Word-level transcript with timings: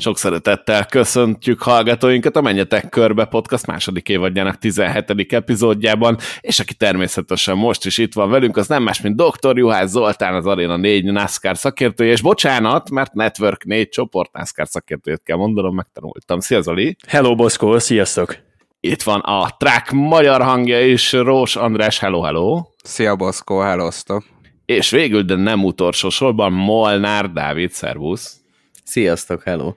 Sok 0.00 0.18
szeretettel 0.18 0.86
köszöntjük 0.86 1.62
hallgatóinkat 1.62 2.36
a 2.36 2.40
Menjetek 2.40 2.88
Körbe 2.88 3.24
podcast 3.24 3.66
második 3.66 4.08
évadjának 4.08 4.58
17. 4.58 5.32
epizódjában, 5.32 6.16
és 6.40 6.60
aki 6.60 6.74
természetesen 6.74 7.56
most 7.56 7.86
is 7.86 7.98
itt 7.98 8.14
van 8.14 8.30
velünk, 8.30 8.56
az 8.56 8.68
nem 8.68 8.82
más, 8.82 9.00
mint 9.00 9.16
Dr. 9.16 9.58
Juhász 9.58 9.90
Zoltán, 9.90 10.34
az 10.34 10.46
Arena 10.46 10.76
4 10.76 11.04
NASCAR 11.04 11.56
szakértője, 11.56 12.10
és 12.10 12.22
bocsánat, 12.22 12.90
mert 12.90 13.12
Network 13.12 13.64
4 13.64 13.88
csoport 13.88 14.32
NASCAR 14.32 14.68
szakértőjét 14.68 15.22
kell 15.22 15.36
mondanom, 15.36 15.74
megtanultam. 15.74 16.40
Szia 16.40 16.60
Zoli! 16.60 16.96
Hello 17.08 17.34
Boszkó, 17.34 17.78
sziasztok! 17.78 18.36
Itt 18.80 19.02
van 19.02 19.20
a 19.20 19.56
track 19.58 19.90
magyar 19.90 20.42
hangja 20.42 20.86
is, 20.86 21.12
Rós 21.12 21.56
András, 21.56 21.98
hello, 21.98 22.20
hello! 22.20 22.62
Szia 22.82 23.16
Boszkó, 23.16 23.58
hellóztok! 23.58 24.24
És 24.64 24.90
végül, 24.90 25.22
de 25.22 25.34
nem 25.34 25.64
utolsó 25.64 26.08
sorban, 26.08 26.52
Molnár 26.52 27.32
Dávid, 27.32 27.70
szervusz! 27.70 28.36
Sziasztok, 28.84 29.42
hello! 29.42 29.72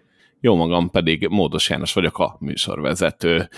Jó 0.46 0.56
magam 0.56 0.90
pedig 0.90 1.28
Módos 1.28 1.70
János 1.70 1.94
vagyok, 1.94 2.20
a 2.20 2.36
műsorvezető. 2.40 3.50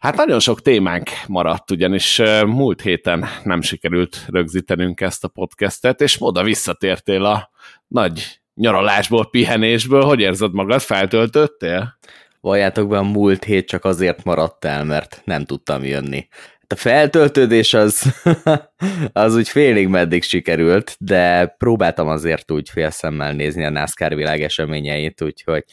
Hát 0.00 0.16
nagyon 0.16 0.40
sok 0.40 0.62
témánk 0.62 1.10
maradt, 1.26 1.70
ugyanis 1.70 2.22
múlt 2.46 2.80
héten 2.80 3.24
nem 3.44 3.62
sikerült 3.62 4.24
rögzítenünk 4.26 5.00
ezt 5.00 5.24
a 5.24 5.28
podcastet, 5.28 6.00
és 6.00 6.16
oda 6.18 6.42
visszatértél 6.42 7.24
a 7.24 7.50
nagy 7.88 8.40
nyaralásból, 8.54 9.30
pihenésből. 9.30 10.02
Hogy 10.02 10.20
érzed 10.20 10.52
magad? 10.52 10.80
Feltöltöttél? 10.80 11.98
Valljátok 12.40 12.88
be, 12.88 12.98
a 12.98 13.02
múlt 13.02 13.44
hét 13.44 13.68
csak 13.68 13.84
azért 13.84 14.24
maradt 14.24 14.64
el, 14.64 14.84
mert 14.84 15.22
nem 15.24 15.44
tudtam 15.44 15.84
jönni. 15.84 16.28
Hát 16.68 16.72
a 16.72 16.76
feltöltődés 16.76 17.74
az, 17.74 18.22
az 19.12 19.36
úgy 19.36 19.48
félig 19.48 19.88
meddig 19.88 20.22
sikerült, 20.22 20.96
de 20.98 21.46
próbáltam 21.46 22.08
azért 22.08 22.50
úgy 22.50 22.70
félszemmel 22.70 23.32
nézni 23.32 23.64
a 23.64 23.70
NASCAR 23.70 24.14
világ 24.14 24.42
eseményeit, 24.42 25.22
úgyhogy 25.22 25.64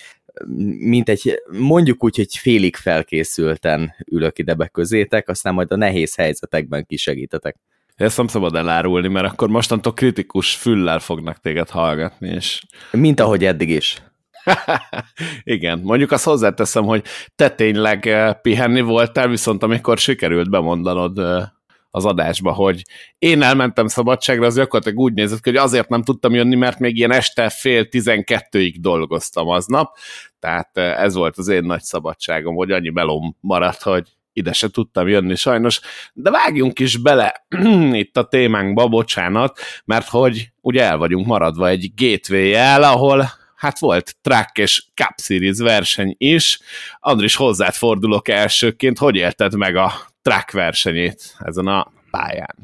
mint 0.78 1.10
egy, 1.10 1.42
mondjuk 1.60 2.04
úgy, 2.04 2.16
hogy 2.16 2.36
félig 2.36 2.76
felkészülten 2.76 3.96
ülök 4.12 4.40
ide 4.40 4.54
be 4.54 4.68
közétek, 4.68 5.30
aztán 5.30 5.54
majd 5.54 5.72
a 5.72 5.76
nehéz 5.76 6.16
helyzetekben 6.16 6.86
kisegítetek. 6.86 7.56
Ezt 7.96 8.18
nem 8.18 8.28
szabad 8.28 8.56
elárulni, 8.56 9.08
mert 9.08 9.26
akkor 9.26 9.50
mostantól 9.50 9.94
kritikus 9.94 10.56
füllel 10.56 11.00
fognak 11.00 11.40
téged 11.40 11.70
hallgatni, 11.70 12.30
és... 12.30 12.62
Mint 12.92 13.20
ahogy 13.20 13.46
eddig 13.46 13.70
is. 13.70 14.02
Igen, 15.44 15.80
mondjuk 15.80 16.12
azt 16.12 16.24
hozzáteszem, 16.24 16.84
hogy 16.84 17.04
te 17.36 17.50
tényleg 17.50 18.08
eh, 18.08 18.34
pihenni 18.34 18.82
voltál, 18.82 19.28
viszont 19.28 19.64
amikor 19.64 19.98
sikerült 19.98 20.50
bemondanod 20.50 21.18
eh, 21.18 21.44
az 21.92 22.06
adásba, 22.06 22.52
hogy 22.52 22.84
én 23.20 23.42
elmentem 23.42 23.88
szabadságra, 23.88 24.46
az 24.46 24.56
gyakorlatilag 24.56 25.00
úgy 25.00 25.14
nézett 25.14 25.44
hogy 25.44 25.56
azért 25.56 25.90
nem 25.90 26.04
tudtam 26.04 26.34
jönni, 26.34 26.56
mert 26.56 26.80
még 26.80 26.98
ilyen 26.98 27.12
este 27.12 27.50
fél 27.50 27.88
tizenkettőig 27.88 28.82
dolgoztam 28.82 29.48
aznap, 29.48 29.98
tehát 30.40 30.78
eh, 30.78 31.04
ez 31.04 31.14
volt 31.14 31.38
az 31.38 31.48
én 31.48 31.64
nagy 31.64 31.82
szabadságom, 31.82 32.56
hogy 32.56 32.72
annyi 32.72 32.90
belom 32.90 33.38
maradt, 33.40 33.82
hogy 33.82 34.08
ide 34.34 34.54
se 34.54 34.70
tudtam 34.70 35.08
jönni 35.08 35.36
sajnos, 35.36 35.80
de 36.14 36.32
vágjunk 36.32 36.80
is 36.80 36.98
bele 36.98 37.46
itt 38.04 38.18
a 38.18 38.28
témánkba, 38.28 38.88
bocsánat, 38.88 39.60
mert 39.86 40.08
hogy 40.08 40.52
ugye 40.62 40.84
el 40.84 40.98
vagyunk 40.98 41.26
maradva 41.26 41.68
egy 41.68 41.92
gateway-jel, 41.96 42.84
ahol 42.84 43.30
hát 43.56 43.80
volt 43.80 44.16
track 44.22 44.58
és 44.58 44.84
Cup 44.96 45.14
Series 45.18 45.58
verseny 45.58 46.16
is. 46.18 46.60
Andris, 47.00 47.36
hozzád 47.36 47.74
fordulok 47.74 48.28
elsőként, 48.28 48.98
hogy 48.98 49.16
élted 49.16 49.56
meg 49.56 49.76
a 49.76 50.11
track 50.22 50.52
versenyét 50.52 51.36
ezen 51.40 51.68
a 51.68 51.92
pályán? 52.12 52.56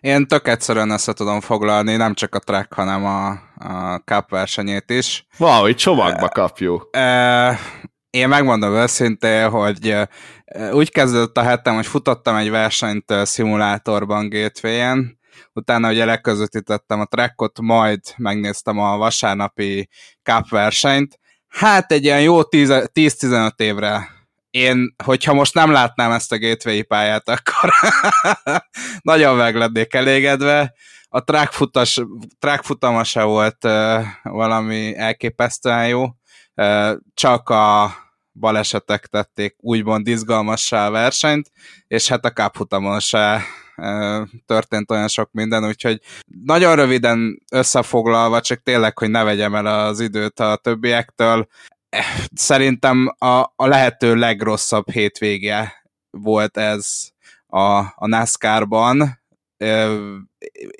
Én 0.00 0.26
tök 0.26 0.48
egyszerűen 0.48 0.90
össze 0.90 1.12
tudom 1.12 1.40
foglalni, 1.40 1.96
nem 1.96 2.14
csak 2.14 2.34
a 2.34 2.38
track, 2.38 2.72
hanem 2.72 3.04
a, 3.04 3.28
a 3.54 4.02
Cup 4.04 4.30
versenyét 4.30 4.90
is. 4.90 5.26
Valahogy 5.36 5.76
csomagba 5.76 6.28
kapjuk. 6.28 6.88
E, 6.90 7.58
én 8.10 8.28
megmondom 8.28 8.72
őszintén, 8.72 9.48
hogy 9.50 9.94
úgy 10.72 10.90
kezdődött 10.90 11.36
a 11.36 11.42
hetem, 11.42 11.74
hogy 11.74 11.86
futottam 11.86 12.36
egy 12.36 12.50
versenyt 12.50 13.12
szimulátorban 13.22 14.28
Gateway-en, 14.28 15.18
utána 15.52 15.90
ugye 15.90 16.04
leközvetítettem 16.04 17.00
a 17.00 17.04
trackot, 17.04 17.60
majd 17.60 18.00
megnéztem 18.16 18.78
a 18.78 18.96
vasárnapi 18.96 19.88
cup 20.22 20.48
versenyt. 20.48 21.18
Hát 21.48 21.92
egy 21.92 22.04
ilyen 22.04 22.22
jó 22.22 22.40
10-15 22.42 23.50
évre 23.56 24.17
én, 24.50 24.94
hogyha 25.04 25.34
most 25.34 25.54
nem 25.54 25.70
látnám 25.70 26.10
ezt 26.10 26.32
a 26.32 26.38
gateway 26.38 26.82
pályát, 26.82 27.28
akkor 27.28 27.72
nagyon 29.02 29.36
meg 29.36 29.56
lennék 29.56 29.94
elégedve. 29.94 30.74
A 31.08 31.24
track, 31.24 31.52
futas, 31.52 32.00
se 33.02 33.22
volt 33.22 33.62
valami 34.22 34.96
elképesztően 34.96 35.88
jó, 35.88 36.06
csak 37.14 37.48
a 37.48 37.94
balesetek 38.32 39.06
tették 39.06 39.54
úgymond 39.58 40.06
izgalmassá 40.06 40.86
a 40.86 40.90
versenyt, 40.90 41.50
és 41.86 42.08
hát 42.08 42.24
a 42.24 42.32
cup 42.32 42.54
futamon 42.56 43.00
se 43.00 43.42
történt 44.46 44.90
olyan 44.90 45.08
sok 45.08 45.28
minden, 45.32 45.66
úgyhogy 45.66 46.00
nagyon 46.44 46.76
röviden 46.76 47.42
összefoglalva, 47.52 48.40
csak 48.40 48.62
tényleg, 48.62 48.98
hogy 48.98 49.10
ne 49.10 49.24
vegyem 49.24 49.54
el 49.54 49.66
az 49.66 50.00
időt 50.00 50.40
a 50.40 50.56
többiektől, 50.56 51.48
szerintem 52.34 53.14
a, 53.18 53.26
a 53.56 53.66
lehető 53.66 54.14
legrosszabb 54.14 54.90
hétvége 54.90 55.82
volt 56.10 56.56
ez 56.56 57.08
a, 57.46 57.78
a 57.78 58.06
NASCAR-ban, 58.06 59.20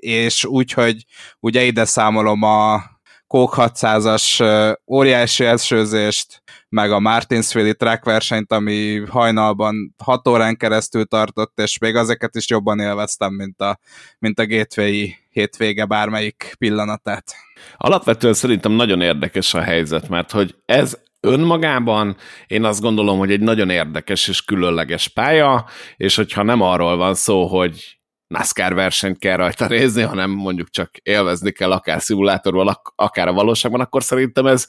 és 0.01 0.45
úgy, 0.45 0.73
hogy 0.73 1.05
ugye 1.41 1.63
ide 1.63 1.85
számolom 1.85 2.43
a 2.43 2.83
Coke 3.27 3.71
600-as 3.75 4.43
óriási 4.87 5.45
esőzést, 5.45 6.43
meg 6.69 6.93
a 6.93 7.01
Martinsville 7.01 7.73
track 7.73 8.05
versenyt, 8.05 8.53
ami 8.53 9.03
hajnalban 9.09 9.95
6 10.05 10.29
órán 10.29 10.57
keresztül 10.57 11.05
tartott, 11.05 11.61
és 11.61 11.79
még 11.79 11.95
ezeket 11.95 12.35
is 12.35 12.49
jobban 12.49 12.81
élveztem, 12.81 13.33
mint 13.33 13.61
a, 13.61 13.79
mint 14.19 14.39
a 14.39 14.47
gateway 14.47 15.09
hétvége 15.31 15.85
bármelyik 15.85 16.55
pillanatát. 16.59 17.35
Alapvetően 17.77 18.35
szerintem 18.35 18.73
nagyon 18.73 19.01
érdekes 19.01 19.55
a 19.55 19.61
helyzet, 19.61 20.09
mert 20.09 20.31
hogy 20.31 20.57
ez 20.65 20.99
önmagában 21.21 22.17
én 22.47 22.65
azt 22.65 22.81
gondolom, 22.81 23.19
hogy 23.19 23.33
egy 23.33 23.41
nagyon 23.41 23.71
érdekes 23.71 24.29
és 24.29 24.43
különleges 24.43 25.09
pálya, 25.09 25.67
és 25.97 26.17
hogyha 26.17 26.43
nem 26.43 26.61
arról 26.61 26.97
van 26.97 27.15
szó, 27.15 27.47
hogy 27.47 27.98
NASCAR 28.29 28.75
versenyt 28.75 29.19
kell 29.19 29.37
rajta 29.37 29.69
nézni, 29.69 30.03
hanem 30.03 30.31
mondjuk 30.31 30.71
csak 30.71 30.91
élvezni 31.03 31.51
kell 31.51 31.73
akár 31.73 32.01
szimulátorban, 32.03 32.81
akár 32.97 33.29
a 33.29 33.33
valóságban, 33.33 33.81
akkor 33.81 34.03
szerintem 34.03 34.47
ez 34.47 34.67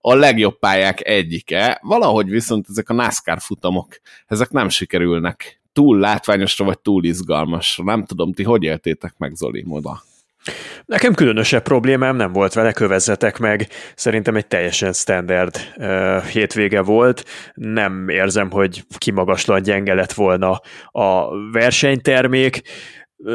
a 0.00 0.14
legjobb 0.14 0.58
pályák 0.58 1.06
egyike. 1.06 1.78
Valahogy 1.82 2.28
viszont 2.28 2.66
ezek 2.68 2.88
a 2.88 2.94
NASCAR 2.94 3.40
futamok, 3.40 4.00
ezek 4.26 4.50
nem 4.50 4.68
sikerülnek 4.68 5.60
túl 5.72 5.98
látványosra, 5.98 6.64
vagy 6.64 6.78
túl 6.78 7.04
izgalmasra. 7.04 7.84
Nem 7.84 8.04
tudom, 8.04 8.32
ti 8.32 8.42
hogy 8.42 8.62
éltétek 8.62 9.14
meg 9.18 9.34
Zoli 9.34 9.62
moda? 9.66 10.02
Nekem 10.84 11.14
különösebb 11.14 11.62
problémám 11.62 12.16
nem 12.16 12.32
volt 12.32 12.52
vele, 12.52 12.72
kövezzetek 12.72 13.38
meg. 13.38 13.66
Szerintem 13.94 14.36
egy 14.36 14.46
teljesen 14.46 14.92
standard 14.92 15.56
uh, 15.76 16.24
hétvége 16.24 16.82
volt. 16.82 17.24
Nem 17.54 18.08
érzem, 18.08 18.50
hogy 18.50 18.84
kimagaslan 18.98 19.62
gyenge 19.62 19.94
lett 19.94 20.12
volna 20.12 20.60
a 20.90 21.28
versenytermék 21.52 22.62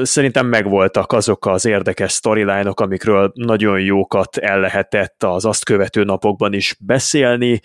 szerintem 0.02 0.48
megvoltak 0.48 1.12
azok 1.12 1.46
az 1.46 1.66
érdekes 1.66 2.14
storyline-ok, 2.14 2.80
amikről 2.80 3.32
nagyon 3.34 3.80
jókat 3.80 4.38
el 4.38 4.60
lehetett 4.60 5.24
az 5.24 5.46
azt 5.46 5.66
követő 5.66 6.04
napokban 6.04 6.54
is 6.54 6.76
beszélni. 6.80 7.62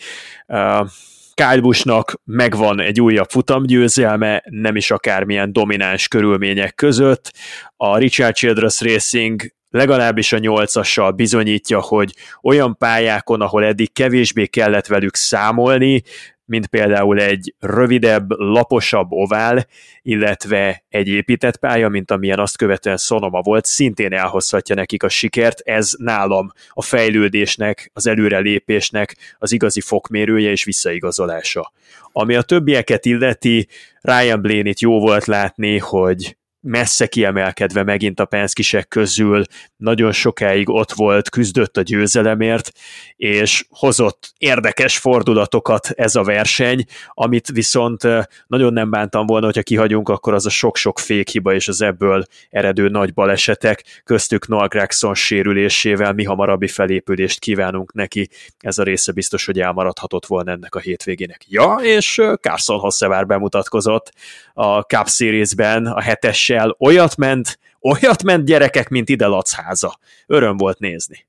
Kyle 1.35 1.61
Busch-nak 1.61 2.21
megvan 2.25 2.81
egy 2.81 3.01
újabb 3.01 3.29
futamgyőzelme, 3.29 4.43
nem 4.45 4.77
is 4.77 4.91
akármilyen 4.91 5.53
domináns 5.53 6.09
körülmények 6.09 6.75
között. 6.75 7.33
A 7.77 7.99
Richard 7.99 8.35
Childress 8.35 8.81
Racing 8.81 9.43
legalábbis 9.71 10.33
a 10.33 10.39
nyolcassal 10.39 11.11
bizonyítja, 11.11 11.81
hogy 11.81 12.15
olyan 12.43 12.77
pályákon, 12.77 13.41
ahol 13.41 13.65
eddig 13.65 13.93
kevésbé 13.93 14.47
kellett 14.47 14.87
velük 14.87 15.15
számolni, 15.15 16.03
mint 16.51 16.67
például 16.67 17.21
egy 17.21 17.55
rövidebb, 17.59 18.31
laposabb 18.31 19.13
ovál, 19.13 19.67
illetve 20.03 20.85
egy 20.89 21.09
épített 21.09 21.57
pálya, 21.57 21.89
mint 21.89 22.11
amilyen 22.11 22.39
azt 22.39 22.57
követően 22.57 22.97
Sonoma 22.97 23.41
volt, 23.41 23.65
szintén 23.65 24.13
elhozhatja 24.13 24.75
nekik 24.75 25.03
a 25.03 25.09
sikert. 25.09 25.61
Ez 25.61 25.93
nálam 25.99 26.53
a 26.69 26.83
fejlődésnek, 26.83 27.91
az 27.93 28.07
előrelépésnek 28.07 29.17
az 29.39 29.53
igazi 29.53 29.81
fokmérője 29.81 30.51
és 30.51 30.65
visszaigazolása. 30.65 31.73
Ami 32.13 32.35
a 32.35 32.43
többieket 32.43 33.05
illeti, 33.05 33.69
Ryan 34.01 34.41
Blaney-t 34.41 34.81
jó 34.81 35.01
volt 35.01 35.25
látni, 35.25 35.79
hogy 35.79 36.37
messze 36.61 37.07
kiemelkedve 37.07 37.83
megint 37.83 38.21
a 38.21 38.25
Penskisek 38.25 38.89
közül, 38.89 39.45
nagyon 39.77 40.13
sokáig 40.13 40.69
ott 40.69 40.93
volt, 40.93 41.31
küzdött 41.31 41.77
a 41.77 41.83
győzelemért, 41.83 42.73
és 43.17 43.65
hozott 43.69 44.33
érdekes 44.39 44.99
fordulatokat 44.99 45.91
ez 45.91 46.15
a 46.15 46.23
verseny, 46.23 46.85
amit 47.09 47.49
viszont 47.49 48.03
nagyon 48.47 48.73
nem 48.73 48.91
bántam 48.91 49.27
volna, 49.27 49.45
hogyha 49.45 49.63
kihagyunk, 49.63 50.09
akkor 50.09 50.35
az 50.35 50.47
a 50.47 50.51
sok-sok 50.51 50.99
fékhiba 50.99 51.55
és 51.55 51.69
az 51.69 51.81
ebből 51.83 52.25
eredő 52.51 52.89
nagy 52.89 53.15
balesetek, 53.15 54.03
köztük 54.05 54.49
Noah 54.49 54.69
Gregson 54.69 55.15
sérülésével 55.15 56.13
mi 56.13 56.25
hamarabbi 56.25 56.69
felépülést 56.69 57.39
kívánunk 57.39 57.93
neki. 57.93 58.29
Ez 58.59 58.79
a 58.79 58.83
része 58.83 59.13
biztos, 59.13 59.47
hogy 59.47 59.61
elmaradhatott 59.61 60.27
volna 60.27 60.51
ennek 60.51 60.75
a 60.75 60.81
hétvégének. 60.81 61.45
Ja, 61.49 61.79
és 61.83 62.21
Carson 62.41 62.79
Hossevár 62.79 63.27
bemutatkozott 63.27 64.13
a 64.53 64.81
Cup 64.81 65.09
Series-ben 65.09 65.87
a 65.87 66.01
hetessel. 66.01 66.77
Olyat 66.79 67.17
ment, 67.17 67.59
olyat 67.81 68.23
ment 68.23 68.45
gyerekek, 68.45 68.89
mint 68.89 69.09
ide 69.09 69.29
háza. 69.57 69.99
Öröm 70.27 70.57
volt 70.57 70.79
nézni. 70.79 71.27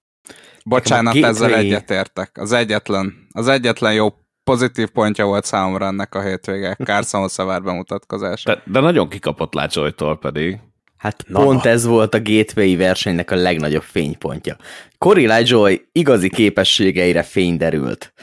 Bocsánat, 0.65 1.15
ezzel 1.15 1.55
egyetértek. 1.55 2.37
Az 2.37 2.51
egyetlen, 2.51 3.27
az 3.31 3.47
egyetlen 3.47 3.93
jó 3.93 4.13
pozitív 4.43 4.87
pontja 4.87 5.25
volt 5.25 5.45
számomra 5.45 5.85
ennek 5.85 6.15
a 6.15 6.21
hétvége, 6.21 6.75
Carson 6.83 7.21
Hossevár 7.21 7.63
bemutatkozása. 7.63 8.53
De, 8.53 8.61
de 8.65 8.79
nagyon 8.79 9.09
kikapott 9.09 9.53
Lácsolytól 9.53 10.17
pedig. 10.17 10.59
Hát 10.97 11.23
Na. 11.27 11.43
pont 11.43 11.65
ez 11.65 11.85
volt 11.85 12.13
a 12.13 12.21
gateway 12.21 12.77
versenynek 12.77 13.31
a 13.31 13.35
legnagyobb 13.35 13.81
fénypontja. 13.81 14.57
Cory 14.97 15.25
Lajoy 15.25 15.87
igazi 15.91 16.29
képességeire 16.29 17.23
fény 17.23 17.57
derült. 17.57 18.13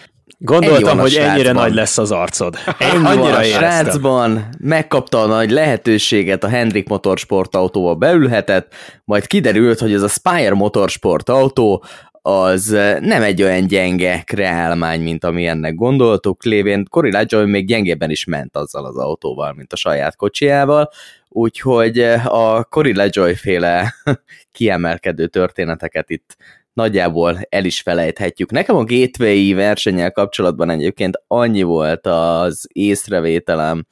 Gondoltam, 0.41 0.99
hogy 0.99 1.15
ennyire 1.15 1.53
nagy 1.53 1.75
lesz 1.75 1.99
az 1.99 2.11
arcod. 2.11 2.57
Ennyi 2.79 3.07
Annyira 3.07 3.37
a 3.37 3.43
srácban, 3.43 4.49
megkapta 4.59 5.21
a 5.21 5.27
nagy 5.27 5.51
lehetőséget, 5.51 6.45
a 6.45 6.49
Hendrik 6.49 6.89
Motorsport 6.89 7.55
autóba 7.55 7.95
beülhetett, 7.95 8.75
majd 9.05 9.27
kiderült, 9.27 9.79
hogy 9.79 9.93
ez 9.93 10.03
a 10.03 10.09
Spire 10.09 10.55
Motorsport 10.55 11.29
autó 11.29 11.85
az 12.23 12.69
nem 13.01 13.23
egy 13.23 13.43
olyan 13.43 13.67
gyenge 13.67 14.23
kreálmány, 14.27 15.01
mint 15.01 15.25
ami 15.25 15.47
ennek 15.47 15.75
gondoltuk, 15.75 16.45
lévén 16.45 16.85
Cory 16.91 17.11
Lajoy 17.13 17.45
még 17.45 17.67
gyengében 17.67 18.11
is 18.11 18.25
ment 18.25 18.57
azzal 18.57 18.85
az 18.85 18.97
autóval, 18.97 19.53
mint 19.53 19.73
a 19.73 19.77
saját 19.77 20.17
kocsiával, 20.17 20.91
úgyhogy 21.29 21.99
a 22.25 22.65
Cory 22.65 22.95
Lajoy 22.95 23.35
féle 23.35 23.95
kiemelkedő 24.53 25.27
történeteket 25.27 26.11
itt 26.11 26.37
nagyjából 26.79 27.39
el 27.49 27.65
is 27.65 27.81
felejthetjük. 27.81 28.51
Nekem 28.51 28.77
a 28.77 28.85
gateway 28.85 29.55
versenyel 29.55 30.13
kapcsolatban 30.13 30.71
egyébként 30.71 31.23
annyi 31.27 31.63
volt 31.63 32.07
az 32.07 32.69
észrevételem, 32.73 33.87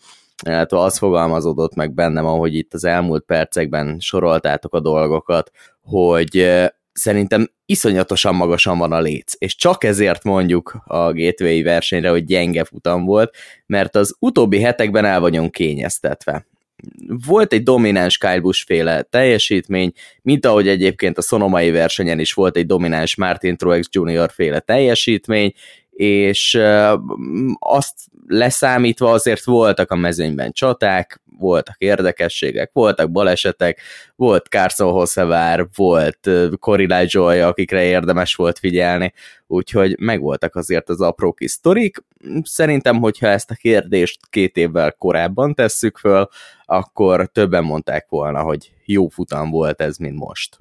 illetve 0.46 0.78
az 0.78 0.98
fogalmazódott 0.98 1.74
meg 1.74 1.94
bennem, 1.94 2.26
ahogy 2.26 2.54
itt 2.54 2.74
az 2.74 2.84
elmúlt 2.84 3.24
percekben 3.24 3.96
soroltátok 4.00 4.74
a 4.74 4.80
dolgokat, 4.80 5.50
hogy 5.82 6.48
szerintem 6.92 7.48
iszonyatosan 7.64 8.34
magasan 8.34 8.78
van 8.78 8.92
a 8.92 9.00
léc, 9.00 9.32
és 9.38 9.56
csak 9.56 9.84
ezért 9.84 10.24
mondjuk 10.24 10.76
a 10.84 11.12
gateway 11.12 11.62
versenyre, 11.62 12.10
hogy 12.10 12.24
gyenge 12.24 12.64
futam 12.64 13.04
volt, 13.04 13.36
mert 13.66 13.96
az 13.96 14.16
utóbbi 14.18 14.60
hetekben 14.60 15.04
el 15.04 15.20
vagyunk 15.20 15.52
kényeztetve 15.52 16.46
volt 17.26 17.52
egy 17.52 17.62
domináns 17.62 18.18
Kyle 18.18 18.40
Busch 18.40 18.64
féle 18.66 19.02
teljesítmény, 19.02 19.92
mint 20.22 20.46
ahogy 20.46 20.68
egyébként 20.68 21.18
a 21.18 21.22
szonomai 21.22 21.70
versenyen 21.70 22.18
is 22.18 22.32
volt 22.32 22.56
egy 22.56 22.66
domináns 22.66 23.16
Martin 23.16 23.56
Truex 23.56 23.88
Jr. 23.90 24.30
féle 24.32 24.60
teljesítmény, 24.60 25.52
és 25.90 26.60
azt 27.58 27.94
leszámítva 28.26 29.10
azért 29.10 29.44
voltak 29.44 29.90
a 29.90 29.96
mezőnyben 29.96 30.52
csaták, 30.52 31.20
voltak 31.38 31.74
érdekességek, 31.78 32.70
voltak 32.72 33.10
balesetek, 33.10 33.80
volt 34.16 34.46
Carson 34.46 34.92
Hossevár, 34.92 35.66
volt 35.74 36.30
Cory 36.58 36.86
Joy, 37.04 37.40
akikre 37.40 37.84
érdemes 37.84 38.34
volt 38.34 38.58
figyelni, 38.58 39.12
úgyhogy 39.46 39.98
megvoltak 39.98 40.56
azért 40.56 40.88
az 40.88 41.00
apró 41.00 41.32
kis 41.32 41.50
sztorik. 41.50 42.04
Szerintem, 42.42 42.96
hogyha 42.96 43.26
ezt 43.26 43.50
a 43.50 43.54
kérdést 43.54 44.20
két 44.30 44.56
évvel 44.56 44.92
korábban 44.92 45.54
tesszük 45.54 45.98
föl, 45.98 46.28
akkor 46.64 47.26
többen 47.26 47.64
mondták 47.64 48.06
volna, 48.08 48.42
hogy 48.42 48.72
jó 48.84 49.08
futam 49.08 49.50
volt 49.50 49.80
ez, 49.80 49.96
mint 49.96 50.16
most. 50.16 50.56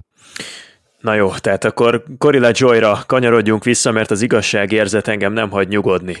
Na 1.00 1.14
jó, 1.14 1.30
tehát 1.34 1.64
akkor 1.64 2.02
Corilla 2.18 2.50
Joyra 2.52 3.02
kanyarodjunk 3.06 3.64
vissza, 3.64 3.90
mert 3.90 4.10
az 4.10 4.22
igazságérzet 4.22 5.08
engem 5.08 5.32
nem 5.32 5.50
hagy 5.50 5.68
nyugodni. 5.68 6.16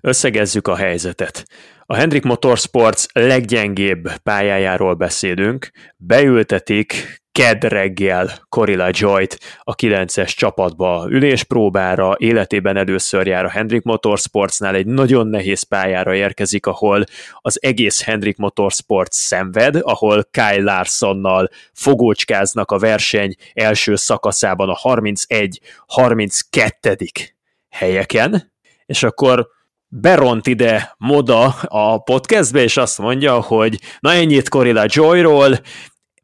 Összegezzük 0.00 0.68
a 0.68 0.76
helyzetet. 0.76 1.44
A 1.86 1.94
Hendrik 1.94 2.22
Motorsports 2.22 3.04
leggyengébb 3.12 4.08
pályájáról 4.22 4.94
beszélünk. 4.94 5.70
Beültetik 5.96 7.20
kedd 7.38 7.66
reggel 7.66 8.46
Corilla 8.48 8.88
Joyt 8.90 9.38
a 9.62 9.74
9-es 9.74 10.36
csapatba 10.36 11.06
üléspróbára, 11.08 12.14
életében 12.16 12.76
először 12.76 13.26
jár 13.26 13.44
a 13.44 13.50
Hendrik 13.50 13.82
Motorsportsnál, 13.82 14.74
egy 14.74 14.86
nagyon 14.86 15.26
nehéz 15.26 15.62
pályára 15.62 16.14
érkezik, 16.14 16.66
ahol 16.66 17.04
az 17.40 17.62
egész 17.62 18.02
Hendrik 18.02 18.36
Motorsports 18.36 19.14
szenved, 19.14 19.78
ahol 19.80 20.28
Kyle 20.30 20.62
Larsonnal 20.62 21.50
fogócskáznak 21.72 22.70
a 22.70 22.78
verseny 22.78 23.34
első 23.54 23.96
szakaszában 23.96 24.68
a 24.68 24.76
31-32. 24.76 27.28
helyeken, 27.70 28.52
és 28.86 29.02
akkor 29.02 29.48
beront 29.88 30.46
ide 30.46 30.94
Moda 30.96 31.46
a 31.62 31.98
podcastbe, 31.98 32.62
és 32.62 32.76
azt 32.76 32.98
mondja, 32.98 33.40
hogy 33.40 33.80
na 34.00 34.12
ennyit 34.12 34.48
Corilla 34.48 34.84
Joyról, 34.86 35.58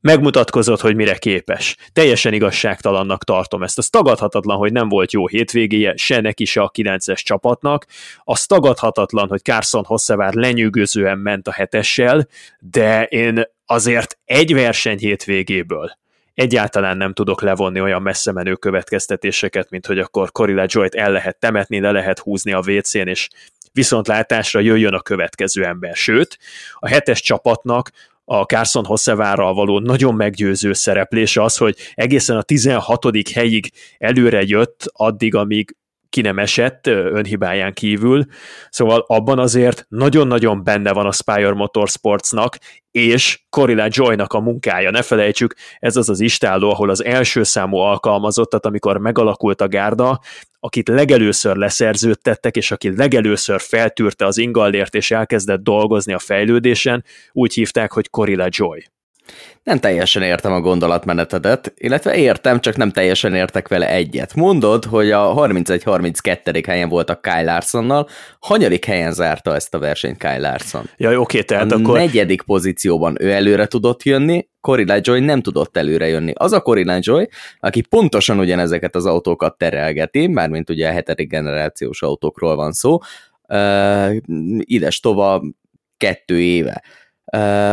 megmutatkozott, 0.05 0.81
hogy 0.81 0.95
mire 0.95 1.17
képes. 1.17 1.77
Teljesen 1.93 2.33
igazságtalannak 2.33 3.25
tartom 3.25 3.63
ezt. 3.63 3.79
Az 3.79 3.89
tagadhatatlan, 3.89 4.57
hogy 4.57 4.73
nem 4.73 4.89
volt 4.89 5.13
jó 5.13 5.27
hétvégéje, 5.27 5.97
se 5.97 6.21
neki, 6.21 6.45
se 6.45 6.61
a 6.61 6.71
9-es 6.71 7.23
csapatnak. 7.23 7.87
Az 8.25 8.47
tagadhatatlan, 8.47 9.29
hogy 9.29 9.43
Carson 9.43 9.85
Hosszevár 9.85 10.35
lenyűgözően 10.35 11.19
ment 11.19 11.49
a 11.49 11.53
hetessel, 11.53 12.29
de 12.59 13.05
én 13.05 13.43
azért 13.67 14.19
egy 14.25 14.55
verseny 14.55 14.99
hétvégéből 14.99 15.97
egyáltalán 16.35 16.97
nem 16.97 17.13
tudok 17.13 17.43
levonni 17.43 17.81
olyan 17.81 18.03
messze 18.03 18.33
menő 18.33 18.55
következtetéseket, 18.55 19.71
mint 19.71 19.87
hogy 19.87 19.99
akkor 19.99 20.33
Corilla 20.33 20.65
Joy-t 20.67 20.95
el 20.95 21.13
lehet 21.13 21.39
temetni, 21.39 21.81
le 21.81 21.91
lehet 21.91 22.19
húzni 22.19 22.53
a 22.53 22.63
WC-n, 22.67 23.09
és 23.09 23.29
viszontlátásra 23.73 24.61
jöjjön 24.61 24.95
a 24.95 25.01
következő 25.01 25.65
ember. 25.65 25.97
Sőt, 25.97 26.39
a 26.75 26.89
hetes 26.89 27.21
csapatnak 27.21 27.91
a 28.25 28.43
Carson 28.43 28.85
Hosszevárral 28.85 29.55
való 29.55 29.79
nagyon 29.79 30.15
meggyőző 30.15 30.73
szereplése 30.73 31.43
az, 31.43 31.57
hogy 31.57 31.77
egészen 31.95 32.37
a 32.37 32.43
16. 32.43 33.29
helyig 33.35 33.73
előre 33.99 34.43
jött 34.43 34.91
addig, 34.93 35.35
amíg 35.35 35.77
ki 36.15 36.21
nem 36.21 36.39
esett 36.39 36.87
önhibáján 36.87 37.73
kívül, 37.73 38.25
szóval 38.71 39.05
abban 39.07 39.39
azért 39.39 39.87
nagyon-nagyon 39.89 40.65
benne 40.65 40.93
van 40.93 41.07
a 41.07 41.13
Spire 41.13 41.53
Motorsportsnak, 41.53 42.59
és 42.91 43.45
Corilla 43.49 43.87
Joynak 43.89 44.33
a 44.33 44.41
munkája. 44.41 44.91
Ne 44.91 45.03
felejtsük, 45.03 45.55
ez 45.79 45.97
az 45.97 46.09
az 46.09 46.21
istálló, 46.21 46.71
ahol 46.71 46.91
az 46.91 47.05
első 47.05 47.43
számú 47.43 47.77
alkalmazottat, 47.77 48.67
amikor 48.67 48.99
megalakult 48.99 49.61
a 49.61 49.69
gárda, 49.69 50.21
akit 50.61 50.89
legelőször 50.89 51.57
leszerződtettek, 51.57 52.57
és 52.57 52.71
aki 52.71 52.97
legelőször 52.97 53.61
feltűrte 53.61 54.27
az 54.27 54.39
ingallért, 54.39 54.95
és 54.95 55.11
elkezdett 55.11 55.63
dolgozni 55.63 56.13
a 56.13 56.19
fejlődésen, 56.19 57.05
úgy 57.33 57.55
hívták, 57.55 57.93
hogy 57.93 58.11
Corilla 58.11 58.47
Joy. 58.51 58.94
Nem 59.63 59.79
teljesen 59.79 60.23
értem 60.23 60.53
a 60.53 60.61
gondolatmenetedet, 60.61 61.73
illetve 61.77 62.17
értem, 62.17 62.61
csak 62.61 62.77
nem 62.77 62.91
teljesen 62.91 63.35
értek 63.35 63.69
vele 63.69 63.89
egyet. 63.89 64.35
Mondod, 64.35 64.85
hogy 64.85 65.11
a 65.11 65.35
31-32. 65.35 66.63
helyen 66.67 66.89
volt 66.89 67.11
a 67.11 67.21
Kyle 67.21 67.43
Larsonnal, 67.43 68.09
hanyadik 68.41 68.85
helyen 68.85 69.13
zárta 69.13 69.55
ezt 69.55 69.75
a 69.75 69.79
versenyt 69.79 70.19
Kyle 70.19 70.39
Larson? 70.39 70.91
Ja, 70.97 71.21
oké, 71.21 71.43
tehát 71.43 71.73
a 71.73 71.77
akkor... 71.77 71.99
negyedik 71.99 72.43
pozícióban 72.43 73.17
ő 73.21 73.31
előre 73.31 73.67
tudott 73.67 74.03
jönni, 74.03 74.49
Cory 74.61 74.85
Joy 75.01 75.21
nem 75.21 75.41
tudott 75.41 75.77
előre 75.77 76.09
jönni. 76.09 76.33
Az 76.35 76.53
a 76.53 76.61
Cory 76.61 76.85
Joy, 76.99 77.29
aki 77.61 77.81
pontosan 77.81 78.39
ugyanezeket 78.39 78.95
az 78.95 79.07
autókat 79.07 79.59
terelgeti, 79.59 80.27
mármint 80.27 80.71
ugye 80.71 80.89
a 80.89 80.93
hetedik 80.93 81.29
generációs 81.29 82.03
autókról 82.03 82.57
van 82.57 82.73
szó, 82.73 82.99
uh, 83.49 84.17
ides 84.59 85.01
tova 85.01 85.43
kettő 85.97 86.41
éve 86.41 86.83
Uh, 86.83 87.03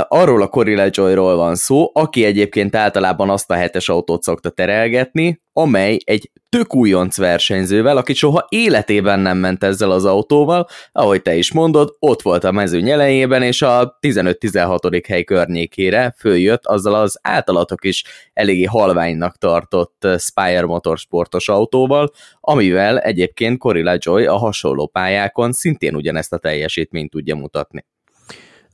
arról 0.08 0.42
a 0.42 0.48
Corilla 0.48 0.88
Joyról 0.90 1.36
van 1.36 1.56
szó, 1.56 1.92
aki 1.94 2.26
egyébként 2.26 2.76
általában 2.76 3.30
azt 3.30 3.52
a 3.52 3.54
hetes 3.54 3.90
autót 3.90 4.24
szokta 4.24 4.50
terelgetni, 4.50 5.42
amely 5.54 5.98
egy 6.04 6.32
tök 6.50 6.76
újonc 6.76 7.18
versenyzővel, 7.18 7.98
aki 7.98 8.14
soha 8.14 8.46
életében 8.50 9.20
nem 9.20 9.38
ment 9.38 9.64
ezzel 9.64 9.92
az 9.92 10.06
autóval, 10.06 10.68
ahogy 10.92 11.22
te 11.22 11.36
is 11.36 11.54
mondod, 11.54 11.96
ott 12.00 12.22
volt 12.22 12.44
a 12.44 12.52
mezőny 12.52 12.90
elejében, 12.90 13.42
és 13.42 13.62
a 13.62 13.98
15-16. 14.08 15.04
hely 15.08 15.24
környékére 15.24 16.16
följött 16.18 16.66
azzal 16.66 16.96
az 16.96 17.20
általatok 17.22 17.86
is 17.86 18.04
eléggé 18.34 18.64
halványnak 18.64 19.38
tartott 19.38 20.08
Spire 20.18 20.66
motorsportos 20.66 21.50
autóval, 21.50 22.12
amivel 22.40 23.00
egyébként 23.00 23.58
Corilla 23.58 23.96
Joy 23.98 24.26
a 24.26 24.36
hasonló 24.36 24.88
pályákon 24.88 25.52
szintén 25.52 25.96
ugyanezt 25.96 26.34
a 26.34 26.38
teljesítményt 26.38 27.12
tudja 27.12 27.36
mutatni 27.36 27.86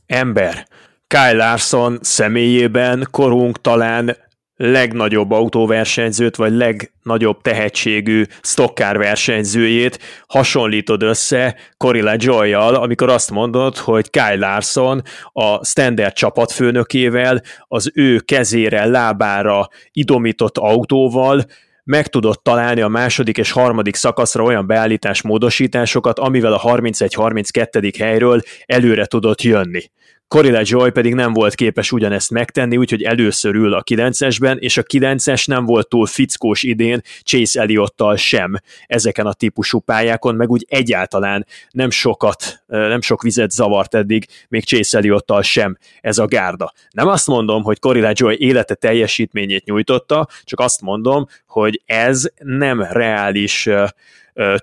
ember, 0.08 0.68
Kyle 1.08 1.34
Larson 1.34 1.98
személyében 2.02 3.08
korunk 3.12 3.62
talán 3.62 4.18
legnagyobb 4.58 5.32
autóversenyzőt, 5.32 6.36
vagy 6.36 6.52
legnagyobb 6.52 7.42
tehetségű 7.42 8.24
stockcar 8.42 8.98
versenyzőjét 8.98 10.00
hasonlítod 10.28 11.02
össze 11.04 11.56
Corilla 11.78 12.14
joy 12.18 12.54
amikor 12.54 13.10
azt 13.10 13.32
mondod, 13.32 13.78
hogy 13.78 14.10
Kyle 14.10 14.36
Larson 14.36 15.02
a 15.34 15.66
standard 15.66 16.14
csapatfőnökével 16.14 17.42
az 17.68 17.92
ő 17.94 18.20
kezére, 18.20 18.86
lábára 18.86 19.68
idomított 19.92 20.58
autóval 20.58 21.46
meg 21.88 22.08
tudott 22.08 22.44
találni 22.44 22.82
a 22.82 22.88
második 22.88 23.38
és 23.38 23.52
harmadik 23.52 23.96
szakaszra 23.96 24.44
olyan 24.44 24.68
beállítás 24.68 25.22
módosításokat, 25.22 26.20
amivel 26.20 26.54
a 26.54 26.60
31-32. 26.60 27.94
helyről 28.00 28.42
előre 28.66 29.06
tudott 29.06 29.42
jönni. 29.42 29.82
Corilla 30.28 30.62
Joy 30.64 30.90
pedig 30.90 31.14
nem 31.14 31.34
volt 31.34 31.56
képes 31.56 31.92
ugyanezt 31.92 32.32
megtenni, 32.32 32.78
úgyhogy 32.78 33.04
először 33.04 33.56
ül 33.56 33.74
a 33.74 33.84
9-esben, 33.84 34.58
és 34.58 34.78
a 34.78 34.84
9-es 34.84 35.48
nem 35.48 35.66
volt 35.66 35.90
túl 35.90 36.06
fickós 36.06 36.64
idén 36.64 37.02
Chase 37.24 37.62
Elliotttal 37.62 38.16
sem 38.16 38.56
ezeken 38.88 39.26
a 39.26 39.34
típusú 39.34 39.80
pályákon, 39.80 40.36
meg 40.36 40.50
úgy 40.50 40.66
egyáltalán 40.70 41.46
nem 41.72 41.90
sokat, 41.90 42.64
nem 42.68 43.02
sok 43.02 43.22
vizet 43.22 43.52
zavart 43.52 43.96
eddig, 43.96 44.26
még 44.50 44.64
Chase 44.64 44.98
Elliotttal 44.98 45.42
sem 45.42 45.78
ez 46.02 46.18
a 46.18 46.26
gárda. 46.26 46.74
Nem 46.92 47.08
azt 47.08 47.28
mondom, 47.28 47.64
hogy 47.64 47.80
Corilla 47.80 48.12
Joy 48.14 48.36
élete 48.40 48.76
teljesítményét 48.76 49.66
nyújtotta, 49.66 50.28
csak 50.44 50.60
azt 50.60 50.82
mondom, 50.82 51.28
hogy 51.48 51.82
ez 51.86 52.26
nem 52.38 52.82
reális 52.82 53.70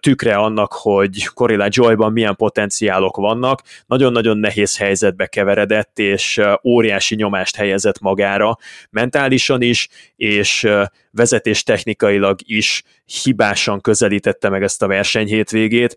tükre 0.00 0.34
annak, 0.34 0.72
hogy 0.72 1.24
Corilla 1.24 1.66
Joyban 1.68 2.12
milyen 2.12 2.36
potenciálok 2.36 3.16
vannak. 3.16 3.62
Nagyon-nagyon 3.86 4.38
nehéz 4.38 4.78
helyzetbe 4.78 5.26
keveredett, 5.26 5.98
és 5.98 6.40
óriási 6.64 7.14
nyomást 7.14 7.56
helyezett 7.56 8.00
magára 8.00 8.58
mentálisan 8.90 9.62
is, 9.62 9.88
és 10.16 10.68
vezetés 11.10 11.62
technikailag 11.62 12.38
is 12.44 12.82
hibásan 13.22 13.80
közelítette 13.80 14.48
meg 14.48 14.62
ezt 14.62 14.82
a 14.82 14.86
verseny 14.86 15.26
hétvégét, 15.26 15.96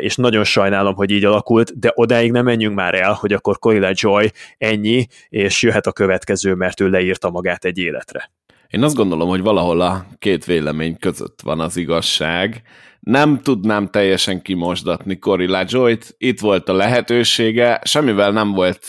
és 0.00 0.16
nagyon 0.16 0.44
sajnálom, 0.44 0.94
hogy 0.94 1.10
így 1.10 1.24
alakult, 1.24 1.78
de 1.78 1.92
odáig 1.94 2.32
nem 2.32 2.44
menjünk 2.44 2.74
már 2.74 2.94
el, 2.94 3.12
hogy 3.12 3.32
akkor 3.32 3.58
Corilla 3.58 3.90
Joy 3.92 4.30
ennyi, 4.58 5.06
és 5.28 5.62
jöhet 5.62 5.86
a 5.86 5.92
következő, 5.92 6.54
mert 6.54 6.80
ő 6.80 6.88
leírta 6.88 7.30
magát 7.30 7.64
egy 7.64 7.78
életre. 7.78 8.30
Én 8.70 8.82
azt 8.82 8.96
gondolom, 8.96 9.28
hogy 9.28 9.40
valahol 9.40 9.80
a 9.80 10.06
két 10.18 10.44
vélemény 10.44 10.98
között 10.98 11.40
van 11.40 11.60
az 11.60 11.76
igazság, 11.76 12.62
nem 13.00 13.40
tudnám 13.42 13.88
teljesen 13.88 14.42
kimosdatni 14.42 15.18
Cory 15.18 15.46
Lajoy-t, 15.46 16.14
itt 16.18 16.40
volt 16.40 16.68
a 16.68 16.72
lehetősége, 16.72 17.80
semmivel 17.84 18.30
nem 18.30 18.52
volt 18.52 18.88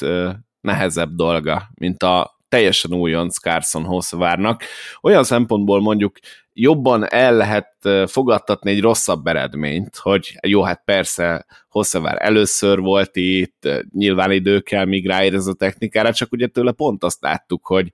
nehezebb 0.61 1.15
dolga, 1.15 1.69
mint 1.73 2.03
a 2.03 2.39
teljesen 2.50 2.93
újonc 2.93 3.38
Carson 3.38 3.83
Hossevárnak. 3.83 4.63
Olyan 5.01 5.23
szempontból 5.23 5.81
mondjuk 5.81 6.19
jobban 6.53 7.09
el 7.09 7.35
lehet 7.35 7.75
fogadtatni 8.05 8.71
egy 8.71 8.81
rosszabb 8.81 9.27
eredményt, 9.27 9.95
hogy 9.95 10.38
jó, 10.47 10.61
hát 10.61 10.81
persze 10.85 11.45
Hosszavár 11.69 12.17
először 12.19 12.79
volt 12.79 13.15
itt, 13.15 13.69
nyilván 13.93 14.31
idő 14.31 14.59
kell, 14.59 14.85
míg 14.85 15.07
ráér 15.07 15.35
a 15.35 15.53
technikára, 15.53 16.13
csak 16.13 16.31
ugye 16.31 16.47
tőle 16.47 16.71
pont 16.71 17.03
azt 17.03 17.21
láttuk, 17.21 17.65
hogy 17.65 17.91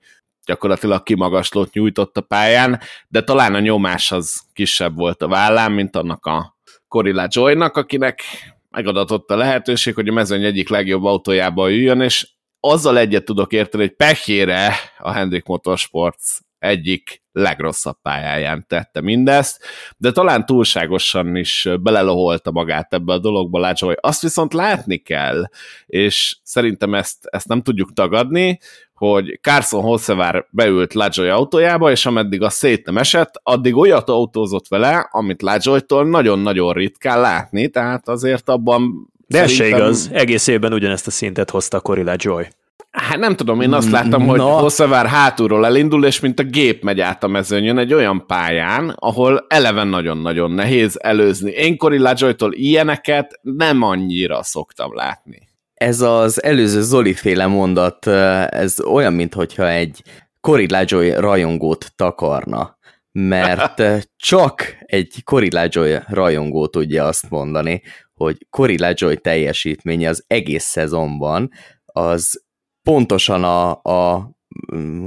gyakorlatilag 0.48 1.02
kimagaslót 1.02 1.72
nyújtott 1.72 2.16
a 2.16 2.20
pályán, 2.20 2.80
de 3.08 3.22
talán 3.22 3.54
a 3.54 3.60
nyomás 3.60 4.12
az 4.12 4.42
kisebb 4.52 4.96
volt 4.96 5.22
a 5.22 5.28
vállán, 5.28 5.72
mint 5.72 5.96
annak 5.96 6.26
a 6.26 6.56
Corilla 6.88 7.26
Joy-nak, 7.28 7.76
akinek 7.76 8.22
megadatott 8.70 9.30
a 9.30 9.36
lehetőség, 9.36 9.94
hogy 9.94 10.08
a 10.08 10.12
mezőny 10.12 10.44
egyik 10.44 10.68
legjobb 10.68 11.04
autójába 11.04 11.70
üljön, 11.70 12.00
és 12.00 12.28
azzal 12.60 12.98
egyet 12.98 13.24
tudok 13.24 13.52
érteni, 13.52 13.82
hogy 13.82 13.96
pehjére 13.96 14.74
a 14.98 15.12
Hendrik 15.12 15.44
Motorsports 15.44 16.38
egyik 16.58 17.22
legrosszabb 17.32 17.96
pályáján 18.02 18.64
tette 18.68 19.00
mindezt, 19.00 19.64
de 19.96 20.10
talán 20.10 20.46
túlságosan 20.46 21.36
is 21.36 21.68
beleloholta 21.80 22.50
magát 22.50 22.94
ebbe 22.94 23.12
a 23.12 23.18
dologba, 23.18 23.58
látsa, 23.58 23.86
hogy 23.86 23.98
azt 24.00 24.22
viszont 24.22 24.52
látni 24.52 24.96
kell, 24.96 25.48
és 25.86 26.38
szerintem 26.42 26.94
ezt, 26.94 27.26
ezt 27.26 27.48
nem 27.48 27.62
tudjuk 27.62 27.92
tagadni, 27.92 28.58
hogy 28.98 29.38
Carson 29.42 29.82
Holszevár 29.82 30.46
beült 30.50 30.94
Lajoy 30.94 31.28
autójába, 31.28 31.90
és 31.90 32.06
ameddig 32.06 32.42
a 32.42 32.50
szét 32.50 32.86
nem 32.86 32.96
esett, 32.96 33.40
addig 33.42 33.76
olyat 33.76 34.08
autózott 34.08 34.68
vele, 34.68 35.08
amit 35.10 35.42
Lajoy-tól 35.42 36.04
nagyon-nagyon 36.08 36.72
ritkán 36.72 37.20
látni, 37.20 37.68
tehát 37.68 38.08
azért 38.08 38.48
abban 38.48 39.10
De 39.26 39.40
ez 39.40 39.50
szerintem... 39.50 39.78
se 39.78 39.84
igaz, 39.84 40.10
egész 40.12 40.46
évben 40.46 40.72
ugyanezt 40.72 41.06
a 41.06 41.10
szintet 41.10 41.50
hozta 41.50 41.80
Corilla 41.80 42.14
Joy. 42.16 42.46
Hát 42.90 43.18
nem 43.18 43.36
tudom, 43.36 43.60
én 43.60 43.72
azt 43.72 43.90
láttam, 43.90 44.26
hogy 44.26 44.38
no. 44.38 44.48
Hosszavár 44.48 45.06
hátulról 45.06 45.66
elindul, 45.66 46.04
és 46.04 46.20
mint 46.20 46.38
a 46.38 46.42
gép 46.42 46.82
megy 46.82 47.00
át 47.00 47.24
a 47.24 47.28
mezőnyön 47.28 47.78
egy 47.78 47.94
olyan 47.94 48.26
pályán, 48.26 48.94
ahol 48.98 49.44
eleven 49.48 49.88
nagyon-nagyon 49.88 50.50
nehéz 50.50 50.98
előzni. 51.02 51.50
Én 51.50 51.76
Corilla 51.76 52.12
Joy-tól 52.16 52.52
ilyeneket 52.54 53.38
nem 53.42 53.82
annyira 53.82 54.42
szoktam 54.42 54.94
látni 54.94 55.47
ez 55.78 56.00
az 56.00 56.42
előző 56.42 56.82
Zoli 56.82 57.14
féle 57.14 57.46
mondat, 57.46 58.06
ez 58.06 58.80
olyan, 58.80 59.12
mintha 59.12 59.68
egy 59.68 60.02
Corilla 60.40 60.82
Joy 60.84 61.10
rajongót 61.10 61.92
takarna, 61.94 62.78
mert 63.12 63.82
csak 64.16 64.76
egy 64.80 65.22
Corilla 65.24 65.66
Joy 65.68 65.98
rajongó 66.06 66.66
tudja 66.66 67.06
azt 67.06 67.30
mondani, 67.30 67.82
hogy 68.14 68.46
Corilla 68.50 68.92
Joy 68.94 69.16
teljesítménye 69.16 70.08
az 70.08 70.24
egész 70.26 70.64
szezonban 70.64 71.50
az 71.84 72.44
pontosan 72.82 73.44
a, 73.44 73.70
a 73.82 74.30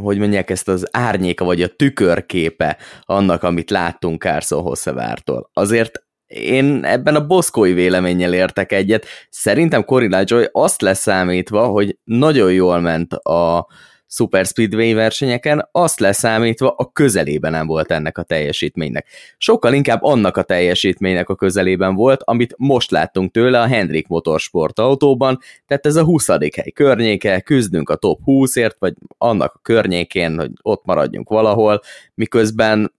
hogy 0.01 0.17
mondják 0.17 0.49
ezt 0.49 0.67
az 0.67 0.87
árnyéka, 0.91 1.45
vagy 1.45 1.61
a 1.61 1.75
tükörképe 1.75 2.77
annak, 3.01 3.43
amit 3.43 3.69
láttunk 3.69 4.21
Carson 4.21 4.61
Hosszevártól. 4.61 5.49
Azért 5.53 6.05
én 6.33 6.83
ebben 6.83 7.15
a 7.15 7.25
boszkói 7.25 7.73
véleménnyel 7.73 8.33
értek 8.33 8.71
egyet. 8.71 9.05
Szerintem 9.29 9.85
Corilla 9.85 10.21
Joy 10.25 10.49
azt 10.51 10.81
leszámítva, 10.81 11.67
hogy 11.67 11.97
nagyon 12.03 12.53
jól 12.53 12.79
ment 12.79 13.13
a 13.13 13.67
Super 14.13 14.45
Speedway 14.45 14.93
versenyeken, 14.93 15.67
azt 15.71 15.99
leszámítva 15.99 16.69
a 16.77 16.91
közelében 16.91 17.51
nem 17.51 17.67
volt 17.67 17.91
ennek 17.91 18.17
a 18.17 18.23
teljesítménynek. 18.23 19.07
Sokkal 19.37 19.73
inkább 19.73 20.03
annak 20.03 20.37
a 20.37 20.43
teljesítménynek 20.43 21.29
a 21.29 21.35
közelében 21.35 21.95
volt, 21.95 22.21
amit 22.23 22.53
most 22.57 22.91
láttunk 22.91 23.31
tőle 23.31 23.59
a 23.59 23.67
Hendrik 23.67 24.07
Motorsport 24.07 24.79
autóban, 24.79 25.39
tehát 25.67 25.85
ez 25.85 25.95
a 25.95 26.03
20. 26.03 26.27
hely 26.27 26.71
környéke, 26.73 27.41
küzdünk 27.41 27.89
a 27.89 27.95
top 27.95 28.19
20-ért, 28.25 28.75
vagy 28.79 28.93
annak 29.17 29.53
a 29.55 29.59
környékén, 29.61 30.37
hogy 30.37 30.51
ott 30.61 30.85
maradjunk 30.85 31.29
valahol, 31.29 31.81
miközben 32.13 32.93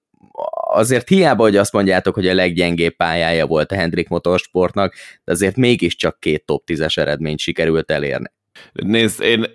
azért 0.73 1.09
hiába, 1.09 1.43
hogy 1.43 1.57
azt 1.57 1.73
mondjátok, 1.73 2.14
hogy 2.14 2.29
a 2.29 2.35
leggyengébb 2.35 2.97
pályája 2.97 3.47
volt 3.47 3.73
a 3.73 3.75
Hendrik 3.75 4.09
Motorsportnak, 4.09 4.95
de 5.25 5.33
azért 5.33 5.57
mégiscsak 5.57 6.21
két 6.21 6.45
top 6.45 6.62
10-es 6.67 6.99
eredményt 6.99 7.38
sikerült 7.38 7.91
elérni. 7.91 8.33
Nézd, 8.73 9.21
én 9.21 9.47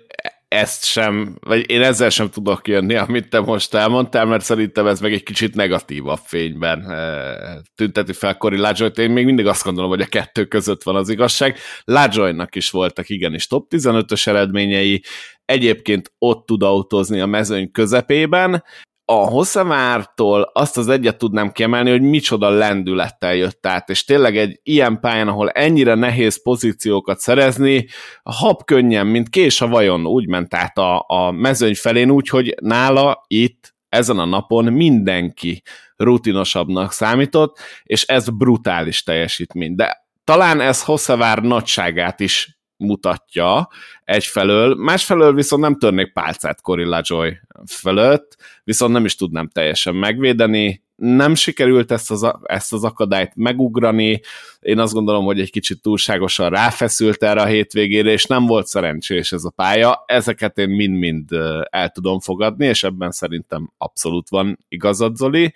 ezt 0.48 0.84
sem, 0.84 1.36
vagy 1.40 1.70
én 1.70 1.82
ezzel 1.82 2.10
sem 2.10 2.30
tudok 2.30 2.68
jönni, 2.68 2.94
amit 2.94 3.28
te 3.28 3.40
most 3.40 3.74
elmondtál, 3.74 4.24
mert 4.24 4.44
szerintem 4.44 4.86
ez 4.86 5.00
meg 5.00 5.12
egy 5.12 5.22
kicsit 5.22 5.54
negatívabb 5.54 6.20
fényben 6.24 6.90
e, 6.90 7.62
tünteti 7.74 8.12
fel 8.12 8.36
Cory 8.36 8.56
Lajoy-t. 8.56 8.98
Én 8.98 9.10
még 9.10 9.24
mindig 9.24 9.46
azt 9.46 9.64
gondolom, 9.64 9.90
hogy 9.90 10.00
a 10.00 10.06
kettő 10.06 10.44
között 10.44 10.82
van 10.82 10.96
az 10.96 11.08
igazság. 11.08 11.58
Lajoy-nak 11.84 12.54
is 12.54 12.70
voltak 12.70 13.08
igenis 13.08 13.46
top 13.46 13.66
15-ös 13.74 14.26
eredményei, 14.26 15.02
egyébként 15.44 16.12
ott 16.18 16.46
tud 16.46 16.62
autózni 16.62 17.20
a 17.20 17.26
mezőny 17.26 17.70
közepében, 17.70 18.64
a 19.10 19.26
Hosszavártól 19.26 20.50
azt 20.52 20.76
az 20.76 20.88
egyet 20.88 21.18
tudnám 21.18 21.52
kiemelni, 21.52 21.90
hogy 21.90 22.02
micsoda 22.02 22.48
lendülettel 22.48 23.34
jött 23.34 23.66
át, 23.66 23.88
és 23.88 24.04
tényleg 24.04 24.36
egy 24.36 24.60
ilyen 24.62 25.00
pályán, 25.00 25.28
ahol 25.28 25.50
ennyire 25.50 25.94
nehéz 25.94 26.42
pozíciókat 26.42 27.18
szerezni, 27.18 27.86
hab 28.22 28.64
könnyen, 28.64 29.06
mint 29.06 29.28
kés 29.28 29.60
a 29.60 29.68
vajon 29.68 30.06
úgy 30.06 30.28
ment 30.28 30.54
át 30.54 30.78
a, 30.78 31.04
a 31.06 31.30
mezőny 31.30 31.74
felén, 31.74 32.10
úgyhogy 32.10 32.54
nála 32.60 33.24
itt 33.26 33.74
ezen 33.88 34.18
a 34.18 34.24
napon 34.24 34.64
mindenki 34.64 35.62
rutinosabbnak 35.96 36.92
számított, 36.92 37.58
és 37.82 38.02
ez 38.02 38.28
brutális 38.28 39.02
teljesítmény. 39.02 39.74
De 39.74 40.06
talán 40.24 40.60
ez 40.60 40.84
Hosszavár 40.84 41.38
nagyságát 41.38 42.20
is 42.20 42.57
mutatja 42.78 43.68
egyfelől, 44.04 44.74
másfelől 44.74 45.34
viszont 45.34 45.62
nem 45.62 45.78
törnék 45.78 46.12
pálcát 46.12 46.60
Corilla 46.60 47.00
Joy 47.02 47.40
fölött, 47.66 48.36
viszont 48.64 48.92
nem 48.92 49.04
is 49.04 49.16
tudnám 49.16 49.48
teljesen 49.48 49.94
megvédeni, 49.94 50.82
nem 50.96 51.34
sikerült 51.34 51.90
ezt 51.90 52.10
az, 52.10 52.32
ezt 52.42 52.72
az 52.72 52.84
akadályt 52.84 53.32
megugrani, 53.34 54.20
én 54.60 54.78
azt 54.78 54.92
gondolom, 54.92 55.24
hogy 55.24 55.40
egy 55.40 55.50
kicsit 55.50 55.82
túlságosan 55.82 56.50
ráfeszült 56.50 57.22
erre 57.22 57.40
a 57.40 57.46
hétvégére, 57.46 58.10
és 58.10 58.24
nem 58.24 58.46
volt 58.46 58.66
szerencsés 58.66 59.32
ez 59.32 59.44
a 59.44 59.50
pálya, 59.50 60.04
ezeket 60.06 60.58
én 60.58 60.68
mind-mind 60.68 61.32
el 61.70 61.88
tudom 61.88 62.20
fogadni, 62.20 62.66
és 62.66 62.84
ebben 62.84 63.10
szerintem 63.10 63.72
abszolút 63.76 64.28
van 64.28 64.58
igazad, 64.68 65.16
Zoli, 65.16 65.54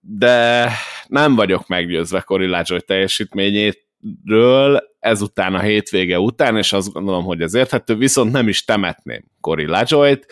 de 0.00 0.70
nem 1.06 1.34
vagyok 1.34 1.66
meggyőzve 1.66 2.20
Corilla 2.20 2.62
Joy 2.64 2.80
teljesítményét, 2.80 3.87
ről 4.24 4.82
ezután 4.98 5.54
a 5.54 5.60
hétvége 5.60 6.18
után, 6.18 6.56
és 6.56 6.72
azt 6.72 6.92
gondolom, 6.92 7.24
hogy 7.24 7.40
ez 7.40 7.54
érthető, 7.54 7.96
viszont 7.96 8.32
nem 8.32 8.48
is 8.48 8.64
temetném 8.64 9.24
Cory 9.40 9.66
Lajoyt. 9.66 10.26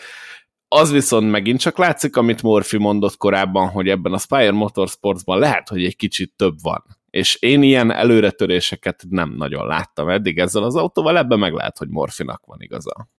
Az 0.67 0.91
viszont 0.91 1.31
megint 1.31 1.59
csak 1.59 1.77
látszik, 1.77 2.15
amit 2.15 2.41
Morphy 2.41 2.77
mondott 2.77 3.17
korábban, 3.17 3.67
hogy 3.69 3.89
ebben 3.89 4.13
a 4.13 4.17
Spire 4.17 4.51
Motorsportsban 4.51 5.39
lehet, 5.39 5.69
hogy 5.69 5.85
egy 5.85 5.95
kicsit 5.95 6.33
több 6.35 6.55
van. 6.61 6.83
És 7.09 7.35
én 7.35 7.63
ilyen 7.63 7.91
előretöréseket 7.91 9.03
nem 9.09 9.33
nagyon 9.37 9.67
láttam 9.67 10.09
eddig 10.09 10.37
ezzel 10.37 10.63
az 10.63 10.75
autóval, 10.75 11.17
ebben 11.17 11.39
meg 11.39 11.53
lehet, 11.53 11.77
hogy 11.77 11.89
Morfinak 11.89 12.45
van 12.45 12.61
igaza. 12.61 13.09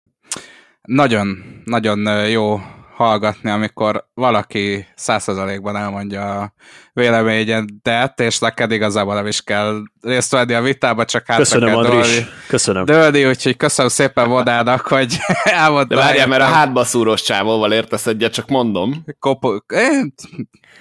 Nagyon, 0.82 1.38
nagyon 1.64 2.28
jó 2.28 2.60
hallgatni, 2.98 3.50
amikor 3.50 4.04
valaki 4.14 4.86
százszerzalékban 4.94 5.76
elmondja 5.76 6.40
a 6.40 6.52
véleményedet, 6.92 8.20
és 8.20 8.38
neked 8.38 8.70
igazából 8.70 9.14
nem 9.14 9.26
is 9.26 9.42
kell 9.42 9.82
részt 10.00 10.30
venni 10.30 10.52
a 10.54 10.62
vitába, 10.62 11.04
csak 11.04 11.26
hát 11.26 11.36
Köszönöm, 11.36 11.76
Andris. 11.76 12.24
Köszönöm. 12.48 12.84
Döldi, 12.84 13.26
úgyhogy 13.26 13.56
köszönöm 13.56 13.90
szépen 13.90 14.28
Vodának, 14.28 14.86
hogy 14.86 15.16
elmondta. 15.42 15.94
De 15.94 16.00
várjál, 16.00 16.26
mert 16.26 16.42
a 16.42 16.46
hátba 16.46 16.84
szúrós 16.84 17.22
csávóval 17.22 17.72
értesz 17.72 18.06
egyet, 18.06 18.32
csak 18.32 18.48
mondom. 18.48 19.04
Kopo... 19.18 19.56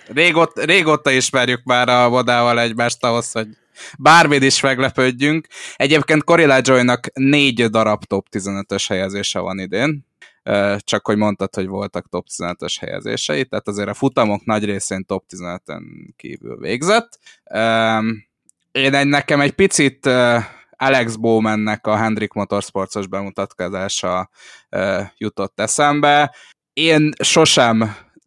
Régóta, 0.07 0.65
régóta 0.65 1.11
ismerjük 1.11 1.63
már 1.63 1.89
a 1.89 2.09
Vodával 2.09 2.59
egymást 2.59 3.03
ahhoz, 3.03 3.31
hogy 3.31 3.47
bármit 3.97 4.43
is 4.43 4.61
meglepődjünk. 4.61 5.47
Egyébként 5.75 6.23
Corilla 6.23 6.59
Joy-nak 6.61 7.07
négy 7.13 7.65
darab 7.65 8.03
top 8.03 8.27
15-ös 8.31 8.85
helyezése 8.87 9.39
van 9.39 9.59
idén, 9.59 10.06
csak 10.77 11.05
hogy 11.05 11.17
mondtad, 11.17 11.55
hogy 11.55 11.67
voltak 11.67 12.09
top 12.09 12.25
15-ös 12.37 12.75
helyezései, 12.79 13.45
tehát 13.45 13.67
azért 13.67 13.89
a 13.89 13.93
futamok 13.93 14.45
nagy 14.45 14.65
részén 14.65 15.05
top 15.05 15.23
15-en 15.29 15.81
kívül 16.15 16.57
végzett. 16.57 17.19
Én 18.71 18.93
egy, 18.93 19.07
nekem 19.07 19.41
egy 19.41 19.51
picit 19.51 20.05
Alex 20.77 21.15
Bowmannek 21.15 21.87
a 21.87 21.95
Hendrik 21.95 22.33
Motorsportos 22.33 23.07
bemutatkozása 23.07 24.29
jutott 25.17 25.59
eszembe. 25.59 26.35
Én 26.73 27.11
sosem, 27.23 27.77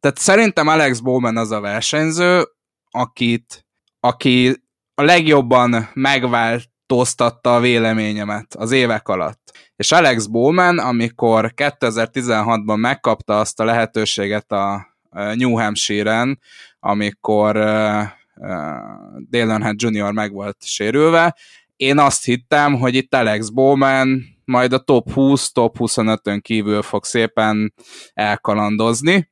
tehát 0.00 0.18
szerintem 0.18 0.68
Alex 0.68 0.98
Bowman 0.98 1.36
az 1.36 1.50
a 1.50 1.60
versenyző, 1.60 2.48
akit, 2.90 3.66
aki 4.00 4.62
a 4.94 5.02
legjobban 5.02 5.90
megváltoztatta 5.94 7.54
a 7.54 7.60
véleményemet 7.60 8.54
az 8.54 8.70
évek 8.70 9.08
alatt. 9.08 9.69
És 9.80 9.92
Alex 9.92 10.26
Bowman, 10.26 10.78
amikor 10.78 11.52
2016-ban 11.56 12.76
megkapta 12.76 13.38
azt 13.38 13.60
a 13.60 13.64
lehetőséget 13.64 14.52
a 14.52 14.86
New 15.10 15.58
Hampshire-en, 15.58 16.40
amikor 16.80 17.56
uh, 17.56 17.62
uh, 17.62 18.48
Dale 19.30 19.52
Earnhardt 19.52 19.82
Jr. 19.82 20.12
meg 20.12 20.32
volt 20.32 20.56
sérülve, 20.64 21.36
én 21.76 21.98
azt 21.98 22.24
hittem, 22.24 22.74
hogy 22.74 22.94
itt 22.94 23.14
Alex 23.14 23.48
Bowman 23.48 24.24
majd 24.44 24.72
a 24.72 24.78
top 24.78 25.12
20, 25.12 25.52
top 25.52 25.76
25-ön 25.78 26.40
kívül 26.40 26.82
fog 26.82 27.04
szépen 27.04 27.74
elkalandozni. 28.14 29.30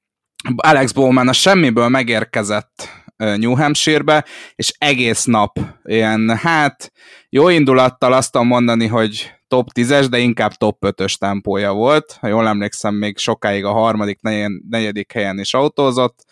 Alex 0.56 0.92
Bowman 0.92 1.28
a 1.28 1.32
semmiből 1.32 1.88
megérkezett 1.88 2.88
New 3.16 3.54
Hampshire-be, 3.54 4.24
és 4.54 4.74
egész 4.78 5.24
nap 5.24 5.58
ilyen, 5.84 6.36
hát 6.36 6.92
jó 7.28 7.48
indulattal 7.48 8.12
azt 8.12 8.32
tudom 8.32 8.46
mondani, 8.46 8.86
hogy 8.86 9.37
top 9.48 9.68
10-es, 9.74 10.06
de 10.10 10.18
inkább 10.18 10.52
top 10.52 10.76
5-ös 10.86 11.14
tempója 11.14 11.72
volt. 11.72 12.16
Ha 12.20 12.26
jól 12.26 12.48
emlékszem, 12.48 12.94
még 12.94 13.18
sokáig 13.18 13.64
a 13.64 13.72
harmadik, 13.72 14.20
negyedik 14.68 15.12
helyen 15.12 15.38
is 15.38 15.54
autózott, 15.54 16.24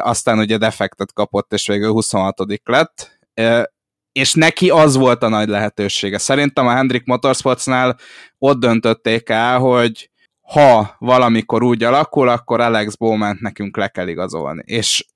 aztán 0.00 0.38
ugye 0.38 0.56
defektet 0.56 1.12
kapott, 1.12 1.52
és 1.52 1.66
végül 1.66 1.90
26 1.90 2.34
lett, 2.64 3.20
és 4.12 4.34
neki 4.34 4.70
az 4.70 4.96
volt 4.96 5.22
a 5.22 5.28
nagy 5.28 5.48
lehetősége. 5.48 6.18
Szerintem 6.18 6.66
a 6.66 6.74
Hendrik 6.74 7.04
Motorsportsnál 7.04 7.98
ott 8.38 8.58
döntötték 8.58 9.28
el, 9.28 9.58
hogy 9.58 10.10
ha 10.40 10.96
valamikor 10.98 11.62
úgy 11.62 11.82
alakul, 11.82 12.28
akkor 12.28 12.60
Alex 12.60 12.94
Bowman 12.94 13.38
nekünk 13.40 13.76
le 13.76 13.88
kell 13.88 14.08
igazolni. 14.08 14.62
És 14.66 15.06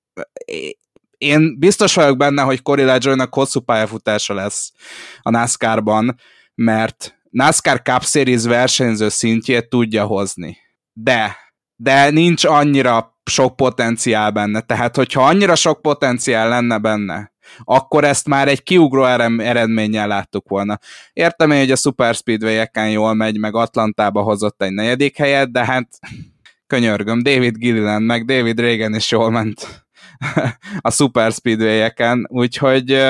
én 1.19 1.59
biztos 1.59 1.95
vagyok 1.95 2.17
benne, 2.17 2.43
hogy 2.43 2.63
Cory 2.63 2.85
Ledgernek 2.85 3.35
hosszú 3.35 3.61
pályafutása 3.61 4.35
lesz 4.35 4.73
a 5.23 5.31
NASCAR-ban, 5.31 6.17
mert 6.55 7.16
NASCAR 7.37 7.83
Cup 7.83 8.03
Series 8.03 8.45
versenyző 8.45 9.09
szintjét 9.09 9.69
tudja 9.69 10.05
hozni. 10.05 10.57
De, 10.93 11.37
de 11.77 12.11
nincs 12.11 12.45
annyira 12.45 13.19
sok 13.31 13.57
potenciál 13.57 14.31
benne. 14.31 14.61
Tehát, 14.61 14.97
hogyha 14.97 15.27
annyira 15.27 15.55
sok 15.55 15.83
potenciál 15.83 16.49
lenne 16.49 16.79
benne, 16.79 17.33
akkor 17.65 18.05
ezt 18.05 18.29
már 18.29 18.49
egy 18.49 18.63
kiugró 18.63 19.05
eredménnyel 19.05 20.07
láttuk 20.07 20.49
volna. 20.49 20.79
Értem 21.13 21.51
én, 21.51 21.59
hogy 21.59 21.71
a 21.71 21.77
Super 21.77 22.15
Speedway-eken 22.15 22.91
jól 22.91 23.15
megy, 23.15 23.39
meg 23.39 23.55
Atlantába 23.55 24.23
hozott 24.23 24.63
egy 24.63 24.73
negyedik 24.73 25.17
helyet, 25.17 25.53
de 25.53 25.65
hát 25.65 25.89
könyörgöm, 26.73 27.23
David 27.23 27.57
Gilliland, 27.57 28.07
meg 28.07 28.25
David 28.25 28.61
Reagan 28.61 28.95
is 28.95 29.11
jól 29.11 29.31
ment 29.31 29.87
a 30.81 30.91
Super 30.91 31.33
Speedway-eken, 31.33 32.27
úgyhogy 32.29 33.03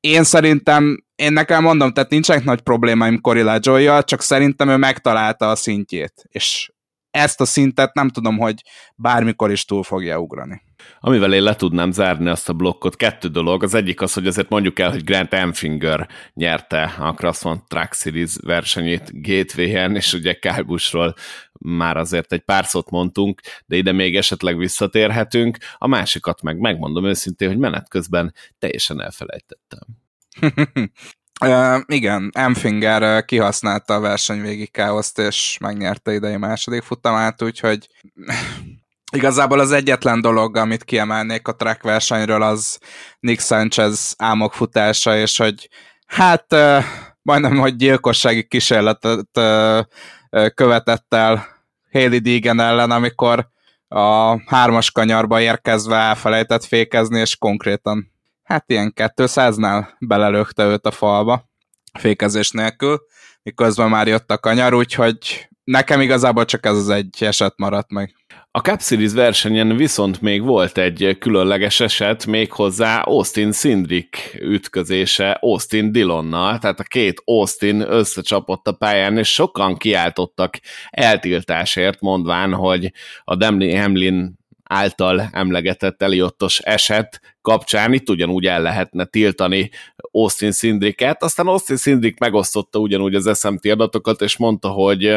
én 0.00 0.24
szerintem, 0.24 1.05
én 1.16 1.32
nekem 1.32 1.62
mondom, 1.62 1.92
tehát 1.92 2.10
nincsenek 2.10 2.44
nagy 2.44 2.60
problémáim 2.60 3.20
Corilla 3.20 3.58
joy 3.60 3.88
csak 4.04 4.20
szerintem 4.20 4.68
ő 4.68 4.76
megtalálta 4.76 5.50
a 5.50 5.54
szintjét, 5.54 6.24
és 6.28 6.70
ezt 7.10 7.40
a 7.40 7.44
szintet 7.44 7.94
nem 7.94 8.08
tudom, 8.08 8.38
hogy 8.38 8.62
bármikor 8.94 9.50
is 9.50 9.64
túl 9.64 9.82
fogja 9.82 10.18
ugrani. 10.18 10.62
Amivel 11.00 11.34
én 11.34 11.42
le 11.42 11.54
tudnám 11.54 11.90
zárni 11.90 12.28
azt 12.28 12.48
a 12.48 12.52
blokkot, 12.52 12.96
kettő 12.96 13.28
dolog. 13.28 13.62
Az 13.62 13.74
egyik 13.74 14.00
az, 14.00 14.12
hogy 14.12 14.26
azért 14.26 14.48
mondjuk 14.48 14.78
el, 14.78 14.90
hogy 14.90 15.04
Grant 15.04 15.32
Enfinger 15.32 16.08
nyerte 16.34 16.82
a 16.98 17.12
Craftsman 17.12 17.64
Truck 17.68 17.94
Series 17.94 18.36
versenyét 18.42 19.22
Gateway-en, 19.22 19.96
és 19.96 20.12
ugye 20.12 20.34
Kyle 20.34 20.62
Buschról 20.62 21.14
már 21.52 21.96
azért 21.96 22.32
egy 22.32 22.40
pár 22.40 22.64
szót 22.64 22.90
mondtunk, 22.90 23.40
de 23.66 23.76
ide 23.76 23.92
még 23.92 24.16
esetleg 24.16 24.56
visszatérhetünk. 24.56 25.56
A 25.76 25.86
másikat 25.86 26.42
meg 26.42 26.58
megmondom 26.58 27.04
őszintén, 27.04 27.48
hogy 27.48 27.58
menet 27.58 27.88
közben 27.88 28.34
teljesen 28.58 29.00
elfelejtettem. 29.00 30.05
Uh, 31.44 31.80
igen, 31.86 32.30
Emfinger 32.34 33.24
kihasználta 33.24 33.94
a 33.94 34.00
verseny 34.00 34.40
végig 34.40 34.70
káoszt, 34.70 35.18
és 35.18 35.58
megnyerte 35.60 36.12
idei 36.12 36.36
második 36.36 36.82
futamát, 36.82 37.42
úgyhogy 37.42 37.88
igazából 39.16 39.60
az 39.60 39.72
egyetlen 39.72 40.20
dolog, 40.20 40.56
amit 40.56 40.84
kiemelnék 40.84 41.48
a 41.48 41.54
track 41.54 41.82
versenyről, 41.82 42.42
az 42.42 42.78
Nick 43.20 43.40
Sanchez 43.40 44.14
álmok 44.18 44.54
futása, 44.54 45.16
és 45.16 45.36
hogy 45.36 45.68
hát 46.06 46.52
uh, 46.52 46.84
majdnem, 47.22 47.56
hogy 47.56 47.76
gyilkossági 47.76 48.46
kísérletet 48.46 49.38
uh, 49.38 49.84
követett 50.54 51.14
el 51.14 51.46
Haley 51.92 52.18
Deegan 52.18 52.60
ellen, 52.60 52.90
amikor 52.90 53.48
a 53.88 54.40
hármas 54.54 54.90
kanyarba 54.90 55.40
érkezve 55.40 55.96
elfelejtett 55.96 56.64
fékezni, 56.64 57.20
és 57.20 57.36
konkrétan 57.36 58.15
hát 58.46 58.64
ilyen 58.66 58.92
200-nál 58.96 59.86
belelökte 59.98 60.64
őt 60.64 60.86
a 60.86 60.90
falba 60.90 61.50
fékezés 61.98 62.50
nélkül, 62.50 63.00
miközben 63.42 63.88
már 63.88 64.06
jött 64.06 64.30
a 64.30 64.38
kanyar, 64.38 64.74
úgyhogy 64.74 65.48
nekem 65.64 66.00
igazából 66.00 66.44
csak 66.44 66.66
ez 66.66 66.76
az 66.76 66.88
egy 66.88 67.16
eset 67.20 67.54
maradt 67.56 67.90
meg. 67.90 68.14
A 68.50 68.58
Cup 68.58 68.80
Series 68.80 69.12
versenyen 69.12 69.76
viszont 69.76 70.20
még 70.20 70.42
volt 70.42 70.78
egy 70.78 71.16
különleges 71.18 71.80
eset, 71.80 72.26
méghozzá 72.26 73.00
Austin 73.00 73.52
Sindrick 73.52 74.34
ütközése 74.40 75.30
Austin 75.30 75.92
Dillonnal, 75.92 76.58
tehát 76.58 76.80
a 76.80 76.82
két 76.82 77.22
Austin 77.24 77.80
összecsapott 77.80 78.66
a 78.66 78.72
pályán, 78.72 79.18
és 79.18 79.32
sokan 79.32 79.76
kiáltottak 79.76 80.58
eltiltásért, 80.90 82.00
mondván, 82.00 82.52
hogy 82.52 82.92
a 83.24 83.36
Demley 83.36 83.76
Hamlin 83.76 84.38
által 84.68 85.28
emlegetett 85.32 86.02
Eliottos 86.02 86.58
eset 86.58 87.20
kapcsán 87.42 87.92
itt 87.92 88.10
ugyanúgy 88.10 88.46
el 88.46 88.62
lehetne 88.62 89.04
tiltani 89.04 89.70
Austin 89.96 90.52
Szindriket, 90.52 91.22
aztán 91.22 91.46
Austin 91.46 91.76
Szindrik 91.76 92.18
megosztotta 92.18 92.78
ugyanúgy 92.78 93.14
az 93.14 93.38
SMT 93.38 93.66
adatokat, 93.66 94.20
és 94.20 94.36
mondta, 94.36 94.68
hogy 94.68 95.16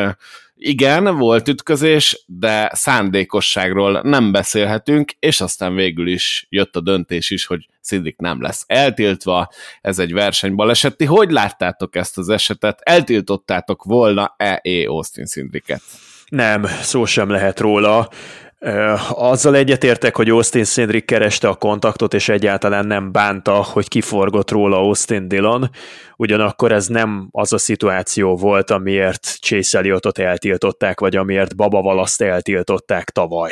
igen, 0.56 1.18
volt 1.18 1.48
ütközés, 1.48 2.24
de 2.26 2.72
szándékosságról 2.74 4.02
nem 4.04 4.32
beszélhetünk, 4.32 5.12
és 5.20 5.42
aztán 5.42 5.76
végül 5.76 6.08
is 6.08 6.46
jött 6.50 6.76
a 6.76 6.82
döntés 6.82 7.30
is, 7.30 7.46
hogy 7.46 7.68
Szindrik 7.82 8.18
nem 8.18 8.42
lesz 8.42 8.64
eltiltva, 8.68 9.50
ez 9.82 10.00
egy 10.00 10.14
versenybaleset. 10.14 11.04
hogy 11.04 11.32
láttátok 11.32 11.96
ezt 11.96 12.18
az 12.18 12.30
esetet? 12.30 12.80
Eltiltottátok 12.84 13.84
volna-e 13.84 14.62
Austin 14.88 15.26
Szindriket? 15.26 15.82
Nem, 16.30 16.66
szó 16.66 17.06
sem 17.06 17.30
lehet 17.30 17.60
róla 17.60 18.10
Azzal 19.10 19.56
egyetértek, 19.56 20.16
hogy 20.16 20.30
Austin 20.30 20.64
Cindric 20.64 21.06
kereste 21.06 21.48
a 21.48 21.56
kontaktot, 21.56 22.14
és 22.14 22.30
egyáltalán 22.30 22.88
nem 22.88 23.12
bánta, 23.12 23.54
hogy 23.54 23.88
kiforgott 23.88 24.52
róla 24.52 24.78
Austin 24.78 25.28
Dillon, 25.28 25.70
ugyanakkor 26.16 26.72
ez 26.72 26.88
nem 26.88 27.28
az 27.32 27.54
a 27.54 27.58
szituáció 27.58 28.36
volt, 28.36 28.72
amiért 28.72 29.38
Chase 29.42 29.78
Elliotot 29.78 30.18
eltiltották, 30.18 31.00
vagy 31.00 31.16
amiért 31.16 31.56
Baba 31.56 31.82
Valaszt 31.82 32.22
eltiltották 32.22 33.10
tavaly. 33.10 33.52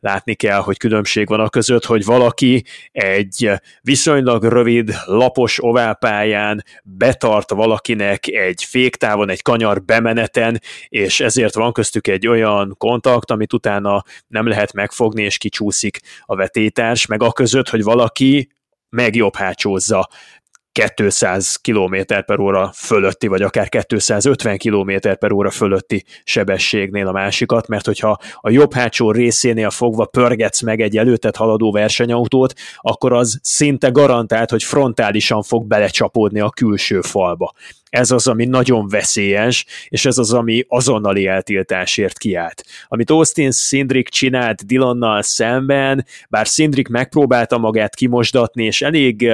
Látni 0.00 0.34
kell, 0.34 0.60
hogy 0.60 0.78
különbség 0.78 1.28
van 1.28 1.40
a 1.40 1.48
között, 1.48 1.84
hogy 1.84 2.04
valaki 2.04 2.64
egy 2.90 3.50
viszonylag 3.80 4.44
rövid, 4.44 4.94
lapos 5.04 5.64
oválpályán 5.64 6.64
betart 6.82 7.50
valakinek 7.50 8.26
egy 8.26 8.64
féktávon, 8.64 9.30
egy 9.30 9.42
kanyar 9.42 9.82
bemeneten, 9.82 10.60
és 10.88 11.20
ezért 11.20 11.54
van 11.54 11.72
köztük 11.72 12.06
egy 12.06 12.26
olyan 12.26 12.74
kontakt, 12.78 13.30
amit 13.30 13.52
utána 13.52 14.04
nem 14.26 14.41
lehet 14.46 14.72
megfogni, 14.72 15.22
és 15.22 15.38
kicsúszik 15.38 16.00
a 16.24 16.36
vetétárs, 16.36 17.06
meg 17.06 17.22
a 17.22 17.32
között, 17.32 17.68
hogy 17.68 17.82
valaki 17.82 18.50
megjobb 18.88 19.34
hátsózza 19.34 20.08
200 20.72 21.56
km 21.56 21.96
per 22.26 22.38
óra 22.38 22.70
fölötti, 22.74 23.26
vagy 23.26 23.42
akár 23.42 23.68
250 23.68 24.58
km 24.58 24.92
per 25.18 25.32
óra 25.32 25.50
fölötti 25.50 26.04
sebességnél 26.24 27.06
a 27.06 27.12
másikat, 27.12 27.68
mert 27.68 27.86
hogyha 27.86 28.18
a 28.34 28.50
jobb 28.50 28.72
hátsó 28.74 29.10
részénél 29.10 29.70
fogva 29.70 30.04
pörgetsz 30.04 30.60
meg 30.60 30.80
egy 30.80 30.96
előttet 30.96 31.36
haladó 31.36 31.72
versenyautót, 31.72 32.54
akkor 32.76 33.12
az 33.12 33.38
szinte 33.42 33.88
garantált, 33.88 34.50
hogy 34.50 34.62
frontálisan 34.62 35.42
fog 35.42 35.66
belecsapódni 35.66 36.40
a 36.40 36.50
külső 36.50 37.00
falba. 37.00 37.52
Ez 37.90 38.10
az, 38.10 38.26
ami 38.26 38.44
nagyon 38.44 38.88
veszélyes, 38.88 39.66
és 39.88 40.04
ez 40.04 40.18
az, 40.18 40.32
ami 40.32 40.64
azonnali 40.68 41.26
eltiltásért 41.26 42.18
kiállt. 42.18 42.64
Amit 42.88 43.10
Austin 43.10 43.50
Szindrik 43.50 44.08
csinált 44.08 44.66
Dylannal 44.66 45.22
szemben, 45.22 46.06
bár 46.28 46.48
Szindrik 46.48 46.88
megpróbálta 46.88 47.58
magát 47.58 47.94
kimosdatni, 47.94 48.64
és 48.64 48.82
elég 48.82 49.32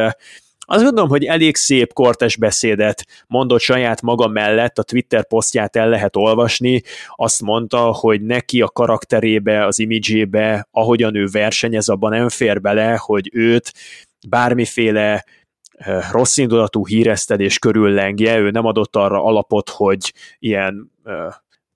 azt 0.70 0.84
gondolom, 0.84 1.08
hogy 1.08 1.24
elég 1.24 1.56
szép 1.56 1.92
kortes 1.92 2.36
beszédet 2.36 3.04
mondott 3.26 3.60
saját 3.60 4.02
maga 4.02 4.26
mellett, 4.26 4.78
a 4.78 4.82
Twitter 4.82 5.26
posztját 5.26 5.76
el 5.76 5.88
lehet 5.88 6.16
olvasni, 6.16 6.82
azt 7.16 7.42
mondta, 7.42 7.78
hogy 7.78 8.22
neki 8.22 8.60
a 8.60 8.68
karakterébe, 8.68 9.66
az 9.66 9.78
imidzsébe, 9.78 10.68
ahogyan 10.70 11.14
ő 11.14 11.26
versenyez, 11.32 11.88
abban 11.88 12.10
nem 12.10 12.28
fér 12.28 12.60
bele, 12.60 12.96
hogy 13.00 13.30
őt 13.32 13.72
bármiféle 14.28 15.24
rossz 16.10 16.36
indulatú 16.36 16.86
híresztelés 16.86 17.58
körül 17.58 17.90
lengje, 17.90 18.38
ő 18.38 18.50
nem 18.50 18.64
adott 18.64 18.96
arra 18.96 19.24
alapot, 19.24 19.68
hogy 19.68 20.12
ilyen 20.38 20.90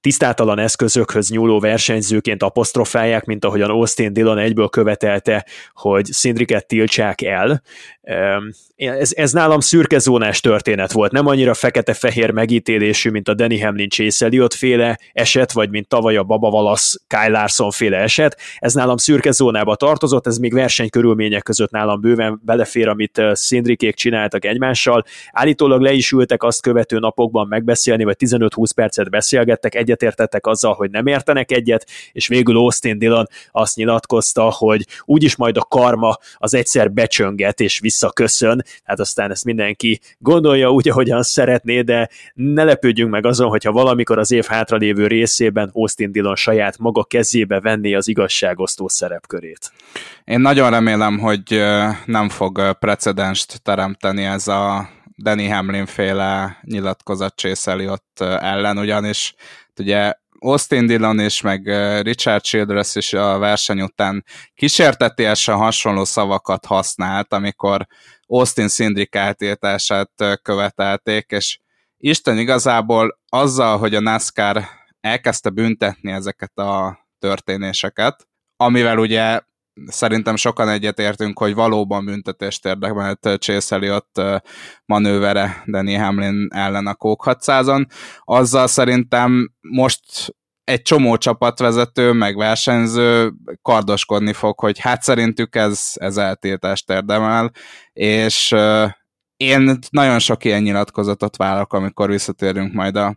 tisztátalan 0.03 0.59
eszközökhöz 0.59 1.31
nyúló 1.31 1.61
versenyzőként 1.61 2.43
apostrofálják, 2.43 3.25
mint 3.25 3.45
ahogyan 3.45 3.71
Austin 3.71 4.13
Dillon 4.13 4.39
egyből 4.39 4.69
követelte, 4.69 5.47
hogy 5.73 6.05
Szindriket 6.05 6.67
tiltsák 6.67 7.23
el. 7.23 7.63
Ez, 8.03 9.13
ez 9.15 9.33
nálam 9.33 9.61
szürkezónás 9.61 10.41
történet 10.41 10.93
volt, 10.93 11.13
nem 11.13 11.27
annyira 11.27 11.55
fekete-fehér 11.55 12.31
megítélésű, 12.31 13.11
mint 13.11 13.29
a 13.29 13.35
Danny 13.35 13.63
Hamlin 13.63 13.89
Chase 13.89 14.25
Elliot 14.25 14.55
féle 14.55 14.99
eset, 15.13 15.53
vagy 15.53 15.71
mint 15.71 15.89
tavaly 15.89 16.17
a 16.17 16.23
Baba 16.23 16.51
Valasz 16.51 17.01
Kyle 17.07 17.29
Larson 17.29 17.71
féle 17.71 17.97
eset. 17.97 18.37
Ez 18.59 18.75
nálam 18.75 18.97
szürkezónába 18.97 19.77
tartozott, 19.77 20.27
ez 20.27 20.39
még 20.39 20.53
versenykörülmények 20.53 21.43
között 21.43 21.71
nálam 21.71 22.01
bőven 22.01 22.41
belefér, 22.45 22.89
amit 22.89 23.23
Szindrikék 23.33 23.95
csináltak 23.95 24.45
egymással. 24.45 25.05
Állítólag 25.33 25.81
le 25.81 25.93
is 25.93 26.11
ültek 26.11 26.43
azt 26.43 26.63
követő 26.63 26.99
napokban 26.99 27.47
megbeszélni, 27.49 28.05
vagy 28.05 28.17
15-20 28.19 28.65
percet 28.75 29.11
beszélgettek, 29.11 29.75
egyetértettek 29.75 30.47
azzal, 30.47 30.75
hogy 30.75 30.91
nem 30.91 31.07
értenek 31.07 31.53
egyet, 31.53 31.87
és 32.13 32.27
végül 32.27 32.57
Austin 32.57 32.99
Dillon 32.99 33.27
azt 33.51 33.77
nyilatkozta, 33.77 34.51
hogy 34.51 34.87
úgyis 35.05 35.37
majd 35.37 35.57
a 35.57 35.67
karma 35.69 36.17
az 36.35 36.55
egyszer 36.55 36.93
becsönget 36.93 37.61
és 37.61 37.81
visszaköszön, 37.93 38.65
hát 38.85 39.01
aztán 39.01 39.31
ezt 39.31 39.45
mindenki 39.45 40.01
gondolja 40.19 40.71
úgy, 40.71 40.89
ahogyan 40.89 41.23
szeretné, 41.23 41.81
de 41.81 42.09
ne 42.35 42.65
lepődjünk 42.65 43.11
meg 43.11 43.27
azon, 43.27 43.49
hogyha 43.49 43.73
valamikor 43.73 44.19
az 44.19 44.31
év 44.31 44.45
hátralévő 44.45 45.07
részében 45.07 45.71
Austin 45.73 46.13
Dillon 46.13 46.37
saját 46.37 46.79
maga 46.79 47.05
kezébe 47.05 47.61
venné 47.61 47.95
az 47.95 48.09
igazságosztó 48.09 48.89
szerepkörét. 48.89 49.73
Én 50.25 50.41
nagyon 50.41 50.71
remélem, 50.71 51.19
hogy 51.19 51.63
nem 52.05 52.29
fog 52.29 52.73
precedenst 52.79 53.63
teremteni 53.63 54.25
ez 54.25 54.49
a 54.49 54.89
Danny 55.23 55.53
Hamlin 55.53 55.87
féle 55.87 56.59
nyilatkozat 56.63 57.35
Chase 57.37 57.71
Elliott 57.71 58.21
ellen, 58.21 58.79
ugyanis 58.79 59.35
ugye 59.79 60.13
Austin 60.43 60.87
Dillon 60.87 61.19
és 61.19 61.41
meg 61.41 61.67
Richard 62.03 62.43
Childress 62.43 62.95
is 62.95 63.13
a 63.13 63.39
verseny 63.39 63.81
után 63.81 64.25
kísértetésen 64.55 65.57
hasonló 65.57 66.05
szavakat 66.05 66.67
használt, 66.67 67.33
amikor 67.33 67.87
Austin 68.27 68.69
Szindrik 68.69 69.17
átírtását 69.17 70.11
követelték, 70.43 71.31
és 71.31 71.59
Isten 71.97 72.39
igazából 72.39 73.21
azzal, 73.29 73.79
hogy 73.79 73.95
a 73.95 74.01
NASCAR 74.01 74.65
elkezdte 75.01 75.51
büntetni 75.51 76.13
ezeket 76.13 76.59
a 76.59 76.99
történéseket, 77.19 78.29
amivel 78.57 78.99
ugye 78.99 79.41
szerintem 79.87 80.37
sokan 80.37 80.69
egyetértünk, 80.69 81.39
hogy 81.39 81.55
valóban 81.55 82.05
büntetést 82.05 82.67
érdemelt 82.67 83.29
Chase 83.39 83.75
Elliott 83.77 84.21
manővere 84.85 85.63
Danny 85.67 85.99
Hamlin 85.99 86.49
ellen 86.51 86.87
a 86.87 86.95
Coke 86.95 87.37
600-on. 87.41 87.87
Azzal 88.25 88.67
szerintem 88.67 89.53
most 89.61 90.35
egy 90.65 90.83
csomó 90.83 91.17
csapatvezető, 91.17 92.13
meg 92.13 92.37
versenyző 92.37 93.33
kardoskodni 93.63 94.33
fog, 94.33 94.61
hogy 94.61 94.79
hát 94.79 95.03
szerintük 95.03 95.57
ez, 95.57 95.91
ez 95.95 96.17
eltiltást 96.17 96.91
érdemel, 96.91 97.51
és 97.93 98.55
én 99.37 99.79
nagyon 99.91 100.19
sok 100.19 100.45
ilyen 100.45 100.63
nyilatkozatot 100.63 101.37
várok, 101.37 101.73
amikor 101.73 102.11
visszatérünk 102.11 102.73
majd 102.73 102.97
a, 102.97 103.17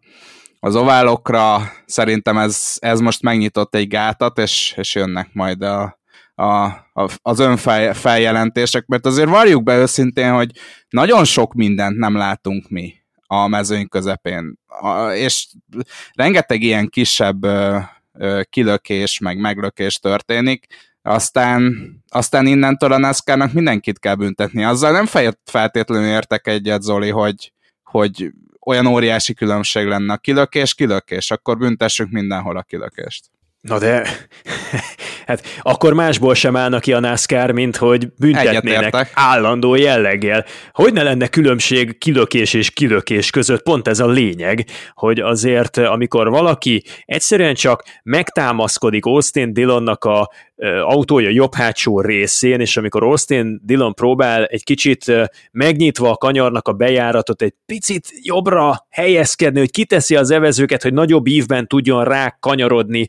az 0.59 0.75
oválokra. 0.75 1.71
Szerintem 1.85 2.37
ez, 2.37 2.75
ez 2.79 2.99
most 2.99 3.21
megnyitott 3.21 3.75
egy 3.75 3.87
gátat, 3.87 4.37
és, 4.37 4.73
és 4.77 4.95
jönnek 4.95 5.29
majd 5.33 5.61
a, 5.61 5.99
a, 6.35 6.63
a, 6.93 7.09
az 7.21 7.39
önfeljelentések, 7.39 8.85
mert 8.85 9.05
azért 9.05 9.29
valljuk 9.29 9.63
be 9.63 9.77
őszintén, 9.77 10.31
hogy 10.33 10.51
nagyon 10.89 11.23
sok 11.23 11.53
mindent 11.53 11.97
nem 11.97 12.15
látunk 12.15 12.69
mi 12.69 12.93
a 13.27 13.47
mezőny 13.47 13.87
közepén, 13.87 14.59
a, 14.67 15.09
és 15.09 15.47
rengeteg 16.13 16.61
ilyen 16.61 16.87
kisebb 16.87 17.43
ö, 17.43 17.77
ö, 18.13 18.41
kilökés, 18.49 19.19
meg 19.19 19.39
meglökés 19.39 19.99
történik, 19.99 20.65
aztán, 21.01 21.73
aztán 22.09 22.45
innentől 22.45 22.91
a 22.91 22.97
NASCAR-nak 22.97 23.53
mindenkit 23.53 23.99
kell 23.99 24.15
büntetni. 24.15 24.63
Azzal 24.63 24.91
nem 24.91 25.05
feltétlenül 25.43 26.07
értek 26.07 26.47
egyet, 26.47 26.81
Zoli, 26.81 27.09
hogy, 27.09 27.53
hogy 27.83 28.31
olyan 28.65 28.85
óriási 28.85 29.33
különbség 29.33 29.85
lenne 29.85 30.13
a 30.13 30.17
kilökés, 30.17 30.73
kilökés, 30.73 31.31
akkor 31.31 31.57
büntessük 31.57 32.09
mindenhol 32.09 32.57
a 32.57 32.61
kilökést. 32.61 33.25
Na 33.61 33.79
de, 33.79 34.07
hát 35.25 35.43
akkor 35.61 35.93
másból 35.93 36.33
sem 36.33 36.55
állnak 36.55 36.81
ki 36.81 36.93
a 36.93 36.99
NASCAR, 36.99 37.51
mint 37.51 37.75
hogy 37.75 38.07
büntetnének 38.17 39.11
állandó 39.13 39.75
jelleggel. 39.75 40.45
Hogy 40.71 40.93
ne 40.93 41.03
lenne 41.03 41.27
különbség 41.27 41.97
kilökés 41.97 42.53
és 42.53 42.71
kilökés 42.71 43.29
között? 43.29 43.63
Pont 43.63 43.87
ez 43.87 43.99
a 43.99 44.07
lényeg, 44.07 44.65
hogy 44.93 45.19
azért 45.19 45.77
amikor 45.77 46.29
valaki 46.29 46.83
egyszerűen 47.05 47.53
csak 47.53 47.83
megtámaszkodik 48.03 49.05
Austin 49.05 49.53
Dillonnak 49.53 50.03
a 50.03 50.29
autója 50.81 51.29
jobb 51.29 51.53
hátsó 51.53 52.01
részén, 52.01 52.59
és 52.59 52.77
amikor 52.77 53.03
Austin 53.03 53.61
Dillon 53.63 53.93
próbál 53.93 54.45
egy 54.45 54.63
kicsit 54.63 55.11
megnyitva 55.51 56.09
a 56.09 56.17
kanyarnak 56.17 56.67
a 56.67 56.73
bejáratot, 56.73 57.41
egy 57.41 57.53
picit 57.65 58.07
jobbra 58.21 58.87
helyezkedni, 58.89 59.59
hogy 59.59 59.71
kiteszi 59.71 60.15
az 60.15 60.31
evezőket, 60.31 60.83
hogy 60.83 60.93
nagyobb 60.93 61.27
ívben 61.27 61.67
tudjon 61.67 62.03
rá 62.03 62.37
kanyarodni 62.39 63.07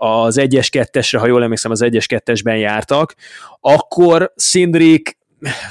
az 0.00 0.36
1-es, 0.40 0.68
2-esre, 0.72 1.16
ha 1.18 1.26
jól 1.26 1.42
emlékszem, 1.42 1.70
az 1.70 1.82
1-es, 1.84 2.04
2-esben 2.08 2.58
jártak, 2.58 3.14
akkor 3.60 4.32
Szindrik 4.34 5.18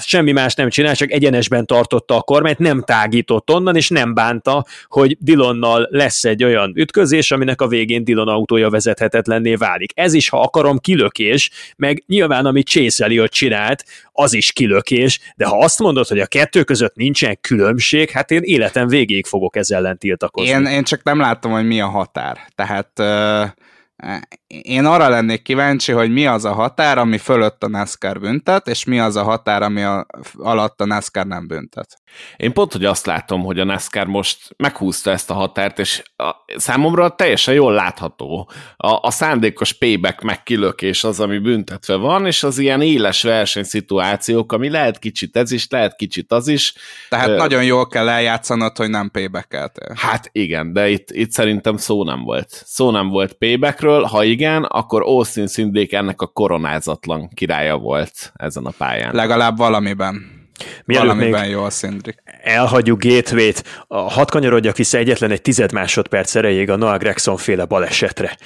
semmi 0.01 0.31
más 0.31 0.55
nem 0.55 0.69
csinál, 0.69 0.95
csak 0.95 1.11
egyenesben 1.11 1.65
tartotta 1.65 2.15
a 2.15 2.21
kormányt, 2.21 2.57
nem 2.57 2.83
tágított 2.83 3.51
onnan, 3.51 3.75
és 3.75 3.89
nem 3.89 4.13
bánta, 4.13 4.65
hogy 4.87 5.17
Dilonnal 5.19 5.87
lesz 5.91 6.23
egy 6.23 6.43
olyan 6.43 6.73
ütközés, 6.75 7.31
aminek 7.31 7.61
a 7.61 7.67
végén 7.67 8.03
Dillon 8.03 8.27
autója 8.27 8.69
vezethetetlenné 8.69 9.55
válik. 9.55 9.91
Ez 9.95 10.13
is, 10.13 10.29
ha 10.29 10.41
akarom, 10.41 10.77
kilökés, 10.77 11.51
meg 11.77 12.03
nyilván, 12.07 12.45
amit 12.45 12.67
Chase 12.67 13.03
Elliot 13.03 13.31
csinált, 13.31 13.85
az 14.11 14.33
is 14.33 14.51
kilökés, 14.51 15.19
de 15.35 15.45
ha 15.45 15.57
azt 15.57 15.79
mondod, 15.79 16.07
hogy 16.07 16.19
a 16.19 16.25
kettő 16.25 16.63
között 16.63 16.95
nincsen 16.95 17.37
különbség, 17.41 18.09
hát 18.09 18.31
én 18.31 18.41
életem 18.43 18.87
végéig 18.87 19.25
fogok 19.25 19.55
ezzel 19.55 19.75
ellen 19.77 19.97
tiltakozni. 19.97 20.49
Én, 20.49 20.65
én 20.65 20.83
csak 20.83 21.03
nem 21.03 21.19
látom, 21.19 21.51
hogy 21.51 21.65
mi 21.65 21.81
a 21.81 21.87
határ. 21.87 22.37
Tehát 22.55 22.99
uh 22.99 23.65
All 24.03 24.09
right. 24.11 24.39
Én 24.47 24.85
arra 24.85 25.09
lennék 25.09 25.41
kíváncsi, 25.41 25.91
hogy 25.91 26.11
mi 26.11 26.25
az 26.25 26.45
a 26.45 26.53
határ, 26.53 26.97
ami 26.97 27.17
fölött 27.17 27.63
a 27.63 27.67
NASCAR 27.67 28.19
büntet, 28.19 28.67
és 28.67 28.83
mi 28.83 28.99
az 28.99 29.15
a 29.15 29.23
határ, 29.23 29.61
ami 29.61 29.81
a, 29.81 30.05
alatt 30.37 30.81
a 30.81 30.85
NASCAR 30.85 31.25
nem 31.25 31.47
büntet. 31.47 31.97
Én 32.37 32.53
pont, 32.53 32.71
hogy 32.71 32.85
azt 32.85 33.05
látom, 33.05 33.43
hogy 33.43 33.59
a 33.59 33.63
NASCAR 33.63 34.05
most 34.05 34.55
meghúzta 34.57 35.11
ezt 35.11 35.29
a 35.29 35.33
határt, 35.33 35.79
és 35.79 36.03
a, 36.15 36.31
számomra 36.55 37.09
teljesen 37.09 37.53
jól 37.53 37.73
látható. 37.73 38.49
A, 38.77 39.07
a 39.07 39.11
szándékos 39.11 39.73
payback 39.73 40.21
megkilökés 40.21 41.03
az, 41.03 41.19
ami 41.19 41.37
büntetve 41.37 41.95
van, 41.95 42.25
és 42.25 42.43
az 42.43 42.57
ilyen 42.57 42.81
éles 42.81 43.23
versenyszituációk, 43.23 44.51
ami 44.51 44.69
lehet 44.69 44.99
kicsit 44.99 45.37
ez 45.37 45.51
is, 45.51 45.67
lehet 45.69 45.95
kicsit 45.95 46.31
az 46.31 46.47
is. 46.47 46.73
Tehát 47.09 47.29
uh, 47.29 47.35
nagyon 47.35 47.63
jól 47.63 47.87
kell 47.87 48.09
eljátszanod, 48.09 48.77
hogy 48.77 48.89
nem 48.89 49.11
payback 49.11 49.55
Hát 49.95 50.29
igen, 50.31 50.73
de 50.73 50.89
itt, 50.89 51.11
itt 51.11 51.31
szerintem 51.31 51.77
szó 51.77 52.03
nem 52.03 52.23
volt. 52.23 52.61
Szó 52.65 52.91
nem 52.91 53.07
volt 53.09 53.33
paybackről, 53.33 54.03
ha 54.03 54.23
igen, 54.37 54.63
akkor 54.63 55.01
Austin 55.01 55.47
Szindék 55.47 55.93
ennek 55.93 56.21
a 56.21 56.27
koronázatlan 56.27 57.29
királya 57.33 57.77
volt 57.77 58.33
ezen 58.35 58.65
a 58.65 58.71
pályán. 58.77 59.15
Legalább 59.15 59.57
valamiben. 59.57 60.45
Mielőtt 60.85 61.07
Valamiben 61.07 61.41
még 61.41 61.49
jó 61.49 61.63
a 61.63 61.69
Szindrik. 61.69 62.23
Elhagyjuk 62.43 63.03
gateway 63.03 63.51
a 63.87 63.97
hat 63.97 64.31
kanyarodjak 64.31 64.77
vissza 64.77 64.97
egyetlen 64.97 65.31
egy 65.31 65.41
tized 65.41 65.71
másodperc 65.71 66.35
erejéig 66.35 66.69
a 66.69 66.75
Noah 66.75 66.97
Gregson 66.97 67.37
féle 67.37 67.65
balesetre. 67.65 68.37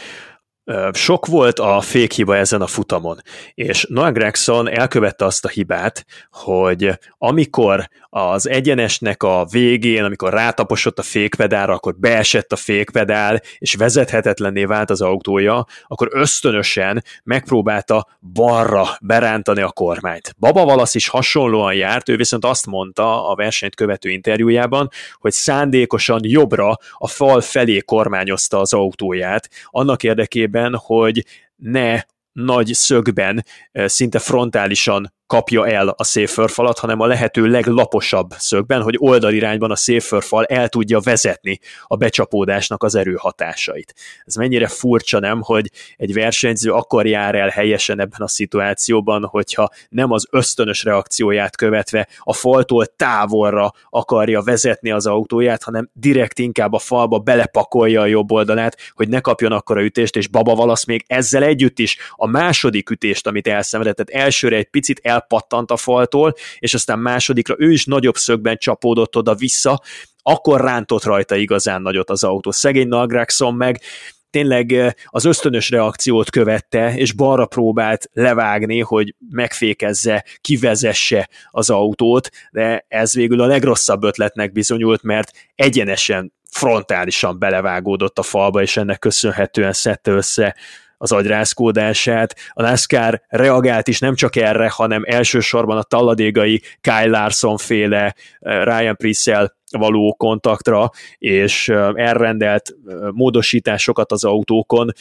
Sok 0.92 1.26
volt 1.26 1.60
a 1.60 1.82
fékhiba 1.82 2.36
ezen 2.36 2.62
a 2.62 2.68
futamon, 2.68 3.22
és 3.54 3.86
Noah 3.90 4.12
Gregson 4.12 4.70
elkövette 4.70 5.26
azt 5.26 5.46
a 5.46 5.50
hibát, 5.50 6.06
hogy 6.32 7.00
amikor 7.18 7.90
az 8.10 8.50
egyenesnek 8.50 9.24
a 9.24 9.46
végén, 9.52 10.04
amikor 10.04 10.34
rátaposott 10.34 11.00
a 11.00 11.02
fékpedálra, 11.02 11.74
akkor 11.74 11.96
beesett 11.96 12.52
a 12.52 12.56
fékpedál, 12.56 13.42
és 13.58 13.76
vezethetetlenné 13.76 14.66
vált 14.66 14.90
az 14.90 15.02
autója, 15.02 15.66
akkor 15.88 16.08
ösztönösen 16.12 17.04
megpróbálta 17.24 18.08
balra 18.34 18.88
berántani 19.02 19.62
a 19.62 19.72
kormányt. 19.72 20.36
Baba 20.40 20.66
Valasz 20.66 20.96
is 20.96 21.08
hasonlóan 21.08 21.74
járt, 21.74 22.10
ő 22.10 22.16
viszont 22.16 22.46
azt 22.46 22.66
mondta 22.66 23.30
a 23.30 23.36
versenyt 23.36 23.76
követő 23.76 24.10
interjújában, 24.10 24.90
hogy 25.14 25.32
szándékosan 25.32 26.20
jobbra 26.24 26.78
a 26.98 27.08
fal 27.08 27.42
felé 27.42 27.80
kormányozta 27.80 28.60
az 28.60 28.74
autóját, 28.74 29.50
annak 29.66 30.04
érdekében, 30.04 30.50
hogy 30.76 31.26
ne 31.56 32.02
nagy 32.32 32.74
szögben, 32.74 33.46
szinte 33.72 34.20
frontálisan 34.20 35.14
kapja 35.32 35.68
el 35.68 35.88
a 35.88 36.04
safer 36.04 36.50
falat, 36.50 36.80
hanem 36.80 37.00
a 37.00 37.06
lehető 37.06 37.46
leglaposabb 37.46 38.30
szögben, 38.38 38.82
hogy 38.82 38.96
oldalirányban 38.98 39.72
a 39.72 39.76
safer 39.76 40.24
fal 40.24 40.46
el 40.46 40.70
tudja 40.70 41.00
vezetni 41.00 41.60
a 41.88 41.96
becsapódásnak 41.96 42.84
az 42.84 42.96
erőhatásait. 42.96 43.94
Ez 44.26 44.36
mennyire 44.36 44.68
furcsa 44.68 45.20
nem, 45.20 45.42
hogy 45.42 45.72
egy 45.98 46.14
versenyző 46.14 46.72
akkor 46.72 47.06
jár 47.06 47.36
el 47.36 47.48
helyesen 47.48 48.00
ebben 48.00 48.20
a 48.20 48.28
szituációban, 48.28 49.26
hogyha 49.26 49.70
nem 49.90 50.12
az 50.12 50.28
ösztönös 50.30 50.84
reakcióját 50.84 51.56
követve 51.56 52.08
a 52.20 52.34
faltól 52.34 52.86
távolra 52.86 53.72
akarja 53.90 54.42
vezetni 54.42 54.92
az 54.92 55.08
autóját, 55.08 55.64
hanem 55.64 55.90
direkt 55.94 56.40
inkább 56.40 56.74
a 56.74 56.80
falba 56.80 57.20
belepakolja 57.20 58.02
a 58.02 58.06
jobb 58.06 58.32
oldalát, 58.32 58.78
hogy 58.94 59.10
ne 59.10 59.20
kapjon 59.20 59.52
akkora 59.52 59.84
ütést, 59.84 60.16
és 60.16 60.28
Baba 60.28 60.56
Valasz 60.56 60.86
még 60.86 61.04
ezzel 61.08 61.44
együtt 61.44 61.80
is 61.80 61.98
a 62.16 62.28
második 62.28 62.90
ütést, 62.90 63.28
amit 63.28 63.48
elszenvedett, 63.48 63.96
tehát 63.96 64.24
elsőre 64.26 64.56
egy 64.56 64.70
picit 64.70 65.00
el 65.04 65.20
elpattant 65.22 65.72
a 65.72 65.78
faltól, 65.78 66.34
és 66.60 66.74
aztán 66.74 67.00
másodikra 67.00 67.56
ő 67.58 67.72
is 67.72 67.86
nagyobb 67.86 68.16
szögben 68.16 68.58
csapódott 68.58 69.16
oda-vissza, 69.16 69.82
akkor 70.24 70.62
rántott 70.62 71.04
rajta 71.04 71.36
igazán 71.36 71.82
nagyot 71.82 72.10
az 72.10 72.24
autó. 72.24 72.52
Szegény 72.52 72.88
Nalgrákszon 72.88 73.54
meg 73.54 73.82
tényleg 74.30 74.72
eh, 74.72 74.92
az 75.06 75.26
ösztönös 75.26 75.70
reakciót 75.70 76.30
követte, 76.30 76.96
és 76.96 77.12
balra 77.12 77.46
próbált 77.46 78.10
levágni, 78.14 78.80
hogy 78.80 79.16
megfékezze, 79.30 80.26
kivezesse 80.42 81.30
az 81.50 81.70
autót, 81.70 82.30
de 82.52 82.86
ez 82.88 83.14
végül 83.14 83.42
a 83.42 83.46
legrosszabb 83.46 84.04
ötletnek 84.04 84.52
bizonyult, 84.52 85.04
mert 85.04 85.32
egyenesen 85.56 86.34
frontálisan 86.50 87.40
belevágódott 87.40 88.20
a 88.20 88.24
falba, 88.24 88.62
és 88.62 88.78
ennek 88.78 89.00
köszönhetően 89.00 89.74
szedte 89.74 90.12
össze 90.12 90.56
az 91.02 91.12
agyrázkódását. 91.12 92.36
A 92.50 92.62
NASCAR 92.62 93.22
reagált 93.28 93.88
is 93.88 94.00
nem 94.00 94.16
csak 94.16 94.36
erre, 94.36 94.70
hanem 94.70 95.04
elsősorban 95.06 95.78
a 95.78 95.84
talladégai 95.84 96.62
Kyle 96.82 97.08
Larson 97.08 97.58
féle 97.58 98.16
eh, 98.40 98.64
Ryan 98.64 98.96
Prissel 98.96 99.56
való 99.72 100.16
kontaktra, 100.18 100.90
és 101.18 101.70
eh, 101.70 101.90
elrendelt 101.96 102.76
eh, 102.88 102.96
módosításokat 103.12 104.12
az 104.12 104.24
autókon, 104.24 104.92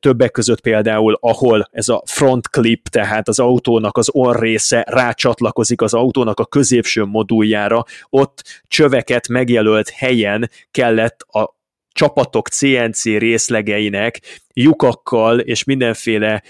többek 0.00 0.30
között 0.30 0.60
például, 0.60 1.18
ahol 1.20 1.68
ez 1.70 1.88
a 1.88 2.02
front 2.06 2.48
clip, 2.48 2.88
tehát 2.88 3.28
az 3.28 3.38
autónak 3.38 3.96
az 3.96 4.08
orr 4.12 4.38
része 4.38 4.84
rácsatlakozik 4.88 5.82
az 5.82 5.94
autónak 5.94 6.40
a 6.40 6.44
középső 6.46 7.04
moduljára, 7.04 7.84
ott 8.10 8.62
csöveket 8.68 9.28
megjelölt 9.28 9.88
helyen 9.88 10.50
kellett 10.70 11.20
a 11.20 11.57
csapatok 11.98 12.48
CNC 12.48 13.04
részlegeinek 13.04 14.20
lyukakkal 14.52 15.38
és 15.38 15.64
mindenféle 15.64 16.42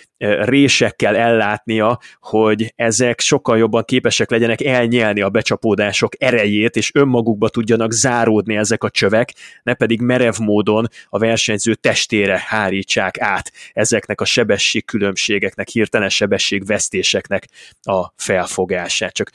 résekkel 0.44 1.16
ellátnia, 1.16 1.98
hogy 2.20 2.72
ezek 2.76 3.20
sokkal 3.20 3.58
jobban 3.58 3.84
képesek 3.84 4.30
legyenek 4.30 4.62
elnyelni 4.62 5.20
a 5.20 5.28
becsapódások 5.28 6.12
erejét, 6.18 6.76
és 6.76 6.90
önmagukba 6.94 7.48
tudjanak 7.48 7.92
záródni 7.92 8.56
ezek 8.56 8.84
a 8.84 8.90
csövek, 8.90 9.34
ne 9.62 9.74
pedig 9.74 10.00
merev 10.00 10.34
módon 10.38 10.88
a 11.08 11.18
versenyző 11.18 11.74
testére 11.74 12.42
hárítsák 12.46 13.20
át 13.20 13.52
ezeknek 13.72 14.20
a 14.20 14.24
sebességkülönbségeknek, 14.24 15.68
hirtelen 15.68 16.08
sebességvesztéseknek 16.08 17.48
a 17.82 18.12
felfogását. 18.16 19.12
Csak 19.12 19.30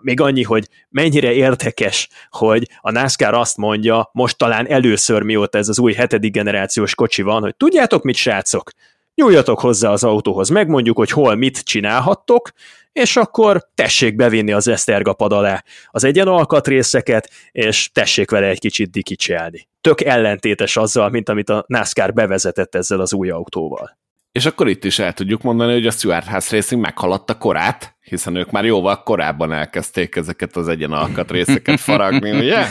még 0.00 0.20
annyi, 0.20 0.42
hogy 0.42 0.68
mennyire 0.88 1.32
érdekes, 1.32 2.08
hogy 2.30 2.68
a 2.80 2.90
NASCAR 2.90 3.34
azt 3.34 3.56
mondja, 3.56 4.10
most 4.12 4.36
talán 4.36 4.66
először 4.66 5.22
mióta 5.22 5.58
ez 5.58 5.68
az 5.68 5.78
új 5.78 5.92
hetedik 5.92 6.32
generációs 6.32 6.94
kocsi 6.94 7.22
van, 7.22 7.42
hogy 7.42 7.56
tudjátok 7.56 8.02
mit, 8.02 8.16
srácok? 8.16 8.70
Nyúljatok 9.14 9.60
hozzá 9.60 9.90
az 9.90 10.04
autóhoz, 10.04 10.48
megmondjuk, 10.48 10.96
hogy 10.96 11.10
hol 11.10 11.34
mit 11.34 11.58
csinálhattok, 11.58 12.50
és 12.92 13.16
akkor 13.16 13.68
tessék 13.74 14.16
bevinni 14.16 14.52
az 14.52 14.68
esztergapad 14.68 15.32
alá 15.32 15.64
az 15.90 16.04
egyen 16.04 16.28
alkatrészeket, 16.28 17.30
és 17.52 17.90
tessék 17.92 18.30
vele 18.30 18.46
egy 18.46 18.58
kicsit 18.58 18.90
dikicselni. 18.90 19.68
Tök 19.80 20.00
ellentétes 20.00 20.76
azzal, 20.76 21.08
mint 21.08 21.28
amit 21.28 21.48
a 21.48 21.64
NASCAR 21.66 22.12
bevezetett 22.12 22.74
ezzel 22.74 23.00
az 23.00 23.12
új 23.12 23.30
autóval. 23.30 23.98
És 24.38 24.46
akkor 24.46 24.68
itt 24.68 24.84
is 24.84 24.98
el 24.98 25.12
tudjuk 25.12 25.42
mondani, 25.42 25.72
hogy 25.72 25.86
a 25.86 25.90
Stuart 25.90 26.26
House 26.26 26.56
Racing 26.56 26.80
meghaladta 26.80 27.38
korát, 27.38 27.96
hiszen 28.00 28.36
ők 28.36 28.50
már 28.50 28.64
jóval 28.64 29.02
korábban 29.02 29.52
elkezdték 29.52 30.16
ezeket 30.16 30.56
az 30.56 30.68
egyen 30.68 30.92
alkatrészeket 30.92 31.80
faragni, 31.80 32.30
ugye? 32.30 32.66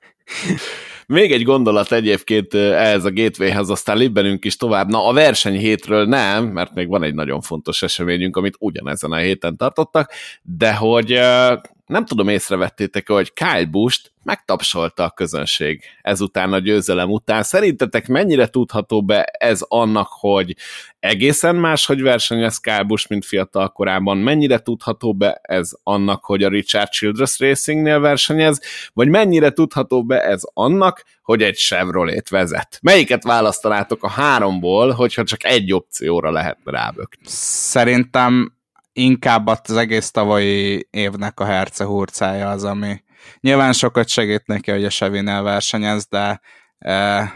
Még 1.06 1.32
egy 1.32 1.42
gondolat 1.42 1.92
egyébként 1.92 2.54
ehhez 2.54 3.04
a 3.04 3.12
gatewayhez, 3.12 3.68
aztán 3.68 3.96
libbenünk 3.96 4.44
is 4.44 4.56
tovább. 4.56 4.88
Na, 4.88 5.06
a 5.06 5.12
verseny 5.12 5.58
hétről 5.58 6.04
nem, 6.04 6.44
mert 6.44 6.74
még 6.74 6.88
van 6.88 7.02
egy 7.02 7.14
nagyon 7.14 7.40
fontos 7.40 7.82
eseményünk, 7.82 8.36
amit 8.36 8.56
ugyanezen 8.58 9.12
a 9.12 9.16
héten 9.16 9.56
tartottak, 9.56 10.10
de 10.42 10.74
hogy 10.74 11.20
nem 11.86 12.04
tudom, 12.04 12.28
észrevettétek 12.28 13.08
hogy 13.08 13.32
Kyle 13.32 13.64
Busch 13.64 14.10
megtapsolta 14.22 15.04
a 15.04 15.10
közönség 15.10 15.84
ezután 16.02 16.52
a 16.52 16.58
győzelem 16.58 17.10
után. 17.10 17.42
Szerintetek 17.42 18.08
mennyire 18.08 18.46
tudható 18.46 19.04
be 19.04 19.22
ez 19.22 19.60
annak, 19.68 20.08
hogy 20.10 20.56
egészen 21.00 21.56
más, 21.56 21.86
hogy 21.86 22.02
versenyez 22.02 22.58
Kyle 22.58 22.82
Busch, 22.82 23.10
mint 23.10 23.24
fiatal 23.24 23.68
korában? 23.68 24.16
Mennyire 24.16 24.58
tudható 24.58 25.14
be 25.14 25.40
ez 25.42 25.70
annak, 25.82 26.24
hogy 26.24 26.42
a 26.42 26.48
Richard 26.48 26.88
Childress 26.88 27.38
Racingnél 27.38 28.00
versenyez? 28.00 28.60
Vagy 28.92 29.08
mennyire 29.08 29.50
tudható 29.50 30.04
be 30.04 30.24
ez 30.24 30.42
annak, 30.54 31.04
hogy 31.22 31.42
egy 31.42 31.56
Chevrolet 31.56 32.28
vezet? 32.28 32.78
Melyiket 32.82 33.22
választanátok 33.22 34.02
a 34.02 34.08
háromból, 34.08 34.90
hogyha 34.90 35.24
csak 35.24 35.44
egy 35.44 35.72
opcióra 35.72 36.30
lehetne 36.30 36.70
rábökni? 36.70 37.22
Szerintem 37.26 38.60
inkább 38.92 39.46
az 39.46 39.76
egész 39.76 40.10
tavalyi 40.10 40.88
évnek 40.90 41.40
a 41.40 41.44
herce 41.44 41.84
hurcája 41.84 42.48
az, 42.48 42.64
ami 42.64 43.02
nyilván 43.40 43.72
sokat 43.72 44.08
segít 44.08 44.46
neki, 44.46 44.70
hogy 44.70 44.84
a 44.84 44.90
Sevinel 44.90 45.42
versenyez, 45.42 46.06
de 46.06 46.40
e, 46.78 47.32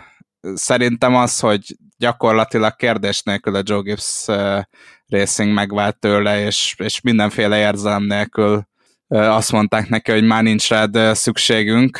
szerintem 0.55 1.15
az, 1.15 1.41
hogy 1.41 1.77
gyakorlatilag 1.99 2.77
kérdés 2.77 3.23
nélkül 3.23 3.55
a 3.55 3.63
Joe 3.65 3.81
Gibbs 3.81 4.29
e, 4.29 4.69
Racing 5.07 5.53
megvált 5.53 5.99
tőle, 5.99 6.45
és, 6.45 6.75
és 6.79 7.01
mindenféle 7.01 7.59
érzelem 7.59 8.03
nélkül 8.03 8.67
e, 9.09 9.33
azt 9.33 9.53
mondták 9.53 9.89
neki, 9.89 10.11
hogy 10.13 10.25
már 10.25 10.43
nincs 10.43 10.69
rád 10.69 10.97
e, 10.97 11.15
szükségünk. 11.15 11.99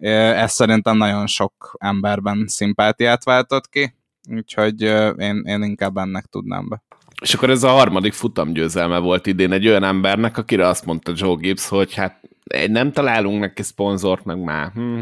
E, 0.00 0.10
ez 0.42 0.52
szerintem 0.52 0.96
nagyon 0.96 1.26
sok 1.26 1.76
emberben 1.78 2.44
szimpátiát 2.46 3.24
váltott 3.24 3.68
ki, 3.68 3.94
úgyhogy 4.30 4.82
e, 4.82 5.08
én, 5.08 5.42
én 5.44 5.62
inkább 5.62 5.96
ennek 5.96 6.24
tudnám 6.24 6.68
be. 6.68 6.82
És 7.22 7.34
akkor 7.34 7.50
ez 7.50 7.62
a 7.62 7.68
harmadik 7.68 8.12
futamgyőzelme 8.12 8.98
volt 8.98 9.26
idén 9.26 9.52
egy 9.52 9.66
olyan 9.66 9.84
embernek, 9.84 10.36
akire 10.36 10.66
azt 10.66 10.84
mondta 10.84 11.12
Joe 11.16 11.34
Gibbs, 11.34 11.68
hogy 11.68 11.94
hát 11.94 12.20
nem 12.66 12.92
találunk 12.92 13.40
neki 13.40 13.62
szponzort, 13.62 14.24
meg 14.24 14.42
már, 14.42 14.70
hm, 14.72 15.00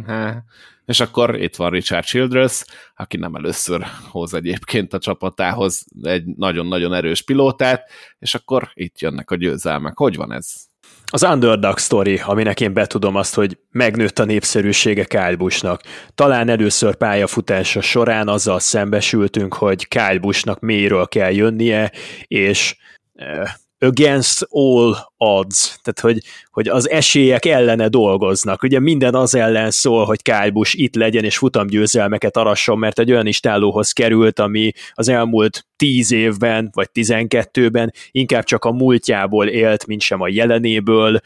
és 0.84 1.00
akkor 1.00 1.42
itt 1.42 1.56
van 1.56 1.70
Richard 1.70 2.04
Childress, 2.04 2.64
aki 2.94 3.16
nem 3.16 3.34
először 3.34 3.86
hoz 4.10 4.34
egyébként 4.34 4.92
a 4.92 4.98
csapatához 4.98 5.86
egy 6.02 6.24
nagyon-nagyon 6.24 6.94
erős 6.94 7.22
pilótát, 7.22 7.90
és 8.18 8.34
akkor 8.34 8.70
itt 8.74 9.00
jönnek 9.00 9.30
a 9.30 9.36
győzelmek. 9.36 9.98
Hogy 9.98 10.16
van 10.16 10.32
ez? 10.32 10.54
Az 11.06 11.22
underdog 11.22 11.78
story, 11.78 12.20
aminek 12.24 12.60
én 12.60 12.72
betudom 12.72 13.14
azt, 13.14 13.34
hogy 13.34 13.58
megnőtt 13.70 14.18
a 14.18 14.24
népszerűsége 14.24 15.04
Kyle 15.04 15.36
Busch-nak. 15.36 15.80
Talán 16.14 16.48
először 16.48 16.94
pályafutása 16.94 17.80
során 17.80 18.28
azzal 18.28 18.58
szembesültünk, 18.58 19.54
hogy 19.54 19.88
Kyle 19.88 20.18
Busch-nak 20.18 20.60
mélyről 20.60 21.06
kell 21.06 21.32
jönnie, 21.32 21.92
és 22.26 22.76
eh, 23.14 23.52
against 23.84 24.46
all 24.50 24.96
odds, 25.16 25.78
tehát 25.82 26.00
hogy, 26.00 26.24
hogy 26.50 26.68
az 26.68 26.90
esélyek 26.90 27.44
ellene 27.44 27.88
dolgoznak. 27.88 28.62
Ugye 28.62 28.80
minden 28.80 29.14
az 29.14 29.34
ellen 29.34 29.70
szól, 29.70 30.04
hogy 30.04 30.22
Kyle 30.22 30.50
Busch 30.50 30.78
itt 30.78 30.94
legyen 30.94 31.24
és 31.24 31.36
futamgyőzelmeket 31.36 32.36
arasson, 32.36 32.78
mert 32.78 32.98
egy 32.98 33.10
olyan 33.10 33.26
istálóhoz 33.26 33.92
került, 33.92 34.38
ami 34.38 34.72
az 34.92 35.08
elmúlt 35.08 35.66
tíz 35.76 36.12
évben, 36.12 36.70
vagy 36.72 36.90
tizenkettőben 36.90 37.92
inkább 38.10 38.44
csak 38.44 38.64
a 38.64 38.72
múltjából 38.72 39.48
élt, 39.48 39.86
mint 39.86 40.00
sem 40.00 40.20
a 40.20 40.28
jelenéből 40.28 41.20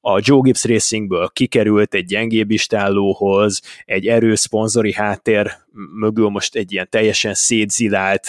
a 0.00 0.20
Joe 0.22 0.40
Gibbs 0.42 0.64
Racingből 0.64 1.28
kikerült 1.28 1.94
egy 1.94 2.04
gyengébb 2.04 2.50
istállóhoz, 2.50 3.60
egy 3.84 4.06
erős 4.06 4.40
szponzori 4.40 4.92
háttér 4.92 5.52
mögül 5.92 6.28
most 6.28 6.56
egy 6.56 6.72
ilyen 6.72 6.86
teljesen 6.90 7.34
szétzilált, 7.34 8.28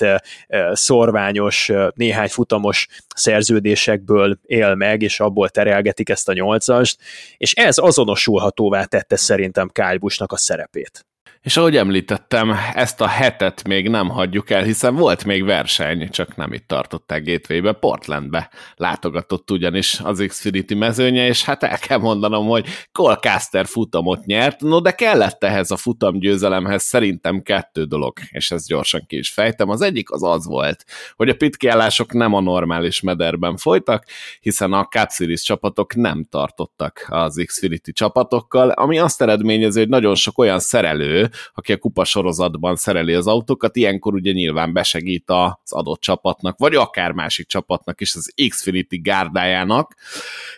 szorványos, 0.72 1.72
néhány 1.96 2.30
futamos 2.30 2.88
szerződésekből 3.16 4.40
él 4.46 4.76
meg, 4.76 5.02
és 5.02 5.20
abból 5.20 5.50
terelgetik 5.50 6.10
ezt 6.10 6.30
a 6.30 6.34
nyolcast, 6.34 6.98
és 7.38 7.54
ez 7.54 7.78
azonosulhatóvá 7.78 8.84
tette 8.84 9.16
szerintem 9.16 9.70
Kyle 9.74 10.00
a 10.26 10.38
szerepét. 10.38 11.06
És 11.42 11.58
ahogy 11.58 11.78
említettem, 11.78 12.56
ezt 12.74 13.02
a 13.02 13.08
hetet 13.08 13.68
még 13.68 13.90
nem 13.90 14.10
hagyjuk 14.10 14.50
el, 14.50 14.64
hiszen 14.64 14.96
volt 14.96 15.26
még 15.26 15.44
verseny, 15.44 16.10
csak 16.10 16.36
nem 16.36 16.54
itt 16.54 16.68
tartották 16.68 17.24
Gateway-be, 17.24 17.72
Portlandbe 17.72 18.50
látogatott 18.76 19.52
ugyanis 19.52 20.00
az 20.00 20.24
Xfinity 20.28 20.74
mezőnye, 20.74 21.28
és 21.28 21.44
hát 21.44 21.64
el 21.64 21.78
kell 21.78 21.98
mondanom, 21.98 22.48
hogy 22.48 22.68
Colcaster 22.92 23.66
futamot 23.66 24.26
nyert, 24.26 24.60
no 24.60 24.80
de 24.80 24.92
kellett 24.92 25.44
ehhez 25.44 25.72
a 25.72 25.78
futamgyőzelemhez 25.78 26.84
szerintem 26.84 27.42
kettő 27.42 27.84
dolog, 27.84 28.18
és 28.30 28.52
ezt 28.52 28.68
gyorsan 28.68 29.04
ki 29.08 29.18
is 29.18 29.30
fejtem. 29.30 29.70
Az 29.70 29.82
egyik 29.82 30.12
az 30.12 30.24
az 30.24 30.46
volt, 30.46 30.86
hogy 31.16 31.30
a 31.30 31.36
pitkiállások 31.36 32.14
nem 32.14 32.34
a 32.34 32.42
normális 32.42 33.02
mederben 33.02 33.58
folytak, 33.58 34.06
hiszen 34.40 34.74
a 34.74 34.86
Cup 34.86 35.10
Series 35.10 35.42
csapatok 35.42 35.96
nem 35.96 36.26
tartottak 36.30 37.06
az 37.10 37.44
Xfinity 37.46 37.92
csapatokkal, 37.92 38.70
ami 38.70 39.00
azt 39.00 39.22
eredményező, 39.22 39.80
hogy 39.80 39.90
nagyon 39.90 40.16
sok 40.16 40.38
olyan 40.38 40.60
szerelő, 40.60 41.30
aki 41.54 41.74
a 41.74 41.78
kupa 41.78 42.04
sorozatban 42.04 42.76
szereli 42.76 43.14
az 43.14 43.28
autókat, 43.28 43.76
ilyenkor 43.76 44.14
ugye 44.14 44.32
nyilván 44.32 44.74
besegít 44.74 45.30
az 45.30 45.72
adott 45.74 46.02
csapatnak, 46.02 46.58
vagy 46.58 46.76
akár 46.76 47.12
másik 47.12 47.48
csapatnak 47.48 48.02
is, 48.02 48.16
az 48.16 48.34
Xfinity 48.50 49.02
gárdájának, 49.02 49.96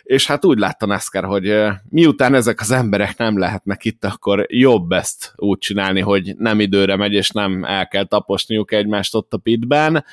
és 0.02 0.26
hát 0.26 0.44
úgy 0.44 0.58
látta 0.58 0.86
NASCAR, 0.86 1.24
hogy 1.24 1.54
miután 1.88 2.34
ezek 2.34 2.60
az 2.60 2.70
emberek 2.70 3.16
nem 3.16 3.38
lehetnek 3.38 3.84
itt, 3.84 4.04
akkor 4.04 4.46
jobb 4.48 4.92
ezt 4.92 5.32
úgy 5.36 5.58
csinálni, 5.58 6.00
hogy 6.00 6.34
nem 6.36 6.60
időre 6.60 6.96
megy, 6.96 7.12
és 7.12 7.30
nem 7.30 7.64
el 7.64 7.88
kell 7.88 8.04
taposniuk 8.04 8.72
egymást 8.72 9.14
ott 9.14 9.32
a 9.32 9.38
pitben, 9.38 10.04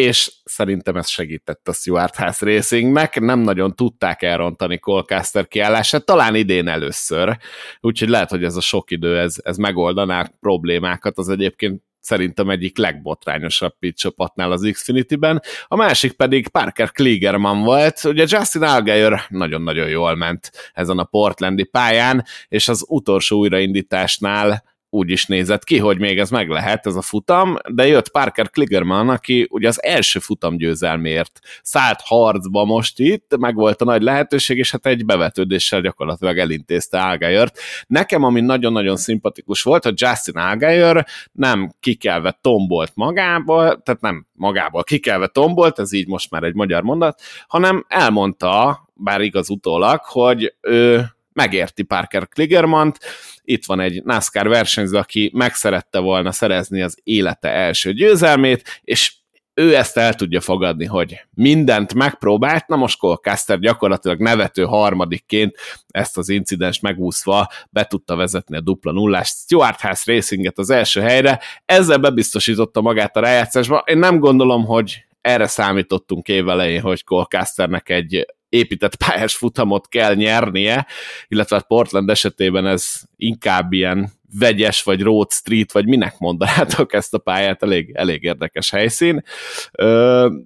és 0.00 0.32
szerintem 0.44 0.96
ez 0.96 1.08
segített 1.08 1.68
a 1.68 1.72
Stuart 1.72 2.16
House 2.16 2.44
Racingnek, 2.44 3.20
nem 3.20 3.38
nagyon 3.38 3.74
tudták 3.74 4.22
elrontani 4.22 4.78
Colcaster 4.78 5.48
kiállását, 5.48 6.04
talán 6.04 6.34
idén 6.34 6.68
először, 6.68 7.36
úgyhogy 7.80 8.08
lehet, 8.08 8.30
hogy 8.30 8.44
ez 8.44 8.56
a 8.56 8.60
sok 8.60 8.90
idő, 8.90 9.18
ez, 9.18 9.36
ez 9.42 9.56
megoldaná 9.56 10.30
problémákat, 10.40 11.18
az 11.18 11.28
egyébként 11.28 11.82
szerintem 12.00 12.50
egyik 12.50 12.78
legbotrányosabb 12.78 13.78
pit 13.78 13.96
csapatnál 13.96 14.52
az 14.52 14.68
Xfinity-ben, 14.72 15.42
a 15.66 15.76
másik 15.76 16.12
pedig 16.12 16.48
Parker 16.48 16.90
Kligerman 16.90 17.62
volt, 17.62 18.04
ugye 18.04 18.24
Justin 18.28 18.62
Allgaier 18.62 19.20
nagyon-nagyon 19.28 19.88
jól 19.88 20.16
ment 20.16 20.50
ezen 20.74 20.98
a 20.98 21.04
portlandi 21.04 21.64
pályán, 21.64 22.24
és 22.48 22.68
az 22.68 22.84
utolsó 22.88 23.38
újraindításnál 23.38 24.62
úgy 24.90 25.10
is 25.10 25.26
nézett 25.26 25.64
ki, 25.64 25.78
hogy 25.78 25.98
még 25.98 26.18
ez 26.18 26.30
meg 26.30 26.48
lehet, 26.48 26.86
ez 26.86 26.94
a 26.94 27.02
futam, 27.02 27.56
de 27.68 27.86
jött 27.86 28.10
Parker 28.10 28.50
Kligerman, 28.50 29.08
aki 29.08 29.46
ugye 29.50 29.68
az 29.68 29.82
első 29.82 30.18
futam 30.18 30.56
győzelmért 30.56 31.38
szállt 31.62 32.00
harcba 32.04 32.64
most 32.64 32.98
itt, 32.98 33.36
meg 33.38 33.54
volt 33.54 33.80
a 33.80 33.84
nagy 33.84 34.02
lehetőség, 34.02 34.58
és 34.58 34.70
hát 34.70 34.86
egy 34.86 35.04
bevetődéssel 35.04 35.80
gyakorlatilag 35.80 36.38
elintézte 36.38 37.00
Algeiert. 37.02 37.58
Nekem, 37.86 38.22
ami 38.22 38.40
nagyon-nagyon 38.40 38.96
szimpatikus 38.96 39.62
volt, 39.62 39.84
hogy 39.84 40.00
Justin 40.00 40.36
Algeier 40.36 41.06
nem 41.32 41.72
kikelve 41.80 42.38
tombolt 42.40 42.92
magából, 42.94 43.82
tehát 43.82 44.00
nem 44.00 44.26
magából 44.32 44.82
kikelve 44.82 45.26
tombolt, 45.26 45.78
ez 45.78 45.92
így 45.92 46.06
most 46.06 46.30
már 46.30 46.42
egy 46.42 46.54
magyar 46.54 46.82
mondat, 46.82 47.20
hanem 47.48 47.84
elmondta, 47.88 48.88
bár 48.94 49.20
igaz 49.20 49.50
utólag, 49.50 50.00
hogy 50.04 50.54
ő 50.60 51.04
megérti 51.32 51.82
Parker 51.82 52.28
Kligermant, 52.28 52.98
itt 53.42 53.64
van 53.64 53.80
egy 53.80 54.02
NASCAR 54.04 54.48
versenyző, 54.48 54.96
aki 54.96 55.30
megszerette 55.34 55.98
volna 55.98 56.32
szerezni 56.32 56.82
az 56.82 56.98
élete 57.02 57.48
első 57.48 57.92
győzelmét, 57.92 58.80
és 58.82 59.12
ő 59.54 59.76
ezt 59.76 59.96
el 59.96 60.14
tudja 60.14 60.40
fogadni, 60.40 60.84
hogy 60.84 61.20
mindent 61.34 61.94
megpróbált, 61.94 62.66
na 62.66 62.76
most 62.76 62.98
Colcaster 62.98 63.58
gyakorlatilag 63.58 64.20
nevető 64.20 64.64
harmadikként 64.64 65.56
ezt 65.88 66.18
az 66.18 66.28
incidens 66.28 66.80
megúszva 66.80 67.48
be 67.70 67.84
tudta 67.84 68.16
vezetni 68.16 68.56
a 68.56 68.60
dupla 68.60 68.92
nullást. 68.92 69.36
Stuart 69.36 69.80
House 69.80 70.12
Racinget 70.12 70.58
az 70.58 70.70
első 70.70 71.00
helyre, 71.00 71.40
ezzel 71.64 71.98
bebiztosította 71.98 72.80
magát 72.80 73.16
a 73.16 73.20
rájátszásba. 73.20 73.84
Én 73.86 73.98
nem 73.98 74.18
gondolom, 74.18 74.64
hogy 74.64 75.04
erre 75.20 75.46
számítottunk 75.46 76.28
évelején, 76.28 76.80
hogy 76.80 77.04
Colcasternek 77.04 77.88
egy 77.88 78.26
épített 78.50 78.96
pályás 78.96 79.34
futamot 79.34 79.88
kell 79.88 80.14
nyernie, 80.14 80.86
illetve 81.28 81.56
hát 81.56 81.66
Portland 81.66 82.10
esetében 82.10 82.66
ez 82.66 83.00
inkább 83.16 83.72
ilyen 83.72 84.18
vegyes, 84.38 84.82
vagy 84.82 85.02
road 85.02 85.32
street, 85.32 85.72
vagy 85.72 85.86
minek 85.86 86.18
mondanátok 86.18 86.92
ezt 86.92 87.14
a 87.14 87.18
pályát, 87.18 87.62
elég, 87.62 87.90
elég 87.94 88.22
érdekes 88.22 88.70
helyszín. 88.70 89.24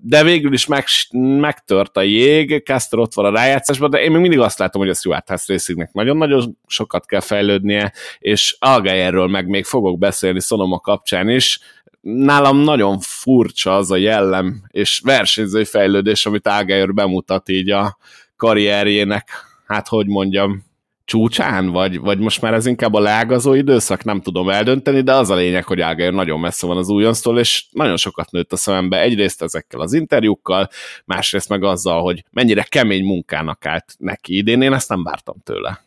De 0.00 0.22
végül 0.22 0.52
is 0.52 0.66
meg, 0.66 0.84
megtört 1.40 1.96
a 1.96 2.02
jég, 2.02 2.62
Caster 2.64 2.98
ott 2.98 3.14
van 3.14 3.24
a 3.24 3.30
rájátszásban, 3.30 3.90
de 3.90 4.02
én 4.02 4.10
még 4.10 4.20
mindig 4.20 4.38
azt 4.38 4.58
látom, 4.58 4.80
hogy 4.80 4.90
a 4.90 4.94
Stuart 4.94 5.30
Racingnek 5.46 5.92
nagyon-nagyon 5.92 6.58
sokat 6.66 7.06
kell 7.06 7.20
fejlődnie, 7.20 7.92
és 8.18 8.56
Algájerről 8.58 9.26
meg 9.26 9.48
még 9.48 9.64
fogok 9.64 9.98
beszélni 9.98 10.40
Sonoma 10.40 10.78
kapcsán 10.78 11.28
is, 11.28 11.60
nálam 12.04 12.58
nagyon 12.58 12.98
furcsa 13.00 13.76
az 13.76 13.90
a 13.90 13.96
jellem 13.96 14.62
és 14.68 15.00
versenyzői 15.04 15.64
fejlődés, 15.64 16.26
amit 16.26 16.48
Ágályör 16.48 16.94
bemutat 16.94 17.48
így 17.48 17.70
a 17.70 17.98
karrierjének, 18.36 19.28
hát 19.66 19.88
hogy 19.88 20.06
mondjam, 20.06 20.64
csúcsán, 21.04 21.70
vagy, 21.70 21.98
vagy 21.98 22.18
most 22.18 22.40
már 22.40 22.54
ez 22.54 22.66
inkább 22.66 22.94
a 22.94 23.00
leágazó 23.00 23.54
időszak, 23.54 24.04
nem 24.04 24.20
tudom 24.20 24.48
eldönteni, 24.48 25.00
de 25.00 25.12
az 25.12 25.30
a 25.30 25.34
lényeg, 25.34 25.64
hogy 25.64 25.80
Ágályör 25.80 26.12
nagyon 26.12 26.40
messze 26.40 26.66
van 26.66 26.76
az 26.76 26.88
újonztól, 26.88 27.38
és 27.38 27.64
nagyon 27.70 27.96
sokat 27.96 28.30
nőtt 28.30 28.52
a 28.52 28.56
szemembe, 28.56 29.00
egyrészt 29.00 29.42
ezekkel 29.42 29.80
az 29.80 29.92
interjúkkal, 29.92 30.68
másrészt 31.04 31.48
meg 31.48 31.62
azzal, 31.62 32.02
hogy 32.02 32.24
mennyire 32.30 32.62
kemény 32.62 33.04
munkának 33.04 33.66
állt 33.66 33.94
neki 33.98 34.36
idén, 34.36 34.62
én 34.62 34.72
ezt 34.72 34.88
nem 34.88 35.02
vártam 35.02 35.36
tőle. 35.44 35.84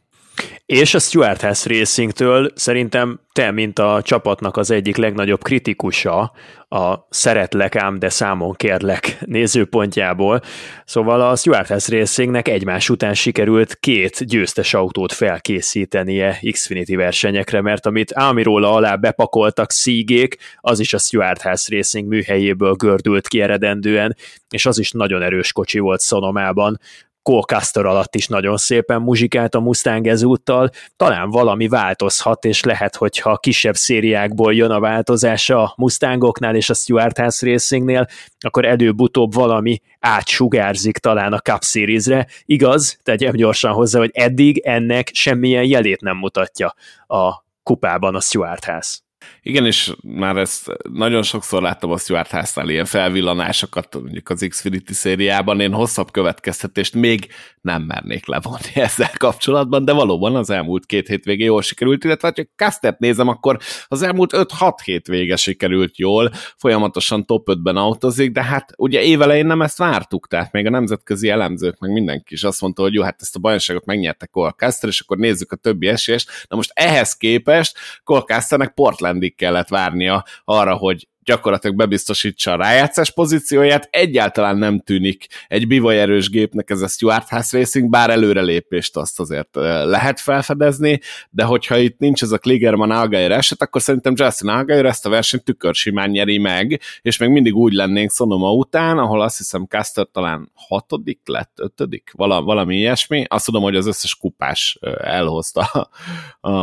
És 0.65 0.93
a 0.93 0.99
Stuart 0.99 1.41
House 1.41 1.69
Racingtől 1.69 2.51
szerintem 2.55 3.19
te, 3.33 3.51
mint 3.51 3.79
a 3.79 4.01
csapatnak 4.03 4.57
az 4.57 4.71
egyik 4.71 4.95
legnagyobb 4.95 5.43
kritikusa 5.43 6.31
a 6.69 7.07
szeretlek 7.09 7.75
ám, 7.75 7.99
de 7.99 8.09
számon 8.09 8.53
kérlek 8.53 9.17
nézőpontjából. 9.25 10.41
Szóval 10.85 11.21
a 11.21 11.35
Stuart 11.35 11.67
House 11.67 11.97
Racingnek 11.97 12.47
egymás 12.47 12.89
után 12.89 13.13
sikerült 13.13 13.75
két 13.75 14.25
győztes 14.25 14.73
autót 14.73 15.13
felkészítenie 15.13 16.39
Xfinity 16.51 16.95
versenyekre, 16.95 17.61
mert 17.61 17.85
amit 17.85 18.11
Ámiróla 18.13 18.73
alá 18.73 18.95
bepakoltak 18.95 19.71
szígék, 19.71 20.37
az 20.59 20.79
is 20.79 20.93
a 20.93 20.97
Stuart 20.97 21.41
House 21.41 21.75
Racing 21.75 22.07
műhelyéből 22.07 22.73
gördült 22.73 23.27
ki 23.27 23.41
eredendően, 23.41 24.15
és 24.49 24.65
az 24.65 24.79
is 24.79 24.91
nagyon 24.91 25.21
erős 25.21 25.51
kocsi 25.51 25.79
volt 25.79 25.99
Szonomában, 25.99 26.79
Colcaster 27.27 27.85
alatt 27.85 28.15
is 28.15 28.27
nagyon 28.27 28.57
szépen 28.57 29.01
muzsikált 29.01 29.55
a 29.55 29.59
Mustang 29.59 30.07
ezúttal, 30.07 30.69
talán 30.95 31.29
valami 31.29 31.67
változhat, 31.67 32.45
és 32.45 32.63
lehet, 32.63 32.95
hogyha 32.95 33.37
kisebb 33.37 33.75
szériákból 33.75 34.53
jön 34.53 34.71
a 34.71 34.79
változás 34.79 35.49
a 35.49 35.73
Mustangoknál 35.77 36.55
és 36.55 36.69
a 36.69 36.73
Stuart 36.73 37.17
House 37.17 37.45
Racingnél, 37.45 38.07
akkor 38.39 38.65
előbb-utóbb 38.65 39.33
valami 39.33 39.81
átsugárzik 39.99 40.97
talán 40.97 41.33
a 41.33 41.39
Cup 41.39 41.63
Series-re. 41.63 42.27
Igaz, 42.45 42.99
tegyem 43.03 43.35
gyorsan 43.35 43.73
hozzá, 43.73 43.99
hogy 43.99 44.11
eddig 44.13 44.57
ennek 44.57 45.09
semmilyen 45.13 45.63
jelét 45.63 46.01
nem 46.01 46.17
mutatja 46.17 46.73
a 47.07 47.45
kupában 47.63 48.15
a 48.15 48.21
Stuart 48.21 48.63
House. 48.63 49.06
Igen, 49.47 49.65
és 49.65 49.93
már 50.03 50.37
ezt 50.37 50.77
nagyon 50.93 51.23
sokszor 51.23 51.61
láttam 51.61 51.91
a 51.91 51.97
Stuart 51.97 52.31
House-nál 52.31 52.69
ilyen 52.69 52.85
felvillanásokat, 52.85 53.95
mondjuk 54.01 54.29
az 54.29 54.45
Xfinity 54.49 54.91
szériában, 54.91 55.59
én 55.59 55.73
hosszabb 55.73 56.11
következtetést 56.11 56.93
még 56.93 57.27
nem 57.61 57.81
mernék 57.81 58.25
levonni 58.25 58.75
ezzel 58.87 59.11
kapcsolatban, 59.17 59.85
de 59.85 59.91
valóban 59.91 60.35
az 60.35 60.49
elmúlt 60.49 60.85
két 60.85 61.07
hétvégé 61.07 61.43
jól 61.43 61.61
sikerült, 61.61 62.03
illetve 62.03 62.33
ha 62.35 62.43
Castert 62.55 62.99
nézem, 62.99 63.27
akkor 63.27 63.57
az 63.87 64.01
elmúlt 64.01 64.31
5-6 64.35 64.71
hétvége 64.83 65.35
sikerült 65.35 65.97
jól, 65.97 66.31
folyamatosan 66.57 67.25
top 67.25 67.47
5-ben 67.51 67.77
autózik, 67.77 68.31
de 68.31 68.43
hát 68.43 68.73
ugye 68.77 69.01
évelején 69.01 69.45
nem 69.45 69.61
ezt 69.61 69.77
vártuk, 69.77 70.27
tehát 70.27 70.51
még 70.51 70.65
a 70.65 70.69
nemzetközi 70.69 71.29
elemzők, 71.29 71.79
meg 71.79 71.91
mindenki 71.91 72.33
is 72.33 72.43
azt 72.43 72.61
mondta, 72.61 72.81
hogy 72.81 72.93
jó, 72.93 73.03
hát 73.03 73.21
ezt 73.21 73.35
a 73.35 73.39
bajnokságot 73.39 73.85
megnyerte 73.85 74.25
Cole 74.25 74.51
Caster, 74.51 74.89
és 74.89 74.99
akkor 74.99 75.17
nézzük 75.17 75.51
a 75.51 75.55
többi 75.55 75.87
esélyest. 75.87 76.29
Na 76.47 76.55
most 76.55 76.71
ehhez 76.73 77.13
képest 77.13 77.77
Cole 78.03 78.21
Casternek 78.21 78.73
Portlandig 78.73 79.35
kellett 79.37 79.67
várnia 79.67 80.25
arra, 80.45 80.75
hogy 80.75 81.07
gyakorlatilag 81.27 81.75
bebiztosítsa 81.75 82.51
a 82.51 82.55
rájátszás 82.55 83.11
pozícióját, 83.11 83.87
egyáltalán 83.91 84.57
nem 84.57 84.79
tűnik 84.79 85.27
egy 85.47 85.67
bivajerős 85.67 86.29
gépnek 86.29 86.69
ez 86.69 86.81
a 86.81 86.87
Stuart 86.87 87.29
House 87.29 87.57
Racing, 87.57 87.89
bár 87.89 88.09
előrelépést 88.09 88.97
azt 88.97 89.19
azért 89.19 89.55
lehet 89.85 90.19
felfedezni, 90.19 90.99
de 91.29 91.43
hogyha 91.43 91.77
itt 91.77 91.99
nincs 91.99 92.21
ez 92.21 92.31
a 92.31 92.37
Kligerman 92.37 92.91
Algair 92.91 93.31
eset, 93.31 93.61
akkor 93.61 93.81
szerintem 93.81 94.13
Justin 94.15 94.49
Algair 94.49 94.85
ezt 94.85 95.05
a 95.05 95.09
versenyt 95.09 95.43
tükörsimán 95.43 96.09
nyeri 96.09 96.37
meg, 96.37 96.81
és 97.01 97.17
még 97.17 97.29
mindig 97.29 97.55
úgy 97.55 97.73
lennénk 97.73 98.11
Sonoma 98.11 98.51
után, 98.51 98.97
ahol 98.97 99.21
azt 99.21 99.37
hiszem 99.37 99.65
Caster 99.65 100.07
talán 100.11 100.51
hatodik 100.53 101.19
lett, 101.25 101.53
ötödik, 101.55 102.11
valami, 102.15 102.45
valami 102.45 102.75
ilyesmi. 102.75 103.25
Azt 103.27 103.45
tudom, 103.45 103.63
hogy 103.63 103.75
az 103.75 103.87
összes 103.87 104.15
kupás 104.15 104.77
elhozta 104.97 105.89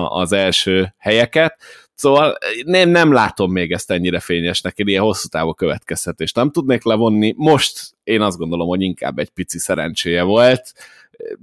az 0.08 0.32
első 0.32 0.94
helyeket, 0.98 1.56
Szóval 1.94 2.38
nem, 2.64 2.88
nem 2.88 3.12
látom 3.12 3.52
még 3.52 3.72
ezt 3.72 3.90
ennyire 3.90 4.20
fényesnek, 4.20 4.78
én 4.78 4.88
ilyen 4.88 5.02
hosszú 5.02 5.28
távú 5.28 5.52
következtetést 5.52 6.36
nem 6.36 6.50
tudnék 6.50 6.84
levonni. 6.84 7.34
Most 7.36 7.94
én 8.04 8.20
azt 8.20 8.38
gondolom, 8.38 8.68
hogy 8.68 8.82
inkább 8.82 9.18
egy 9.18 9.30
pici 9.30 9.58
szerencséje 9.58 10.22
volt, 10.22 10.72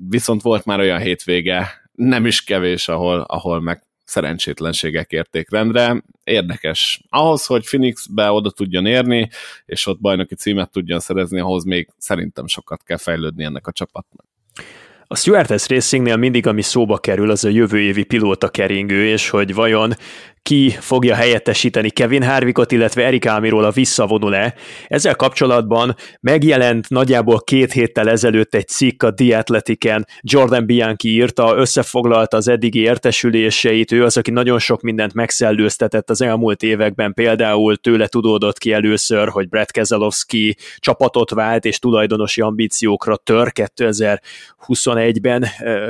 viszont 0.10 0.41
volt 0.41 0.66
már 0.66 0.80
olyan 0.80 0.99
hétvége, 0.99 1.82
nem 1.95 2.26
is 2.26 2.43
kevés, 2.43 2.88
ahol, 2.88 3.22
ahol 3.22 3.62
meg 3.62 3.84
szerencsétlenségek 4.06 5.12
érték 5.12 5.49
rendre. 5.49 6.04
Érdekes. 6.24 7.02
Ahhoz, 7.10 7.45
hogy 7.45 7.66
Phoenixbe 7.66 8.32
oda 8.32 8.52
tudjon 8.52 8.86
érni, 8.86 9.30
és 9.66 9.86
ott 9.86 9.99
bajnoki 9.99 10.36
címet 10.36 10.72
tudjon 10.72 10.99
szerezni, 10.99 11.39
ahhoz 11.39 11.64
még 11.64 11.89
szerintem 11.97 12.47
sokat 12.47 12.84
kell 12.84 12.97
fejlődni 12.97 13.43
ennek 13.43 13.68
a 13.68 13.72
csapatnak. 13.72 14.26
A 15.08 15.16
Stewardess 15.16 15.68
Racingnél 15.68 16.16
mindig, 16.16 16.47
ami 16.47 16.62
szóba 16.62 16.97
kerül, 16.97 17.32
az 17.32 17.43
a 17.43 17.49
jövő 17.49 17.80
évi 17.80 18.04
pilóta 18.04 18.49
keringő, 18.49 19.06
és 19.08 19.30
hogy 19.30 19.54
vajon 19.54 19.93
ki 20.44 20.70
fogja 20.70 21.16
helyettesíteni 21.16 21.89
Kevin 21.89 22.24
Harvickot, 22.24 22.72
illetve 22.72 23.06
Erik 23.06 23.30
Almirola 23.30 23.72
visszavonul-e. 23.72 24.54
Ezzel 24.88 25.16
kapcsolatban 25.16 25.96
megjelent 26.20 26.89
nagyjából 26.89 27.39
két 27.39 27.72
héttel 27.72 28.10
ezelőtt 28.10 28.56
egy 28.56 28.68
cikk 28.68 29.04
a 29.04 29.14
The 29.14 29.38
Athletic-en, 29.38 30.06
Jordan 30.22 30.66
Bianchi 30.66 31.10
írta, 31.10 31.56
összefoglalta 31.56 32.38
az 32.38 32.48
eddigi 32.48 32.80
értesüléseit, 32.80 33.92
ő 33.92 34.04
az, 34.04 34.18
aki 34.18 34.32
nagyon 34.32 34.60
sok 34.60 34.82
mindent 34.82 35.14
megszellőztetett 35.14 36.10
az 36.10 36.22
elmúlt 36.22 36.64
években, 36.64 37.14
például 37.14 37.78
tőle 37.78 38.08
tudódott 38.08 38.58
ki 38.58 38.72
először, 38.74 39.30
hogy 39.30 39.50
Brett 39.50 39.72
Keselowski 39.72 40.58
csapatot 40.78 41.30
vált 41.30 41.66
és 41.66 41.80
tulajdonosi 41.80 42.42
ambíciókra 42.42 43.16
tör 43.16 43.52
2021-ben 43.56 45.46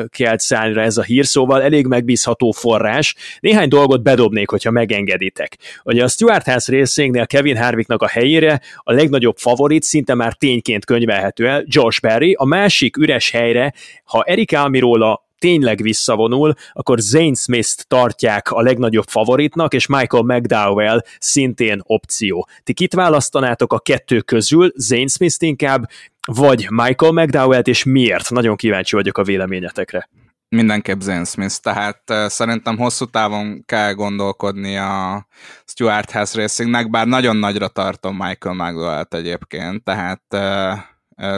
kelt 0.08 0.40
szállra 0.40 0.82
ez 0.82 0.98
a 0.98 1.04
hír, 1.04 1.26
szóval 1.26 1.62
elég 1.62 1.86
megbízható 1.86 2.52
forrás. 2.52 3.16
Néhány 3.40 3.68
dolgot 3.68 4.04
bedobni 4.04 4.41
szeretnék, 4.42 4.50
hogyha 4.50 4.72
megengeditek. 4.72 5.58
Ugye 5.84 6.04
a 6.04 6.08
Stuart 6.08 6.46
House 6.46 6.78
Racingnél 6.78 7.28
Kevin 7.28 7.58
Harvicknak 7.58 8.02
a 8.02 8.08
helyére 8.08 8.62
a 8.78 8.94
legnagyobb 8.94 9.38
favorit 9.38 9.84
szinte 9.84 10.14
már 10.14 10.34
tényként 10.34 10.86
könyvelhető 10.86 11.48
el 11.48 11.64
Josh 11.66 12.02
Berry, 12.02 12.34
a 12.34 12.46
másik 12.46 12.98
üres 12.98 13.32
helyre, 13.32 13.74
ha 14.04 14.24
Erik 14.24 14.56
Almirola 14.56 15.30
tényleg 15.40 15.82
visszavonul, 15.82 16.54
akkor 16.74 17.00
Zane 17.00 17.36
Smith-t 17.36 17.88
tartják 17.88 18.52
a 18.52 18.62
legnagyobb 18.62 19.08
favoritnak, 19.08 19.74
és 19.74 19.88
Michael 19.88 20.24
McDowell 20.24 21.02
szintén 21.20 21.82
opció. 21.84 22.48
Ti 22.64 22.74
kit 22.74 22.94
választanátok 22.94 23.74
a 23.74 23.80
kettő 23.80 24.20
közül, 24.22 24.72
Zane 24.76 25.08
Smith-t 25.08 25.42
inkább, 25.42 25.90
vagy 26.28 26.68
Michael 26.70 27.12
McDowell-t, 27.12 27.68
és 27.68 27.84
miért? 27.84 28.30
Nagyon 28.30 28.56
kíváncsi 28.56 28.96
vagyok 28.96 29.18
a 29.18 29.24
véleményetekre 29.24 30.10
mindenképp 30.56 31.00
Zane 31.00 31.26
Smith, 31.26 31.56
tehát 31.56 32.02
szerintem 32.28 32.78
hosszú 32.78 33.06
távon 33.06 33.64
kell 33.66 33.94
gondolkodni 33.94 34.78
a 34.78 35.28
Stuart 35.66 36.12
House 36.12 36.42
Racingnek, 36.42 36.90
bár 36.90 37.08
nagyon 37.08 37.36
nagyra 37.36 37.68
tartom 37.68 38.16
Michael 38.16 38.56
McDowell-t 38.56 39.14
egyébként, 39.14 39.84
tehát 39.84 40.22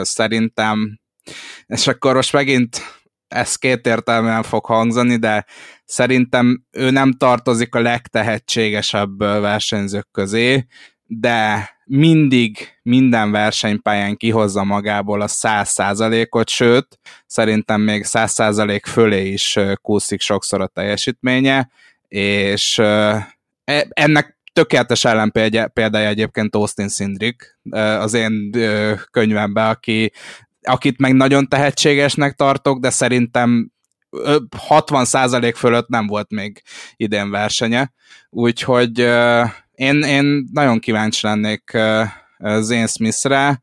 szerintem, 0.00 1.00
és 1.66 1.86
akkor 1.86 2.14
most 2.14 2.32
megint 2.32 3.02
ez 3.28 3.56
kétértelműen 3.56 4.42
fog 4.42 4.64
hangzani, 4.64 5.16
de 5.16 5.44
szerintem 5.84 6.64
ő 6.70 6.90
nem 6.90 7.12
tartozik 7.12 7.74
a 7.74 7.80
legtehetségesebb 7.80 9.18
versenyzők 9.18 10.08
közé, 10.12 10.66
de 11.06 11.70
mindig 11.86 12.68
minden 12.82 13.30
versenypályán 13.30 14.16
kihozza 14.16 14.64
magából 14.64 15.20
a 15.20 15.26
száz 15.26 15.68
százalékot, 15.68 16.48
sőt, 16.48 16.98
szerintem 17.26 17.80
még 17.80 18.04
száz 18.04 18.32
százalék 18.32 18.86
fölé 18.86 19.28
is 19.28 19.58
kúszik 19.82 20.20
sokszor 20.20 20.60
a 20.60 20.66
teljesítménye, 20.66 21.70
és 22.08 22.78
e, 22.78 23.28
ennek 23.88 24.38
tökéletes 24.52 25.04
ellenpéldája 25.04 26.08
egyébként 26.08 26.54
Austin 26.54 26.88
Sindrick, 26.88 27.58
az 27.98 28.14
én 28.14 28.50
könyvemben, 29.10 29.68
aki, 29.68 30.12
akit 30.62 30.98
meg 30.98 31.14
nagyon 31.14 31.48
tehetségesnek 31.48 32.34
tartok, 32.34 32.78
de 32.80 32.90
szerintem 32.90 33.72
60% 34.68 35.52
fölött 35.56 35.88
nem 35.88 36.06
volt 36.06 36.30
még 36.30 36.62
idén 36.96 37.30
versenye, 37.30 37.92
úgyhogy 38.30 39.00
én, 39.74 40.02
én 40.02 40.48
nagyon 40.52 40.78
kíváncsi 40.78 41.26
lennék 41.26 41.70
Zane 42.38 42.86
Smith-re. 42.86 43.62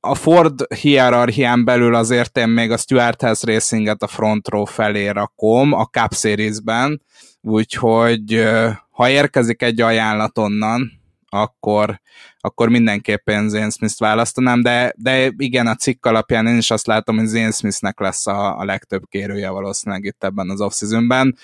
A 0.00 0.14
Ford 0.14 0.74
hierarchián 0.74 1.64
belül 1.64 1.94
azért 1.94 2.36
én 2.38 2.48
még 2.48 2.70
a 2.70 2.76
Stuart 2.76 3.22
House 3.22 3.52
Racinget 3.52 4.02
a 4.02 4.06
front 4.06 4.48
row 4.48 4.64
felé 4.64 5.08
rakom 5.08 5.72
a 5.72 5.84
Cup 5.84 6.14
Series-ben, 6.14 7.02
úgyhogy 7.40 8.48
ha 8.90 9.08
érkezik 9.08 9.62
egy 9.62 9.80
ajánlat 9.80 10.38
onnan, 10.38 10.90
akkor, 11.28 12.00
akkor 12.40 12.68
mindenképpen 12.68 13.48
Zane 13.48 13.70
Smith-t 13.70 13.98
választanám, 13.98 14.62
de, 14.62 14.92
de 14.96 15.32
igen, 15.36 15.66
a 15.66 15.74
cikk 15.74 16.06
alapján 16.06 16.46
én 16.46 16.56
is 16.56 16.70
azt 16.70 16.86
látom, 16.86 17.16
hogy 17.16 17.26
Zane 17.26 17.50
Smith-nek 17.50 18.00
lesz 18.00 18.26
a, 18.26 18.58
a 18.58 18.64
legtöbb 18.64 19.02
kérője 19.08 19.50
valószínűleg 19.50 20.04
itt 20.04 20.24
ebben 20.24 20.50
az 20.50 20.60
off-seasonben 20.60 21.36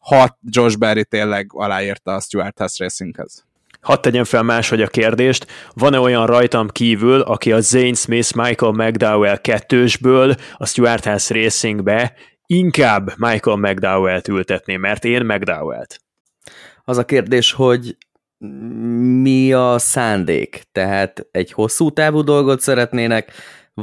ha 0.00 0.38
Josh 0.42 0.78
Berry 0.78 1.04
tényleg 1.04 1.46
aláírta 1.54 2.14
a 2.14 2.20
Stuart 2.20 2.58
House 2.58 2.84
Racinghez. 2.84 3.44
Hadd 3.80 4.00
tegyem 4.02 4.24
fel 4.24 4.42
máshogy 4.42 4.82
a 4.82 4.86
kérdést, 4.86 5.46
van-e 5.74 5.98
olyan 5.98 6.26
rajtam 6.26 6.68
kívül, 6.68 7.20
aki 7.20 7.52
a 7.52 7.60
Zane 7.60 7.94
Smith 7.94 8.36
Michael 8.36 8.72
McDowell 8.72 9.36
kettősből 9.36 10.34
a 10.56 10.66
Stuart 10.66 11.04
House 11.04 11.34
Racingbe 11.34 12.14
inkább 12.46 13.12
Michael 13.16 13.56
McDowell-t 13.56 14.28
ültetné, 14.28 14.76
mert 14.76 15.04
én 15.04 15.24
McDowell-t. 15.24 16.00
Az 16.84 16.98
a 16.98 17.04
kérdés, 17.04 17.52
hogy 17.52 17.96
mi 19.22 19.52
a 19.52 19.78
szándék? 19.78 20.62
Tehát 20.72 21.26
egy 21.30 21.52
hosszú 21.52 21.90
távú 21.90 22.22
dolgot 22.22 22.60
szeretnének, 22.60 23.32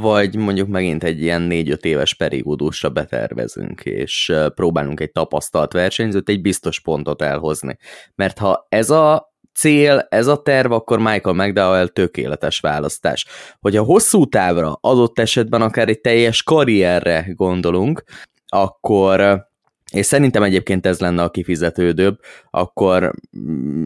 vagy 0.00 0.36
mondjuk 0.36 0.68
megint 0.68 1.04
egy 1.04 1.22
ilyen 1.22 1.42
négy-öt 1.42 1.84
éves 1.84 2.14
periódusra 2.14 2.88
betervezünk, 2.88 3.80
és 3.80 4.32
próbálunk 4.54 5.00
egy 5.00 5.12
tapasztalt 5.12 5.72
versenyzőt, 5.72 6.28
egy 6.28 6.40
biztos 6.40 6.80
pontot 6.80 7.22
elhozni. 7.22 7.76
Mert 8.14 8.38
ha 8.38 8.66
ez 8.68 8.90
a 8.90 9.32
cél, 9.54 10.06
ez 10.08 10.26
a 10.26 10.42
terv, 10.42 10.72
akkor 10.72 10.98
Michael 10.98 11.34
McDowell 11.34 11.88
tökéletes 11.88 12.60
választás. 12.60 13.26
Hogy 13.60 13.76
a 13.76 13.82
hosszú 13.82 14.26
távra, 14.26 14.78
adott 14.80 15.18
esetben 15.18 15.62
akár 15.62 15.88
egy 15.88 16.00
teljes 16.00 16.42
karrierre 16.42 17.32
gondolunk, 17.34 18.02
akkor 18.46 19.46
és 19.90 20.06
szerintem 20.06 20.42
egyébként 20.42 20.86
ez 20.86 21.00
lenne 21.00 21.22
a 21.22 21.30
kifizetődőbb, 21.30 22.20
akkor 22.50 23.12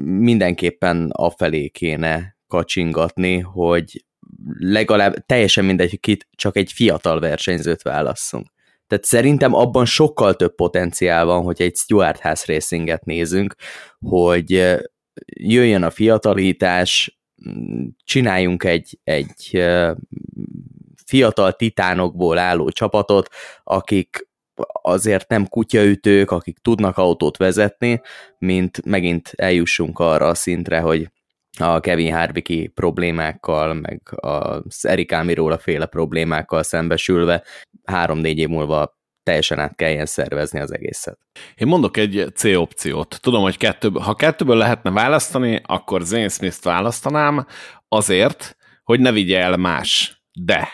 mindenképpen 0.05 1.11
afelé 1.13 1.69
kéne 1.69 2.37
kacsingatni, 2.49 3.39
hogy 3.39 4.05
legalább 4.59 5.27
teljesen 5.27 5.65
mindegy, 5.65 6.01
kit 6.01 6.29
csak 6.37 6.57
egy 6.57 6.73
fiatal 6.73 7.21
versenyzőt 7.21 7.83
válasszunk. 7.83 8.47
Tehát 8.87 9.05
szerintem 9.05 9.55
abban 9.55 9.85
sokkal 9.85 10.35
több 10.35 10.55
potenciál 10.55 11.25
van, 11.25 11.43
hogy 11.43 11.63
egy 11.63 11.77
Stuart 11.77 12.21
House 12.21 12.53
Racinget 12.53 13.05
nézünk, 13.05 13.55
hogy 13.99 14.51
jöjjön 15.27 15.83
a 15.83 15.91
fiatalítás, 15.91 17.21
csináljunk 18.05 18.65
egy, 18.65 18.99
egy 19.05 19.63
fiatal 21.07 21.53
titánokból 21.53 22.39
álló 22.39 22.69
csapatot, 22.69 23.29
akik 23.63 24.29
azért 24.83 25.29
nem 25.29 25.49
kutyaütők, 25.49 26.31
akik 26.31 26.59
tudnak 26.59 26.99
autót 26.99 27.37
vezetni, 27.37 28.01
mint 28.39 28.85
megint 28.85 29.33
eljussunk 29.37 29.99
arra 29.99 30.27
a 30.27 30.35
szintre, 30.35 30.81
hogy 30.81 31.11
a 31.59 31.81
Kevin 31.81 32.15
Harviki 32.15 32.67
problémákkal, 32.67 33.75
meg 33.75 34.01
az 34.15 34.87
Erik 34.87 35.13
Amirola 35.13 35.59
féle 35.59 35.87
problémákkal 35.87 36.63
szembesülve 36.63 37.43
három-négy 37.85 38.39
év 38.39 38.49
múlva 38.49 39.01
teljesen 39.23 39.59
át 39.59 39.77
kelljen 39.77 40.07
szervezni 40.07 40.61
az 40.61 40.73
egészet. 40.73 41.19
Én 41.55 41.67
mondok 41.67 41.97
egy 41.97 42.27
C 42.35 42.45
opciót. 42.45 43.19
Tudom, 43.21 43.43
hogy 43.43 43.57
kettő, 43.57 43.89
ha 43.89 44.15
kettőből 44.15 44.57
lehetne 44.57 44.91
választani, 44.91 45.61
akkor 45.65 46.03
Zane 46.03 46.29
Smith-t 46.29 46.65
választanám 46.65 47.47
azért, 47.89 48.57
hogy 48.85 49.01
ne 49.01 49.13
vigye 49.13 49.41
el 49.41 49.57
más. 49.57 50.23
De 50.33 50.69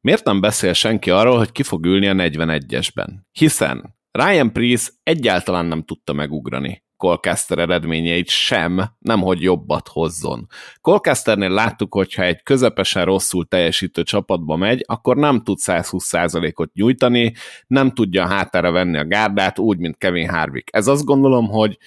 miért 0.00 0.24
nem 0.24 0.40
beszél 0.40 0.72
senki 0.72 1.10
arról, 1.10 1.38
hogy 1.38 1.52
ki 1.52 1.62
fog 1.62 1.84
ülni 1.84 2.08
a 2.08 2.14
41-esben? 2.14 3.08
Hiszen 3.32 3.96
Ryan 4.10 4.52
Priest 4.52 4.92
egyáltalán 5.02 5.66
nem 5.66 5.82
tudta 5.82 6.12
megugrani. 6.12 6.84
Colcaster 6.96 7.58
eredményeit 7.58 8.28
sem, 8.28 8.84
nemhogy 8.98 9.42
jobbat 9.42 9.88
hozzon. 9.88 10.46
Colcasternél 10.80 11.50
láttuk, 11.50 11.94
hogy 11.94 12.14
ha 12.14 12.22
egy 12.22 12.42
közepesen 12.42 13.04
rosszul 13.04 13.46
teljesítő 13.46 14.02
csapatba 14.02 14.56
megy, 14.56 14.84
akkor 14.86 15.16
nem 15.16 15.42
tud 15.42 15.58
120%-ot 15.62 16.72
nyújtani, 16.72 17.34
nem 17.66 17.90
tudja 17.90 18.26
hátára 18.26 18.70
venni 18.70 18.98
a 18.98 19.06
gárdát, 19.06 19.58
úgy, 19.58 19.78
mint 19.78 19.98
Kevin 19.98 20.28
Harvick. 20.28 20.76
Ez 20.76 20.86
azt 20.86 21.04
gondolom, 21.04 21.48
hogy 21.48 21.78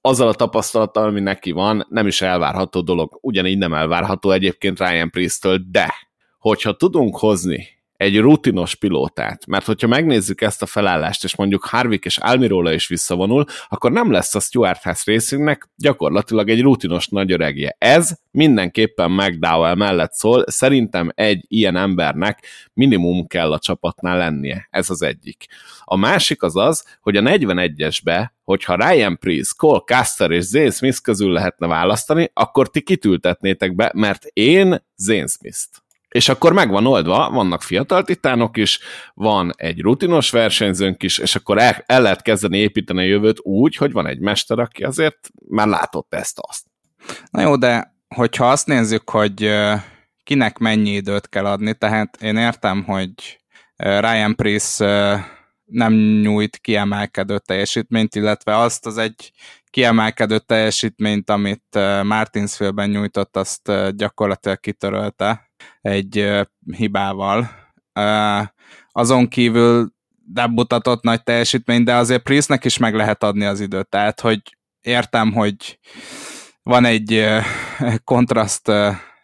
azzal 0.00 0.28
a 0.28 0.34
tapasztalattal, 0.34 1.04
ami 1.04 1.20
neki 1.20 1.50
van, 1.50 1.86
nem 1.88 2.06
is 2.06 2.22
elvárható 2.22 2.80
dolog. 2.80 3.18
Ugyanígy 3.20 3.58
nem 3.58 3.74
elvárható 3.74 4.30
egyébként 4.30 4.78
Ryan 4.78 5.10
Priest-től, 5.10 5.58
de 5.70 5.94
hogyha 6.38 6.72
tudunk 6.72 7.16
hozni 7.16 7.77
egy 7.98 8.18
rutinos 8.18 8.74
pilótát, 8.74 9.46
mert 9.46 9.64
hogyha 9.64 9.86
megnézzük 9.86 10.40
ezt 10.40 10.62
a 10.62 10.66
felállást, 10.66 11.24
és 11.24 11.36
mondjuk 11.36 11.64
Harvick 11.64 12.04
és 12.04 12.18
Almirola 12.18 12.72
is 12.72 12.88
visszavonul, 12.88 13.44
akkor 13.68 13.92
nem 13.92 14.10
lesz 14.10 14.34
a 14.34 14.40
Stuart 14.40 14.82
House 14.82 15.12
Racingnek 15.12 15.68
gyakorlatilag 15.76 16.48
egy 16.48 16.62
rutinos 16.62 17.08
nagy 17.08 17.32
öregje. 17.32 17.76
Ez 17.78 18.10
mindenképpen 18.30 19.10
McDowell 19.10 19.74
mellett 19.74 20.12
szól, 20.12 20.44
szerintem 20.46 21.10
egy 21.14 21.44
ilyen 21.48 21.76
embernek 21.76 22.46
minimum 22.72 23.26
kell 23.26 23.52
a 23.52 23.58
csapatnál 23.58 24.16
lennie. 24.16 24.68
Ez 24.70 24.90
az 24.90 25.02
egyik. 25.02 25.46
A 25.84 25.96
másik 25.96 26.42
az 26.42 26.56
az, 26.56 26.84
hogy 27.00 27.16
a 27.16 27.20
41-esbe, 27.20 28.28
hogyha 28.42 28.90
Ryan 28.90 29.18
Priest, 29.18 29.56
Cole 29.56 29.80
Caster 29.80 30.30
és 30.30 30.44
Zane 30.44 30.70
Smith 30.70 31.00
közül 31.02 31.32
lehetne 31.32 31.66
választani, 31.66 32.30
akkor 32.32 32.70
ti 32.70 32.80
kitültetnétek 32.80 33.74
be, 33.74 33.90
mert 33.94 34.24
én 34.24 34.84
Zane 34.96 35.26
Smith-t 35.26 35.86
és 36.18 36.28
akkor 36.28 36.52
meg 36.52 36.70
van 36.70 36.86
oldva, 36.86 37.30
vannak 37.30 37.62
fiatal 37.62 38.02
titánok 38.02 38.56
is, 38.56 38.78
van 39.14 39.52
egy 39.56 39.80
rutinos 39.80 40.30
versenyzőnk 40.30 41.02
is, 41.02 41.18
és 41.18 41.34
akkor 41.34 41.58
el, 41.58 41.82
el 41.86 42.02
lehet 42.02 42.22
kezdeni 42.22 42.58
építeni 42.58 42.98
a 42.98 43.04
jövőt 43.04 43.38
úgy, 43.40 43.76
hogy 43.76 43.92
van 43.92 44.06
egy 44.06 44.18
mester, 44.18 44.58
aki 44.58 44.84
azért 44.84 45.18
már 45.48 45.66
látott 45.66 46.14
ezt-azt. 46.14 46.64
Na 47.30 47.40
jó, 47.40 47.56
de 47.56 47.94
hogyha 48.14 48.50
azt 48.50 48.66
nézzük, 48.66 49.10
hogy 49.10 49.54
kinek 50.24 50.58
mennyi 50.58 50.90
időt 50.90 51.28
kell 51.28 51.46
adni, 51.46 51.74
tehát 51.74 52.22
én 52.22 52.36
értem, 52.36 52.84
hogy 52.84 53.12
Ryan 53.76 54.34
Priest 54.34 54.78
nem 55.64 55.92
nyújt 56.22 56.56
kiemelkedő 56.56 57.38
teljesítményt, 57.38 58.14
illetve 58.14 58.56
azt 58.56 58.86
az 58.86 58.98
egy 58.98 59.32
kiemelkedő 59.70 60.38
teljesítményt, 60.38 61.30
amit 61.30 61.78
Martinsville-ben 62.02 62.90
nyújtott, 62.90 63.36
azt 63.36 63.72
gyakorlatilag 63.96 64.60
kitörölte 64.60 65.47
egy 65.80 66.30
hibával. 66.76 67.50
Azon 68.92 69.28
kívül 69.28 69.92
nem 70.34 70.50
mutatott 70.50 71.02
nagy 71.02 71.22
teljesítmény, 71.22 71.84
de 71.84 71.94
azért 71.94 72.22
Priestnek 72.22 72.64
is 72.64 72.76
meg 72.76 72.94
lehet 72.94 73.22
adni 73.22 73.44
az 73.44 73.60
időt. 73.60 73.88
Tehát, 73.88 74.20
hogy 74.20 74.40
értem, 74.80 75.32
hogy 75.32 75.78
van 76.62 76.84
egy 76.84 77.26
kontraszt 78.04 78.72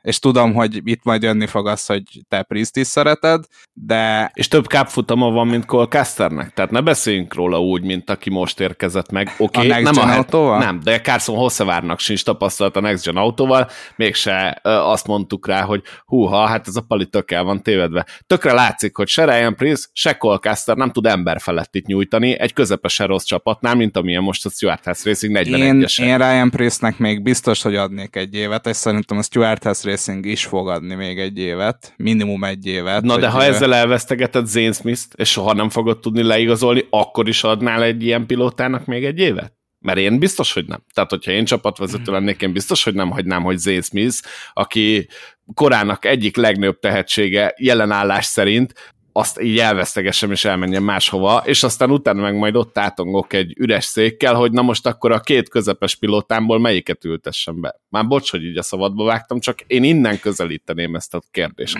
és 0.04 0.18
tudom, 0.18 0.54
hogy 0.54 0.80
itt 0.84 1.04
majd 1.04 1.22
jönni 1.22 1.46
fog 1.46 1.66
az, 1.66 1.86
hogy 1.86 2.02
te 2.28 2.42
Priest 2.42 2.76
is 2.76 2.86
szereted, 2.86 3.44
de... 3.72 4.30
És 4.34 4.48
több 4.48 4.66
kápfutama 4.66 5.30
van, 5.30 5.46
mint 5.46 5.64
Cole 5.64 5.86
Casternek, 5.86 6.52
tehát 6.52 6.70
ne 6.70 6.80
beszéljünk 6.80 7.34
róla 7.34 7.60
úgy, 7.60 7.82
mint 7.82 8.10
aki 8.10 8.30
most 8.30 8.60
érkezett 8.60 9.10
meg. 9.10 9.34
Oké, 9.38 9.66
okay, 9.66 9.82
nem 9.82 9.98
a 9.98 10.16
autóval? 10.16 10.58
Nem, 10.58 10.80
de 10.82 11.00
Carson 11.00 11.36
Hosszevárnak 11.36 11.98
sincs 11.98 12.24
tapasztalat 12.24 12.76
a 12.76 12.80
Next 12.80 13.04
Gen 13.04 13.16
autóval, 13.16 13.68
mégse 13.96 14.60
azt 14.62 15.06
mondtuk 15.06 15.46
rá, 15.46 15.62
hogy 15.62 15.82
húha, 16.06 16.46
hát 16.46 16.68
ez 16.68 16.76
a 16.76 16.80
pali 16.80 17.06
tök 17.06 17.30
el 17.30 17.44
van 17.44 17.62
tévedve. 17.62 18.06
Tökre 18.26 18.52
látszik, 18.52 18.96
hogy 18.96 19.08
se 19.08 19.24
Ryan 19.24 19.56
Priest, 19.56 19.88
se 19.92 20.16
Cole 20.16 20.38
Caster 20.38 20.76
nem 20.76 20.90
tud 20.90 21.06
ember 21.06 21.40
itt 21.70 21.86
nyújtani 21.86 22.38
egy 22.38 22.52
közepesen 22.52 23.06
rossz 23.06 23.24
csapatnál, 23.24 23.74
mint 23.74 23.96
amilyen 23.96 24.22
most 24.22 24.46
a 24.46 24.50
Stuart 24.50 24.84
House 24.84 25.08
Racing 25.08 25.36
41-esen. 25.38 26.02
Én, 26.02 26.08
én 26.08 26.18
Ryan 26.18 26.50
Priestnek 26.50 26.98
még 26.98 27.22
biztos, 27.22 27.62
hogy 27.62 27.76
adnék 27.76 28.16
egy 28.16 28.34
évet, 28.34 28.66
és 28.66 28.76
szerintem 28.76 29.18
a 29.18 29.22
Stuart 29.22 29.62
House 29.62 29.88
Racing 29.94 30.26
is 30.26 30.44
fog 30.44 30.68
adni 30.68 30.94
még 30.94 31.18
egy 31.18 31.38
évet, 31.38 31.94
minimum 31.96 32.44
egy 32.44 32.66
évet. 32.66 33.02
Na 33.02 33.18
de 33.18 33.28
ha 33.28 33.42
ezzel 33.42 33.74
elvesztegeted 33.74 34.46
Zane 34.46 34.72
Smith-t, 34.72 35.14
és 35.14 35.30
soha 35.30 35.52
nem 35.52 35.70
fogod 35.70 36.00
tudni 36.00 36.22
leigazolni, 36.22 36.86
akkor 36.90 37.28
is 37.28 37.44
adnál 37.44 37.82
egy 37.82 38.04
ilyen 38.04 38.26
pilótának 38.26 38.86
még 38.86 39.04
egy 39.04 39.18
évet? 39.18 39.52
Mert 39.78 39.98
én 39.98 40.18
biztos, 40.18 40.52
hogy 40.52 40.66
nem. 40.66 40.84
Tehát, 40.94 41.10
hogyha 41.10 41.30
én 41.30 41.44
csapatvezető 41.44 42.12
lennék, 42.12 42.42
én 42.42 42.52
biztos, 42.52 42.84
hogy 42.84 42.94
nem 42.94 43.10
hagynám, 43.10 43.42
hogy 43.42 43.58
Zane 43.58 43.80
Smith, 43.80 44.16
aki 44.52 45.08
korának 45.54 46.04
egyik 46.04 46.36
legnagyobb 46.36 46.78
tehetsége 46.78 47.54
jelenállás 47.56 48.24
szerint 48.24 48.93
azt 49.16 49.40
így 49.40 49.58
elvesztegesem 49.58 50.30
és 50.30 50.44
elmenjem 50.44 50.84
máshova, 50.84 51.42
és 51.44 51.62
aztán 51.62 51.90
utána 51.90 52.22
meg 52.22 52.36
majd 52.36 52.56
ott 52.56 52.78
átongok 52.78 53.32
egy 53.32 53.54
üres 53.58 53.84
székkel, 53.84 54.34
hogy 54.34 54.52
na 54.52 54.62
most 54.62 54.86
akkor 54.86 55.12
a 55.12 55.20
két 55.20 55.48
közepes 55.48 55.96
pilótámból 55.96 56.58
melyiket 56.58 57.04
ültessem 57.04 57.60
be. 57.60 57.80
Már 57.88 58.06
bocs, 58.06 58.30
hogy 58.30 58.44
így 58.44 58.56
a 58.56 58.62
szabadba 58.62 59.04
vágtam, 59.04 59.40
csak 59.40 59.60
én 59.60 59.84
innen 59.84 60.20
közelíteném 60.20 60.94
ezt 60.94 61.14
a 61.14 61.22
kérdést. 61.30 61.78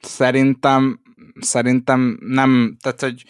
Szerintem 0.00 1.00
szerintem 1.40 2.18
nem, 2.20 2.76
tehát 2.80 3.00
hogy 3.00 3.24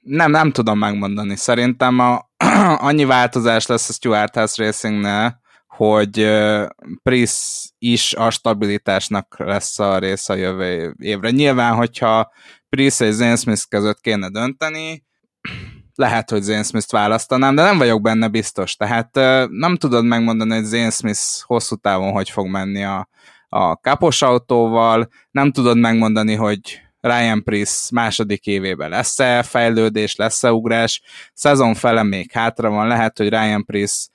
nem, 0.00 0.30
nem 0.30 0.50
tudom 0.50 0.78
megmondani. 0.78 1.36
Szerintem 1.36 1.98
a, 1.98 2.30
annyi 2.88 3.04
változás 3.04 3.66
lesz 3.66 3.88
a 3.88 3.92
Stuart 3.92 4.34
House 4.34 4.64
Racingnél, 4.64 5.42
hogy 5.66 6.20
uh, 6.20 6.66
Prisz 7.02 7.72
is 7.78 8.14
a 8.14 8.30
stabilitásnak 8.30 9.34
lesz 9.38 9.78
a 9.78 9.98
része 9.98 10.32
a 10.32 10.36
jövő 10.36 10.94
évre. 10.98 11.30
Nyilván, 11.30 11.74
hogyha 11.74 12.32
Price 12.74 13.04
és 13.04 13.14
Zane 13.14 13.36
Smith 13.36 13.62
között 13.68 14.00
kéne 14.00 14.28
dönteni, 14.28 15.04
lehet, 15.94 16.30
hogy 16.30 16.42
Zane 16.42 16.62
Smith-t 16.62 16.90
választanám, 16.90 17.54
de 17.54 17.62
nem 17.62 17.78
vagyok 17.78 18.02
benne 18.02 18.28
biztos. 18.28 18.76
Tehát 18.76 19.14
nem 19.50 19.76
tudod 19.76 20.04
megmondani, 20.04 20.54
hogy 20.54 20.64
Zane 20.64 20.90
Smith 20.90 21.20
hosszú 21.42 21.76
távon 21.76 22.12
hogy 22.12 22.30
fog 22.30 22.46
menni 22.46 22.84
a, 22.84 23.08
a 23.48 23.76
kapos 23.76 24.22
autóval, 24.22 25.08
nem 25.30 25.52
tudod 25.52 25.78
megmondani, 25.78 26.34
hogy 26.34 26.80
Ryan 27.00 27.42
Price 27.42 27.88
második 27.92 28.46
évében 28.46 28.90
lesz-e 28.90 29.42
fejlődés, 29.42 30.16
lesz-e 30.16 30.52
ugrás, 30.52 31.02
szezon 31.34 31.74
fele 31.74 32.02
még 32.02 32.32
hátra 32.32 32.70
van, 32.70 32.86
lehet, 32.86 33.18
hogy 33.18 33.28
Ryan 33.28 33.64
Price 33.64 34.06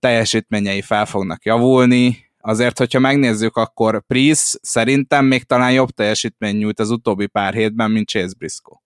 teljesítményei 0.00 0.82
fel 0.82 1.06
fognak 1.06 1.44
javulni, 1.44 2.29
Azért, 2.40 2.78
hogyha 2.78 2.98
megnézzük, 2.98 3.56
akkor 3.56 4.02
Price 4.06 4.58
szerintem 4.62 5.24
még 5.24 5.44
talán 5.44 5.72
jobb 5.72 5.90
teljesítmény 5.90 6.56
nyújt 6.56 6.80
az 6.80 6.90
utóbbi 6.90 7.26
pár 7.26 7.54
hétben, 7.54 7.90
mint 7.90 8.08
Chase 8.08 8.34
Briscoe. 8.38 8.78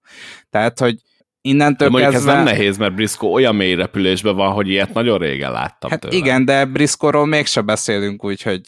Tehát, 0.50 0.78
hogy 0.78 1.00
innentől 1.40 1.90
de 1.90 2.00
kezdve... 2.00 2.18
ez 2.18 2.24
nem 2.24 2.44
nehéz, 2.44 2.76
mert 2.76 2.94
Briscoe 2.94 3.30
olyan 3.30 3.54
mély 3.54 3.74
repülésben 3.74 4.36
van, 4.36 4.52
hogy 4.52 4.68
ilyet 4.68 4.92
nagyon 4.92 5.18
régen 5.18 5.52
láttam 5.52 5.90
Hát 5.90 6.00
tőle. 6.00 6.16
igen, 6.16 6.44
de 6.44 6.64
Briscoe-ról 6.64 7.26
mégse 7.26 7.60
beszélünk 7.60 8.24
úgy, 8.24 8.42
hogy 8.42 8.60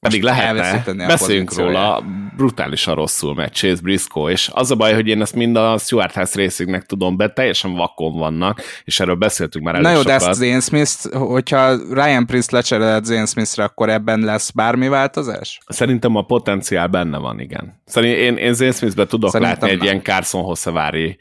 pedig 0.00 0.22
lehetne, 0.22 1.06
beszéljünk 1.06 1.54
róla, 1.54 2.04
brutálisan 2.36 2.94
rosszul 2.94 3.34
megy 3.34 3.52
Chase 3.52 3.82
Briscoe, 3.82 4.30
és 4.30 4.50
az 4.52 4.70
a 4.70 4.74
baj, 4.74 4.94
hogy 4.94 5.08
én 5.08 5.20
ezt 5.20 5.34
mind 5.34 5.56
a 5.56 5.78
Stuart 5.78 6.14
House 6.14 6.42
Racingnek 6.42 6.82
tudom 6.82 7.16
be, 7.16 7.28
teljesen 7.32 7.74
vakon 7.74 8.18
vannak, 8.18 8.62
és 8.84 9.00
erről 9.00 9.14
beszéltünk 9.14 9.64
már 9.64 9.74
elég 9.74 9.86
Na 9.86 9.92
jó, 9.92 10.00
sokat. 10.00 10.20
de 10.20 10.26
ezt 10.26 10.38
Zane 10.38 10.60
Smith, 10.60 11.16
hogyha 11.16 11.76
Ryan 11.90 12.26
Priest 12.26 12.50
lecseréled 12.50 13.04
Zane 13.04 13.26
Smithre, 13.26 13.64
akkor 13.64 13.90
ebben 13.90 14.20
lesz 14.20 14.50
bármi 14.50 14.88
változás? 14.88 15.58
Szerintem 15.66 16.16
a 16.16 16.22
potenciál 16.22 16.86
benne 16.86 17.18
van, 17.18 17.40
igen. 17.40 17.82
Szerintem 17.84 18.20
én, 18.20 18.36
én 18.36 18.54
Zane 18.54 18.72
Smithbe 18.72 19.06
tudok 19.06 19.30
Szerintem 19.30 19.56
látni 19.58 19.70
nem. 19.70 19.80
egy 19.80 19.84
ilyen 19.84 20.02
Carson 20.02 20.42
Hossevári 20.42 21.18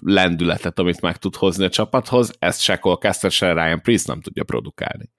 lendületet, 0.00 0.78
amit 0.78 1.00
meg 1.00 1.16
tud 1.16 1.36
hozni 1.36 1.64
a 1.64 1.68
csapathoz, 1.68 2.30
ezt 2.38 2.60
se 2.60 2.76
Cole 2.76 3.12
se 3.28 3.52
Ryan 3.52 3.82
Priest 3.82 4.06
nem 4.06 4.20
tudja 4.20 4.44
produkálni. 4.44 5.10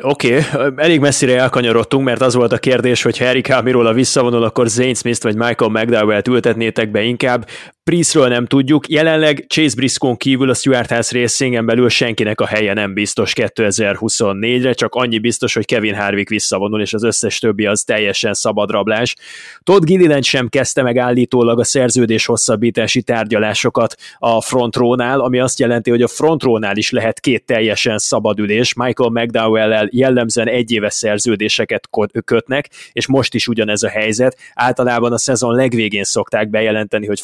Oké, 0.00 0.38
okay, 0.54 0.72
elég 0.76 1.00
messzire 1.00 1.38
elkanyarodtunk, 1.38 2.04
mert 2.04 2.20
az 2.20 2.34
volt 2.34 2.52
a 2.52 2.58
kérdés, 2.58 3.02
hogy 3.02 3.18
ha 3.18 3.24
Eric 3.24 3.50
Almirola 3.50 3.92
visszavonul, 3.92 4.42
akkor 4.42 4.68
Zane 4.68 4.94
Smith 4.94 5.22
vagy 5.22 5.36
Michael 5.36 5.70
McDowell-t 5.70 6.28
ültetnétek 6.28 6.90
be 6.90 7.02
inkább. 7.02 7.48
Priestről 7.88 8.28
nem 8.28 8.46
tudjuk, 8.46 8.88
jelenleg 8.88 9.44
Chase 9.46 9.74
Briscoe 9.76 10.14
kívül 10.16 10.50
a 10.50 10.54
Stuart 10.54 10.90
House 10.90 11.20
Racingen 11.20 11.66
belül 11.66 11.88
senkinek 11.88 12.40
a 12.40 12.46
helye 12.46 12.72
nem 12.72 12.94
biztos 12.94 13.32
2024-re, 13.36 14.72
csak 14.72 14.94
annyi 14.94 15.18
biztos, 15.18 15.54
hogy 15.54 15.64
Kevin 15.64 15.94
Harvick 15.94 16.28
visszavonul, 16.28 16.80
és 16.80 16.94
az 16.94 17.02
összes 17.02 17.38
többi 17.38 17.66
az 17.66 17.82
teljesen 17.82 18.34
szabadrablás. 18.34 19.16
Todd 19.62 19.84
Gilliland 19.84 20.24
sem 20.24 20.48
kezdte 20.48 20.82
meg 20.82 20.96
állítólag 20.98 21.58
a 21.58 21.64
szerződés 21.64 22.26
hosszabbítási 22.26 23.02
tárgyalásokat 23.02 23.94
a 24.18 24.40
front 24.40 24.76
row-nál, 24.76 25.20
ami 25.20 25.38
azt 25.38 25.58
jelenti, 25.58 25.90
hogy 25.90 26.02
a 26.02 26.08
front 26.08 26.42
row-nál 26.42 26.76
is 26.76 26.90
lehet 26.90 27.20
két 27.20 27.44
teljesen 27.44 27.98
szabad 27.98 28.38
ülés. 28.38 28.74
Michael 28.74 29.10
McDowell-el 29.10 29.88
jellemzően 29.92 30.48
egyéves 30.48 30.94
szerződéseket 30.94 31.88
kötnek, 32.24 32.70
és 32.92 33.06
most 33.06 33.34
is 33.34 33.48
ugyanez 33.48 33.82
a 33.82 33.88
helyzet. 33.88 34.38
Általában 34.54 35.12
a 35.12 35.18
szezon 35.18 35.54
legvégén 35.54 36.04
szokták 36.04 36.50
bejelenteni, 36.50 37.06
hogy 37.06 37.20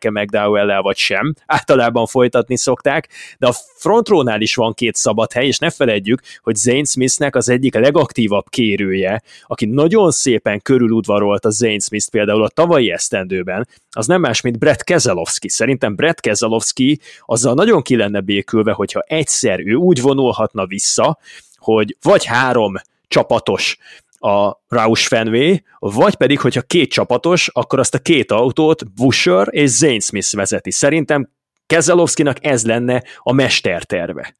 folytatják-e 0.00 0.10
McDowell-el 0.10 0.82
vagy 0.82 0.96
sem. 0.96 1.34
Általában 1.46 2.06
folytatni 2.06 2.56
szokták, 2.56 3.08
de 3.38 3.46
a 3.46 3.54
front 3.76 4.08
row-nál 4.08 4.40
is 4.40 4.54
van 4.54 4.74
két 4.74 4.94
szabad 4.94 5.32
hely, 5.32 5.46
és 5.46 5.58
ne 5.58 5.70
feledjük, 5.70 6.20
hogy 6.42 6.54
Zane 6.54 6.84
Smithnek 6.84 7.36
az 7.36 7.48
egyik 7.48 7.74
legaktívabb 7.74 8.48
kérője, 8.48 9.22
aki 9.46 9.66
nagyon 9.66 10.10
szépen 10.10 10.62
körüludvarolt 10.62 11.44
a 11.44 11.50
Zane 11.50 11.78
Smith 11.78 12.08
például 12.10 12.42
a 12.42 12.48
tavalyi 12.48 12.90
esztendőben, 12.90 13.68
az 13.90 14.06
nem 14.06 14.20
más, 14.20 14.40
mint 14.40 14.58
Brett 14.58 14.84
Keselowski. 14.84 15.48
Szerintem 15.48 15.94
Brett 15.94 16.20
Keselowski 16.20 17.00
azzal 17.20 17.54
nagyon 17.54 17.82
ki 17.82 17.96
lenne 17.96 18.20
békülve, 18.20 18.72
hogyha 18.72 19.04
egyszer 19.06 19.60
ő 19.60 19.74
úgy 19.74 20.00
vonulhatna 20.00 20.66
vissza, 20.66 21.18
hogy 21.56 21.96
vagy 22.02 22.24
három 22.24 22.74
csapatos 23.08 23.78
a 24.20 24.62
Roush 24.68 25.06
Fenway, 25.06 25.56
vagy 25.78 26.14
pedig, 26.14 26.40
hogyha 26.40 26.62
két 26.62 26.90
csapatos, 26.90 27.48
akkor 27.48 27.78
azt 27.78 27.94
a 27.94 27.98
két 27.98 28.32
autót 28.32 28.94
Busher 28.94 29.48
és 29.50 29.70
Zane 29.70 30.00
Smith 30.00 30.34
vezeti. 30.34 30.70
Szerintem 30.70 31.30
Keselowskinak 31.66 32.36
ez 32.44 32.66
lenne 32.66 33.02
a 33.18 33.32
mesterterve. 33.32 34.34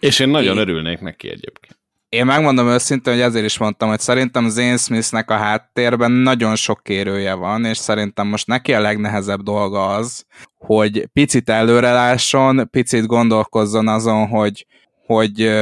És 0.00 0.18
én 0.18 0.28
nagyon 0.28 0.56
én... 0.56 0.60
örülnék 0.60 1.00
neki 1.00 1.28
egyébként. 1.28 1.80
Én 2.08 2.24
megmondom 2.24 2.68
őszintén, 2.68 3.12
hogy 3.12 3.22
ezért 3.22 3.44
is 3.44 3.58
mondtam, 3.58 3.88
hogy 3.88 4.00
szerintem 4.00 4.48
Zane 4.48 4.76
Smithnek 4.76 5.30
a 5.30 5.36
háttérben 5.36 6.10
nagyon 6.10 6.56
sok 6.56 6.80
kérője 6.82 7.34
van, 7.34 7.64
és 7.64 7.76
szerintem 7.76 8.26
most 8.26 8.46
neki 8.46 8.74
a 8.74 8.80
legnehezebb 8.80 9.40
dolga 9.40 9.86
az, 9.86 10.26
hogy 10.58 11.06
picit 11.12 11.48
előrelásson, 11.48 12.68
picit 12.70 13.06
gondolkozzon 13.06 13.88
azon, 13.88 14.26
hogy, 14.26 14.66
hogy 15.06 15.52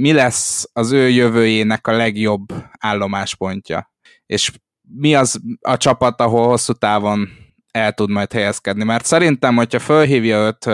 mi 0.00 0.12
lesz 0.12 0.70
az 0.72 0.92
ő 0.92 1.08
jövőjének 1.08 1.86
a 1.86 1.92
legjobb 1.92 2.46
állomáspontja, 2.78 3.92
és 4.26 4.52
mi 4.82 5.14
az 5.14 5.40
a 5.60 5.76
csapat, 5.76 6.20
ahol 6.20 6.46
hosszú 6.46 6.72
távon 6.72 7.28
el 7.70 7.92
tud 7.92 8.10
majd 8.10 8.32
helyezkedni. 8.32 8.84
Mert 8.84 9.04
szerintem, 9.04 9.56
hogyha 9.56 9.78
fölhívja 9.78 10.38
őt 10.38 10.66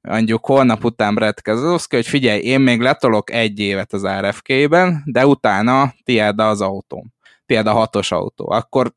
mondjuk 0.00 0.46
holnap 0.46 0.84
után 0.84 1.14
Brett 1.14 1.42
Keselowski, 1.42 1.96
hogy 1.96 2.06
figyelj, 2.06 2.40
én 2.40 2.60
még 2.60 2.80
letolok 2.80 3.30
egy 3.30 3.58
évet 3.58 3.92
az 3.92 4.06
RFK-ben, 4.06 5.02
de 5.04 5.26
utána 5.26 5.94
tiéd 6.04 6.40
az 6.40 6.60
autóm, 6.60 7.12
tiéd 7.46 7.66
a 7.66 7.72
hatos 7.72 8.12
autó. 8.12 8.50
Akkor, 8.50 8.92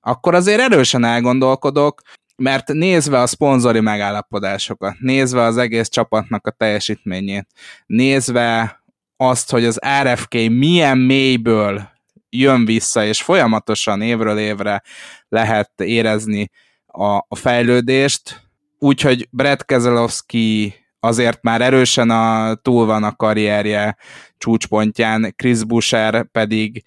akkor 0.00 0.34
azért 0.34 0.60
erősen 0.60 1.04
elgondolkodok, 1.04 2.00
mert 2.40 2.72
nézve 2.72 3.20
a 3.20 3.26
szponzori 3.26 3.80
megállapodásokat, 3.80 4.94
nézve 4.98 5.42
az 5.42 5.56
egész 5.56 5.88
csapatnak 5.88 6.46
a 6.46 6.50
teljesítményét, 6.50 7.46
nézve 7.86 8.80
azt, 9.16 9.50
hogy 9.50 9.64
az 9.64 9.80
RFK 10.02 10.34
milyen 10.34 10.98
mélyből 10.98 11.88
jön 12.30 12.64
vissza, 12.64 13.04
és 13.04 13.22
folyamatosan 13.22 14.02
évről 14.02 14.38
évre 14.38 14.82
lehet 15.28 15.70
érezni 15.80 16.50
a, 16.86 17.14
a 17.14 17.34
fejlődést, 17.34 18.40
úgyhogy 18.78 19.28
Brett 19.30 19.64
Keselowski 19.64 20.74
azért 21.00 21.42
már 21.42 21.60
erősen 21.60 22.10
a, 22.10 22.54
túl 22.54 22.86
van 22.86 23.04
a 23.04 23.16
karrierje 23.16 23.96
csúcspontján, 24.38 25.34
Chris 25.36 25.64
Busher 25.64 26.26
pedig 26.32 26.84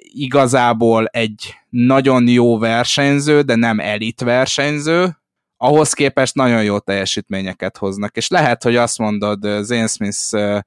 igazából 0.00 1.06
egy 1.06 1.54
nagyon 1.68 2.28
jó 2.28 2.58
versenyző, 2.58 3.40
de 3.40 3.54
nem 3.54 3.80
elit 3.80 4.20
versenyző, 4.20 5.16
ahhoz 5.56 5.92
képest 5.92 6.34
nagyon 6.34 6.64
jó 6.64 6.78
teljesítményeket 6.78 7.76
hoznak, 7.76 8.16
és 8.16 8.28
lehet, 8.28 8.62
hogy 8.62 8.76
azt 8.76 8.98
mondod 8.98 9.40
Zane 9.62 9.86
Smith 9.86 10.62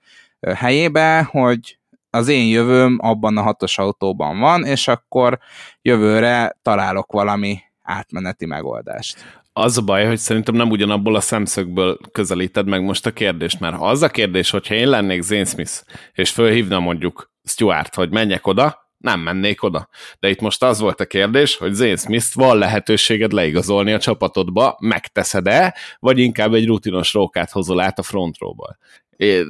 helyébe, 0.56 1.28
hogy 1.32 1.80
az 2.10 2.28
én 2.28 2.48
jövőm 2.48 2.98
abban 3.02 3.38
a 3.38 3.42
hatos 3.42 3.78
autóban 3.78 4.40
van, 4.40 4.66
és 4.66 4.88
akkor 4.88 5.40
jövőre 5.82 6.58
találok 6.62 7.12
valami 7.12 7.60
átmeneti 7.82 8.46
megoldást. 8.46 9.42
Az 9.60 9.78
a 9.78 9.82
baj, 9.82 10.06
hogy 10.06 10.18
szerintem 10.18 10.56
nem 10.56 10.70
ugyanabból 10.70 11.16
a 11.16 11.20
szemszögből 11.20 11.98
közelíted 12.12 12.68
meg 12.68 12.84
most 12.84 13.06
a 13.06 13.12
kérdést, 13.12 13.60
mert 13.60 13.76
ha 13.76 13.90
az 13.90 14.02
a 14.02 14.10
kérdés, 14.10 14.50
hogyha 14.50 14.74
én 14.74 14.90
lennék 14.90 15.22
Zane 15.22 15.46
Smith, 15.46 15.74
és 16.14 16.30
fölhívna 16.30 16.80
mondjuk 16.80 17.32
Stuart, 17.44 17.96
hogy 17.96 18.10
menjek 18.10 18.48
oda, 18.48 18.92
nem 18.98 19.20
mennék 19.20 19.64
oda. 19.64 19.90
De 20.20 20.30
itt 20.30 20.40
most 20.40 20.64
az 20.64 20.80
volt 20.80 21.00
a 21.02 21.06
kérdés, 21.06 21.58
hogy 21.58 21.74
Zane 21.74 21.96
Smith 21.96 22.26
van 22.34 22.58
lehetőséged 22.58 23.32
leigazolni 23.32 23.94
a 23.94 24.00
csapatodba, 24.00 24.78
megteszed-e, 24.80 25.76
vagy 26.00 26.20
inkább 26.20 26.54
egy 26.54 26.66
rutinos 26.66 27.14
rókát 27.14 27.52
hozol 27.52 27.80
át 27.80 28.00
a 28.00 28.04
front 28.04 28.38
row-ból. 28.38 28.78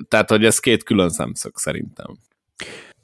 Tehát, 0.08 0.30
hogy 0.30 0.46
ez 0.46 0.60
két 0.60 0.84
külön 0.84 1.10
szemszög 1.10 1.58
szerintem. 1.58 2.18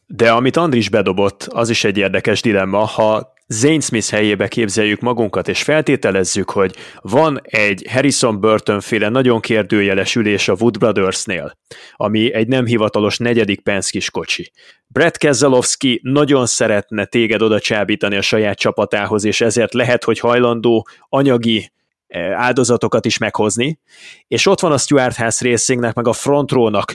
De 0.06 0.32
amit 0.32 0.58
Andris 0.58 0.90
bedobott, 0.90 1.44
az 1.44 1.70
is 1.70 1.84
egy 1.84 1.98
érdekes 1.98 2.42
dilemma. 2.42 2.86
Ha 2.86 3.34
Zane 3.48 3.80
Smith 3.80 4.10
helyébe 4.10 4.48
képzeljük 4.48 5.00
magunkat, 5.00 5.48
és 5.48 5.64
feltételezzük, 5.64 6.50
hogy 6.50 6.76
van 7.02 7.42
egy 7.44 7.86
Harrison 7.90 8.40
Burton 8.40 8.80
féle 8.82 9.10
nagyon 9.10 9.40
kérdőjeles 9.40 10.16
ülés 10.16 10.48
a 10.48 10.56
Wood 10.60 10.78
Brothersnél, 10.78 11.58
ami 11.94 12.34
egy 12.34 12.48
nem 12.48 12.66
hivatalos 12.66 13.18
negyedik 13.18 13.62
Penske 13.62 14.00
kocsi. 14.12 14.52
Brett 14.88 15.18
Keselowski 15.18 16.00
nagyon 16.04 16.46
szeretne 16.46 17.06
téged 17.06 17.42
oda 17.42 17.60
csábítani 17.60 18.16
a 18.16 18.22
saját 18.22 18.58
csapatához, 18.58 19.24
és 19.24 19.42
ezért 19.42 19.74
lehet, 19.74 20.04
hogy 20.04 20.20
hajlandó 20.20 20.88
anyagi 21.10 21.72
eh, 22.08 22.42
áldozatokat 22.42 23.06
is 23.06 23.18
meghozni, 23.18 23.80
és 24.28 24.46
ott 24.46 24.60
van 24.60 24.72
a 24.72 24.78
Stuart 24.78 25.16
House 25.16 25.50
Racingnek, 25.50 25.94
meg 25.94 26.08
a 26.08 26.14
Front 26.14 26.52
Row-nak 26.52 26.94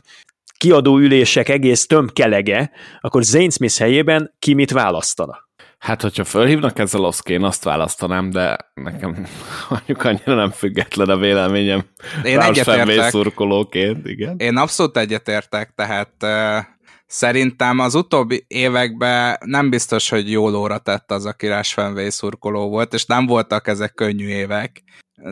kiadó 0.57 0.99
ülések 0.99 1.49
egész 1.49 1.87
tömkelege, 1.87 2.71
akkor 3.01 3.23
Zane 3.23 3.51
Smith 3.51 3.79
helyében 3.79 4.35
ki 4.39 4.55
mit 4.55 4.71
választana? 4.71 5.49
Hát, 5.81 6.03
hogyha 6.03 6.25
fölhívnak 6.25 6.79
ezzel 6.79 7.05
oszk, 7.05 7.29
én 7.29 7.43
azt 7.43 7.65
választanám, 7.65 8.31
de 8.31 8.57
nekem 8.75 9.27
mondjuk 9.69 10.05
annyira 10.05 10.35
nem 10.35 10.51
független 10.51 11.09
a 11.09 11.17
véleményem. 11.17 11.85
Én 12.25 12.41
egyetértek. 12.41 13.11
szurkolóként, 13.11 14.07
igen. 14.07 14.37
Én 14.39 14.57
abszolút 14.57 14.97
egyetértek, 14.97 15.73
tehát 15.75 16.13
uh, 16.23 16.65
szerintem 17.07 17.79
az 17.79 17.95
utóbbi 17.95 18.45
években 18.49 19.37
nem 19.45 19.71
biztos, 19.71 20.09
hogy 20.09 20.31
jól 20.31 20.55
óra 20.55 20.79
tett 20.79 21.11
az, 21.11 21.27
aki 21.27 21.47
Rush 21.47 21.73
Fenway 21.73 22.11
szurkoló 22.11 22.69
volt, 22.69 22.95
és 22.95 23.05
nem 23.05 23.27
voltak 23.27 23.69
ezek 23.69 23.95
könnyű 23.95 24.29
évek, 24.29 24.83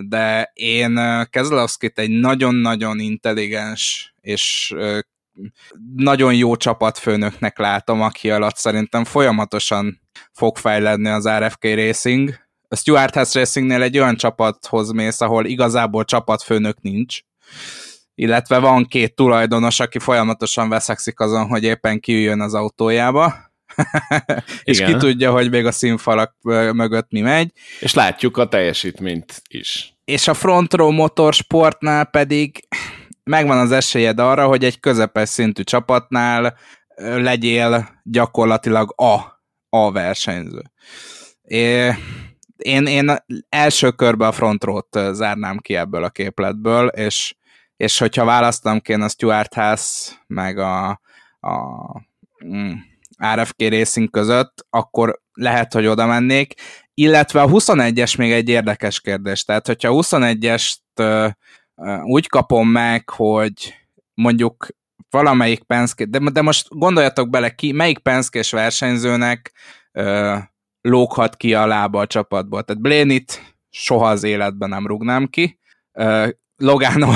de 0.09 0.51
én 0.55 0.95
Keselowskit 1.31 1.99
egy 1.99 2.11
nagyon-nagyon 2.11 2.99
intelligens 3.01 4.15
és 4.21 4.73
uh, 4.77 4.99
nagyon 5.97 6.35
jó 6.35 6.57
csapatfőnöknek 6.57 7.59
látom, 7.59 8.03
aki 8.03 8.31
alatt 8.31 8.57
szerintem 8.57 9.05
folyamatosan 9.05 10.01
fog 10.39 10.57
fejledni 10.57 11.09
az 11.09 11.29
RFK 11.29 11.65
Racing. 11.65 12.35
A 12.69 12.77
Stuart 12.77 13.15
House 13.15 13.39
Racingnél 13.39 13.83
egy 13.83 13.99
olyan 13.99 14.17
csapathoz 14.17 14.91
mész, 14.91 15.21
ahol 15.21 15.47
igazából 15.47 16.05
csapatfőnök 16.05 16.81
nincs, 16.81 17.21
illetve 18.15 18.59
van 18.59 18.85
két 18.85 19.15
tulajdonos, 19.15 19.81
aki 19.81 19.99
folyamatosan 19.99 20.69
veszekszik 20.69 21.21
azon, 21.21 21.47
hogy 21.47 21.65
éppen 21.65 22.01
kiüljön 22.01 22.41
az 22.41 22.55
autójába, 22.55 23.35
és 24.65 24.83
ki 24.83 24.97
tudja, 24.97 25.33
hogy 25.33 25.51
még 25.51 25.67
a 25.67 25.73
színfalak 25.73 26.37
mögött 26.73 27.11
mi 27.11 27.21
megy. 27.21 27.53
És 27.81 27.95
látjuk 27.95 28.37
a 28.37 28.49
teljesítményt 28.49 29.43
is. 29.49 29.93
És 30.05 30.29
a 30.29 30.35
Front 30.35 30.75
Row 30.75 30.91
Motorsportnál 30.91 32.05
pedig 32.05 32.69
megvan 33.25 33.59
az 33.59 33.73
esélyed 33.73 34.19
arra, 34.19 34.47
hogy 34.47 34.65
egy 34.65 34.81
közepes 34.81 35.29
szintű 35.29 35.63
csapatnál 35.63 36.57
legyél 36.97 37.89
gyakorlatilag 38.03 38.95
a 38.97 39.38
a 39.69 39.93
versenyző. 39.93 40.63
É, 41.43 41.91
én, 42.57 42.87
én 42.87 43.17
első 43.49 43.91
körbe 43.91 44.27
a 44.27 44.33
front 44.33 44.65
row-t 44.65 44.99
zárnám 45.13 45.59
ki 45.59 45.77
ebből 45.77 46.05
a 46.05 46.11
képletből, 46.11 46.87
és, 46.87 47.35
és 47.77 47.99
hogyha 47.99 48.25
választam 48.25 48.81
kéne 48.81 49.05
a 49.05 49.09
Stuart 49.09 49.55
House 49.55 50.13
meg 50.27 50.59
a, 50.59 50.89
a 51.41 51.57
mm, 52.45 52.73
RFK 53.35 53.63
Racing 53.63 54.11
között, 54.11 54.67
akkor 54.71 55.21
lehet, 55.33 55.73
hogy 55.73 55.87
oda 55.87 56.07
mennék, 56.07 56.55
illetve 56.95 57.43
a 57.43 57.49
21-es 57.49 58.19
még 58.19 58.33
egy 58.33 58.49
érdekes 58.49 59.01
kérdés, 59.01 59.45
tehát 59.45 59.67
hogyha 59.67 59.89
a 59.89 60.03
21-est 60.03 60.77
uh, 61.01 61.33
úgy 62.05 62.27
kapom 62.27 62.69
meg, 62.69 63.09
hogy 63.09 63.75
mondjuk 64.15 64.67
valamelyik 65.11 65.63
Penske, 65.63 66.05
de, 66.05 66.19
de 66.19 66.43
most 66.43 66.67
gondoljatok 66.69 67.31
bele 67.31 67.51
ki, 67.51 67.73
melyik 67.73 67.99
Penske-s 67.99 68.51
versenyzőnek 68.51 69.53
ö, 69.93 70.37
lóghat 70.81 71.37
ki 71.37 71.55
a 71.55 71.67
lába 71.67 72.01
a 72.01 72.07
csapatból. 72.07 72.63
Tehát 72.63 72.83
Blénit 72.83 73.57
soha 73.71 74.09
az 74.09 74.23
életben 74.23 74.69
nem 74.69 74.87
rugnám 74.87 75.27
ki. 75.27 75.59
Logano 76.57 77.11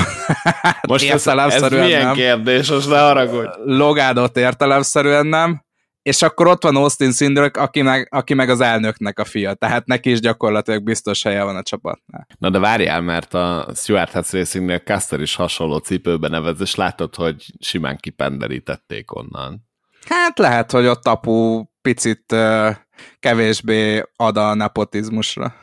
most 0.89 1.11
ez, 1.11 1.27
ez 1.27 1.71
milyen 1.71 2.05
nem. 2.05 2.15
kérdés, 2.15 2.71
most 2.71 2.89
ne 2.89 2.99
haragudj. 2.99 3.49
Logánot 3.65 4.37
értelemszerűen 4.37 5.27
nem, 5.27 5.65
és 6.03 6.23
akkor 6.23 6.47
ott 6.47 6.63
van 6.63 6.77
Austin 6.77 7.13
Szindrök, 7.13 7.57
aki 7.57 7.83
meg, 7.83 8.09
aki 8.11 8.35
meg 8.35 8.49
az 8.49 8.61
elnöknek 8.61 9.19
a 9.19 9.25
fia, 9.25 9.55
tehát 9.55 9.87
neki 9.87 10.11
is 10.11 10.21
gyakorlatilag 10.21 10.83
biztos 10.83 11.23
helye 11.23 11.43
van 11.43 11.57
a 11.57 11.63
csapatnál. 11.63 12.27
Na 12.39 12.51
de 12.51 12.59
várjál, 12.59 13.01
mert 13.01 13.35
a 13.35 13.69
Stuart 13.75 14.13
Hatch 14.13 14.35
Racingnél 14.35 14.79
Caster 14.79 15.21
is 15.21 15.35
hasonló 15.35 15.77
cipőben 15.77 16.31
nevez, 16.31 16.61
és 16.61 16.75
látod, 16.75 17.15
hogy 17.15 17.53
simán 17.59 17.97
kipenderítették 17.97 19.15
onnan. 19.15 19.69
Hát 20.09 20.39
lehet, 20.39 20.71
hogy 20.71 20.87
ott 20.87 21.07
apu 21.07 21.65
picit 21.83 22.33
uh, 22.33 22.77
kevésbé 23.19 24.03
ad 24.17 24.37
a 24.37 24.55
nepotizmusra. 24.55 25.55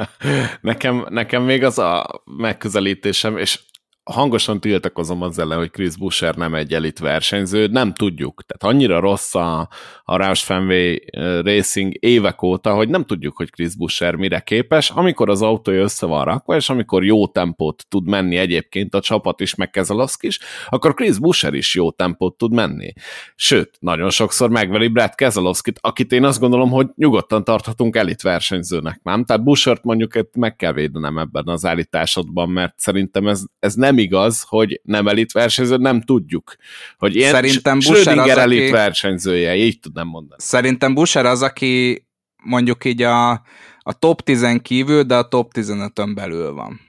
nekem, 0.60 1.06
nekem 1.08 1.42
még 1.42 1.64
az 1.64 1.78
a 1.78 2.22
megközelítésem, 2.24 3.36
és 3.36 3.60
hangosan 4.04 4.60
tiltakozom 4.60 5.22
az 5.22 5.38
ellen, 5.38 5.58
hogy 5.58 5.70
Chris 5.70 5.96
Busher 5.96 6.34
nem 6.34 6.54
egy 6.54 6.74
elit 6.74 6.98
versenyző, 6.98 7.66
nem 7.66 7.92
tudjuk. 7.92 8.42
Tehát 8.46 8.74
annyira 8.74 9.00
rossz 9.00 9.34
a, 9.34 9.68
a 10.04 10.16
Roush 10.16 10.44
Fenway 10.44 10.96
Racing 11.42 11.96
évek 12.00 12.42
óta, 12.42 12.74
hogy 12.74 12.88
nem 12.88 13.04
tudjuk, 13.04 13.36
hogy 13.36 13.50
Chris 13.50 13.76
Busher 13.76 14.14
mire 14.14 14.40
képes. 14.40 14.90
Amikor 14.90 15.30
az 15.30 15.42
autó 15.42 15.72
össze 15.72 16.06
van 16.06 16.24
rakva, 16.24 16.56
és 16.56 16.70
amikor 16.70 17.04
jó 17.04 17.26
tempót 17.26 17.84
tud 17.88 18.08
menni 18.08 18.36
egyébként 18.36 18.94
a 18.94 19.00
csapat 19.00 19.40
is, 19.40 19.54
meg 19.54 19.70
Kezelowski 19.70 20.26
is, 20.26 20.38
akkor 20.68 20.94
Chris 20.94 21.18
Busher 21.18 21.54
is 21.54 21.74
jó 21.74 21.90
tempót 21.90 22.36
tud 22.36 22.52
menni. 22.52 22.92
Sőt, 23.34 23.76
nagyon 23.80 24.10
sokszor 24.10 24.50
megveri 24.50 24.88
Brad 24.88 25.14
Kezelowskit, 25.14 25.78
akit 25.80 26.12
én 26.12 26.24
azt 26.24 26.40
gondolom, 26.40 26.70
hogy 26.70 26.86
nyugodtan 26.94 27.44
tarthatunk 27.44 27.96
elit 27.96 28.22
versenyzőnek, 28.22 29.00
nem? 29.02 29.24
Tehát 29.24 29.44
Bushert 29.44 29.84
mondjuk 29.84 30.12
meg 30.32 30.56
kell 30.56 30.72
védenem 30.72 31.18
ebben 31.18 31.48
az 31.48 31.64
állításodban, 31.64 32.48
mert 32.48 32.78
szerintem 32.78 33.26
ez, 33.26 33.42
ez 33.58 33.74
nem 33.74 33.91
nem 33.92 34.04
igaz, 34.04 34.44
hogy 34.48 34.80
nem 34.84 35.08
elit 35.08 35.32
versenyző, 35.32 35.76
nem 35.76 36.00
tudjuk. 36.00 36.54
Hogy 36.98 37.16
ilyen 37.16 37.32
Szerintem 37.32 37.78
Busher 37.78 38.18
az, 38.18 38.28
elit 38.28 38.62
aki... 38.62 38.70
versenyzője, 38.70 39.56
így 39.56 39.80
tudnám 39.80 40.06
mondani. 40.06 40.40
Szerintem 40.42 40.94
Busher 40.94 41.26
az, 41.26 41.42
aki 41.42 42.04
mondjuk 42.42 42.84
így 42.84 43.02
a, 43.02 43.30
a 43.78 43.98
top 43.98 44.22
10 44.22 44.46
kívül, 44.62 45.02
de 45.02 45.16
a 45.16 45.28
top 45.28 45.50
15-ön 45.54 46.14
belül 46.14 46.52
van. 46.52 46.80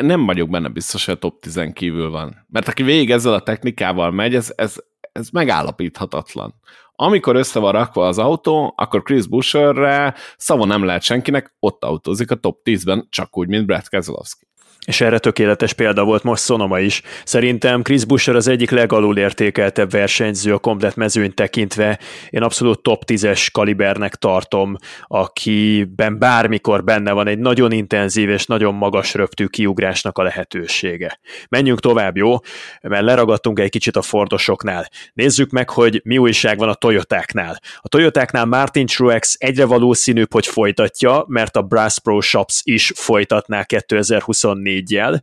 Nem 0.00 0.26
vagyok 0.26 0.48
benne 0.48 0.68
biztos, 0.68 1.04
hogy 1.04 1.14
a 1.14 1.18
top 1.18 1.40
10 1.40 1.60
kívül 1.72 2.10
van. 2.10 2.46
Mert 2.48 2.68
aki 2.68 2.82
végig 2.82 3.10
ezzel 3.10 3.34
a 3.34 3.42
technikával 3.42 4.10
megy, 4.10 4.34
ez, 4.34 4.52
ez, 4.56 4.74
ez 5.12 5.28
megállapíthatatlan. 5.28 6.54
Amikor 6.94 7.36
össze 7.36 7.58
van 7.58 7.72
rakva 7.72 8.06
az 8.06 8.18
autó, 8.18 8.74
akkor 8.76 9.02
Chris 9.02 9.26
Busherre 9.26 10.14
szava 10.36 10.64
nem 10.64 10.84
lehet 10.84 11.02
senkinek, 11.02 11.54
ott 11.58 11.84
autózik 11.84 12.30
a 12.30 12.34
top 12.34 12.60
10-ben, 12.64 13.06
csak 13.10 13.36
úgy, 13.36 13.48
mint 13.48 13.66
Brad 13.66 13.88
Keselowski 13.88 14.49
és 14.86 15.00
erre 15.00 15.18
tökéletes 15.18 15.72
példa 15.72 16.04
volt 16.04 16.22
most 16.22 16.44
Sonoma 16.44 16.80
is. 16.80 17.02
Szerintem 17.24 17.82
Chris 17.82 18.04
Busher 18.04 18.36
az 18.36 18.48
egyik 18.48 18.70
legalul 18.70 19.18
értékeltebb 19.18 19.90
versenyző 19.90 20.54
a 20.54 20.58
komplet 20.58 20.96
mezőnyt 20.96 21.34
tekintve. 21.34 21.98
Én 22.30 22.42
abszolút 22.42 22.82
top 22.82 23.02
10-es 23.06 23.46
kalibernek 23.52 24.14
tartom, 24.14 24.76
akiben 25.06 26.18
bármikor 26.18 26.84
benne 26.84 27.12
van 27.12 27.26
egy 27.26 27.38
nagyon 27.38 27.72
intenzív 27.72 28.28
és 28.28 28.46
nagyon 28.46 28.74
magas 28.74 29.14
röptű 29.14 29.46
kiugrásnak 29.46 30.18
a 30.18 30.22
lehetősége. 30.22 31.18
Menjünk 31.48 31.80
tovább, 31.80 32.16
jó? 32.16 32.36
Mert 32.82 33.04
leragadtunk 33.04 33.58
egy 33.58 33.70
kicsit 33.70 33.96
a 33.96 34.02
Fordosoknál. 34.02 34.88
Nézzük 35.12 35.50
meg, 35.50 35.70
hogy 35.70 36.00
mi 36.04 36.18
újság 36.18 36.58
van 36.58 36.68
a 36.68 36.74
Toyotáknál. 36.74 37.60
A 37.76 37.88
Toyotáknál 37.88 38.44
Martin 38.44 38.86
Truex 38.86 39.36
egyre 39.38 39.64
valószínűbb, 39.64 40.32
hogy 40.32 40.46
folytatja, 40.46 41.24
mert 41.28 41.56
a 41.56 41.62
Brass 41.62 41.98
Pro 41.98 42.20
Shops 42.20 42.60
is 42.64 42.92
folytatná 42.94 43.62
2024 43.62 44.69
négyjel, 44.70 45.22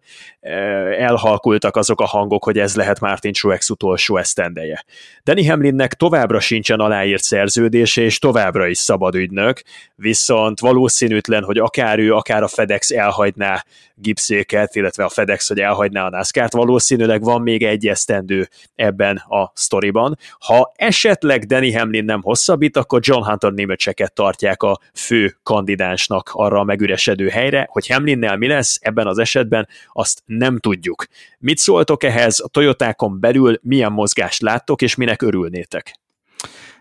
elhalkultak 1.00 1.76
azok 1.76 2.02
a 2.02 2.06
hangok, 2.06 2.44
hogy 2.44 2.60
ez 2.60 2.76
lehet 2.76 3.00
Martin 3.00 3.34
Truex 3.34 3.70
utolsó 3.70 4.18
esztendeje. 4.18 4.86
Danny 5.24 5.50
Hamlinnek 5.50 5.94
továbbra 5.94 6.40
sincsen 6.40 6.80
aláírt 6.80 7.24
szerződése, 7.24 8.02
és 8.02 8.20
továbbra 8.20 8.68
is 8.68 8.78
szabad 8.78 9.16
ügynök, 9.16 9.62
viszont 9.96 10.60
valószínűtlen, 10.60 11.44
hogy 11.44 11.58
akár 11.58 12.00
ő, 12.00 12.14
akár 12.14 12.44
a 12.44 12.48
FedEx 12.48 12.92
elhagyná 12.92 13.64
Gipszéket, 14.00 14.76
illetve 14.76 15.04
a 15.04 15.10
FedEx, 15.10 15.48
hogy 15.48 15.60
elhagyná 15.60 16.06
a 16.06 16.10
NASCAR-t, 16.10 16.54
valószínűleg 16.54 17.24
van 17.24 17.42
még 17.42 17.64
egy 17.64 17.88
esztendő 17.88 18.50
ebben 18.76 19.16
a 19.16 19.52
sztoriban. 19.54 20.18
Ha 20.40 20.72
esetleg 20.76 21.46
Danny 21.46 21.78
Hamlin 21.78 22.06
nem 22.06 22.22
hosszabbít, 22.22 22.78
akkor 22.78 23.00
John 23.04 23.24
Hunter 23.24 23.52
némecseket 23.52 24.14
tartják 24.14 24.64
a 24.64 24.80
fő 24.94 25.38
kandidánsnak 25.44 26.30
arra 26.34 26.60
a 26.60 26.64
megüresedő 26.64 27.28
helyre, 27.28 27.68
hogy 27.72 27.88
Hamlinnel 27.88 28.38
mi 28.38 28.48
lesz 28.48 28.80
ebben 28.82 29.08
az 29.08 29.18
esetben, 29.18 29.68
azt 29.92 30.22
nem 30.26 30.60
tudjuk. 30.60 31.06
Mit 31.40 31.58
szóltok 31.58 32.04
ehhez, 32.04 32.40
a 32.40 32.48
Toyotákon 32.48 33.20
belül 33.20 33.60
milyen 33.62 33.92
mozgást 33.92 34.42
láttok, 34.42 34.82
és 34.82 34.96
minek 34.96 35.22
örülnétek? 35.22 35.96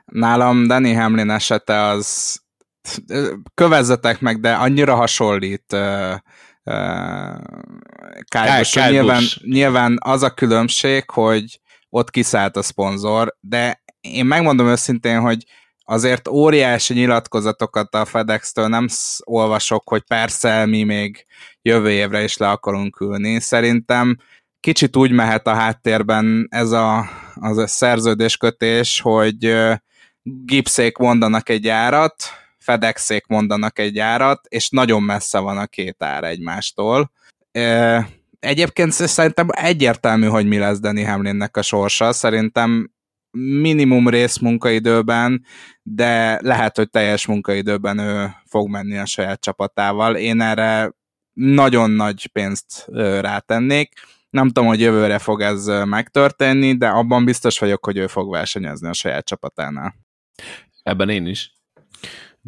Nálam 0.04 0.66
Danny 0.66 0.94
Hamlin 0.96 1.30
esete 1.30 1.80
az 1.80 2.38
kövezzetek 3.54 4.20
meg, 4.20 4.40
de 4.40 4.52
annyira 4.52 4.94
hasonlít 4.94 5.76
Kálbus. 8.28 8.74
Nyilván, 8.74 9.22
nyilván 9.42 9.98
az 10.00 10.22
a 10.22 10.30
különbség, 10.30 11.10
hogy 11.10 11.60
ott 11.88 12.10
kiszállt 12.10 12.56
a 12.56 12.62
szponzor, 12.62 13.36
de 13.40 13.82
én 14.00 14.24
megmondom 14.24 14.66
őszintén, 14.66 15.20
hogy 15.20 15.44
azért 15.84 16.28
óriási 16.28 16.94
nyilatkozatokat 16.94 17.94
a 17.94 18.04
FedEx-től 18.04 18.66
nem 18.66 18.86
olvasok, 19.24 19.88
hogy 19.88 20.02
persze 20.02 20.66
mi 20.66 20.82
még 20.82 21.26
jövő 21.62 21.90
évre 21.90 22.22
is 22.22 22.36
le 22.36 22.48
akarunk 22.48 23.00
ülni. 23.00 23.40
Szerintem 23.40 24.16
kicsit 24.60 24.96
úgy 24.96 25.10
mehet 25.10 25.46
a 25.46 25.54
háttérben 25.54 26.46
ez 26.50 26.70
a, 26.70 27.08
az 27.34 27.58
a 27.58 27.66
szerződéskötés, 27.66 29.00
hogy 29.00 29.56
gipszék 30.22 30.96
mondanak 30.96 31.48
egy 31.48 31.68
árat, 31.68 32.14
FedExék 32.66 33.26
mondanak 33.26 33.78
egy 33.78 33.98
árat, 33.98 34.46
és 34.48 34.68
nagyon 34.68 35.02
messze 35.02 35.38
van 35.38 35.58
a 35.58 35.66
két 35.66 36.02
ár 36.02 36.24
egymástól. 36.24 37.12
Egyébként 38.38 38.92
szerintem 38.92 39.48
egyértelmű, 39.50 40.26
hogy 40.26 40.46
mi 40.46 40.58
lesz 40.58 40.80
Danny 40.80 41.06
Hamlinnek 41.06 41.56
a 41.56 41.62
sorsa. 41.62 42.12
Szerintem 42.12 42.90
minimum 43.38 44.08
rész 44.08 44.38
munkaidőben, 44.38 45.44
de 45.82 46.38
lehet, 46.42 46.76
hogy 46.76 46.90
teljes 46.90 47.26
munkaidőben 47.26 47.98
ő 47.98 48.34
fog 48.44 48.68
menni 48.68 48.96
a 48.96 49.06
saját 49.06 49.40
csapatával. 49.40 50.16
Én 50.16 50.40
erre 50.40 50.92
nagyon 51.32 51.90
nagy 51.90 52.26
pénzt 52.32 52.86
rátennék. 53.20 53.92
Nem 54.30 54.46
tudom, 54.46 54.66
hogy 54.66 54.80
jövőre 54.80 55.18
fog 55.18 55.40
ez 55.40 55.66
megtörténni, 55.84 56.76
de 56.76 56.88
abban 56.88 57.24
biztos 57.24 57.58
vagyok, 57.58 57.84
hogy 57.84 57.96
ő 57.96 58.06
fog 58.06 58.30
versenyezni 58.30 58.88
a 58.88 58.92
saját 58.92 59.24
csapatánál. 59.24 59.94
Ebben 60.82 61.08
én 61.08 61.26
is. 61.26 61.55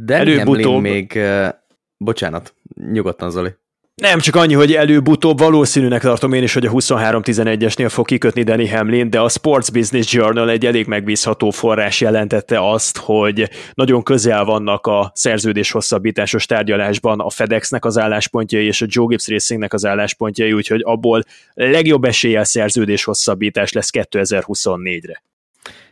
De 0.01 0.15
előbb-utóbb... 0.15 0.81
még... 0.81 1.13
Uh, 1.17 1.49
bocsánat, 1.97 2.55
nyugodtan 2.93 3.31
Zoli. 3.31 3.51
Nem, 3.95 4.19
csak 4.19 4.37
annyi, 4.37 4.55
hogy 4.55 4.73
előbb-utóbb 4.73 5.39
valószínűnek 5.39 6.03
tartom 6.03 6.33
én 6.33 6.43
is, 6.43 6.55
hogy 6.55 6.67
a 6.67 6.71
23-11-esnél 6.71 7.89
fog 7.89 8.07
kikötni 8.07 8.43
Danny 8.43 8.71
Hamlin, 8.71 9.11
de 9.11 9.21
a 9.21 9.29
Sports 9.29 9.73
Business 9.73 10.13
Journal 10.13 10.51
egy 10.51 10.67
elég 10.67 10.87
megbízható 10.87 11.51
forrás 11.51 12.01
jelentette 12.01 12.71
azt, 12.71 12.99
hogy 12.99 13.51
nagyon 13.75 14.03
közel 14.03 14.45
vannak 14.45 14.87
a 14.87 15.11
szerződés 15.15 15.71
hosszabbításos 15.71 16.47
tárgyalásban 16.47 17.21
a 17.21 17.31
FedExnek 17.31 17.85
az 17.85 17.99
álláspontjai 17.99 18.67
és 18.67 18.83
a 18.83 18.87
Joe 18.89 19.07
Gibbs 19.07 19.29
Racingnek 19.29 19.73
az 19.73 19.87
álláspontjai, 19.87 20.53
úgyhogy 20.53 20.81
abból 20.85 21.23
legjobb 21.55 22.05
eséllyel 22.05 22.45
szerződés 22.45 23.05
hosszabbítás 23.05 23.73
lesz 23.73 23.91
2024-re. 23.93 25.23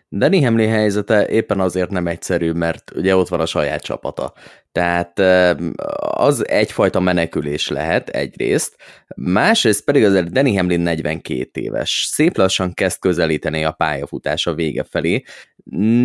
Danny 0.09 0.45
Hamlin 0.45 0.69
helyzete 0.69 1.27
éppen 1.29 1.61
azért 1.61 1.91
nem 1.91 2.07
egyszerű, 2.07 2.53
mert 2.53 2.93
ugye 2.95 3.17
ott 3.17 3.29
van 3.29 3.41
a 3.41 3.47
saját 3.47 3.83
csapata. 3.83 4.33
Tehát 4.73 5.19
az 5.99 6.49
egyfajta 6.49 7.01
menekülés 7.01 7.69
lehet 7.69 8.09
egyrészt, 8.09 8.77
másrészt 9.17 9.85
pedig 9.85 10.05
azért 10.05 10.33
Danny 10.33 10.57
Hamlin 10.57 10.81
42 10.81 11.61
éves, 11.61 12.09
szép 12.11 12.37
lassan 12.37 12.73
kezd 12.73 12.99
közelíteni 12.99 13.65
a 13.65 13.73
pályafutása 13.73 14.55
vége 14.55 14.85
felé, 14.91 15.23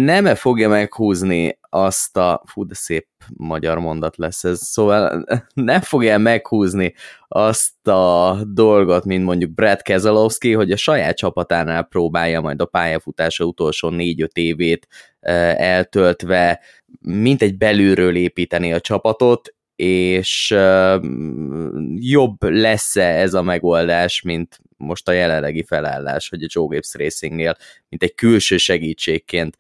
nem 0.06 0.26
-e 0.26 0.36
fogja 0.36 0.70
meghúzni 0.70 1.60
azt 1.70 2.18
a, 2.18 2.44
fú, 2.46 2.66
de 2.66 2.74
szép 2.74 3.08
magyar 3.38 3.80
mondat 3.80 4.18
lesz 4.18 4.44
ez, 4.44 4.60
szóval 4.62 5.26
nem 5.54 5.82
fogja 5.82 6.18
meghúzni 6.18 6.94
azt 7.28 7.88
a 7.88 8.38
dolgot, 8.48 9.06
mint 9.06 9.24
mondjuk 9.24 9.52
Brad 9.52 9.82
Keselowski, 9.82 10.54
hogy 10.54 10.72
a 10.72 10.78
saját 10.78 11.18
csapatánál 11.18 11.84
próbálja 11.84 12.42
majd 12.42 12.62
a 12.62 12.66
pályafutása 12.66 13.44
utolsó 13.44 13.90
négy-öt 13.90 14.38
évét 14.38 14.88
eltöltve 15.20 16.60
mint 17.02 17.42
egy 17.42 17.58
belülről 17.58 18.16
építeni 18.16 18.74
a 18.74 18.80
csapatot, 18.80 19.56
és 19.84 20.56
jobb 21.96 22.44
lesz-e 22.44 23.20
ez 23.20 23.34
a 23.34 23.42
megoldás, 23.42 24.22
mint 24.22 24.60
most 24.78 25.08
a 25.08 25.12
jelenlegi 25.12 25.64
felállás, 25.64 26.30
hogy 26.30 26.44
a 26.44 26.48
Joe 26.50 26.68
Gibbs 26.70 26.94
Racingnél, 26.94 27.56
mint 27.90 28.04
egy 28.04 28.16
külső 28.16 28.58
segítségként 28.58 29.58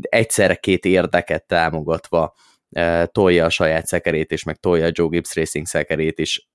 egyszerre 0.00 0.54
két 0.54 0.84
érdeket 0.84 1.46
támogatva 1.46 2.34
tolja 3.04 3.44
a 3.44 3.50
saját 3.50 3.86
szekerét 3.86 4.32
is, 4.32 4.42
meg 4.44 4.56
tolja 4.56 4.86
a 4.86 4.90
Joe 4.92 5.08
Gibbs 5.08 5.34
Racing 5.34 5.66
szekerét 5.66 6.18
is. 6.18 6.48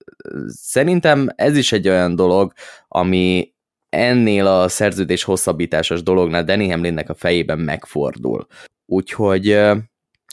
Szerintem 0.47 1.27
ez 1.35 1.57
is 1.57 1.71
egy 1.71 1.87
olyan 1.87 2.15
dolog, 2.15 2.53
ami 2.87 3.53
ennél 3.89 4.47
a 4.47 4.67
szerződés 4.67 5.23
hosszabbításos 5.23 6.03
dolognál 6.03 6.43
Danny 6.43 6.69
Hamlinnek 6.69 7.09
a 7.09 7.15
fejében 7.15 7.59
megfordul. 7.59 8.47
Úgyhogy 8.85 9.59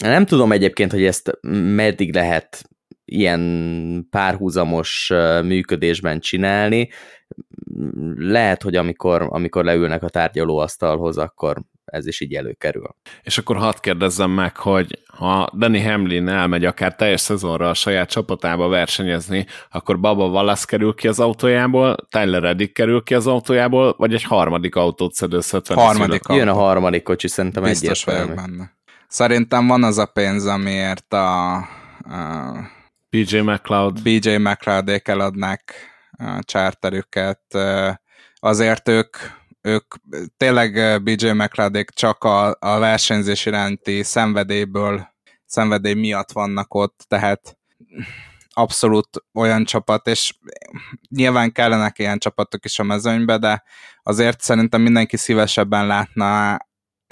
nem 0.01 0.27
tudom 0.27 0.53
egyébként, 0.53 0.93
hogy 0.93 1.05
ezt 1.05 1.39
meddig 1.75 2.15
lehet 2.15 2.71
ilyen 3.05 4.07
párhuzamos 4.11 5.13
működésben 5.43 6.21
csinálni. 6.21 6.89
Lehet, 8.17 8.63
hogy 8.63 8.77
amikor, 8.77 9.27
amikor 9.31 9.65
leülnek 9.65 10.03
a 10.03 10.09
tárgyalóasztalhoz, 10.09 11.19
akkor 11.19 11.63
ez 11.85 12.07
is 12.07 12.21
így 12.21 12.35
előkerül. 12.35 12.97
És 13.23 13.39
akkor 13.39 13.57
hadd 13.57 13.75
kérdezzem 13.81 14.31
meg, 14.31 14.57
hogy 14.57 14.99
ha 15.07 15.51
Danny 15.57 15.83
Hamlin 15.83 16.29
elmegy 16.29 16.65
akár 16.65 16.95
teljes 16.95 17.21
szezonra 17.21 17.69
a 17.69 17.75
saját 17.75 18.11
csapatába 18.11 18.69
versenyezni, 18.69 19.47
akkor 19.71 20.01
Baba 20.01 20.27
Wallace 20.27 20.65
kerül 20.67 20.95
ki 20.95 21.09
az 21.09 21.21
autójából, 21.21 21.97
Tyler 22.09 22.43
Reddick 22.43 22.73
kerül 22.73 23.03
ki 23.03 23.15
az 23.15 23.27
autójából, 23.27 23.95
vagy 23.99 24.15
egy 24.15 24.23
harmadik 24.23 24.75
autót 24.75 25.13
szedőzhet? 25.13 25.69
Harmadik 25.69 26.23
Jön 26.29 26.49
a 26.49 26.55
harmadik 26.55 27.03
kocsi, 27.03 27.29
szerintem 27.29 27.63
Biztos 27.63 28.05
vagyok 28.05 28.35
benne. 28.35 28.81
Szerintem 29.13 29.67
van 29.67 29.83
az 29.85 29.99
a 29.99 30.07
pénz, 30.07 30.47
amiért 30.47 31.13
a, 31.13 31.55
a 31.57 31.67
BJ 33.11 33.39
McLeod. 33.39 34.03
BJ 34.03 34.37
McLeod 34.37 35.01
eladnák 35.05 35.75
a 36.11 36.43
charterüket. 36.45 37.43
Azért 38.35 38.89
ők, 38.89 39.17
ők 39.61 39.95
tényleg 40.37 41.03
BJ 41.03 41.31
McLeod 41.31 41.85
csak 41.95 42.25
a, 42.25 42.57
a 42.61 42.79
versenyzés 42.79 43.47
iránti 43.47 44.03
szenvedélyből, 44.03 45.09
szenvedély 45.47 45.95
miatt 45.95 46.33
vannak 46.33 46.75
ott, 46.75 47.05
tehát 47.09 47.59
abszolút 48.51 49.09
olyan 49.35 49.65
csapat, 49.65 50.07
és 50.07 50.35
nyilván 51.09 51.53
kellenek 51.53 51.99
ilyen 51.99 52.19
csapatok 52.19 52.65
is 52.65 52.79
a 52.79 52.83
mezőnybe, 52.83 53.39
de 53.39 53.63
azért 54.03 54.41
szerintem 54.41 54.81
mindenki 54.81 55.17
szívesebben 55.17 55.87
látna 55.87 56.57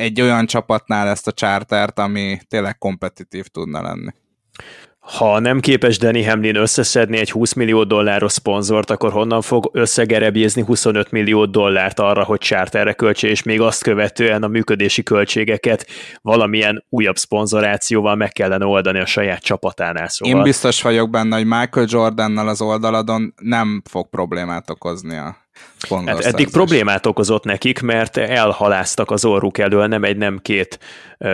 egy 0.00 0.20
olyan 0.20 0.46
csapatnál 0.46 1.08
ezt 1.08 1.26
a 1.26 1.32
chartert, 1.32 1.98
ami 1.98 2.38
tényleg 2.48 2.78
kompetitív 2.78 3.46
tudna 3.46 3.82
lenni. 3.82 4.10
Ha 5.00 5.38
nem 5.38 5.60
képes 5.60 5.98
Danny 5.98 6.26
Hamlin 6.28 6.56
összeszedni 6.56 7.18
egy 7.18 7.30
20 7.30 7.52
millió 7.52 7.84
dolláros 7.84 8.32
szponzort, 8.32 8.90
akkor 8.90 9.12
honnan 9.12 9.42
fog 9.42 9.70
összegerebjézni 9.72 10.62
25 10.62 11.10
millió 11.10 11.44
dollárt 11.46 12.00
arra, 12.00 12.24
hogy 12.24 12.40
charterre 12.40 12.92
költse, 12.92 13.28
és 13.28 13.42
még 13.42 13.60
azt 13.60 13.82
követően 13.82 14.42
a 14.42 14.48
működési 14.48 15.02
költségeket 15.02 15.86
valamilyen 16.22 16.84
újabb 16.88 17.16
szponzorációval 17.16 18.14
meg 18.14 18.32
kellene 18.32 18.64
oldani 18.64 18.98
a 18.98 19.06
saját 19.06 19.42
csapatánál. 19.42 20.08
Szóval... 20.08 20.36
Én 20.36 20.42
biztos 20.42 20.82
vagyok 20.82 21.10
benne, 21.10 21.36
hogy 21.36 21.46
Michael 21.46 21.86
Jordannal 21.88 22.48
az 22.48 22.62
oldaladon 22.62 23.34
nem 23.36 23.82
fog 23.90 24.08
problémát 24.08 24.70
okozni 24.70 25.16
a 25.16 25.36
Hát 26.06 26.24
eddig 26.24 26.50
problémát 26.50 27.06
okozott 27.06 27.44
nekik, 27.44 27.80
mert 27.80 28.16
elhaláztak 28.16 29.10
az 29.10 29.24
orruk 29.24 29.58
elől 29.58 29.86
nem 29.86 30.04
egy, 30.04 30.16
nem 30.16 30.38
két 30.42 30.78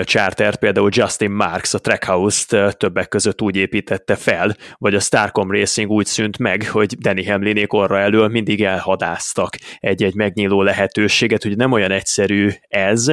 charter, 0.05 0.57
például 0.57 0.91
Justin 0.93 1.31
Marks 1.31 1.75
a 1.75 1.79
Trackhouse-t 1.79 2.77
többek 2.77 3.09
között 3.09 3.43
úgy 3.43 3.57
építette 3.57 4.15
fel, 4.15 4.57
vagy 4.79 4.95
a 4.95 5.01
Starcom 5.01 5.51
Racing 5.51 5.91
úgy 5.91 6.07
szűnt 6.07 6.39
meg, 6.39 6.69
hogy 6.71 6.99
Danny 6.99 7.27
Hamlinék 7.27 7.73
orra 7.73 7.99
elől 7.99 8.29
mindig 8.29 8.63
elhadáztak 8.63 9.57
egy-egy 9.81 10.15
megnyíló 10.15 10.63
lehetőséget, 10.63 11.43
hogy 11.43 11.57
nem 11.57 11.73
olyan 11.73 11.91
egyszerű 11.91 12.51
ez, 12.69 13.07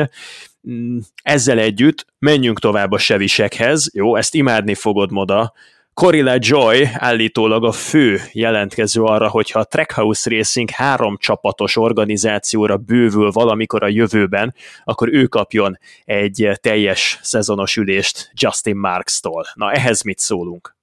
mm, 0.69 0.97
ezzel 1.23 1.59
együtt 1.59 2.05
menjünk 2.19 2.59
tovább 2.59 2.91
a 2.91 2.97
sevisekhez, 2.97 3.89
jó, 3.93 4.15
ezt 4.15 4.35
imádni 4.35 4.73
fogod 4.75 5.11
moda, 5.11 5.53
Corilla 5.93 6.35
Joy 6.37 6.89
állítólag 6.93 7.63
a 7.63 7.71
fő 7.71 8.21
jelentkező 8.31 9.03
arra, 9.03 9.29
hogyha 9.29 9.59
a 9.59 9.63
Trackhouse 9.63 10.29
Racing 10.29 10.69
három 10.69 11.17
csapatos 11.17 11.77
organizációra 11.77 12.77
bővül 12.77 13.31
valamikor 13.31 13.83
a 13.83 13.87
jövőben, 13.87 14.55
akkor 14.83 15.13
ő 15.13 15.25
kapjon 15.25 15.79
egy 16.05 16.49
teljes 16.61 17.19
szezonos 17.21 17.75
ülést 17.75 18.31
Justin 18.33 18.75
Marks-tól. 18.75 19.45
Na, 19.53 19.71
ehhez 19.71 20.01
mit 20.01 20.19
szólunk? 20.19 20.75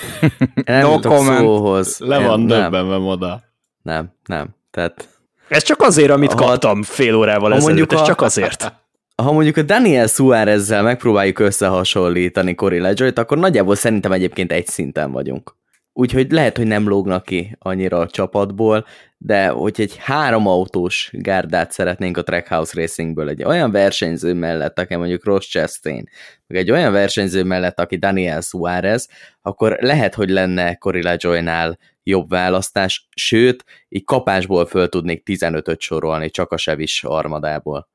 nem 0.64 0.80
no 0.80 0.98
comment. 1.00 1.38
Szóhoz. 1.38 1.98
Le 1.98 2.18
van 2.18 2.46
döbbenve 2.46 2.98
moda. 2.98 3.42
Nem, 3.82 4.12
nem. 4.24 4.48
Tehát... 4.70 5.08
Ez 5.48 5.62
csak 5.62 5.80
azért, 5.80 6.10
amit 6.10 6.32
ha, 6.32 6.44
kaptam 6.44 6.82
fél 6.82 7.14
órával 7.14 7.54
ezelőtt, 7.54 7.92
ez 7.92 8.02
csak 8.02 8.20
azért. 8.20 8.72
ha 9.16 9.32
mondjuk 9.32 9.56
a 9.56 9.62
Daniel 9.62 10.06
Suárezzel 10.06 10.82
megpróbáljuk 10.82 11.38
összehasonlítani 11.38 12.54
Cory 12.54 12.78
ledger 12.78 13.12
akkor 13.14 13.38
nagyjából 13.38 13.74
szerintem 13.74 14.12
egyébként 14.12 14.52
egy 14.52 14.66
szinten 14.66 15.12
vagyunk. 15.12 15.56
Úgyhogy 15.94 16.30
lehet, 16.30 16.56
hogy 16.56 16.66
nem 16.66 16.88
lógnak 16.88 17.24
ki 17.24 17.56
annyira 17.58 17.98
a 17.98 18.06
csapatból, 18.06 18.86
de 19.18 19.48
hogy 19.48 19.80
egy 19.80 19.96
három 19.96 20.46
autós 20.46 21.10
gárdát 21.12 21.72
szeretnénk 21.72 22.16
a 22.16 22.22
Trackhouse 22.22 22.80
Racingből, 22.80 23.28
egy 23.28 23.42
olyan 23.42 23.70
versenyző 23.70 24.34
mellett, 24.34 24.78
aki 24.78 24.96
mondjuk 24.96 25.24
Ross 25.24 25.48
Chastain, 25.48 26.08
meg 26.46 26.58
egy 26.58 26.70
olyan 26.70 26.92
versenyző 26.92 27.44
mellett, 27.44 27.80
aki 27.80 27.96
Daniel 27.96 28.40
Suárez, 28.40 29.08
akkor 29.42 29.76
lehet, 29.80 30.14
hogy 30.14 30.30
lenne 30.30 30.74
Cory 30.74 31.02
LaJoy-nál 31.02 31.78
jobb 32.02 32.30
választás, 32.30 33.08
sőt, 33.14 33.64
így 33.88 34.04
kapásból 34.04 34.66
föl 34.66 34.88
tudnék 34.88 35.22
15-öt 35.26 35.80
sorolni 35.80 36.30
csak 36.30 36.52
a 36.52 36.56
Sevis 36.56 37.04
armadából. 37.04 37.90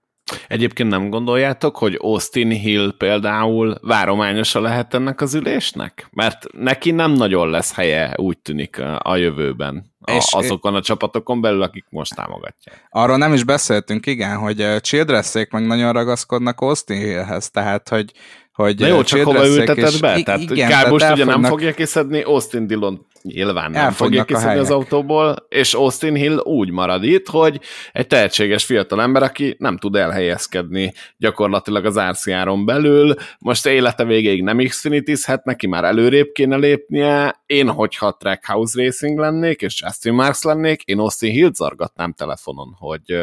Egyébként 0.47 0.89
nem 0.89 1.09
gondoljátok, 1.09 1.78
hogy 1.78 1.97
Austin 2.01 2.49
Hill 2.49 2.93
például 2.97 3.78
várományosa 3.82 4.59
lehet 4.59 4.93
ennek 4.93 5.21
az 5.21 5.34
ülésnek? 5.34 6.07
Mert 6.11 6.45
neki 6.51 6.91
nem 6.91 7.11
nagyon 7.11 7.49
lesz 7.49 7.73
helye, 7.73 8.13
úgy 8.15 8.38
tűnik 8.38 8.80
a 8.97 9.15
jövőben. 9.15 9.95
A, 10.01 10.11
és 10.11 10.34
azokon 10.34 10.75
a 10.75 10.82
csapatokon 10.82 11.41
belül, 11.41 11.61
akik 11.61 11.86
most 11.89 12.15
támogatják. 12.15 12.88
Arról 12.89 13.17
nem 13.17 13.34
is 13.34 13.43
beszéltünk, 13.43 14.05
igen, 14.05 14.38
hogy 14.38 14.65
Childressék 14.82 15.51
meg 15.51 15.65
nagyon 15.65 15.93
ragaszkodnak 15.93 16.61
Austin 16.61 16.97
Hillhez, 16.97 17.49
tehát 17.49 17.89
hogy 17.89 18.11
hogy 18.58 18.80
Na 18.80 18.88
jó, 18.88 19.03
csak 19.03 19.24
hova 19.24 19.47
ülteted 19.47 19.99
be? 19.99 20.22
Tehát 20.22 20.41
igen, 20.41 20.70
kár 20.70 20.89
most 20.89 21.12
ugye 21.12 21.26
nem 21.26 21.43
fogja 21.43 21.74
kiszedni 21.74 22.22
Austin 22.22 22.68
Dillon 22.68 23.05
nyilván 23.22 23.72
nem 23.72 23.91
fogja 23.91 24.24
kiszedni 24.24 24.60
az 24.60 24.72
autóból, 24.72 25.36
és 25.49 25.74
Austin 25.74 26.14
Hill 26.14 26.38
úgy 26.38 26.72
marad 26.72 27.03
itt, 27.03 27.28
hogy 27.28 27.60
egy 27.91 28.08
tehetséges 28.08 28.66
fiatal 28.66 29.01
ember, 29.01 29.24
aki 29.24 29.55
nem 29.60 29.78
tud 29.78 29.95
elhelyezkedni 29.95 30.93
gyakorlatilag 31.18 31.86
az 31.86 31.99
RCR-on 31.99 32.66
belül, 32.66 33.16
most 33.39 33.66
élete 33.66 34.03
végéig 34.03 34.43
nem 34.43 34.58
xfinity 34.58 35.14
neki 35.43 35.68
már 35.68 35.84
előrébb 35.84 36.32
kéne 36.32 36.55
lépnie, 36.55 37.43
én 37.45 37.70
hogyha 37.70 38.18
Trackhouse 38.20 38.84
Racing 38.84 39.20
lennék, 39.20 39.62
és 39.62 39.82
Justin 39.82 40.14
Marks 40.14 40.43
lennék, 40.43 40.82
én 40.82 40.99
Austin 40.99 41.32
Hill 41.32 41.51
zargatnám 41.53 42.14
telefonon, 42.14 42.76
hogy 42.78 43.18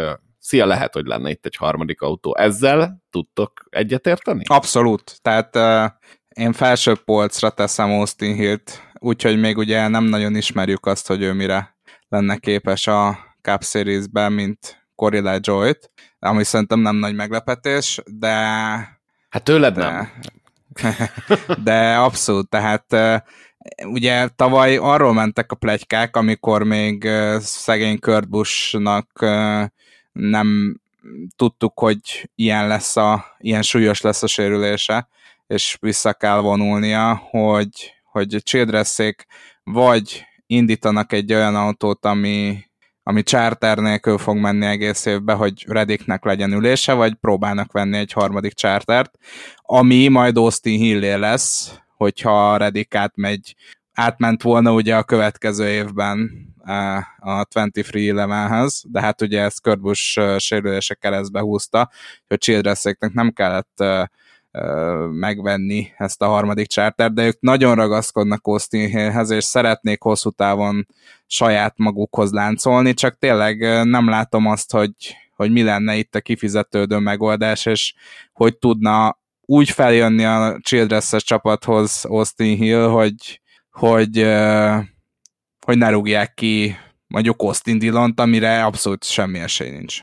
szia, 0.45 0.67
lehet, 0.67 0.95
hogy 0.95 1.07
lenne 1.07 1.31
itt 1.31 1.47
egy 1.47 1.57
harmadik 1.57 2.01
autó. 2.01 2.37
Ezzel 2.37 3.03
tudtok 3.11 3.65
egyetérteni? 3.71 4.43
Abszolút. 4.47 5.19
Tehát 5.23 5.57
uh, 5.57 5.91
én 6.29 6.53
felső 6.53 6.95
polcra 7.05 7.51
teszem 7.51 7.91
Austin 7.91 8.35
Hill-t, 8.35 8.91
úgyhogy 8.99 9.41
még 9.41 9.57
ugye 9.57 9.89
nem 9.89 10.05
nagyon 10.05 10.37
ismerjük 10.37 10.87
azt, 10.87 11.07
hogy 11.07 11.23
ő 11.23 11.33
mire 11.33 11.77
lenne 12.09 12.37
képes 12.37 12.87
a 12.87 13.19
Cup 13.43 13.65
Series-ben, 13.65 14.33
mint 14.33 14.87
Corilla 14.95 15.39
Joy-t, 15.41 15.91
ami 16.19 16.45
szerintem 16.45 16.79
nem 16.79 16.97
nagy 16.97 17.15
meglepetés, 17.15 18.01
de... 18.05 18.35
Hát 19.29 19.45
tőled 19.45 19.75
de, 19.75 19.83
nem. 19.83 20.09
de 21.65 21.97
abszolút, 21.97 22.49
tehát 22.49 22.97
ugye 23.85 24.29
tavaly 24.29 24.77
arról 24.77 25.13
mentek 25.13 25.53
a 25.53 25.57
plegykák, 25.57 26.17
amikor 26.17 26.63
még 26.63 27.09
szegény 27.39 27.99
Kurt 27.99 28.29
Busch-nak 28.29 29.25
nem 30.15 30.81
tudtuk, 31.37 31.79
hogy 31.79 32.31
ilyen 32.35 32.69
lesz 32.69 32.97
a, 32.97 33.25
ilyen 33.39 33.63
súlyos 33.63 34.01
lesz 34.01 34.23
a 34.23 34.27
sérülése, 34.27 35.09
és 35.47 35.77
vissza 35.81 36.13
kell 36.13 36.39
vonulnia, 36.39 37.15
hogy, 37.31 37.95
hogy 38.05 38.37
csildresszék 38.43 39.27
vagy 39.65 40.25
indítanak 40.47 41.13
egy 41.13 41.33
olyan 41.33 41.57
autót, 41.57 42.05
ami, 42.05 42.65
ami 43.03 43.23
charter 43.23 43.79
nélkül 43.79 44.19
fog 44.19 44.37
menni 44.37 44.67
egész 44.67 45.05
évben, 45.05 45.37
hogy 45.37 45.65
Rediknek 45.69 46.25
legyen 46.25 46.53
ülése, 46.53 46.93
vagy 46.93 47.15
próbálnak 47.15 47.73
venni 47.73 47.97
egy 47.97 48.13
harmadik 48.13 48.53
chartert, 48.53 49.19
ami 49.57 50.09
majd 50.09 50.37
Austin 50.37 50.79
Hillé 50.79 51.15
lesz, 51.15 51.79
hogyha 51.97 52.57
Redik 52.57 52.95
átmegy, 52.95 53.55
átment 53.93 54.43
volna 54.43 54.73
ugye 54.73 54.97
a 54.97 55.03
következő 55.03 55.69
évben 55.69 56.31
a 57.19 57.45
23-11-hez, 57.45 58.83
de 58.89 59.01
hát 59.01 59.23
ugye 59.23 59.43
ezt 59.43 59.61
Körbus 59.61 60.19
sérülése 60.39 60.95
keresztbe 60.95 61.41
húzta, 61.41 61.91
hogy 62.29 62.39
Childresséknek 62.39 63.13
nem 63.13 63.33
kellett 63.33 63.85
megvenni 65.11 65.93
ezt 65.97 66.23
a 66.23 66.27
harmadik 66.27 66.67
charter, 66.67 67.13
de 67.13 67.27
ők 67.27 67.41
nagyon 67.41 67.75
ragaszkodnak 67.75 68.47
Austinhez, 68.47 69.31
és 69.31 69.45
szeretnék 69.45 70.03
hosszú 70.03 70.31
távon 70.31 70.87
saját 71.27 71.75
magukhoz 71.77 72.33
láncolni, 72.33 72.95
csak 72.95 73.19
tényleg 73.19 73.59
nem 73.85 74.09
látom 74.09 74.47
azt, 74.47 74.73
hogy, 74.73 74.93
hogy 75.37 75.53
mi 75.53 75.63
lenne 75.63 75.97
itt 75.97 76.15
a 76.15 76.21
kifizetődő 76.21 76.99
megoldás, 76.99 77.67
és 77.67 77.95
hogy 78.33 78.59
tudna 78.59 79.19
úgy 79.41 79.71
feljönni 79.71 80.25
a 80.25 80.59
childress 80.63 81.15
csapathoz 81.19 82.05
Austin 82.05 82.57
Hill, 82.57 82.87
hogy, 82.87 83.41
hogy, 83.71 84.27
hogy 85.65 85.79
ne 85.79 85.91
rúgják 85.91 86.35
ki 86.35 86.77
mondjuk 87.07 87.43
Austin 87.43 87.79
Dillont, 87.79 88.21
amire 88.21 88.65
abszolút 88.65 89.05
semmi 89.05 89.39
esély 89.39 89.71
nincs. 89.71 89.99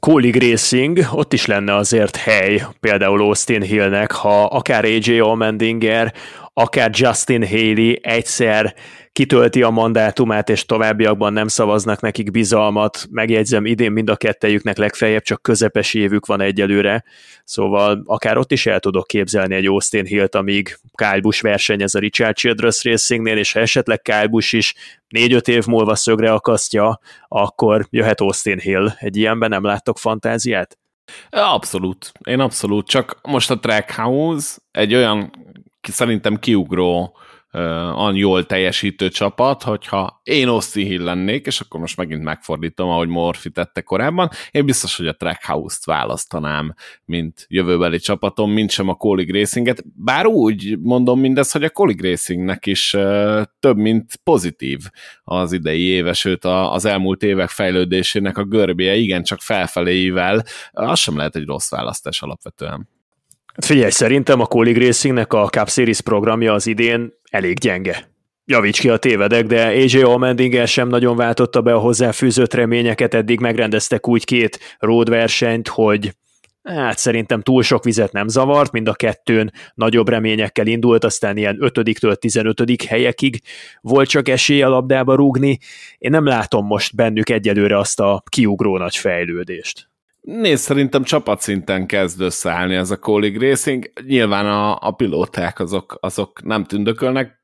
Colleague 0.00 0.48
Racing, 0.50 0.98
ott 1.12 1.32
is 1.32 1.46
lenne 1.46 1.74
azért 1.74 2.16
hely, 2.16 2.62
például 2.80 3.20
Austin 3.20 3.62
Hillnek, 3.62 4.12
ha 4.12 4.44
akár 4.44 4.84
AJ 4.84 5.18
Allmendinger, 5.18 6.14
akár 6.54 6.90
Justin 6.92 7.46
Haley 7.46 7.94
egyszer 8.02 8.74
kitölti 9.12 9.62
a 9.62 9.70
mandátumát, 9.70 10.48
és 10.48 10.66
továbbiakban 10.66 11.32
nem 11.32 11.48
szavaznak 11.48 12.00
nekik 12.00 12.30
bizalmat. 12.30 13.06
Megjegyzem, 13.10 13.66
idén 13.66 13.92
mind 13.92 14.10
a 14.10 14.16
kettejüknek 14.16 14.76
legfeljebb 14.76 15.22
csak 15.22 15.42
közepes 15.42 15.94
évük 15.94 16.26
van 16.26 16.40
egyelőre, 16.40 17.04
szóval 17.44 18.02
akár 18.06 18.36
ott 18.36 18.52
is 18.52 18.66
el 18.66 18.80
tudok 18.80 19.06
képzelni 19.06 19.54
egy 19.54 19.66
Austin 19.66 20.04
Hill-t, 20.04 20.34
amíg 20.34 20.78
Kyle 20.94 21.20
Busch 21.20 21.42
versenyez 21.42 21.94
a 21.94 21.98
Richard 21.98 22.36
Childress 22.36 22.84
Racingnél, 22.84 23.38
és 23.38 23.52
ha 23.52 23.60
esetleg 23.60 24.02
Kyle 24.02 24.26
Busch 24.26 24.54
is 24.54 24.74
négy-öt 25.08 25.48
év 25.48 25.66
múlva 25.66 25.94
szögre 25.94 26.32
akasztja, 26.32 27.00
akkor 27.28 27.86
jöhet 27.90 28.20
Austin 28.20 28.58
Hill. 28.58 28.88
Egy 28.98 29.16
ilyenben 29.16 29.48
nem 29.48 29.64
láttok 29.64 29.98
fantáziát? 29.98 30.78
Abszolút. 31.30 32.12
Én 32.24 32.40
abszolút. 32.40 32.88
Csak 32.88 33.18
most 33.22 33.50
a 33.50 33.58
Trackhouse 33.58 34.56
egy 34.70 34.94
olyan 34.94 35.32
szerintem 35.92 36.36
kiugró 36.36 37.16
an 37.94 38.14
jól 38.14 38.46
teljesítő 38.46 39.08
csapat, 39.08 39.62
hogyha 39.62 40.20
én 40.22 40.48
Austin 40.48 40.86
Hill 40.86 41.02
lennék, 41.02 41.46
és 41.46 41.60
akkor 41.60 41.80
most 41.80 41.96
megint 41.96 42.22
megfordítom, 42.22 42.88
ahogy 42.88 43.08
Morfi 43.08 43.50
tette 43.50 43.80
korábban, 43.80 44.30
én 44.50 44.64
biztos, 44.64 44.96
hogy 44.96 45.06
a 45.06 45.16
Trackhouse-t 45.16 45.84
választanám, 45.84 46.74
mint 47.04 47.46
jövőbeli 47.48 47.98
csapatom, 47.98 48.50
mint 48.50 48.70
sem 48.70 48.88
a 48.88 48.94
Colleague 48.94 49.38
Racinget, 49.38 49.84
bár 49.96 50.26
úgy 50.26 50.78
mondom 50.80 51.20
mindezt, 51.20 51.52
hogy 51.52 51.64
a 51.64 51.70
Colleague 51.70 52.10
Racingnek 52.10 52.66
is 52.66 52.96
több, 53.60 53.76
mint 53.76 54.20
pozitív 54.24 54.78
az 55.24 55.52
idei 55.52 55.82
éve, 55.82 56.12
sőt 56.12 56.44
az 56.44 56.84
elmúlt 56.84 57.22
évek 57.22 57.48
fejlődésének 57.48 58.38
a 58.38 58.44
görbéje 58.44 58.94
igencsak 58.94 59.40
felfeléivel, 59.40 60.42
az 60.70 60.98
sem 60.98 61.16
lehet 61.16 61.36
egy 61.36 61.46
rossz 61.46 61.70
választás 61.70 62.22
alapvetően. 62.22 62.93
Figyelj, 63.62 63.90
szerintem 63.90 64.40
a 64.40 64.46
Colleague 64.46 64.86
Racingnek 64.86 65.32
a 65.32 65.48
Cup 65.48 65.68
Series 65.68 66.00
programja 66.00 66.52
az 66.52 66.66
idén 66.66 67.12
elég 67.30 67.58
gyenge. 67.58 68.12
Javíts 68.46 68.80
ki 68.80 68.88
a 68.88 68.96
tévedek, 68.96 69.46
de 69.46 69.66
AJ 69.66 70.02
Allmendinger 70.02 70.68
sem 70.68 70.88
nagyon 70.88 71.16
váltotta 71.16 71.62
be 71.62 71.74
a 71.74 71.78
hozzáfűzött 71.78 72.54
reményeket, 72.54 73.14
eddig 73.14 73.40
megrendeztek 73.40 74.08
úgy 74.08 74.24
két 74.24 74.58
road 74.78 75.08
versenyt, 75.08 75.68
hogy 75.68 76.14
hát 76.62 76.98
szerintem 76.98 77.42
túl 77.42 77.62
sok 77.62 77.84
vizet 77.84 78.12
nem 78.12 78.28
zavart, 78.28 78.72
mind 78.72 78.88
a 78.88 78.94
kettőn 78.94 79.52
nagyobb 79.74 80.08
reményekkel 80.08 80.66
indult, 80.66 81.04
aztán 81.04 81.36
ilyen 81.36 81.58
5-től 81.60 82.14
15 82.14 82.82
helyekig 82.88 83.40
volt 83.80 84.08
csak 84.08 84.28
esély 84.28 84.62
a 84.62 84.68
labdába 84.68 85.14
rúgni. 85.14 85.58
Én 85.98 86.10
nem 86.10 86.26
látom 86.26 86.66
most 86.66 86.94
bennük 86.94 87.30
egyelőre 87.30 87.78
azt 87.78 88.00
a 88.00 88.22
kiugró 88.28 88.78
nagy 88.78 88.96
fejlődést. 88.96 89.88
Nézd, 90.24 90.62
szerintem 90.62 91.02
csapatszinten 91.02 91.86
kezd 91.86 92.20
összeállni 92.20 92.74
ez 92.74 92.90
a 92.90 92.98
Colleague 92.98 93.48
Racing. 93.48 93.92
Nyilván 94.06 94.46
a, 94.46 94.78
a 94.80 94.90
pilóták 94.90 95.60
azok, 95.60 95.96
azok 96.00 96.42
nem 96.42 96.64
tündökölnek. 96.64 97.42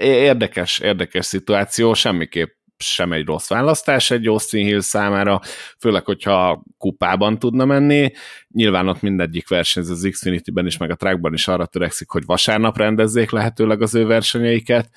Érdekes, 0.00 0.78
érdekes 0.78 1.26
szituáció, 1.26 1.94
semmiképp 1.94 2.48
sem 2.78 3.12
egy 3.12 3.26
rossz 3.26 3.48
választás 3.48 4.10
egy 4.10 4.26
Austin 4.26 4.66
Hill 4.66 4.80
számára, 4.80 5.40
főleg, 5.78 6.04
hogyha 6.04 6.62
kupában 6.78 7.38
tudna 7.38 7.64
menni. 7.64 8.12
Nyilván 8.48 8.88
ott 8.88 9.02
mindegyik 9.02 9.48
versenyző 9.48 9.92
az 9.92 10.08
Xfinity-ben 10.10 10.66
is, 10.66 10.76
meg 10.76 10.90
a 10.90 10.94
trackban 10.94 11.32
is 11.32 11.48
arra 11.48 11.66
törekszik, 11.66 12.08
hogy 12.08 12.24
vasárnap 12.24 12.76
rendezzék 12.76 13.30
lehetőleg 13.30 13.82
az 13.82 13.94
ő 13.94 14.06
versenyeiket, 14.06 14.90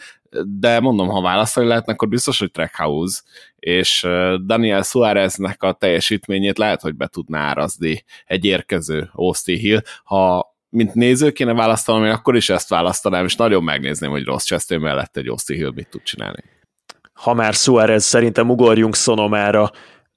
de 0.45 0.79
mondom, 0.79 1.07
ha 1.07 1.21
választani 1.21 1.67
lehetne, 1.67 1.93
akkor 1.93 2.07
biztos, 2.07 2.39
hogy 2.39 2.51
Trackhouse, 2.51 3.21
és 3.59 4.07
Daniel 4.45 4.81
Suáreznek 4.81 5.63
a 5.63 5.73
teljesítményét 5.73 6.57
lehet, 6.57 6.81
hogy 6.81 6.95
be 6.95 7.07
tudná 7.07 7.39
árazni 7.39 8.03
egy 8.25 8.45
érkező 8.45 9.09
Austin 9.13 9.57
Hill, 9.57 9.81
ha 10.03 10.47
mint 10.69 10.93
néző 10.93 11.31
kéne 11.31 11.53
választanom, 11.53 12.05
én 12.05 12.11
akkor 12.11 12.35
is 12.35 12.49
ezt 12.49 12.69
választanám, 12.69 13.25
és 13.25 13.35
nagyon 13.35 13.63
megnézném, 13.63 14.09
hogy 14.09 14.23
Ross 14.23 14.43
Chastain 14.43 14.81
mellett 14.81 15.17
egy 15.17 15.27
Austin 15.27 15.57
Hill 15.57 15.71
mit 15.75 15.89
tud 15.89 16.03
csinálni 16.03 16.43
ha 17.19 17.33
már 17.33 17.53
Suarez, 17.53 18.03
szerintem 18.03 18.49
ugorjunk 18.49 18.95
Sonomára. 18.95 19.71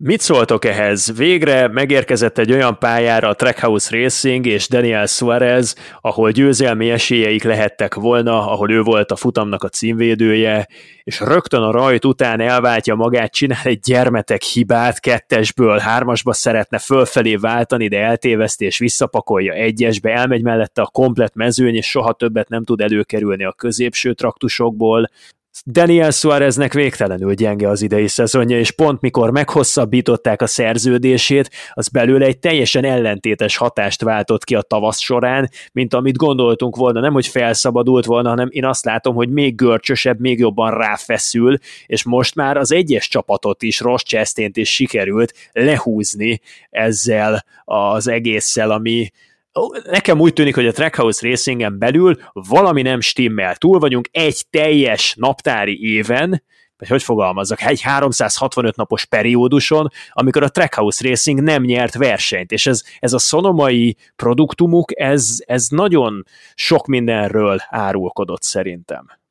Mit 0.04 0.20
szóltok 0.20 0.64
ehhez? 0.64 1.16
Végre 1.16 1.68
megérkezett 1.68 2.38
egy 2.38 2.52
olyan 2.52 2.78
pályára 2.78 3.28
a 3.28 3.34
Trackhouse 3.34 3.98
Racing 3.98 4.46
és 4.46 4.68
Daniel 4.68 5.06
Suarez, 5.06 5.74
ahol 6.00 6.30
győzelmi 6.30 6.90
esélyeik 6.90 7.42
lehettek 7.42 7.94
volna, 7.94 8.50
ahol 8.50 8.70
ő 8.70 8.80
volt 8.82 9.10
a 9.10 9.16
futamnak 9.16 9.62
a 9.62 9.68
címvédője, 9.68 10.68
és 11.02 11.20
rögtön 11.20 11.62
a 11.62 11.70
rajt 11.70 12.04
után 12.04 12.40
elváltja 12.40 12.94
magát, 12.94 13.32
csinál 13.32 13.62
egy 13.62 13.80
gyermetek 13.80 14.42
hibát, 14.42 15.00
kettesből 15.00 15.78
hármasba 15.78 16.32
szeretne 16.32 16.78
fölfelé 16.78 17.36
váltani, 17.36 17.88
de 17.88 17.98
eltéveszti 17.98 18.64
és 18.64 18.78
visszapakolja 18.78 19.52
egyesbe, 19.52 20.12
elmegy 20.12 20.42
mellette 20.42 20.82
a 20.82 20.90
komplet 20.92 21.34
mezőny, 21.34 21.74
és 21.74 21.86
soha 21.86 22.12
többet 22.12 22.48
nem 22.48 22.64
tud 22.64 22.80
előkerülni 22.80 23.44
a 23.44 23.52
középső 23.52 24.12
traktusokból. 24.12 25.10
Daniel 25.66 26.10
Suareznek 26.10 26.72
végtelenül 26.72 27.34
gyenge 27.34 27.68
az 27.68 27.82
idei 27.82 28.08
szezonja, 28.08 28.58
és 28.58 28.70
pont 28.70 29.00
mikor 29.00 29.30
meghosszabbították 29.30 30.42
a 30.42 30.46
szerződését, 30.46 31.50
az 31.72 31.88
belőle 31.88 32.26
egy 32.26 32.38
teljesen 32.38 32.84
ellentétes 32.84 33.56
hatást 33.56 34.02
váltott 34.02 34.44
ki 34.44 34.54
a 34.54 34.62
tavasz 34.62 34.98
során, 35.00 35.50
mint 35.72 35.94
amit 35.94 36.16
gondoltunk 36.16 36.76
volna, 36.76 37.00
nem 37.00 37.12
hogy 37.12 37.26
felszabadult 37.26 38.04
volna, 38.04 38.28
hanem 38.28 38.48
én 38.50 38.64
azt 38.64 38.84
látom, 38.84 39.14
hogy 39.14 39.28
még 39.28 39.54
görcsösebb, 39.54 40.20
még 40.20 40.38
jobban 40.38 40.78
ráfeszül, 40.78 41.58
és 41.86 42.04
most 42.04 42.34
már 42.34 42.56
az 42.56 42.72
egyes 42.72 43.08
csapatot 43.08 43.62
is, 43.62 43.80
Ross 43.80 44.02
Chastain-t 44.02 44.56
is 44.56 44.74
sikerült 44.74 45.34
lehúzni 45.52 46.40
ezzel 46.70 47.44
az 47.64 48.08
egésszel, 48.08 48.70
ami, 48.70 49.10
nekem 49.84 50.20
úgy 50.20 50.32
tűnik, 50.32 50.54
hogy 50.54 50.66
a 50.66 50.72
Trackhouse 50.72 51.28
Racingen 51.28 51.78
belül 51.78 52.16
valami 52.32 52.82
nem 52.82 53.00
stimmel. 53.00 53.56
Túl 53.56 53.78
vagyunk 53.78 54.08
egy 54.10 54.44
teljes 54.50 55.14
naptári 55.18 55.82
éven, 55.82 56.42
vagy 56.76 56.90
hogy 56.90 57.02
fogalmazzak, 57.02 57.62
egy 57.62 57.80
365 57.80 58.76
napos 58.76 59.04
perióduson, 59.04 59.88
amikor 60.10 60.42
a 60.42 60.48
Trackhouse 60.48 61.08
Racing 61.08 61.40
nem 61.40 61.62
nyert 61.62 61.94
versenyt, 61.94 62.52
és 62.52 62.66
ez, 62.66 62.82
ez 62.98 63.12
a 63.12 63.18
szonomai 63.18 63.96
produktumuk, 64.16 65.00
ez, 65.00 65.36
ez 65.46 65.66
nagyon 65.68 66.24
sok 66.54 66.86
mindenről 66.86 67.58
árulkodott 67.68 68.42
szerintem. 68.42 69.21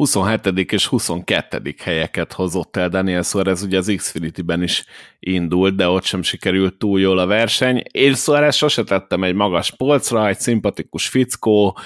27. 0.00 0.72
és 0.72 0.86
22. 0.86 1.74
helyeket 1.82 2.32
hozott 2.32 2.76
el 2.76 2.88
Daniel 2.88 3.22
Suarez, 3.22 3.62
ugye 3.62 3.78
az 3.78 3.92
Xfinity-ben 3.96 4.62
is 4.62 4.84
indult, 5.18 5.76
de 5.76 5.88
ott 5.88 6.04
sem 6.04 6.22
sikerült 6.22 6.78
túl 6.78 7.00
jól 7.00 7.18
a 7.18 7.26
verseny. 7.26 7.82
Én 7.90 8.14
Suarez 8.14 8.56
sose 8.56 8.84
tettem 8.84 9.24
egy 9.24 9.34
magas 9.34 9.70
polcra, 9.76 10.28
egy 10.28 10.38
szimpatikus 10.38 11.08
fickó, 11.08 11.78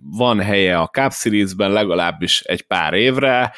van 0.00 0.40
helye 0.40 0.78
a 0.78 0.86
Cup 0.86 1.12
Series-ben 1.12 1.70
legalábbis 1.70 2.40
egy 2.40 2.62
pár 2.62 2.92
évre, 2.92 3.52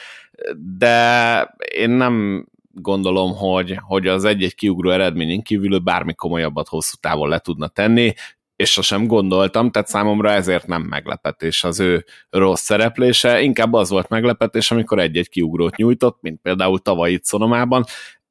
de 0.79 1.43
én 1.75 1.91
nem 1.91 2.47
gondolom, 2.71 3.37
hogy, 3.37 3.79
hogy 3.81 4.07
az 4.07 4.25
egy-egy 4.25 4.55
kiugró 4.55 4.91
eredményén 4.91 5.43
kívül 5.43 5.79
bármi 5.79 6.15
komolyabbat 6.15 6.69
hosszú 6.69 6.97
távon 7.01 7.29
le 7.29 7.39
tudna 7.39 7.69
tenni 7.69 8.15
és 8.57 8.71
sosem 8.71 9.07
gondoltam, 9.07 9.71
tehát 9.71 9.89
számomra 9.89 10.31
ezért 10.31 10.67
nem 10.67 10.83
meglepetés 10.83 11.65
az 11.65 11.81
ő 11.81 12.05
rossz 12.31 12.63
szereplése, 12.63 13.41
inkább 13.41 13.73
az 13.73 13.89
volt 13.89 14.09
meglepetés, 14.09 14.71
amikor 14.71 14.99
egy-egy 14.99 15.29
kiugrót 15.29 15.77
nyújtott, 15.77 16.19
mint 16.21 16.41
például 16.43 16.79
tavaly 16.79 17.13
itt 17.13 17.25
Szonomában, 17.25 17.85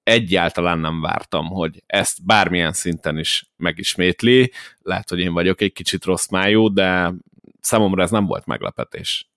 egyáltalán 0.03 0.79
nem 0.79 1.01
vártam, 1.01 1.45
hogy 1.45 1.83
ezt 1.85 2.25
bármilyen 2.25 2.73
szinten 2.73 3.17
is 3.17 3.49
megismétli, 3.57 4.51
lehet, 4.81 5.09
hogy 5.09 5.19
én 5.19 5.33
vagyok 5.33 5.61
egy 5.61 5.73
kicsit 5.73 6.05
rossz 6.05 6.27
májú, 6.27 6.73
de 6.73 7.13
számomra 7.59 8.03
ez 8.03 8.11
nem 8.11 8.25
volt 8.25 8.45
meglepetés. 8.45 9.29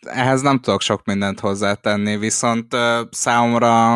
Ehhez 0.00 0.40
nem 0.40 0.60
tudok 0.60 0.80
sok 0.80 1.04
mindent 1.04 1.40
hozzátenni, 1.40 2.16
viszont 2.16 2.76
számomra 3.10 3.94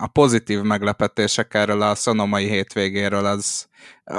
a 0.00 0.06
pozitív 0.12 0.60
meglepetések 0.60 1.54
erről 1.54 1.82
a 1.82 1.94
szonomai 1.94 2.48
hétvégéről 2.48 3.24
az 3.24 3.68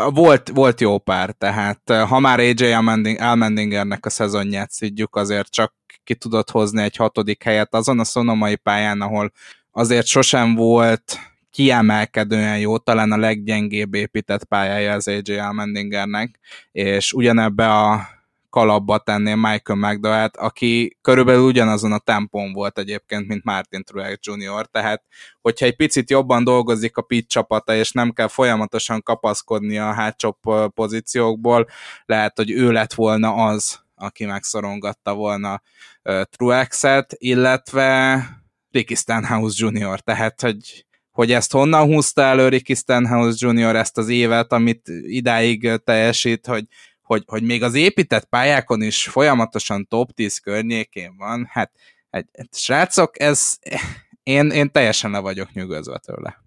volt, 0.09 0.49
volt 0.49 0.81
jó 0.81 0.97
pár, 0.97 1.31
tehát 1.31 1.91
ha 2.07 2.19
már 2.19 2.39
AJ 2.39 2.73
Almendingernek 3.17 4.05
a 4.05 4.09
szezonját 4.09 4.71
szidjuk, 4.71 5.15
azért 5.15 5.51
csak 5.51 5.73
ki 6.03 6.15
tudott 6.15 6.49
hozni 6.49 6.83
egy 6.83 6.95
hatodik 6.95 7.43
helyet 7.43 7.73
azon 7.73 7.99
a 7.99 8.03
szonomai 8.03 8.55
pályán, 8.55 9.01
ahol 9.01 9.31
azért 9.71 10.05
sosem 10.05 10.55
volt 10.55 11.19
kiemelkedően 11.51 12.59
jó, 12.59 12.77
talán 12.77 13.11
a 13.11 13.17
leggyengébb 13.17 13.93
épített 13.93 14.43
pályája 14.43 14.93
az 14.93 15.07
AJ 15.07 15.37
Almendingernek, 15.37 16.39
és 16.71 17.13
ugyanebbe 17.13 17.73
a 17.73 18.07
kalapba 18.49 18.97
tenném 18.97 19.39
Michael 19.39 19.79
McDowell-t, 19.79 20.37
aki 20.37 20.97
körülbelül 21.01 21.41
ugyanazon 21.41 21.91
a 21.91 21.99
tempón 21.99 22.53
volt 22.53 22.77
egyébként, 22.77 23.27
mint 23.27 23.43
Martin 23.43 23.83
Truex 23.83 24.17
Jr., 24.21 24.65
tehát 24.65 25.03
hogyha 25.41 25.65
egy 25.65 25.75
picit 25.75 26.09
jobban 26.09 26.43
dolgozik 26.43 26.97
a 26.97 27.01
pit 27.01 27.29
csapata, 27.29 27.75
és 27.75 27.91
nem 27.91 28.11
kell 28.11 28.27
folyamatosan 28.27 29.03
kapaszkodni 29.03 29.77
a 29.77 29.93
hátsó 29.93 30.39
pozíciókból, 30.73 31.67
lehet, 32.05 32.37
hogy 32.37 32.51
ő 32.51 32.71
lett 32.71 32.93
volna 32.93 33.33
az, 33.33 33.79
aki 33.95 34.25
megszorongatta 34.25 35.13
volna 35.13 35.61
uh, 36.03 36.21
Truexet, 36.21 37.13
illetve 37.17 38.23
Ricky 38.71 38.95
Stenhouse 38.95 39.67
Jr., 39.67 39.99
tehát 39.99 40.41
hogy 40.41 40.87
hogy 41.19 41.31
ezt 41.31 41.51
honnan 41.51 41.85
húzta 41.85 42.21
elő 42.21 42.47
Ricky 42.47 42.73
Stenhouse 42.73 43.47
Jr. 43.47 43.75
ezt 43.75 43.97
az 43.97 44.09
évet, 44.09 44.51
amit 44.51 44.87
idáig 45.01 45.71
teljesít, 45.83 46.45
hogy, 46.45 46.65
hogy, 47.09 47.23
hogy 47.25 47.43
még 47.43 47.63
az 47.63 47.73
épített 47.73 48.25
pályákon 48.25 48.81
is 48.81 49.03
folyamatosan 49.03 49.87
top 49.87 50.11
10 50.11 50.37
környékén 50.37 51.15
van, 51.17 51.49
hát 51.51 51.71
egy, 52.09 52.25
egy, 52.31 52.47
srácok, 52.51 53.19
ez 53.19 53.57
én, 54.23 54.49
én 54.49 54.71
teljesen 54.71 55.11
le 55.11 55.19
vagyok 55.19 55.53
nyugodva 55.53 55.97
tőle. 55.97 56.43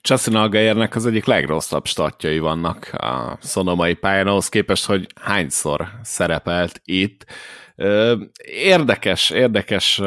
Chassin 0.00 0.34
Algayernek 0.34 0.94
az 0.94 1.06
egyik 1.06 1.24
legrosszabb 1.24 1.86
statjai 1.86 2.38
vannak 2.38 2.90
a 2.92 3.38
szonomai 3.40 3.94
pályán, 3.94 4.26
ahhoz 4.26 4.48
képest, 4.48 4.84
hogy 4.84 5.06
hányszor 5.20 5.88
szerepelt 6.02 6.80
itt. 6.84 7.24
Érdekes, 8.44 9.30
érdekes 9.30 10.00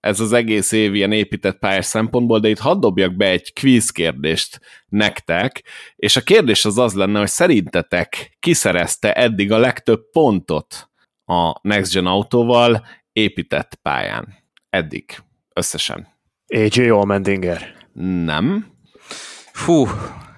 ez 0.00 0.20
az 0.20 0.32
egész 0.32 0.72
év 0.72 0.94
ilyen 0.94 1.12
épített 1.12 1.58
pályás 1.58 1.86
szempontból, 1.86 2.40
de 2.40 2.48
itt 2.48 2.58
hadd 2.58 2.80
dobjak 2.80 3.16
be 3.16 3.26
egy 3.26 3.52
quiz 3.52 3.90
kérdést 3.90 4.60
nektek, 4.88 5.64
és 5.96 6.16
a 6.16 6.20
kérdés 6.20 6.64
az 6.64 6.78
az 6.78 6.94
lenne, 6.94 7.18
hogy 7.18 7.28
szerintetek 7.28 8.36
kiszerezte 8.40 9.12
eddig 9.12 9.52
a 9.52 9.58
legtöbb 9.58 10.10
pontot 10.12 10.90
a 11.24 11.68
Next 11.68 11.92
Gen 11.92 12.06
autóval 12.06 12.86
épített 13.12 13.74
pályán? 13.82 14.34
Eddig, 14.70 15.04
összesen. 15.54 16.08
AJ 16.46 16.88
Allmendinger. 16.88 17.74
Nem. 18.24 18.66
Fú, 19.52 19.86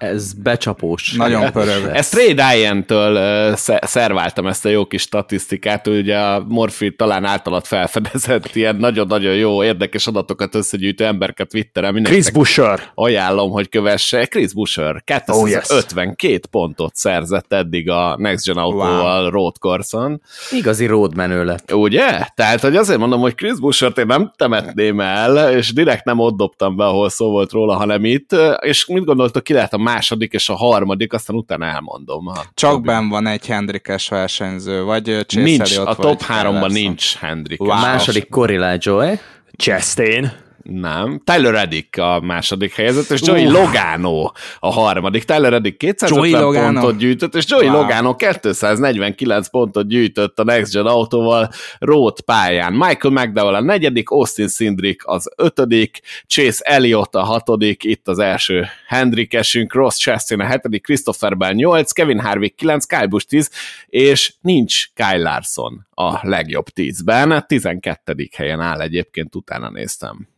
ez 0.03 0.33
becsapós. 0.33 1.13
Nagyon 1.13 1.51
pörög. 1.51 1.89
Ezt 1.93 2.13
Ray 2.15 2.33
Dyen-től 2.33 3.15
uh, 3.51 3.77
szerváltam 3.81 4.47
ezt 4.47 4.65
a 4.65 4.69
jó 4.69 4.85
kis 4.85 5.01
statisztikát, 5.01 5.87
ugye 5.87 6.17
a 6.17 6.45
Morfi 6.47 6.95
talán 6.95 7.25
általad 7.25 7.65
felfedezett 7.65 8.55
ilyen 8.55 8.75
nagyon-nagyon 8.75 9.35
jó, 9.35 9.63
érdekes 9.63 10.07
adatokat 10.07 10.55
összegyűjtő 10.55 11.05
emberket 11.05 11.49
Twitteren. 11.49 12.03
Chris 12.03 12.31
Busher. 12.31 12.79
Ajánlom, 12.95 13.51
hogy 13.51 13.69
kövesse. 13.69 14.25
Chris 14.25 14.53
Busher 14.53 15.03
252 15.03 16.27
oh, 16.27 16.31
yes. 16.31 16.39
pontot 16.51 16.95
szerzett 16.95 17.53
eddig 17.53 17.89
a 17.89 18.15
Next 18.17 18.45
Gen 18.45 18.57
autóval 18.57 19.21
wow. 19.21 19.29
road 19.29 19.57
course-on. 19.57 20.21
Igazi 20.51 20.85
roadmenő 20.85 21.43
lett. 21.43 21.73
Ugye? 21.73 22.27
Tehát, 22.35 22.59
hogy 22.61 22.75
azért 22.75 22.99
mondom, 22.99 23.19
hogy 23.19 23.35
Chris 23.35 23.59
Bushert 23.59 23.97
én 23.97 24.05
nem 24.05 24.31
temetném 24.35 24.99
el, 24.99 25.51
és 25.51 25.73
direkt 25.73 26.05
nem 26.05 26.19
ott 26.19 26.37
dobtam 26.37 26.75
be, 26.75 26.85
ahol 26.85 27.09
szó 27.09 27.29
volt 27.29 27.51
róla, 27.51 27.75
hanem 27.75 28.05
itt, 28.05 28.35
és 28.59 28.85
mit 28.85 29.05
gondoltok, 29.05 29.43
ki 29.43 29.53
lehet 29.53 29.73
a 29.73 29.77
második 29.93 30.33
és 30.33 30.49
a 30.49 30.55
harmadik, 30.55 31.13
aztán 31.13 31.35
utána 31.35 31.65
elmondom. 31.65 32.31
Csak 32.53 32.81
ben 32.81 33.09
van 33.09 33.27
egy 33.27 33.47
Hendrikes 33.47 34.09
versenyző, 34.09 34.83
vagy 34.83 35.03
Chase 35.03 35.43
Nincs, 35.43 35.77
a 35.77 35.95
top 35.95 36.21
háromban 36.21 36.71
nincs 36.71 37.15
Hendrikes. 37.15 37.67
Wow. 37.67 37.77
A 37.77 37.81
második 37.81 38.29
Corilla 38.29 38.75
Joy. 38.79 39.19
Chastain. 39.57 40.42
Nem. 40.63 41.21
Tyler 41.23 41.53
Reddick 41.53 41.97
a 41.97 42.19
második 42.19 42.73
helyzet, 42.73 43.09
és 43.09 43.21
Joey 43.23 43.45
uh. 43.45 43.51
Logano 43.51 44.31
a 44.59 44.71
harmadik. 44.71 45.23
Tyler 45.23 45.51
Reddick 45.51 45.77
250 45.77 46.29
Joey 46.29 46.41
Logano. 46.41 46.79
pontot 46.79 46.97
gyűjtött, 46.99 47.35
és 47.35 47.45
Joey 47.47 47.67
wow. 47.67 47.81
Logano 47.81 48.15
249 48.15 49.49
pontot 49.49 49.87
gyűjtött 49.87 50.39
a 50.39 50.43
Next 50.43 50.73
Gen 50.73 50.85
autóval 50.85 51.49
road 51.79 52.21
pályán. 52.21 52.73
Michael 52.73 53.13
McDowell 53.13 53.55
a 53.55 53.61
negyedik, 53.61 54.09
Austin 54.09 54.47
Sindrick 54.47 55.07
az 55.07 55.31
ötödik, 55.35 55.99
Chase 56.27 56.63
Elliott 56.63 57.15
a 57.15 57.23
hatodik, 57.23 57.83
itt 57.83 58.07
az 58.07 58.19
első 58.19 58.65
Hendrikesünk, 58.87 59.73
Ross 59.73 59.97
Chastain 59.97 60.41
a 60.41 60.45
hetedik, 60.45 60.83
Christopher 60.83 61.37
Bell 61.37 61.53
8, 61.53 61.91
Kevin 61.91 62.19
Harvick 62.19 62.55
9, 62.55 62.85
Kyle 62.85 63.07
Busch 63.07 63.27
10, 63.27 63.49
és 63.87 64.33
nincs 64.41 64.93
Kyle 64.93 65.17
Larson 65.17 65.87
a 65.91 66.27
legjobb 66.27 66.65
10-ben, 66.75 67.43
12. 67.47 68.29
helyen 68.35 68.61
áll 68.61 68.81
egyébként, 68.81 69.35
utána 69.35 69.69
néztem. 69.69 70.31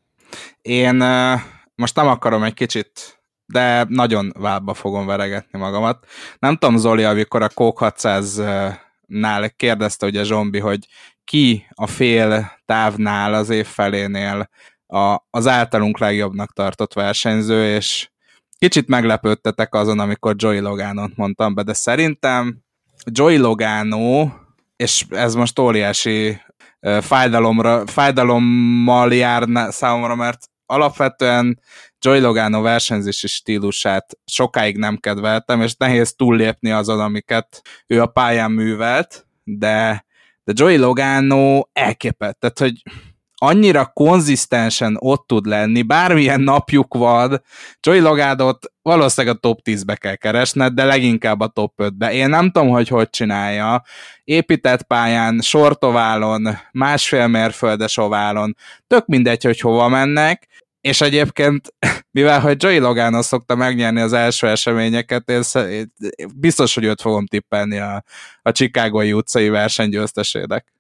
Én 0.62 0.96
most 1.76 1.96
nem 1.96 2.08
akarom 2.08 2.44
egy 2.44 2.54
kicsit, 2.54 3.20
de 3.46 3.86
nagyon 3.90 4.32
vábba 4.40 4.74
fogom 4.74 5.06
veregetni 5.06 5.60
magamat. 5.60 6.06
Nem 6.40 6.58
tudom, 6.58 6.78
Zoli, 6.78 7.04
amikor 7.04 7.42
a 7.42 7.50
Kók 7.50 7.80
600-nál 7.82 9.52
kérdezte 9.56 10.06
ugye 10.06 10.24
Zsombi, 10.24 10.60
hogy 10.60 10.88
ki 11.24 11.68
a 11.70 11.88
fél 11.88 12.52
távnál 12.66 13.34
az 13.34 13.50
év 13.50 13.66
felénél 13.66 14.50
a, 14.88 15.18
az 15.30 15.48
általunk 15.48 16.00
legjobbnak 16.00 16.54
tartott 16.54 16.94
versenyző, 16.94 17.76
és 17.76 18.10
kicsit 18.58 18.88
meglepődtetek 18.88 19.74
azon, 19.74 20.00
amikor 20.00 20.36
Joey 20.38 20.60
Loganot 20.60 21.16
mondtam 21.16 21.54
be, 21.54 21.64
de 21.64 21.74
szerintem 21.74 22.58
Joey 23.06 23.38
Logano, 23.38 24.30
és 24.76 25.06
ez 25.10 25.36
most 25.36 25.60
óriási 25.60 26.42
fájdalomra, 27.02 27.88
fájdalommal 27.88 29.14
jár 29.14 29.48
számomra, 29.70 30.16
mert 30.16 30.50
alapvetően 30.66 31.60
Joy 32.00 32.20
Logano 32.20 32.62
versenyzési 32.62 33.28
stílusát 33.28 34.18
sokáig 34.26 34.78
nem 34.78 34.98
kedveltem, 34.98 35.62
és 35.62 35.76
nehéz 35.76 36.16
túllépni 36.16 36.72
azon, 36.72 37.00
amiket 37.00 37.62
ő 37.88 38.02
a 38.02 38.06
pályán 38.06 38.52
művelt, 38.52 39.28
de, 39.44 40.06
de 40.44 40.54
Joey 40.56 40.78
Logano 40.78 41.62
elképett, 41.74 42.40
tehát 42.40 42.60
hogy 42.60 42.82
annyira 43.38 43.92
konzisztensen 43.94 44.98
ott 45.00 45.28
tud 45.28 45.46
lenni, 45.46 45.82
bármilyen 45.82 46.42
napjuk 46.42 46.94
van, 46.94 47.44
Joey 47.80 48.00
Logádot 48.00 48.72
valószínűleg 48.82 49.36
a 49.36 49.40
top 49.40 49.60
10-be 49.64 49.96
kell 49.96 50.16
keresned, 50.16 50.74
de 50.74 50.84
leginkább 50.84 51.40
a 51.40 51.48
top 51.48 51.74
5-be. 51.78 52.14
Én 52.14 52.30
nem 52.30 52.52
tudom, 52.52 52.70
hogy 52.70 52.88
hogy 52.88 53.10
csinálja. 53.10 53.84
Épített 54.24 54.84
pályán, 54.84 55.42
sortoválon, 55.42 56.58
másfél 56.72 57.28
mérföldes 57.28 57.98
oválon, 57.98 58.56
tök 58.88 59.06
mindegy, 59.06 59.44
hogy 59.44 59.60
hova 59.60 59.88
mennek, 59.88 60.48
és 60.82 61.02
egyébként, 61.02 61.74
mivel 62.18 62.40
hogy 62.40 62.64
Joey 62.64 62.78
Logano 62.78 63.22
szokta 63.22 63.56
megnyerni 63.56 64.02
az 64.02 64.14
első 64.14 64.48
eseményeket, 64.48 65.30
én 65.30 65.44
biztos, 66.36 66.74
hogy 66.74 66.84
őt 66.84 67.02
fogom 67.02 67.26
tippelni 67.26 67.78
a, 67.78 68.04
a 68.42 68.52
Chicagói 68.52 69.14
utcai 69.14 69.50
versenygyőztesének. 69.50 70.75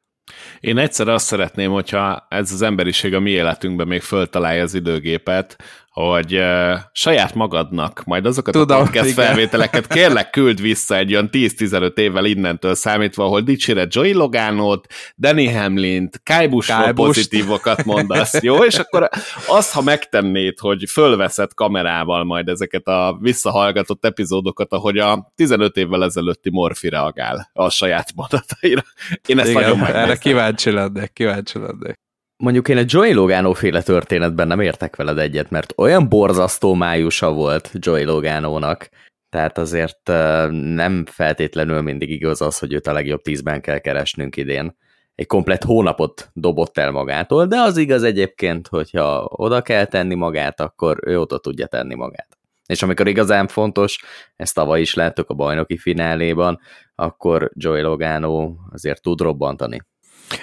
Én 0.59 0.77
egyszer 0.77 1.07
azt 1.07 1.25
szeretném, 1.25 1.71
hogyha 1.71 2.27
ez 2.29 2.51
az 2.51 2.61
emberiség 2.61 3.13
a 3.13 3.19
mi 3.19 3.31
életünkben 3.31 3.87
még 3.87 4.01
föltalálja 4.01 4.63
az 4.63 4.73
időgépet, 4.73 5.57
hogy 5.95 6.35
uh, 6.35 6.77
saját 6.91 7.33
magadnak 7.33 8.03
majd 8.05 8.25
azokat 8.25 8.53
Tudom, 8.53 8.77
a 8.77 8.83
podcast 8.83 9.09
igen. 9.09 9.25
felvételeket 9.25 9.87
kérlek 9.87 10.29
küld 10.29 10.61
vissza 10.61 10.95
egy 10.95 11.11
olyan 11.13 11.29
10-15 11.31 11.97
évvel 11.97 12.25
innentől 12.25 12.75
számítva, 12.75 13.23
ahol 13.23 13.41
dicséred 13.41 13.93
Joey 13.93 14.13
Logánot, 14.13 14.87
Danny 15.17 15.55
Hamlint, 15.55 16.21
Busch 16.49 16.93
pozitívokat 16.93 17.85
mondasz, 17.85 18.41
jó? 18.41 18.63
És 18.63 18.79
akkor 18.79 19.09
azt, 19.47 19.73
ha 19.73 19.81
megtennéd, 19.81 20.59
hogy 20.59 20.89
fölveszed 20.89 21.53
kamerával 21.53 22.23
majd 22.23 22.47
ezeket 22.47 22.87
a 22.87 23.17
visszahallgatott 23.21 24.05
epizódokat, 24.05 24.71
ahogy 24.71 24.97
a 24.97 25.31
15 25.35 25.77
évvel 25.77 26.03
ezelőtti 26.03 26.49
Morfi 26.49 26.89
reagál 26.89 27.49
a 27.53 27.69
saját 27.69 28.09
mondataira. 28.15 28.83
Én 29.27 29.39
ezt 29.39 29.49
Igen, 29.49 29.61
nagyon 29.61 29.77
megnéztem. 29.77 30.03
Erre 30.03 30.17
kíváncsi 30.17 30.71
lennék, 30.71 31.13
kíváncsi 31.13 31.59
lennék. 31.59 32.04
Mondjuk 32.45 32.69
én 32.69 32.77
a 32.77 32.83
Joey 32.85 33.13
Logano 33.13 33.53
féle 33.53 33.81
történetben 33.81 34.47
nem 34.47 34.59
értek 34.59 34.95
veled 34.95 35.17
egyet, 35.17 35.49
mert 35.49 35.73
olyan 35.77 36.09
borzasztó 36.09 36.73
májusa 36.73 37.33
volt 37.33 37.71
Joey 37.73 38.03
Logano-nak, 38.03 38.89
tehát 39.29 39.57
azért 39.57 40.07
nem 40.51 41.05
feltétlenül 41.05 41.81
mindig 41.81 42.09
igaz 42.09 42.41
az, 42.41 42.59
hogy 42.59 42.73
őt 42.73 42.87
a 42.87 42.93
legjobb 42.93 43.21
tízben 43.21 43.61
kell 43.61 43.77
keresnünk 43.77 44.37
idén. 44.37 44.77
Egy 45.15 45.25
komplet 45.25 45.63
hónapot 45.63 46.29
dobott 46.33 46.77
el 46.77 46.91
magától, 46.91 47.45
de 47.45 47.57
az 47.57 47.77
igaz 47.77 48.03
egyébként, 48.03 48.67
hogyha 48.67 49.27
oda 49.29 49.61
kell 49.61 49.85
tenni 49.85 50.15
magát, 50.15 50.59
akkor 50.59 50.99
ő 51.05 51.19
oda 51.19 51.37
tudja 51.37 51.67
tenni 51.67 51.95
magát. 51.95 52.37
És 52.65 52.83
amikor 52.83 53.07
igazán 53.07 53.47
fontos, 53.47 54.03
ezt 54.35 54.55
tavaly 54.55 54.81
is 54.81 54.93
láttuk 54.93 55.29
a 55.29 55.33
bajnoki 55.33 55.77
fináléban, 55.77 56.59
akkor 56.95 57.51
Joey 57.53 57.81
Logano 57.81 58.55
azért 58.71 59.01
tud 59.01 59.21
robbantani. 59.21 59.81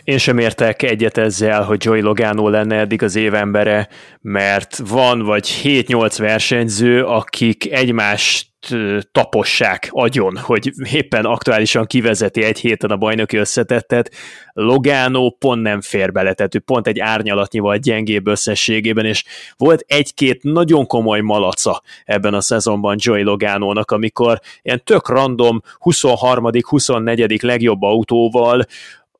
Én 0.04 0.18
sem 0.18 0.38
értek 0.38 0.82
egyet 0.82 1.18
ezzel, 1.18 1.62
hogy 1.62 1.84
Joey 1.84 2.00
Logano 2.00 2.48
lenne 2.48 2.76
eddig 2.76 3.02
az 3.02 3.16
évembere, 3.16 3.88
mert 4.20 4.76
van 4.88 5.22
vagy 5.22 5.60
7-8 5.62 6.14
versenyző, 6.18 7.04
akik 7.04 7.72
egymást 7.72 8.50
tapossák 9.12 9.88
agyon, 9.90 10.36
hogy 10.36 10.72
éppen 10.92 11.24
aktuálisan 11.24 11.86
kivezeti 11.86 12.42
egy 12.42 12.58
héten 12.58 12.90
a 12.90 12.96
bajnoki 12.96 13.36
összetettet. 13.36 14.10
Logano 14.52 15.30
pont 15.30 15.62
nem 15.62 15.80
fér 15.80 16.12
bele, 16.12 16.32
tehát 16.32 16.54
ő 16.54 16.58
pont 16.58 16.86
egy 16.86 16.98
árnyalatnyival 16.98 17.76
gyengébb 17.76 18.26
összességében, 18.26 19.04
és 19.04 19.24
volt 19.56 19.84
egy-két 19.86 20.42
nagyon 20.42 20.86
komoly 20.86 21.20
malaca 21.20 21.82
ebben 22.04 22.34
a 22.34 22.40
szezonban 22.40 22.96
Joey 22.98 23.22
Logánónak, 23.22 23.90
amikor 23.90 24.40
ilyen 24.62 24.84
tök 24.84 25.08
random 25.08 25.62
23 25.78 26.50
24 26.68 27.42
legjobb 27.42 27.82
autóval 27.82 28.66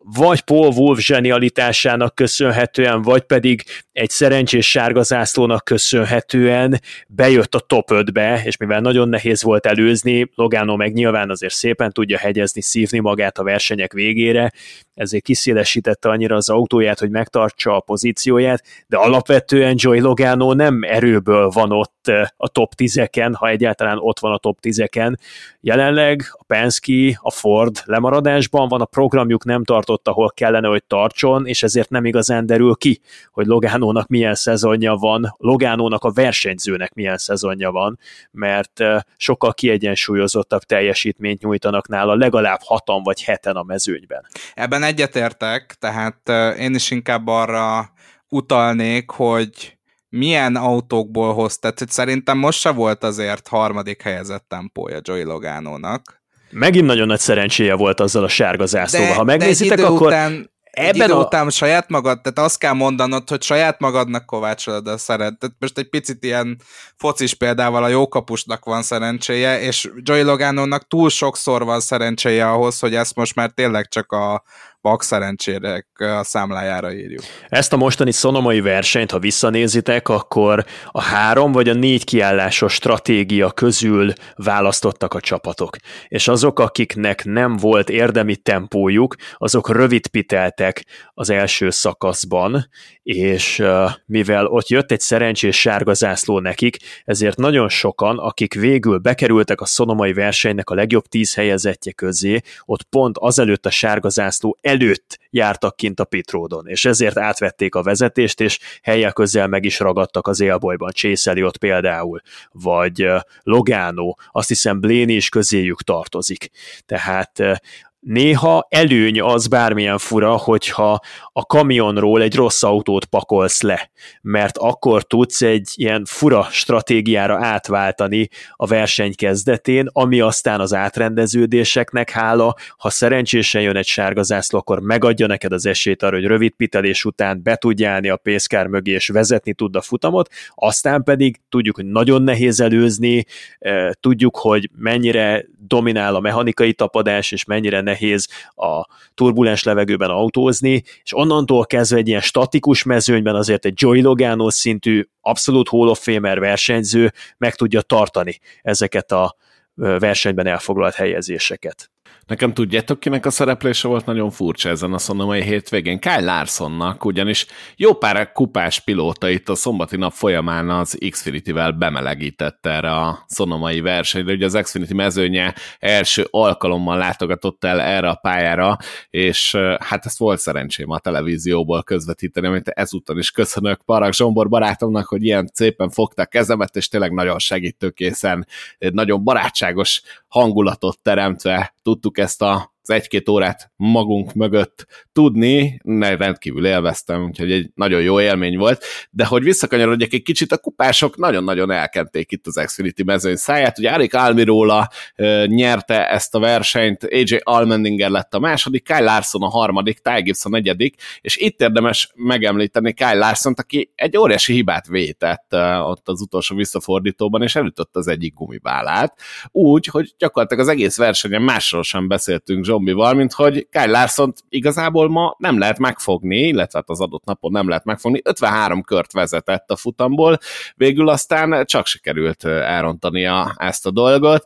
vagy 0.05 0.40
Paul 0.40 0.72
Wolf 0.72 0.98
zsenialitásának 0.98 2.14
köszönhetően, 2.14 3.03
vagy 3.03 3.22
pedig 3.22 3.62
egy 3.92 4.11
szerencsés 4.11 4.70
sárga 4.70 5.03
zászlónak 5.03 5.64
köszönhetően 5.64 6.80
bejött 7.09 7.55
a 7.55 7.59
top 7.59 7.88
5-be, 7.92 8.42
és 8.44 8.57
mivel 8.57 8.80
nagyon 8.80 9.08
nehéz 9.08 9.42
volt 9.42 9.66
előzni, 9.66 10.30
Logano 10.34 10.76
meg 10.76 10.92
nyilván 10.92 11.30
azért 11.30 11.54
szépen 11.54 11.92
tudja 11.92 12.18
hegyezni, 12.18 12.61
szívni 12.61 12.99
magát 12.99 13.38
a 13.38 13.42
versenyek 13.42 13.92
végére, 13.92 14.53
ezért 14.95 15.25
kiszélesítette 15.25 16.09
annyira 16.09 16.37
az 16.37 16.49
autóját, 16.49 16.99
hogy 16.99 17.11
megtartsa 17.11 17.77
a 17.77 17.81
pozícióját, 17.81 18.64
de 18.87 18.97
alapvetően 18.97 19.75
Joy 19.77 20.01
Logano 20.01 20.53
nem 20.53 20.83
erőből 20.83 21.49
van 21.49 21.73
ott 21.73 22.09
eh, 22.09 22.27
a 22.37 22.49
top 22.49 22.73
10-eken, 22.77 23.33
ha 23.35 23.49
egyáltalán 23.49 23.99
ott 23.99 24.19
van 24.19 24.33
a 24.33 24.39
top 24.39 24.59
10-eken. 24.63 25.14
Jelenleg 25.61 26.23
a 26.31 26.45
Penske, 26.45 27.19
a 27.21 27.31
Ford 27.31 27.83
lemaradásban 27.85 28.69
van, 28.69 28.81
a 28.81 28.85
programjuk 28.85 29.45
nem 29.45 29.64
tartott, 29.64 30.09
ahol 30.09 30.31
kellene, 30.31 30.69
hogy 30.69 30.85
tartson, 30.85 31.47
és 31.47 31.63
ezért 31.63 31.91
nem 31.91 32.05
igazán 32.05 32.47
derül 32.47 32.75
ki, 32.75 33.01
hogy 33.31 33.47
Logánónak 33.47 34.09
milyen 34.09 34.35
szezonja 34.35 34.95
van, 34.95 35.35
Logánónak 35.39 36.05
a 36.05 36.13
versenyzőnek 36.13 36.95
milyen 36.95 37.19
szezonja 37.19 37.71
van, 37.71 37.99
mert 38.31 38.81
eh, 38.81 39.01
sokkal 39.17 39.55
kiegyensúlyozottabb 39.55 40.63
teljesítményt 40.63 41.43
nyújtanak 41.43 41.89
nála, 41.89 42.14
legalább 42.14 42.61
hatan 42.63 43.03
vagy 43.03 43.23
heten 43.23 43.57
a 43.57 43.63
mezőnyben. 43.63 44.27
Ebben 44.55 44.82
ebben 44.83 44.95
egyetértek, 44.95 45.76
tehát 45.79 46.29
én 46.59 46.75
is 46.75 46.91
inkább 46.91 47.26
arra 47.26 47.92
utalnék, 48.29 49.11
hogy 49.11 49.79
milyen 50.09 50.57
autókból 50.57 51.34
hoz, 51.34 51.59
tehát 51.59 51.79
hogy 51.79 51.91
szerintem 51.91 52.38
most 52.38 52.61
se 52.61 52.71
volt 52.71 53.04
azért 53.04 53.49
harmadik 53.49 54.03
helyezett 54.03 54.45
tempója 54.49 55.00
Joey 55.03 55.22
Logánónak. 55.22 56.22
Megint 56.50 56.87
nagyon 56.87 57.07
nagy 57.07 57.18
szerencséje 57.18 57.75
volt 57.75 58.00
azzal 58.00 58.25
a 58.25 58.29
sárga 58.29 58.67
zászlóval. 58.67 59.14
Ha 59.14 59.25
megnézitek, 59.25 59.79
akkor 59.79 60.07
után, 60.07 60.50
ebben 60.72 60.95
idő 60.95 61.13
a... 61.13 61.25
után 61.25 61.50
saját 61.50 61.88
magad, 61.88 62.21
tehát 62.21 62.38
azt 62.38 62.59
kell 62.59 62.72
mondanod, 62.72 63.29
hogy 63.29 63.42
saját 63.42 63.80
magadnak 63.80 64.26
kovácsolod 64.26 64.87
a 64.87 64.99
szeret. 64.99 65.38
Tehát 65.38 65.57
most 65.59 65.79
egy 65.79 65.88
picit 65.88 66.25
ilyen 66.25 66.61
focis 66.96 67.34
példával 67.34 67.84
a 67.84 67.88
jókapusnak 67.88 68.64
van 68.64 68.83
szerencséje, 68.83 69.61
és 69.61 69.91
Joey 69.96 70.22
Logánónak 70.22 70.87
túl 70.87 71.11
sokszor 71.11 71.64
van 71.64 71.80
szerencséje 71.80 72.50
ahhoz, 72.50 72.79
hogy 72.79 72.95
ezt 72.95 73.14
most 73.14 73.34
már 73.34 73.50
tényleg 73.50 73.88
csak 73.88 74.13
a, 74.13 74.42
Pak 74.83 75.03
szerencsére 75.03 75.87
a 75.95 76.25
számlájára 76.25 76.92
írjuk. 76.92 77.22
Ezt 77.49 77.72
a 77.72 77.76
mostani 77.76 78.13
szonomai 78.13 78.61
versenyt, 78.61 79.11
ha 79.11 79.18
visszanézitek, 79.18 80.09
akkor 80.09 80.64
a 80.87 81.00
három 81.00 81.53
vagy 81.53 81.68
a 81.68 81.75
négy 81.75 82.04
kiállásos 82.04 82.72
stratégia 82.72 83.50
közül 83.50 84.13
választottak 84.37 85.14
a 85.14 85.21
csapatok. 85.21 85.76
És 86.09 86.29
azok, 86.29 86.59
akiknek 86.59 87.25
nem 87.25 87.57
volt 87.57 87.91
érdemi 87.91 88.37
tempójuk, 88.37 89.14
azok 89.37 89.71
rövid 89.71 90.07
piteltek 90.07 90.84
az 91.14 91.30
első 91.30 91.71
szakaszban, 91.71 92.68
és 93.03 93.63
mivel 94.07 94.46
ott 94.46 94.68
jött 94.68 94.91
egy 94.91 95.00
szerencsés 95.00 95.61
sárga 95.61 95.95
zászló 95.95 96.38
nekik, 96.38 96.76
ezért 97.04 97.37
nagyon 97.37 97.68
sokan, 97.68 98.18
akik 98.18 98.54
végül 98.54 98.99
bekerültek 98.99 99.61
a 99.61 99.67
szonomai 99.67 100.13
versenynek 100.13 100.71
a 100.71 100.75
legjobb 100.75 101.04
tíz 101.04 101.34
helyezettje 101.34 101.92
közé, 101.92 102.41
ott 102.64 102.83
pont 102.83 103.18
azelőtt 103.18 103.67
a 103.67 103.71
sárga 103.71 104.09
zászló 104.09 104.59
előtt 104.72 105.18
jártak 105.30 105.76
kint 105.76 106.00
a 106.00 106.04
pitródon, 106.04 106.66
és 106.66 106.84
ezért 106.84 107.18
átvették 107.18 107.74
a 107.74 107.82
vezetést, 107.82 108.40
és 108.40 108.58
helyek 108.82 109.12
közel 109.12 109.46
meg 109.46 109.64
is 109.64 109.78
ragadtak 109.78 110.26
az 110.26 110.40
élbolyban, 110.40 110.90
Csészeli 110.92 111.42
ott 111.42 111.57
például, 111.57 112.20
vagy 112.50 113.07
Logano, 113.42 114.14
azt 114.30 114.49
hiszem 114.49 114.80
Bléni 114.80 115.14
is 115.14 115.28
közéjük 115.28 115.82
tartozik. 115.82 116.50
Tehát 116.86 117.62
néha 118.03 118.66
előny 118.70 119.20
az 119.20 119.46
bármilyen 119.46 119.99
fura, 119.99 120.37
hogyha 120.37 121.00
a 121.33 121.45
kamionról 121.46 122.22
egy 122.22 122.34
rossz 122.34 122.62
autót 122.62 123.04
pakolsz 123.04 123.62
le, 123.62 123.91
mert 124.22 124.58
akkor 124.58 125.03
tudsz 125.03 125.42
egy 125.42 125.70
ilyen 125.74 126.04
fura 126.04 126.46
stratégiára 126.50 127.38
átváltani 127.46 128.29
a 128.57 128.66
verseny 128.66 129.14
kezdetén, 129.14 129.88
ami 129.92 130.20
aztán 130.20 130.61
az 130.61 130.74
átrendeződéseknek 130.74 132.11
hála, 132.11 132.54
ha 132.76 132.91
szerencsésen 132.91 133.62
jön 133.62 133.76
egy 133.76 133.87
sárga 133.87 134.22
zászló, 134.22 134.58
akkor 134.58 134.80
megadja 134.80 135.26
neked 135.26 135.53
az 135.53 135.66
esélyt 135.66 136.03
arra, 136.03 136.16
hogy 136.16 136.26
rövid 136.26 136.53
pitelés 136.53 137.04
után 137.04 137.42
be 137.42 137.57
tudj 137.57 137.84
állni 137.84 138.08
a 138.08 138.16
pészkár 138.16 138.66
mögé 138.66 138.92
és 138.92 139.08
vezetni 139.08 139.53
tud 139.54 139.76
a 139.76 139.80
futamot, 139.80 140.29
aztán 140.54 141.03
pedig 141.03 141.41
tudjuk, 141.49 141.76
hogy 141.76 141.87
nagyon 141.87 142.22
nehéz 142.22 142.61
előzni, 142.61 143.24
eh, 143.58 143.91
tudjuk, 144.00 144.37
hogy 144.37 144.70
mennyire 144.76 145.45
dominál 145.72 146.14
a 146.14 146.20
mechanikai 146.20 146.72
tapadás, 146.72 147.32
és 147.32 147.44
mennyire 147.44 147.80
nehéz 147.80 148.28
a 148.54 148.86
turbulens 149.14 149.62
levegőben 149.62 150.11
autózni, 150.11 150.82
és 151.03 151.16
onnantól 151.16 151.66
kezdve 151.66 151.99
egy 151.99 152.08
ilyen 152.08 152.20
statikus 152.20 152.82
mezőnyben 152.82 153.34
azért 153.34 153.64
egy 153.64 153.74
Joey 153.76 154.03
Logano 154.03 154.50
szintű 154.50 155.08
abszolút 155.20 155.68
Hall 155.68 155.88
of 155.88 156.03
Famer 156.03 156.40
versenyző 156.40 157.12
meg 157.38 157.54
tudja 157.54 157.80
tartani 157.80 158.40
ezeket 158.62 159.12
a 159.12 159.36
versenyben 159.74 160.46
elfoglalt 160.46 160.94
helyezéseket. 160.94 161.92
Nekem 162.26 162.53
tudjátok, 162.53 163.00
kinek 163.00 163.26
a 163.26 163.30
szereplése 163.30 163.88
volt 163.88 164.07
nagyon 164.07 164.30
furcsa 164.30 164.68
ezen 164.68 164.92
a 164.92 164.99
szonomai 164.99 165.42
hétvégén? 165.42 165.99
Kyle 165.99 166.20
Larsonnak, 166.20 167.04
ugyanis 167.04 167.46
jó 167.76 167.94
pár 167.94 168.32
kupás 168.32 168.80
pilóta 168.80 169.28
itt 169.28 169.49
a 169.49 169.54
szombati 169.54 169.96
nap 169.96 170.12
folyamán 170.12 170.70
az 170.70 170.99
Xfinity-vel 171.11 171.72
bemelegítette 171.72 172.70
erre 172.70 172.90
a 172.90 173.24
szonomai 173.26 173.80
versenyre. 173.80 174.32
Ugye 174.32 174.44
az 174.44 174.58
Xfinity 174.62 174.92
mezőnye 174.92 175.54
első 175.78 176.26
alkalommal 176.30 176.96
látogatott 176.96 177.64
el 177.64 177.80
erre 177.80 178.08
a 178.08 178.14
pályára, 178.14 178.76
és 179.11 179.57
hát 179.78 180.07
ezt 180.07 180.18
volt 180.18 180.38
szerencsém 180.38 180.90
a 180.90 180.99
televízióból 180.99 181.82
közvetíteni, 181.82 182.46
amit 182.46 182.68
ezúttal 182.68 183.18
is 183.18 183.30
köszönök 183.30 183.82
Parag 183.84 184.12
Zsombor 184.12 184.49
barátomnak, 184.49 185.07
hogy 185.07 185.24
ilyen 185.24 185.50
szépen 185.53 185.90
fogta 185.90 186.26
kezemet, 186.26 186.76
és 186.76 186.88
tényleg 186.88 187.12
nagyon 187.12 187.38
segítőkészen, 187.38 188.46
nagyon 188.78 189.24
barátságos 189.24 190.03
hangulatot 190.28 190.99
teremtve 191.03 191.74
tudtuk 191.82 192.12
ezt 192.18 192.43
a 192.43 192.71
az 192.83 192.91
egy-két 192.91 193.29
órát 193.29 193.72
magunk 193.76 194.34
mögött 194.34 194.87
tudni, 195.13 195.80
ne, 195.83 196.17
rendkívül 196.17 196.67
élveztem, 196.67 197.25
úgyhogy 197.25 197.53
egy 197.53 197.71
nagyon 197.75 198.00
jó 198.03 198.21
élmény 198.21 198.59
volt, 198.59 198.84
de 199.11 199.25
hogy 199.25 199.42
visszakanyarodjak 199.42 200.13
egy 200.13 200.22
kicsit, 200.22 200.53
a 200.53 200.59
kupások 200.59 201.17
nagyon-nagyon 201.17 201.71
elkenték 201.71 202.33
itt 202.33 202.46
az 202.46 202.63
Xfinity 202.64 203.03
mezőny 203.03 203.37
száját, 203.37 203.79
ugye 203.79 203.91
Arik 203.91 204.14
Almirola 204.14 204.88
e, 205.14 205.46
nyerte 205.46 206.09
ezt 206.09 206.34
a 206.34 206.38
versenyt, 206.38 207.04
AJ 207.04 207.41
Almendinger 207.42 208.11
lett 208.11 208.34
a 208.34 208.38
második, 208.38 208.84
Kyle 208.84 209.00
Larson 209.00 209.42
a 209.42 209.49
harmadik, 209.49 209.99
Ty 209.99 210.33
a 210.42 210.49
negyedik, 210.49 210.95
és 211.21 211.37
itt 211.37 211.61
érdemes 211.61 212.13
megemlíteni 212.14 212.92
Kyle 212.92 213.14
larson 213.14 213.54
aki 213.57 213.92
egy 213.95 214.17
óriási 214.17 214.53
hibát 214.53 214.87
vétett 214.87 215.53
e, 215.53 215.79
ott 215.79 216.09
az 216.09 216.21
utolsó 216.21 216.57
visszafordítóban, 216.57 217.42
és 217.42 217.57
elütött 217.57 217.96
az 217.96 218.09
egyik 218.09 218.34
gumibálát, 218.34 219.21
úgy, 219.50 219.87
hogy 219.87 220.14
gyakorlatilag 220.18 220.63
az 220.63 220.71
egész 220.72 220.96
versenyen 220.96 221.42
másról 221.42 221.83
sem 221.83 222.09
beszéltünk 222.09 222.64
zombival, 222.72 223.14
mint 223.14 223.32
hogy 223.32 223.68
Kyle 223.70 223.86
larson 223.86 224.32
igazából 224.49 225.08
ma 225.08 225.36
nem 225.38 225.58
lehet 225.58 225.78
megfogni, 225.78 226.38
illetve 226.38 226.78
hát 226.78 226.90
az 226.90 227.00
adott 227.00 227.24
napon 227.24 227.53
nem 227.53 227.68
lehet 227.68 227.84
megfogni. 227.84 228.20
53 228.24 228.82
kört 228.82 229.12
vezetett 229.12 229.70
a 229.70 229.76
futamból, 229.76 230.38
végül 230.74 231.08
aztán 231.08 231.64
csak 231.64 231.86
sikerült 231.86 232.44
elrontania 232.44 233.54
ezt 233.58 233.86
a 233.86 233.90
dolgot, 233.90 234.44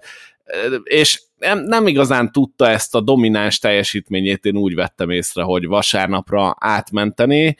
és 0.82 1.22
nem, 1.38 1.58
nem 1.58 1.86
igazán 1.86 2.32
tudta 2.32 2.68
ezt 2.68 2.94
a 2.94 3.00
domináns 3.00 3.58
teljesítményét, 3.58 4.44
én 4.44 4.56
úgy 4.56 4.74
vettem 4.74 5.10
észre, 5.10 5.42
hogy 5.42 5.66
vasárnapra 5.66 6.56
átmenteni, 6.58 7.56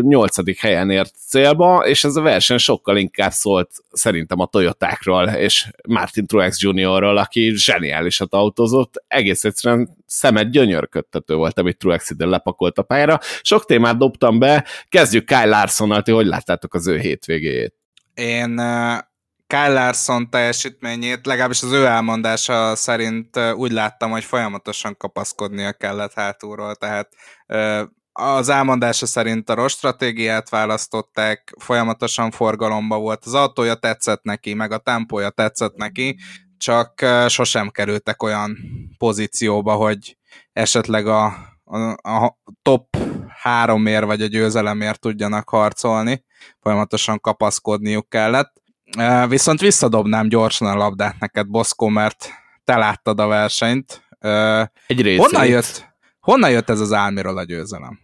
nyolcadik 0.00 0.60
helyen 0.60 0.90
ért 0.90 1.14
célba, 1.26 1.86
és 1.86 2.04
ez 2.04 2.16
a 2.16 2.20
verseny 2.20 2.58
sokkal 2.58 2.96
inkább 2.96 3.30
szólt 3.30 3.70
szerintem 3.92 4.40
a 4.40 4.46
Toyotákról 4.46 5.28
és 5.28 5.70
Martin 5.88 6.26
Truex 6.26 6.62
Jr.-ról, 6.62 7.16
aki 7.16 7.52
zseniálisat 7.54 8.34
autózott, 8.34 9.04
egész 9.08 9.44
egyszerűen 9.44 9.96
szemet 10.06 10.50
gyönyörködtető 10.50 11.34
volt, 11.34 11.58
amit 11.58 11.78
Truex 11.78 12.10
ide 12.10 12.26
lepakolt 12.26 12.78
a 12.78 12.82
pályára. 12.82 13.20
Sok 13.42 13.64
témát 13.64 13.98
dobtam 13.98 14.38
be, 14.38 14.64
kezdjük 14.88 15.24
Kyle 15.26 15.44
Larson-nal, 15.44 16.02
hogy 16.04 16.26
láttátok 16.26 16.74
az 16.74 16.86
ő 16.86 16.98
hétvégéjét? 16.98 17.74
Én 18.14 18.60
Kyle 19.48 19.72
Larson 19.72 20.30
teljesítményét, 20.30 21.26
legalábbis 21.26 21.62
az 21.62 21.72
ő 21.72 21.84
elmondása 21.84 22.76
szerint 22.76 23.38
úgy 23.54 23.72
láttam, 23.72 24.10
hogy 24.10 24.24
folyamatosan 24.24 24.96
kapaszkodnia 24.96 25.72
kellett 25.72 26.12
hátulról, 26.12 26.74
tehát 26.74 27.08
az 28.12 28.48
elmondása 28.48 29.06
szerint 29.06 29.50
a 29.50 29.54
rossz 29.54 29.72
stratégiát 29.72 30.48
választották, 30.48 31.54
folyamatosan 31.58 32.30
forgalomba 32.30 32.98
volt, 32.98 33.24
az 33.24 33.34
autója 33.34 33.74
tetszett 33.74 34.22
neki, 34.22 34.54
meg 34.54 34.72
a 34.72 34.78
tempója 34.78 35.30
tetszett 35.30 35.76
neki, 35.76 36.16
csak 36.58 37.04
sosem 37.26 37.70
kerültek 37.70 38.22
olyan 38.22 38.56
pozícióba, 38.98 39.74
hogy 39.74 40.16
esetleg 40.52 41.06
a, 41.06 41.24
a, 41.64 42.10
a 42.10 42.38
top 42.62 42.96
háromért 43.28 44.04
vagy 44.04 44.22
a 44.22 44.26
győzelemért 44.26 45.00
tudjanak 45.00 45.48
harcolni, 45.48 46.24
folyamatosan 46.60 47.20
kapaszkodniuk 47.20 48.08
kellett. 48.08 48.52
Viszont 49.28 49.60
visszadobnám 49.60 50.28
gyorsan 50.28 50.68
a 50.68 50.76
labdát 50.76 51.18
neked, 51.18 51.48
Boszkó, 51.48 51.88
mert 51.88 52.30
te 52.64 52.76
láttad 52.76 53.20
a 53.20 53.26
versenyt. 53.26 54.02
Egy 54.86 55.00
részét. 55.00 55.20
Honnan 55.20 55.46
jött, 55.46 55.86
honnan 56.20 56.50
jött 56.50 56.70
ez 56.70 56.80
az 56.80 56.92
Álmiról 56.92 57.38
a 57.38 57.44
győzelem? 57.44 57.98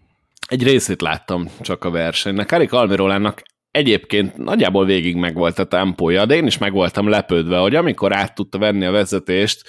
Egy 0.48 0.62
részét 0.62 1.00
láttam 1.00 1.48
csak 1.60 1.84
a 1.84 1.90
versenynek. 1.90 2.52
Erik 2.52 2.72
Almirolának 2.72 3.42
egyébként 3.70 4.36
nagyjából 4.36 4.84
végig 4.84 5.16
megvolt 5.16 5.58
a 5.58 5.64
tempója, 5.64 6.26
de 6.26 6.34
én 6.34 6.46
is 6.46 6.58
meg 6.58 6.72
voltam 6.72 7.08
lepődve, 7.08 7.58
hogy 7.58 7.74
amikor 7.74 8.16
át 8.16 8.34
tudta 8.34 8.58
venni 8.58 8.84
a 8.84 8.90
vezetést 8.90 9.62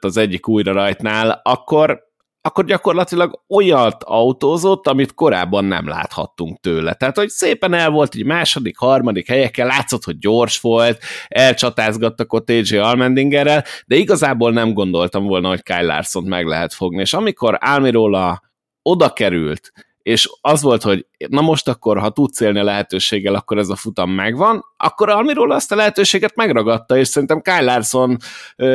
az 0.00 0.16
egyik 0.16 0.48
újra 0.48 0.72
rajtnál, 0.72 1.40
akkor 1.44 2.00
akkor 2.42 2.64
gyakorlatilag 2.64 3.40
olyat 3.48 4.02
autózott, 4.02 4.86
amit 4.86 5.14
korábban 5.14 5.64
nem 5.64 5.88
láthattunk 5.88 6.60
tőle. 6.60 6.94
Tehát, 6.94 7.16
hogy 7.16 7.28
szépen 7.28 7.74
el 7.74 7.90
volt 7.90 8.14
egy 8.14 8.24
második, 8.24 8.78
harmadik 8.78 9.28
helyekkel, 9.28 9.66
látszott, 9.66 10.04
hogy 10.04 10.18
gyors 10.18 10.60
volt, 10.60 11.02
elcsatázgattak 11.28 12.32
ott 12.32 12.50
AJ 12.50 12.76
Almendingerrel, 12.76 13.64
de 13.86 13.96
igazából 13.96 14.52
nem 14.52 14.72
gondoltam 14.72 15.26
volna, 15.26 15.48
hogy 15.48 15.62
Kyle 15.62 15.82
Larson 15.82 16.24
meg 16.24 16.46
lehet 16.46 16.74
fogni. 16.74 17.00
És 17.00 17.12
amikor 17.12 17.58
Almirola 17.60 18.42
oda 18.82 19.12
került, 19.12 19.72
és 20.02 20.30
az 20.40 20.62
volt, 20.62 20.82
hogy 20.82 21.06
na 21.28 21.40
most 21.40 21.68
akkor, 21.68 21.98
ha 21.98 22.10
tudsz 22.10 22.40
élni 22.40 22.58
a 22.58 22.64
lehetőséggel, 22.64 23.34
akkor 23.34 23.58
ez 23.58 23.68
a 23.68 23.76
futam 23.76 24.10
megvan, 24.10 24.64
akkor 24.84 25.08
amiről 25.08 25.52
azt 25.52 25.72
a 25.72 25.76
lehetőséget 25.76 26.34
megragadta, 26.34 26.96
és 26.96 27.08
szerintem 27.08 27.40
Kyle 27.40 27.60
Larson 27.60 28.16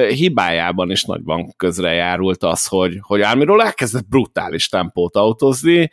hibájában 0.09 0.91
is 0.91 1.03
nagyban 1.03 1.53
közrejárult 1.57 2.43
az, 2.43 2.65
hogy, 2.65 2.97
hogy 3.01 3.21
amiről 3.21 3.61
elkezdett 3.61 4.07
brutális 4.07 4.69
tempót 4.69 5.15
autózni. 5.15 5.91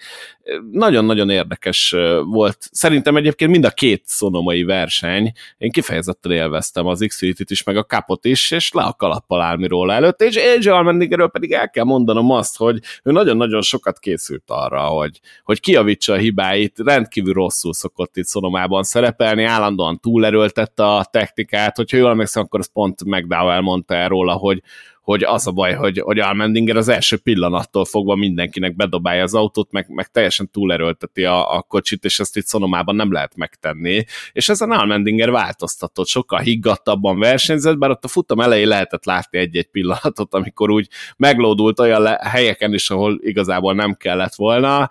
Nagyon-nagyon 0.71 1.31
érdekes 1.31 1.95
volt. 2.25 2.59
Szerintem 2.71 3.17
egyébként 3.17 3.51
mind 3.51 3.65
a 3.65 3.71
két 3.71 4.03
szonomai 4.07 4.63
verseny, 4.63 5.33
én 5.59 5.71
kifejezetten 5.71 6.33
élveztem 6.33 6.87
az 6.87 7.05
Xfinity-t 7.09 7.51
is, 7.51 7.63
meg 7.63 7.77
a 7.77 7.85
kapot 7.85 8.25
is, 8.25 8.51
és 8.51 8.73
le 8.73 8.83
a 8.83 8.93
kalappal 8.93 9.41
Almiról 9.41 9.93
előtt, 9.93 10.23
és 10.23 10.37
AJ 10.37 10.69
Almendigerről 10.69 11.29
pedig 11.29 11.53
el 11.53 11.71
kell 11.71 11.85
mondanom 11.85 12.31
azt, 12.31 12.57
hogy 12.57 12.79
ő 13.03 13.11
nagyon-nagyon 13.11 13.63
sokat 13.63 13.99
készült 13.99 14.45
arra, 14.47 14.81
hogy, 14.81 15.21
hogy 15.43 15.61
kiavítsa 15.61 16.13
a 16.13 16.17
hibáit, 16.17 16.79
rendkívül 16.85 17.33
rosszul 17.33 17.73
szokott 17.73 18.17
itt 18.17 18.25
Szonomában 18.25 18.83
szerepelni, 18.83 19.45
állandóan 19.45 20.03
túlerőltette 20.05 20.85
a 20.85 21.05
technikát, 21.05 21.77
hogyha 21.77 21.97
jól 21.97 22.11
emlékszem, 22.11 22.43
akkor 22.43 22.61
az 22.61 22.73
pont 22.73 23.05
McDowell 23.05 23.61
mondta 23.61 23.95
el 23.95 24.09
róla, 24.09 24.33
hogy, 24.33 24.63
hogy 25.05 25.23
az 25.23 25.47
a 25.47 25.51
baj, 25.51 25.75
hogy, 25.75 25.99
hogy 25.99 26.19
Almendinger 26.19 26.77
az 26.77 26.89
első 26.89 27.17
pillanattól 27.17 27.85
fogva 27.85 28.15
mindenkinek 28.15 28.77
bedobálja 28.77 29.23
az 29.23 29.35
autót, 29.35 29.73
meg, 29.73 29.87
meg 29.89 30.07
teljesen 30.07 30.51
túlerőlteti 30.51 31.25
a, 31.25 31.57
a 31.57 31.63
kocsit, 31.63 32.05
és 32.05 32.21
ezt 32.21 32.37
itt 32.37 32.45
Szonomában 32.45 32.97
nem 32.97 33.13
lehet 33.13 33.37
megtenni. 33.37 34.05
És 34.33 34.49
ezen 34.49 34.71
Almendinger 34.71 35.31
változtatott, 35.31 36.07
sokkal 36.07 36.41
higgadtabban 36.41 37.19
versenyzett, 37.19 37.79
bár 37.79 37.91
ott 37.91 38.05
a 38.05 38.09
futam 38.09 38.41
elején 38.41 38.69
lehetett 38.69 39.05
látni 39.05 39.39
egy-egy 39.39 39.69
pillanatot, 39.69 40.35
amikor 40.35 40.71
úgy 40.71 40.89
meglódult 41.17 41.81
olyan 41.81 42.03
le, 42.03 42.21
helyeken 42.23 42.75
is, 42.75 42.91
ahol 42.91 43.19
igazából 43.23 43.75
nem 43.75 43.95
kellett 43.95 44.35
volna. 44.35 44.91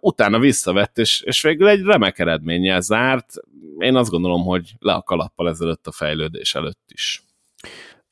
Utána 0.00 0.38
visszavett, 0.38 0.98
és, 0.98 1.22
és 1.24 1.42
végül 1.42 1.68
egy 1.68 1.82
remek 1.82 2.18
eredménnyel 2.18 2.80
zárt. 2.80 3.34
Én 3.78 3.96
azt 3.96 4.10
gondolom, 4.10 4.44
hogy 4.44 4.72
le 4.78 4.92
a 4.92 5.02
kalappal 5.02 5.48
ezelőtt 5.48 5.86
a 5.86 5.92
fejlődés 5.92 6.54
előtt 6.54 6.84
is 6.88 7.22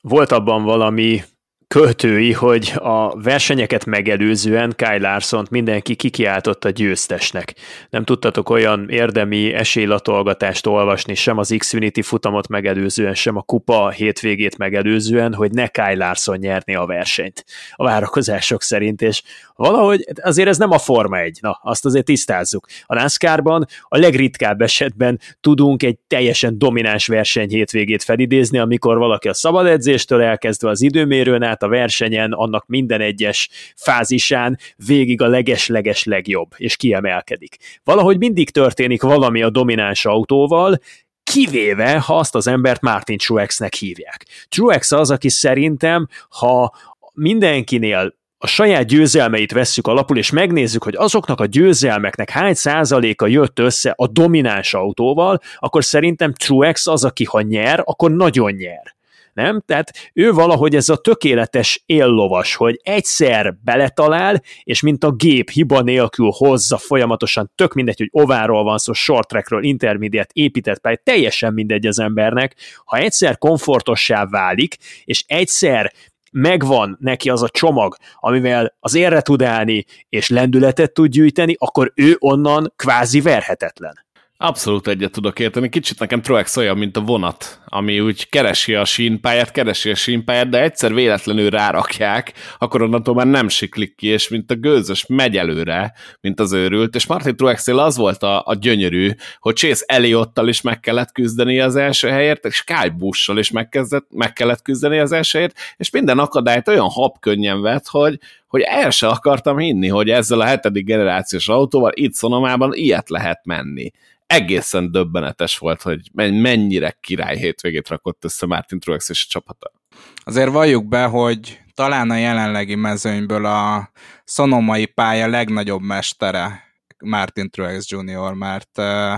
volt 0.01 0.33
abban 0.33 0.65
valami 0.65 1.23
költői, 1.69 2.33
hogy 2.33 2.73
a 2.77 3.21
versenyeket 3.23 3.85
megelőzően 3.85 4.73
Kyle 4.77 4.99
larson 4.99 5.47
mindenki 5.51 5.95
kikiáltotta 5.95 6.71
győztesnek. 6.71 7.55
Nem 7.91 8.05
tudtatok 8.05 8.51
olyan 8.51 8.89
érdemi 8.89 9.53
esélylatolgatást 9.53 10.67
olvasni 10.67 11.15
sem 11.15 11.39
az 11.39 11.55
Xfinity 11.59 12.01
futamot 12.03 12.49
megelőzően, 12.49 13.15
sem 13.15 13.37
a 13.37 13.43
kupa 13.43 13.91
hétvégét 13.91 14.59
megelőzően, 14.59 15.35
hogy 15.35 15.51
ne 15.51 15.67
Kyle 15.67 15.95
Larson 15.95 16.37
nyerni 16.39 16.75
a 16.75 16.87
versenyt 16.87 17.45
a 17.73 17.85
várakozások 17.85 18.63
szerint, 18.63 19.03
és 19.03 19.23
valahogy 19.55 20.05
azért 20.23 20.49
ez 20.49 20.59
nem 20.59 20.71
a 20.71 20.79
Forma 20.79 21.19
1, 21.19 21.39
na, 21.41 21.61
azt 21.63 21.85
azért 21.85 22.05
tisztázzuk. 22.05 22.67
A 22.87 22.95
NASCAR-ban 22.95 23.67
a 23.83 23.99
legritkább 23.99 24.61
esetben 24.61 25.21
tudunk 25.41 25.83
egy 25.83 25.99
teljesen 26.07 26.59
domináns 26.59 27.07
verseny 27.07 27.49
hétvégét 27.49 28.03
felidézni, 28.03 28.59
amikor 28.59 28.99
valaki 28.99 29.29
a 29.29 29.35
szabad 29.35 29.67
edzéstől 29.67 30.23
elkezdve 30.23 30.69
az 30.69 30.83
időmérőn 30.83 31.43
át 31.43 31.58
a 31.63 31.69
versenyen, 31.69 32.33
annak 32.33 32.67
minden 32.67 33.01
egyes 33.01 33.49
fázisán 33.77 34.59
végig 34.87 35.23
a 35.23 35.27
leges-leges 35.27 36.05
legjobb, 36.05 36.51
és 36.57 36.77
kiemelkedik. 36.77 37.57
Valahogy 37.85 38.19
mindig 38.19 38.51
történik 38.51 39.03
valami 39.03 39.43
a 39.43 39.51
domináns 39.51 40.05
autóval, 40.05 40.79
kivéve, 41.23 41.99
ha 41.99 42.19
azt 42.19 42.35
az 42.35 42.47
embert 42.47 42.81
Martin 42.81 43.19
Truexnek 43.19 43.75
hívják. 43.75 44.27
Truex 44.49 44.93
az, 44.93 45.11
aki 45.11 45.29
szerintem, 45.29 46.09
ha 46.29 46.75
mindenkinél 47.13 48.17
a 48.39 48.47
saját 48.47 48.87
győzelmeit 48.87 49.53
vesszük 49.53 49.87
alapul, 49.87 50.17
és 50.17 50.31
megnézzük, 50.31 50.85
hogy 50.85 50.95
azoknak 50.97 51.41
a 51.41 51.47
győzelmeknek 51.47 52.31
hány 52.31 52.55
százaléka 52.55 53.27
jött 53.27 53.59
össze 53.59 53.93
a 53.97 54.07
domináns 54.07 54.75
autóval, 54.75 55.41
akkor 55.57 55.85
szerintem 55.85 56.33
Truex 56.33 56.87
az, 56.87 57.05
aki 57.05 57.25
ha 57.25 57.41
nyer, 57.41 57.83
akkor 57.85 58.11
nagyon 58.11 58.53
nyer 58.53 58.97
nem? 59.39 59.63
Tehát 59.67 60.11
ő 60.13 60.33
valahogy 60.33 60.75
ez 60.75 60.89
a 60.89 60.97
tökéletes 60.97 61.83
éllovas, 61.87 62.55
hogy 62.55 62.81
egyszer 62.83 63.55
beletalál, 63.65 64.43
és 64.63 64.81
mint 64.81 65.05
a 65.05 65.11
gép 65.11 65.51
hiba 65.51 65.81
nélkül 65.81 66.31
hozza 66.37 66.77
folyamatosan, 66.77 67.53
tök 67.55 67.73
mindegy, 67.73 67.99
hogy 67.99 68.23
ováról 68.23 68.65
van 68.65 68.79
szó, 68.79 68.93
short 68.93 69.29
trackről, 69.29 69.65
intermediate, 69.65 70.31
épített 70.33 70.79
pálya, 70.79 71.01
teljesen 71.03 71.53
mindegy 71.53 71.87
az 71.87 71.99
embernek, 71.99 72.57
ha 72.85 72.97
egyszer 72.97 73.39
komfortossá 73.39 74.27
válik, 74.27 74.77
és 75.05 75.25
egyszer 75.27 75.93
megvan 76.33 76.97
neki 77.01 77.31
az 77.31 77.43
a 77.43 77.49
csomag, 77.49 77.97
amivel 78.17 78.77
az 78.81 78.95
érre 78.95 79.21
tud 79.21 79.43
állni, 79.43 79.85
és 80.09 80.29
lendületet 80.29 80.93
tud 80.93 81.11
gyűjteni, 81.11 81.55
akkor 81.59 81.93
ő 81.95 82.17
onnan 82.19 82.73
kvázi 82.77 83.21
verhetetlen. 83.21 84.07
Abszolút 84.41 84.89
egyet 84.89 85.13
tudok 85.13 85.39
érteni. 85.39 85.69
Kicsit 85.69 85.99
nekem 85.99 86.23
Truex 86.23 86.57
olyan, 86.57 86.79
mint 86.79 86.97
a 86.97 87.01
vonat, 87.01 87.61
ami 87.65 88.01
úgy 88.01 88.29
keresi 88.29 88.75
a 88.75 88.85
sínpályát, 88.85 89.51
keresi 89.51 89.91
a 89.91 89.95
sínpályát, 89.95 90.49
de 90.49 90.63
egyszer 90.63 90.95
véletlenül 90.95 91.51
rárakják, 91.51 92.33
akkor 92.59 92.83
onnantól 92.83 93.15
már 93.15 93.27
nem 93.27 93.49
siklik 93.49 93.95
ki, 93.95 94.07
és 94.07 94.29
mint 94.29 94.51
a 94.51 94.55
gőzös 94.55 95.07
megy 95.07 95.37
előre, 95.37 95.93
mint 96.21 96.41
az 96.41 96.53
őrült, 96.53 96.95
és 96.95 97.07
Martin 97.07 97.37
Truexél 97.37 97.79
az 97.79 97.97
volt 97.97 98.23
a, 98.23 98.43
a 98.47 98.55
gyönyörű, 98.55 99.11
hogy 99.39 99.57
Chase 99.57 99.85
Elliotttal 99.87 100.49
is 100.49 100.61
meg 100.61 100.81
kellett 100.81 101.13
küzdeni 101.13 101.61
az 101.61 101.77
első 101.77 102.09
helyért, 102.09 102.45
és 102.45 102.65
Kyle 102.65 102.95
Busch-sal 102.99 103.39
is 103.39 103.51
megkezdett, 103.51 104.07
meg 104.11 104.33
kellett 104.33 104.63
küzdeni 104.63 104.99
az 104.99 105.13
első 105.13 105.39
helyért, 105.39 105.59
és 105.77 105.91
minden 105.91 106.19
akadályt 106.19 106.69
olyan 106.69 106.89
habkönnyen 106.89 107.61
vett, 107.61 107.87
hogy, 107.87 108.19
hogy 108.47 108.61
el 108.61 108.91
se 108.91 109.09
akartam 109.09 109.59
hinni, 109.59 109.89
hogy 109.89 110.11
ezzel 110.11 110.41
a 110.41 110.45
hetedik 110.45 110.85
generációs 110.85 111.49
autóval 111.49 111.93
itt 111.95 112.13
Szonomában 112.13 112.75
ilyet 112.75 113.09
lehet 113.09 113.41
menni 113.45 113.93
egészen 114.29 114.91
döbbenetes 114.91 115.59
volt, 115.59 115.83
hogy 115.83 116.01
mennyire 116.13 116.97
király 117.01 117.37
hétvégét 117.37 117.89
rakott 117.89 118.25
össze 118.25 118.47
Martin 118.47 118.81
Truex 118.81 119.09
és 119.09 119.25
a 119.25 119.31
csapata. 119.31 119.73
Azért 120.17 120.51
valljuk 120.51 120.89
be, 120.89 121.05
hogy 121.05 121.61
talán 121.75 122.11
a 122.11 122.17
jelenlegi 122.17 122.75
mezőnyből 122.75 123.45
a 123.45 123.91
szonomai 124.25 124.87
pálya 124.87 125.27
legnagyobb 125.27 125.81
mestere 125.81 126.63
Martin 126.99 127.51
Truex 127.51 127.91
Jr., 127.91 128.33
mert 128.33 128.79
uh, 128.79 129.15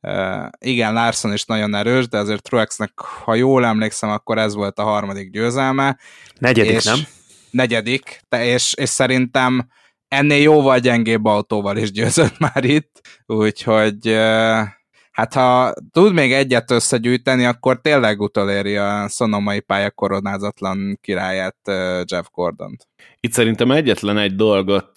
uh, 0.00 0.48
igen, 0.58 0.92
Larson 0.92 1.32
is 1.32 1.44
nagyon 1.44 1.74
erős, 1.74 2.08
de 2.08 2.18
azért 2.18 2.42
Truexnek, 2.42 2.98
ha 2.98 3.34
jól 3.34 3.64
emlékszem, 3.64 4.10
akkor 4.10 4.38
ez 4.38 4.54
volt 4.54 4.78
a 4.78 4.82
harmadik 4.82 5.30
győzelme. 5.30 5.98
Negyedik, 6.38 6.72
és 6.72 6.84
nem? 6.84 6.98
Negyedik, 7.50 8.20
te, 8.28 8.44
és, 8.44 8.74
és 8.76 8.88
szerintem 8.88 9.68
ennél 10.14 10.40
jóval 10.40 10.78
gyengébb 10.78 11.24
autóval 11.24 11.76
is 11.76 11.92
győzött 11.92 12.38
már 12.44 12.64
itt, 12.64 13.00
úgyhogy 13.26 14.16
Hát 15.14 15.34
ha 15.34 15.74
tud 15.90 16.12
még 16.12 16.32
egyet 16.32 16.70
összegyűjteni, 16.70 17.44
akkor 17.44 17.80
tényleg 17.80 18.20
utoléri 18.20 18.76
a 18.76 19.08
szonomai 19.08 19.60
pálya 19.60 19.90
koronázatlan 19.90 20.98
királyát 21.00 21.56
Jeff 22.04 22.26
Gordon-t. 22.32 22.88
Itt 23.24 23.32
szerintem 23.32 23.70
egyetlen 23.70 24.18
egy 24.18 24.34
dolgot 24.34 24.92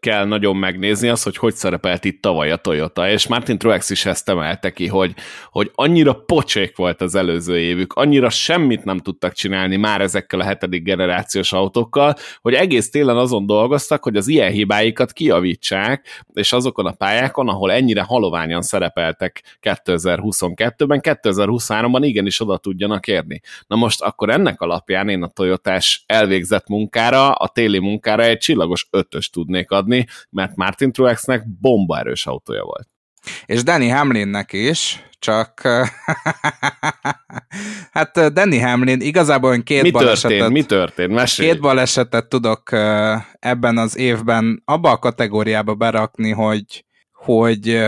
kell 0.00 0.24
nagyon 0.24 0.56
megnézni, 0.56 1.08
az, 1.08 1.22
hogy 1.22 1.36
hogy 1.36 1.54
szerepelt 1.54 2.04
itt 2.04 2.22
tavaly 2.22 2.50
a 2.50 2.56
Toyota, 2.56 3.10
és 3.10 3.26
Martin 3.26 3.58
Truex 3.58 3.90
is 3.90 4.06
ezt 4.06 4.28
emelte 4.28 4.72
ki, 4.72 4.86
hogy, 4.86 5.14
hogy 5.50 5.70
annyira 5.74 6.14
pocsék 6.14 6.76
volt 6.76 7.00
az 7.00 7.14
előző 7.14 7.58
évük, 7.58 7.92
annyira 7.92 8.30
semmit 8.30 8.84
nem 8.84 8.98
tudtak 8.98 9.32
csinálni 9.32 9.76
már 9.76 10.00
ezekkel 10.00 10.40
a 10.40 10.44
hetedik 10.44 10.82
generációs 10.82 11.52
autókkal, 11.52 12.14
hogy 12.40 12.54
egész 12.54 12.90
télen 12.90 13.16
azon 13.16 13.46
dolgoztak, 13.46 14.02
hogy 14.02 14.16
az 14.16 14.28
ilyen 14.28 14.52
hibáikat 14.52 15.12
kiavítsák, 15.12 16.24
és 16.32 16.52
azokon 16.52 16.86
a 16.86 16.92
pályákon, 16.92 17.48
ahol 17.48 17.72
ennyire 17.72 18.02
haloványan 18.02 18.62
szerepeltek 18.62 19.58
2022-ben, 19.62 21.00
2023-ban 21.02 22.00
igenis 22.00 22.40
oda 22.40 22.56
tudjanak 22.56 23.06
érni. 23.06 23.40
Na 23.66 23.76
most 23.76 24.02
akkor 24.02 24.30
ennek 24.30 24.60
alapján 24.60 25.08
én 25.08 25.22
a 25.22 25.28
Toyotás 25.28 26.04
elvégzett 26.06 26.68
munkára, 26.68 27.33
a 27.34 27.48
téli 27.48 27.78
munkára 27.78 28.22
egy 28.22 28.38
csillagos 28.38 28.86
ötös 28.90 29.30
tudnék 29.30 29.70
adni, 29.70 30.06
mert 30.30 30.56
Martin 30.56 30.92
Truexnek 30.92 31.48
bombaerős 31.60 32.26
autója 32.26 32.64
volt. 32.64 32.88
És 33.46 33.62
Danny 33.62 33.90
Hamlinnek 33.90 34.52
is, 34.52 35.02
csak 35.18 35.60
hát 37.92 38.32
Danny 38.32 38.62
Hamlin 38.62 39.00
igazából 39.00 39.62
két 39.62 39.82
mi 39.82 39.90
balesetet... 39.90 40.38
Történt, 40.38 40.52
mi 40.52 40.62
történt? 40.62 41.12
Mesélj. 41.12 41.50
Két 41.50 41.60
balesetet 41.60 42.28
tudok 42.28 42.72
ebben 43.38 43.78
az 43.78 43.96
évben 43.96 44.62
abba 44.64 44.90
a 44.90 44.98
kategóriába 44.98 45.74
berakni, 45.74 46.30
hogy, 46.30 46.84
hogy 47.12 47.86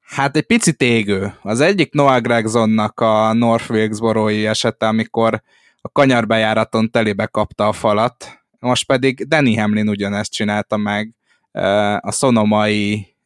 hát 0.00 0.36
egy 0.36 0.46
picit 0.46 0.82
égő. 0.82 1.34
Az 1.42 1.60
egyik 1.60 1.92
Noah 1.92 2.20
Gregsonnak 2.20 3.00
a 3.00 3.32
North 3.32 3.70
Wilkesboro-i 3.70 4.46
esete, 4.46 4.86
amikor 4.86 5.42
a 5.82 5.88
kanyarbejáraton 5.92 6.90
telébe 6.90 7.26
kapta 7.26 7.68
a 7.68 7.72
falat, 7.72 8.44
most 8.58 8.86
pedig 8.86 9.28
Danny 9.28 9.58
Hamlin 9.58 9.88
ugyanezt 9.88 10.32
csinálta 10.32 10.76
meg 10.76 11.14
a 12.00 12.10
szonomai 12.10 13.16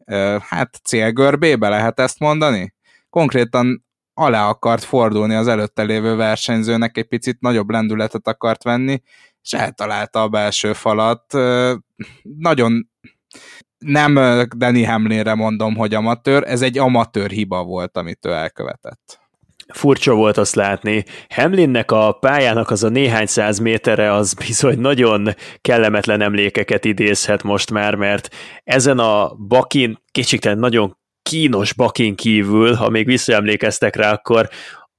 hát 0.41 0.81
célgörbébe 0.85 1.69
lehet 1.69 2.01
ezt 2.01 2.19
mondani? 2.19 2.75
Konkrétan 3.11 3.85
alá 4.15 4.49
akart 4.49 4.85
fordulni 4.85 5.35
az 5.35 5.49
előtte 5.49 5.83
lévő 5.83 6.17
versenyzőnek, 6.17 6.97
egy 6.97 7.09
picit 7.09 7.41
nagyobb 7.41 7.71
lendületet 7.71 8.29
akart 8.29 8.63
venni, 8.63 9.03
és 9.43 9.53
eltalálta 9.53 10.23
a 10.23 10.29
belső 10.29 10.73
falat. 10.73 11.33
Nagyon 12.23 12.91
nem 13.79 14.15
Danny 14.57 14.87
Hamlinre 14.87 15.35
mondom, 15.35 15.75
hogy 15.75 15.95
amatőr, 15.95 16.43
ez 16.47 16.63
egy 16.63 16.79
amatőr 16.79 17.31
hiba 17.31 17.65
volt, 17.65 17.97
amit 17.97 18.27
ő 18.27 18.33
elkövetett 18.33 19.21
furcsa 19.75 20.15
volt 20.15 20.37
azt 20.37 20.55
látni. 20.55 21.05
Hamlinnek 21.29 21.91
a 21.91 22.13
pályának 22.13 22.71
az 22.71 22.85
a 22.85 22.89
néhány 22.89 23.27
száz 23.27 23.59
méterre 23.59 24.13
az 24.13 24.35
bizony 24.35 24.79
nagyon 24.79 25.29
kellemetlen 25.61 26.21
emlékeket 26.21 26.85
idézhet 26.85 27.43
most 27.43 27.71
már, 27.71 27.95
mert 27.95 28.35
ezen 28.65 28.99
a 28.99 29.35
bakin, 29.35 29.99
kicsikten 30.11 30.59
nagyon 30.59 30.97
kínos 31.23 31.73
bakin 31.73 32.15
kívül, 32.15 32.75
ha 32.75 32.89
még 32.89 33.07
visszaemlékeztek 33.07 33.97
rá, 33.97 34.13
akkor 34.13 34.49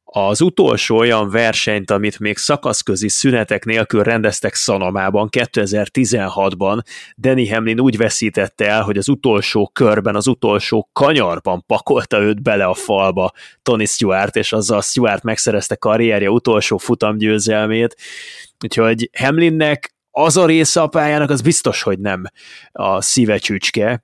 az 0.10 0.42
utolsó 0.42 0.98
olyan 0.98 1.30
versenyt, 1.30 1.92
amit 1.92 2.20
még 2.20 2.38
szakaszközi 2.38 3.10
szünetek 3.10 3.66
nélkül 3.66 4.04
rendeztek 4.04 4.54
Szanamában 4.54 5.30
2016-ban, 5.32 6.82
Danny 7.18 7.52
Hamlin 7.52 7.80
úgy 7.80 7.98
veszítette 7.98 8.68
el, 8.68 8.82
hogy 8.82 8.98
az 8.98 9.10
utolsó 9.10 9.70
körben, 9.74 10.16
az 10.16 10.28
utolsó 10.28 10.90
kanyarban 10.94 11.64
pakolta 11.66 12.20
őt 12.20 12.42
bele 12.42 12.66
a 12.66 12.74
falba 12.74 13.32
Tony 13.64 13.86
Stewart, 13.86 14.36
és 14.36 14.54
azzal 14.54 14.82
Stewart 14.82 15.24
megszerezte 15.24 15.76
karrierje 15.76 16.30
utolsó 16.30 16.78
futamgyőzelmét. 16.78 17.96
Úgyhogy 18.64 19.10
Hamlinnek 19.18 19.96
az 20.12 20.38
a 20.38 20.46
része 20.46 20.82
a 20.82 20.88
pályának, 20.88 21.30
az 21.30 21.42
biztos, 21.42 21.82
hogy 21.82 22.00
nem 22.00 22.24
a 22.72 23.02
szíve 23.02 23.38
csücske. 23.38 24.04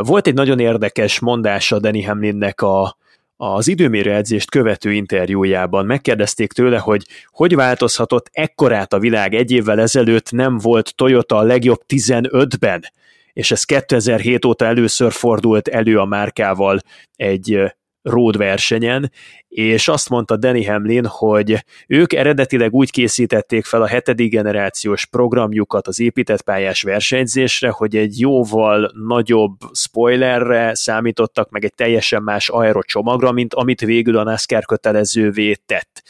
Volt 0.00 0.26
egy 0.26 0.34
nagyon 0.34 0.58
érdekes 0.58 1.18
mondása 1.18 1.78
Danny 1.78 2.06
Hamlinnek 2.06 2.60
a, 2.60 2.98
az 3.42 3.68
időmérő 3.68 4.12
edzést 4.12 4.50
követő 4.50 4.92
interjújában 4.92 5.86
megkérdezték 5.86 6.52
tőle, 6.52 6.78
hogy 6.78 7.06
hogy 7.26 7.54
változhatott 7.54 8.28
ekkorát 8.32 8.92
a 8.92 8.98
világ 8.98 9.34
egy 9.34 9.50
évvel 9.50 9.80
ezelőtt 9.80 10.30
nem 10.30 10.58
volt 10.58 10.94
Toyota 10.96 11.36
a 11.36 11.42
legjobb 11.42 11.80
15-ben, 11.88 12.84
és 13.32 13.50
ez 13.50 13.64
2007 13.64 14.44
óta 14.44 14.64
először 14.64 15.12
fordult 15.12 15.68
elő 15.68 15.98
a 15.98 16.04
márkával 16.04 16.80
egy 17.16 17.72
road 18.02 18.36
versenyen, 18.36 19.12
és 19.48 19.88
azt 19.88 20.08
mondta 20.08 20.36
Danny 20.36 20.66
Hamlin, 20.66 21.06
hogy 21.06 21.64
ők 21.86 22.12
eredetileg 22.12 22.72
úgy 22.74 22.90
készítették 22.90 23.64
fel 23.64 23.82
a 23.82 23.86
hetedik 23.86 24.30
generációs 24.30 25.06
programjukat 25.06 25.86
az 25.86 26.00
épített 26.00 26.42
pályás 26.42 26.82
versenyzésre, 26.82 27.70
hogy 27.70 27.96
egy 27.96 28.20
jóval 28.20 28.90
nagyobb 29.06 29.56
spoilerre 29.72 30.74
számítottak, 30.74 31.50
meg 31.50 31.64
egy 31.64 31.74
teljesen 31.74 32.22
más 32.22 32.48
aerocsomagra, 32.48 33.32
mint 33.32 33.54
amit 33.54 33.80
végül 33.80 34.16
a 34.18 34.22
NASCAR 34.22 34.64
kötelezővé 34.64 35.54
tett. 35.66 36.02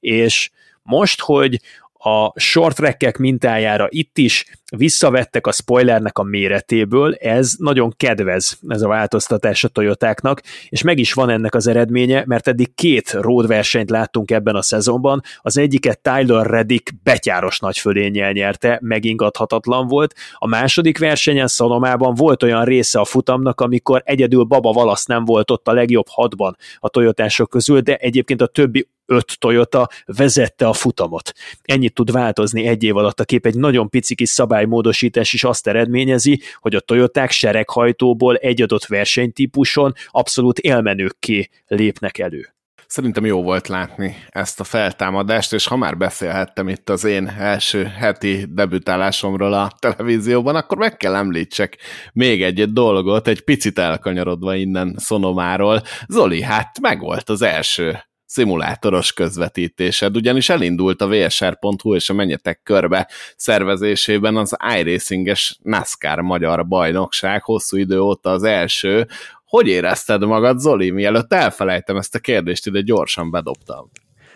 És 0.00 0.50
most, 0.82 1.20
hogy 1.20 1.60
a 1.98 2.40
short 2.40 2.78
mintájára 3.18 3.86
itt 3.90 4.18
is 4.18 4.44
visszavettek 4.76 5.46
a 5.46 5.52
spoilernek 5.52 6.18
a 6.18 6.22
méretéből, 6.22 7.14
ez 7.14 7.52
nagyon 7.58 7.92
kedvez 7.96 8.58
ez 8.68 8.82
a 8.82 8.88
változtatás 8.88 9.64
a 9.64 9.68
Toyotáknak, 9.68 10.42
és 10.68 10.82
meg 10.82 10.98
is 10.98 11.12
van 11.12 11.30
ennek 11.30 11.54
az 11.54 11.66
eredménye, 11.66 12.22
mert 12.26 12.48
eddig 12.48 12.74
két 12.74 13.10
road 13.10 13.46
versenyt 13.46 13.90
láttunk 13.90 14.30
ebben 14.30 14.54
a 14.54 14.62
szezonban, 14.62 15.22
az 15.40 15.56
egyiket 15.56 16.00
Tyler 16.00 16.46
Reddick 16.46 16.94
betyáros 17.02 17.58
nagy 17.58 17.78
fölénnyel 17.78 18.32
nyerte, 18.32 18.78
megingathatatlan 18.82 19.86
volt, 19.86 20.14
a 20.34 20.46
második 20.46 20.98
versenyen 20.98 21.46
Szanomában 21.46 22.14
volt 22.14 22.42
olyan 22.42 22.64
része 22.64 23.00
a 23.00 23.04
futamnak, 23.04 23.60
amikor 23.60 24.02
egyedül 24.04 24.42
Baba 24.42 24.72
Valasz 24.72 25.04
nem 25.04 25.24
volt 25.24 25.50
ott 25.50 25.68
a 25.68 25.72
legjobb 25.72 26.06
hatban 26.08 26.56
a 26.78 26.88
Toyotások 26.88 27.50
közül, 27.50 27.80
de 27.80 27.96
egyébként 27.96 28.40
a 28.40 28.46
többi 28.46 28.88
öt 29.08 29.38
Toyota 29.38 29.88
vezette 30.06 30.68
a 30.68 30.72
futamot. 30.72 31.32
Ennyit 31.62 31.94
tud 31.94 32.12
változni 32.12 32.66
egy 32.66 32.82
év 32.82 32.96
alatt 32.96 33.20
a 33.20 33.24
kép, 33.24 33.46
egy 33.46 33.56
nagyon 33.56 33.88
pici 33.88 34.14
kis 34.14 34.28
szabálymódosítás 34.58 35.32
is 35.32 35.44
azt 35.44 35.66
eredményezi, 35.66 36.40
hogy 36.60 36.74
a 36.74 36.80
Toyoták 36.80 37.30
sereghajtóból 37.30 38.36
egy 38.36 38.62
adott 38.62 38.86
versenytípuson 38.86 39.92
abszolút 40.10 40.58
élmenőkké 40.58 41.48
lépnek 41.66 42.18
elő. 42.18 42.52
Szerintem 42.86 43.24
jó 43.24 43.42
volt 43.42 43.68
látni 43.68 44.16
ezt 44.28 44.60
a 44.60 44.64
feltámadást, 44.64 45.52
és 45.52 45.66
ha 45.66 45.76
már 45.76 45.96
beszélhettem 45.96 46.68
itt 46.68 46.88
az 46.88 47.04
én 47.04 47.28
első 47.38 47.84
heti 47.84 48.46
debütálásomról 48.48 49.52
a 49.52 49.72
televízióban, 49.78 50.56
akkor 50.56 50.78
meg 50.78 50.96
kell 50.96 51.14
említsek 51.14 51.78
még 52.12 52.42
egy 52.42 52.72
dolgot, 52.72 53.28
egy 53.28 53.40
picit 53.40 53.78
elkanyarodva 53.78 54.54
innen 54.54 54.94
Szonomáról. 54.98 55.82
Zoli, 56.08 56.42
hát 56.42 56.80
megvolt 56.80 57.28
az 57.28 57.42
első 57.42 58.07
szimulátoros 58.28 59.12
közvetítésed, 59.12 60.16
ugyanis 60.16 60.48
elindult 60.48 61.02
a 61.02 61.08
vsr.hu 61.08 61.94
és 61.94 62.10
a 62.10 62.14
Menjetek 62.14 62.60
Körbe 62.62 63.08
szervezésében 63.36 64.36
az 64.36 64.56
iRacing-es 64.78 65.58
NASCAR 65.62 66.20
magyar 66.20 66.66
bajnokság, 66.66 67.42
hosszú 67.42 67.76
idő 67.76 68.00
óta 68.00 68.30
az 68.30 68.42
első. 68.42 69.06
Hogy 69.44 69.68
érezted 69.68 70.24
magad, 70.24 70.58
Zoli? 70.58 70.90
Mielőtt 70.90 71.32
elfelejtem 71.32 71.96
ezt 71.96 72.14
a 72.14 72.18
kérdést, 72.18 72.66
ide 72.66 72.80
gyorsan 72.80 73.30
bedobtam. 73.30 73.90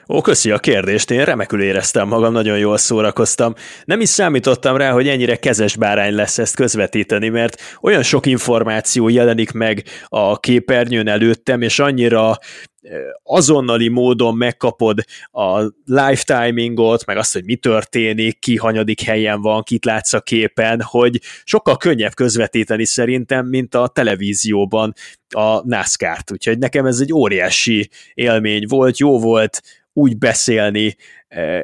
Ó, 0.09 0.21
köszi 0.21 0.51
a 0.51 0.59
kérdést, 0.59 1.11
én 1.11 1.25
remekül 1.25 1.63
éreztem 1.63 2.09
magam, 2.09 2.33
nagyon 2.33 2.59
jól 2.59 2.77
szórakoztam. 2.77 3.55
Nem 3.85 4.01
is 4.01 4.09
számítottam 4.09 4.77
rá, 4.77 4.91
hogy 4.91 5.09
ennyire 5.09 5.37
kezes 5.37 5.77
bárány 5.77 6.15
lesz 6.15 6.39
ezt 6.39 6.55
közvetíteni, 6.55 7.29
mert 7.29 7.79
olyan 7.81 8.03
sok 8.03 8.27
információ 8.27 9.09
jelenik 9.09 9.53
meg 9.53 9.85
a 10.09 10.41
képernyőn 10.41 11.09
előttem, 11.09 11.63
és 11.63 11.79
annyira 11.79 12.39
azonnali 13.23 13.89
módon 13.89 14.37
megkapod 14.37 14.99
a 15.31 15.61
live 15.85 16.23
timingot, 16.25 17.07
meg 17.07 17.17
azt, 17.17 17.33
hogy 17.33 17.45
mi 17.45 17.57
történik, 17.57 18.39
ki 18.39 18.57
hanyadik 18.57 19.01
helyen 19.01 19.41
van, 19.41 19.63
kit 19.63 19.85
látsz 19.85 20.13
a 20.13 20.21
képen, 20.21 20.83
hogy 20.83 21.21
sokkal 21.45 21.77
könnyebb 21.77 22.15
közvetíteni 22.15 22.85
szerintem, 22.85 23.47
mint 23.47 23.75
a 23.75 23.89
televízióban 23.89 24.93
a 25.29 25.67
NASCAR-t. 25.67 26.33
Úgyhogy 26.33 26.59
nekem 26.59 26.87
ez 26.87 27.01
egy 27.01 27.13
óriási 27.13 27.91
élmény 28.15 28.65
volt, 28.69 28.99
jó 28.99 29.19
volt 29.19 29.63
úgy 29.93 30.19
beszélni 30.19 30.97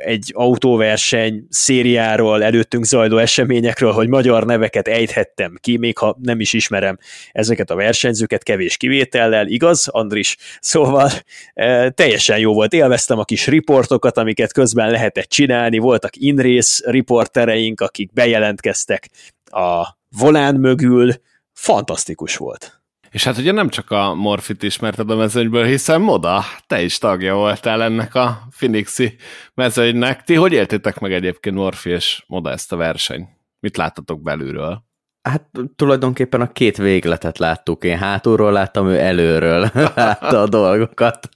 egy 0.04 0.32
autóverseny 0.34 1.46
szériáról, 1.48 2.42
előttünk 2.42 2.84
zajló 2.84 3.16
eseményekről, 3.16 3.92
hogy 3.92 4.08
magyar 4.08 4.44
neveket 4.44 4.88
ejthettem 4.88 5.58
ki, 5.60 5.76
még 5.76 5.98
ha 5.98 6.16
nem 6.22 6.40
is 6.40 6.52
ismerem 6.52 6.98
ezeket 7.32 7.70
a 7.70 7.74
versenyzőket 7.74 8.42
kevés 8.42 8.76
kivétellel, 8.76 9.46
igaz, 9.46 9.88
Andris? 9.88 10.36
Szóval 10.60 11.10
e, 11.54 11.90
teljesen 11.90 12.38
jó 12.38 12.52
volt, 12.52 12.72
élveztem 12.72 13.18
a 13.18 13.24
kis 13.24 13.46
riportokat, 13.46 14.18
amiket 14.18 14.52
közben 14.52 14.90
lehetett 14.90 15.28
csinálni, 15.28 15.78
voltak 15.78 16.16
inrész 16.16 16.82
riportereink, 16.84 17.80
akik 17.80 18.12
bejelentkeztek 18.12 19.08
a 19.44 19.86
volán 20.18 20.54
mögül, 20.54 21.12
fantasztikus 21.52 22.36
volt. 22.36 22.77
És 23.10 23.24
hát 23.24 23.38
ugye 23.38 23.52
nem 23.52 23.68
csak 23.68 23.90
a 23.90 24.14
Morfit 24.14 24.62
ismerted 24.62 25.10
a 25.10 25.16
mezőnyből, 25.16 25.64
hiszen 25.64 26.00
Moda, 26.00 26.42
te 26.66 26.82
is 26.82 26.98
tagja 26.98 27.34
voltál 27.34 27.82
ennek 27.82 28.14
a 28.14 28.42
Phoenixi 28.56 29.16
mezőnynek. 29.54 30.22
Ti 30.22 30.34
hogy 30.34 30.52
éltétek 30.52 30.98
meg 30.98 31.12
egyébként 31.12 31.56
Morfi 31.56 31.90
és 31.90 32.24
Moda 32.26 32.50
ezt 32.50 32.72
a 32.72 32.76
versenyt? 32.76 33.28
Mit 33.60 33.76
láttatok 33.76 34.22
belülről? 34.22 34.86
Hát 35.22 35.50
tulajdonképpen 35.76 36.40
a 36.40 36.52
két 36.52 36.76
végletet 36.76 37.38
láttuk. 37.38 37.84
Én 37.84 37.98
hátulról 37.98 38.52
láttam, 38.52 38.88
ő 38.88 38.98
előről 38.98 39.70
látta 39.94 40.42
a 40.42 40.48
dolgokat. 40.48 41.28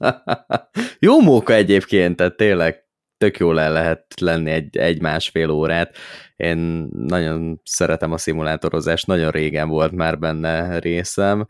Jó 0.99 1.21
móka 1.21 1.53
egyébként, 1.53 2.17
tehát 2.17 2.37
tényleg 2.37 2.83
tök 3.23 3.39
jól 3.39 3.61
el 3.61 3.73
lehet 3.73 4.05
lenni 4.21 4.51
egy, 4.51 4.77
egy 4.77 5.01
másfél 5.01 5.51
órát. 5.51 5.97
Én 6.37 6.89
nagyon 6.93 7.61
szeretem 7.65 8.13
a 8.13 8.19
szimulátorozást, 8.19 9.07
nagyon 9.07 9.31
régen 9.31 9.69
volt 9.69 9.93
már 9.93 10.19
benne 10.19 10.79
részem. 10.79 11.47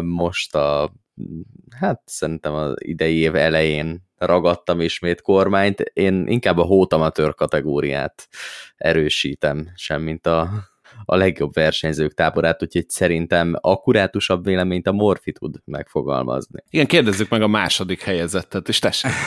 Most 0.00 0.54
a, 0.54 0.92
hát 1.80 2.02
szerintem 2.04 2.54
az 2.54 2.74
idei 2.76 3.16
év 3.16 3.34
elején 3.34 4.02
ragadtam 4.16 4.80
ismét 4.80 5.20
kormányt. 5.20 5.80
Én 5.80 6.26
inkább 6.26 6.58
a 6.58 6.62
hótamatőr 6.62 7.34
kategóriát 7.34 8.28
erősítem, 8.76 9.70
semmint 9.74 10.26
a, 10.26 10.48
a 11.04 11.16
legjobb 11.16 11.54
versenyzők 11.54 12.14
táborát, 12.14 12.62
úgyhogy 12.62 12.88
szerintem 12.88 13.54
akkurátusabb 13.60 14.44
véleményt 14.44 14.86
a 14.86 14.92
Morfi 14.92 15.32
tud 15.32 15.56
megfogalmazni. 15.64 16.62
Igen, 16.70 16.86
kérdezzük 16.86 17.28
meg 17.28 17.42
a 17.42 17.48
második 17.48 18.02
helyezettet, 18.02 18.68
és 18.68 18.78
tessék. 18.78 19.10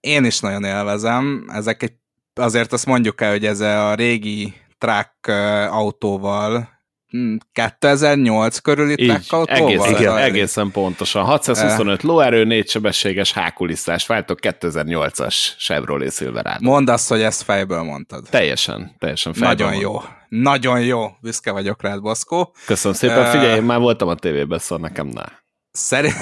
Én 0.00 0.24
is 0.24 0.40
nagyon 0.40 0.64
élvezem. 0.64 1.50
Ezek 1.52 1.82
egy, 1.82 1.92
azért 2.34 2.72
azt 2.72 2.86
mondjuk 2.86 3.20
el, 3.20 3.30
hogy 3.30 3.46
ez 3.46 3.60
a 3.60 3.94
régi 3.94 4.54
track 4.78 5.26
autóval 5.70 6.72
2008 7.52 8.58
körüli 8.58 8.94
track 8.94 9.32
autóval? 9.32 9.86
Egész, 9.86 10.00
igen, 10.00 10.16
egészen 10.16 10.70
pontosan. 10.70 11.24
625 11.24 12.02
lóerő, 12.02 12.44
négy 12.44 12.68
sebességes 12.68 13.32
hákulisztás 13.32 14.06
váltok 14.06 14.38
2008-as 14.42 15.34
Chevrolet 15.58 16.12
Silverado. 16.12 16.70
Mondd 16.70 16.90
azt, 16.90 17.08
hogy 17.08 17.22
ezt 17.22 17.42
fejből 17.42 17.82
mondtad. 17.82 18.26
Teljesen, 18.30 18.96
teljesen 18.98 19.32
fejből 19.32 19.50
Nagyon 19.50 19.72
mondom. 19.72 19.90
jó. 19.92 20.00
Nagyon 20.28 20.80
jó. 20.80 21.06
Büszke 21.20 21.50
vagyok 21.50 21.82
rád, 21.82 22.00
Boszkó. 22.00 22.54
Köszönöm 22.66 22.96
szépen. 22.96 23.30
Figyelj, 23.30 23.56
én 23.56 23.62
már 23.62 23.78
voltam 23.78 24.08
a 24.08 24.14
tévében, 24.14 24.58
szóval 24.58 24.88
nekem 24.88 25.06
ne. 25.06 25.24
Szerint... 25.76 26.14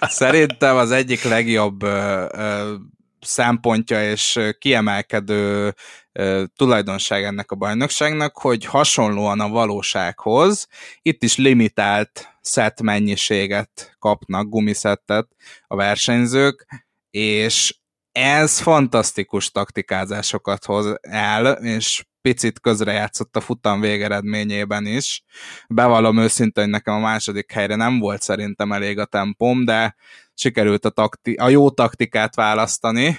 Szerintem 0.00 0.76
az 0.76 0.90
egyik 0.90 1.22
legjobb 1.22 1.82
ö, 1.82 2.26
ö, 2.32 2.74
szempontja 3.20 4.10
és 4.10 4.40
kiemelkedő 4.58 5.74
ö, 6.12 6.44
tulajdonság 6.56 7.24
ennek 7.24 7.50
a 7.50 7.56
bajnokságnak, 7.56 8.38
hogy 8.38 8.64
hasonlóan 8.64 9.40
a 9.40 9.48
valósághoz 9.48 10.66
itt 11.02 11.22
is 11.22 11.36
limitált 11.36 12.28
szett 12.40 12.80
mennyiséget 12.80 13.96
kapnak, 13.98 14.48
gumiszettet 14.48 15.28
a 15.66 15.76
versenyzők, 15.76 16.66
és 17.10 17.78
ez 18.12 18.60
fantasztikus 18.60 19.50
taktikázásokat 19.50 20.64
hoz 20.64 20.96
el, 21.00 21.46
és 21.52 22.04
picit 22.22 22.60
közrejátszott 22.60 23.36
a 23.36 23.40
futam 23.40 23.80
végeredményében 23.80 24.86
is. 24.86 25.22
Bevallom 25.68 26.18
őszintén, 26.18 26.62
hogy 26.62 26.72
nekem 26.72 26.94
a 26.94 27.00
második 27.00 27.52
helyre 27.52 27.74
nem 27.74 27.98
volt 27.98 28.22
szerintem 28.22 28.72
elég 28.72 28.98
a 28.98 29.04
tempom, 29.04 29.64
de 29.64 29.94
sikerült 30.34 30.84
a, 30.84 30.90
takti- 30.90 31.36
a 31.36 31.48
jó 31.48 31.70
taktikát 31.70 32.34
választani, 32.34 33.18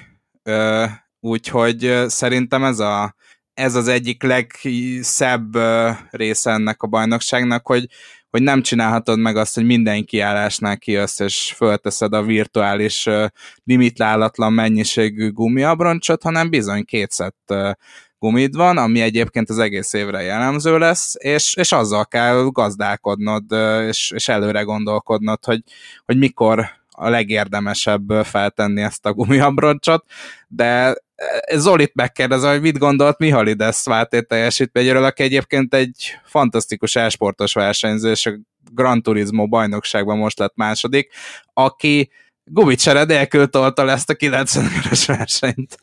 úgyhogy 1.19 2.03
szerintem 2.07 2.63
ez, 2.63 2.79
a, 2.79 3.15
ez 3.53 3.75
az 3.75 3.87
egyik 3.87 4.23
legszebb 4.23 5.57
része 6.09 6.51
ennek 6.51 6.81
a 6.81 6.87
bajnokságnak, 6.87 7.67
hogy, 7.67 7.87
hogy 8.29 8.41
nem 8.41 8.61
csinálhatod 8.61 9.19
meg 9.19 9.37
azt, 9.37 9.55
hogy 9.55 9.65
minden 9.65 10.05
kiállásnál 10.05 10.77
kijössz, 10.77 11.19
és 11.19 11.53
fölteszed 11.55 12.13
a 12.13 12.23
virtuális 12.23 13.09
limitlálatlan 13.63 14.53
mennyiségű 14.53 15.31
gumiabroncsot, 15.31 16.23
hanem 16.23 16.49
bizony 16.49 16.85
kétszett 16.85 17.53
gumid 18.21 18.55
van, 18.55 18.77
ami 18.77 19.01
egyébként 19.01 19.49
az 19.49 19.59
egész 19.59 19.93
évre 19.93 20.21
jellemző 20.21 20.77
lesz, 20.77 21.13
és, 21.17 21.55
és 21.55 21.71
azzal 21.71 22.05
kell 22.05 22.47
gazdálkodnod, 22.51 23.43
és, 23.87 24.11
és 24.15 24.27
előre 24.27 24.61
gondolkodnod, 24.61 25.45
hogy, 25.45 25.61
hogy 26.05 26.17
mikor 26.17 26.65
a 26.89 27.09
legérdemesebb 27.09 28.09
feltenni 28.23 28.81
ezt 28.81 29.05
a 29.05 29.13
gumiabroncsot, 29.13 30.05
de 30.47 30.95
Zolit 31.55 31.95
megkérdezem, 31.95 32.51
hogy 32.51 32.61
mit 32.61 32.77
gondolt 32.77 33.17
Mihalides 33.17 33.83
váltét 33.83 34.27
teljesítményről, 34.27 35.03
aki 35.03 35.23
egyébként 35.23 35.73
egy 35.73 36.19
fantasztikus 36.23 36.95
elsportos 36.95 37.53
versenyző, 37.53 38.09
és 38.09 38.25
a 38.25 38.39
Gran 38.73 39.01
Turismo 39.01 39.47
bajnokságban 39.47 40.17
most 40.17 40.39
lett 40.39 40.55
második, 40.55 41.11
aki 41.53 42.11
gumicsere 42.43 43.03
nélkül 43.03 43.47
tolta 43.47 43.89
ezt 43.89 44.09
a 44.09 44.13
90 44.13 44.65
es 44.91 45.05
versenyt. 45.05 45.77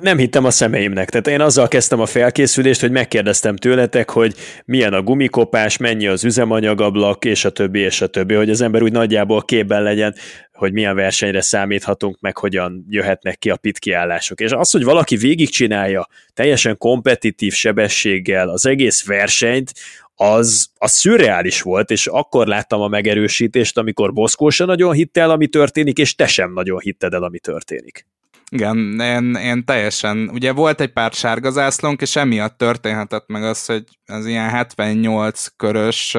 Nem 0.00 0.18
hittem 0.18 0.44
a 0.44 0.50
szemeimnek. 0.50 1.10
Tehát 1.10 1.26
én 1.26 1.40
azzal 1.40 1.68
kezdtem 1.68 2.00
a 2.00 2.06
felkészülést, 2.06 2.80
hogy 2.80 2.90
megkérdeztem 2.90 3.56
tőletek, 3.56 4.10
hogy 4.10 4.34
milyen 4.64 4.92
a 4.92 5.02
gumikopás, 5.02 5.76
mennyi 5.76 6.06
az 6.06 6.24
üzemanyagablak, 6.24 7.24
és 7.24 7.44
a 7.44 7.50
többi, 7.50 7.78
és 7.78 8.00
a 8.00 8.06
többi, 8.06 8.34
hogy 8.34 8.50
az 8.50 8.60
ember 8.60 8.82
úgy 8.82 8.92
nagyjából 8.92 9.42
képben 9.42 9.82
legyen, 9.82 10.14
hogy 10.52 10.72
milyen 10.72 10.94
versenyre 10.94 11.40
számíthatunk, 11.40 12.20
meg 12.20 12.36
hogyan 12.36 12.86
jöhetnek 12.88 13.38
ki 13.38 13.50
a 13.50 13.56
pit 13.56 13.78
kiállások. 13.78 14.40
És 14.40 14.50
az, 14.50 14.70
hogy 14.70 14.84
valaki 14.84 15.16
végigcsinálja 15.16 16.08
teljesen 16.34 16.78
kompetitív 16.78 17.52
sebességgel 17.52 18.48
az 18.48 18.66
egész 18.66 19.06
versenyt, 19.06 19.72
az, 20.14 20.68
az 20.74 20.92
szürreális 20.92 21.62
volt, 21.62 21.90
és 21.90 22.06
akkor 22.06 22.46
láttam 22.46 22.80
a 22.80 22.88
megerősítést, 22.88 23.78
amikor 23.78 24.12
Boszkó 24.12 24.50
se 24.50 24.64
nagyon 24.64 24.92
hitte 24.92 25.20
el, 25.20 25.30
ami 25.30 25.46
történik, 25.46 25.98
és 25.98 26.14
te 26.14 26.26
sem 26.26 26.52
nagyon 26.52 26.78
hitted 26.78 27.14
el, 27.14 27.22
ami 27.22 27.38
történik. 27.38 28.06
Igen, 28.54 29.00
én, 29.00 29.34
én 29.34 29.64
teljesen, 29.64 30.28
ugye 30.32 30.52
volt 30.52 30.80
egy 30.80 30.92
pár 30.92 31.12
sárga 31.12 31.50
zászlónk, 31.50 32.00
és 32.00 32.16
emiatt 32.16 32.58
történhetett 32.58 33.26
meg 33.26 33.42
az, 33.42 33.66
hogy 33.66 33.84
az 34.06 34.26
ilyen 34.26 34.48
78 34.48 35.46
körös 35.56 36.16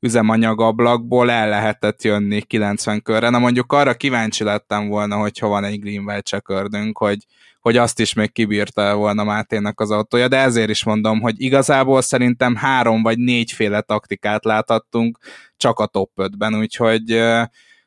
üzemanyagablakból 0.00 1.30
el 1.30 1.48
lehetett 1.48 2.02
jönni 2.02 2.42
90 2.42 3.02
körre. 3.02 3.30
Na 3.30 3.38
mondjuk 3.38 3.72
arra 3.72 3.94
kíváncsi 3.94 4.44
lettem 4.44 4.88
volna, 4.88 5.16
hogy 5.16 5.40
van 5.40 5.64
egy 5.64 5.80
Greenway 5.80 6.22
csökördünk, 6.22 6.98
hogy, 6.98 7.18
hogy 7.60 7.76
azt 7.76 8.00
is 8.00 8.12
még 8.12 8.32
kibírta 8.32 8.94
volna 8.94 9.24
Máténak 9.24 9.80
az 9.80 9.90
autója, 9.90 10.28
de 10.28 10.36
ezért 10.36 10.70
is 10.70 10.84
mondom, 10.84 11.20
hogy 11.20 11.34
igazából 11.40 12.02
szerintem 12.02 12.54
három 12.54 13.02
vagy 13.02 13.18
négyféle 13.18 13.80
taktikát 13.80 14.44
láthattunk 14.44 15.18
csak 15.56 15.78
a 15.78 15.86
top 15.86 16.10
5-ben, 16.16 16.54
úgyhogy, 16.58 17.22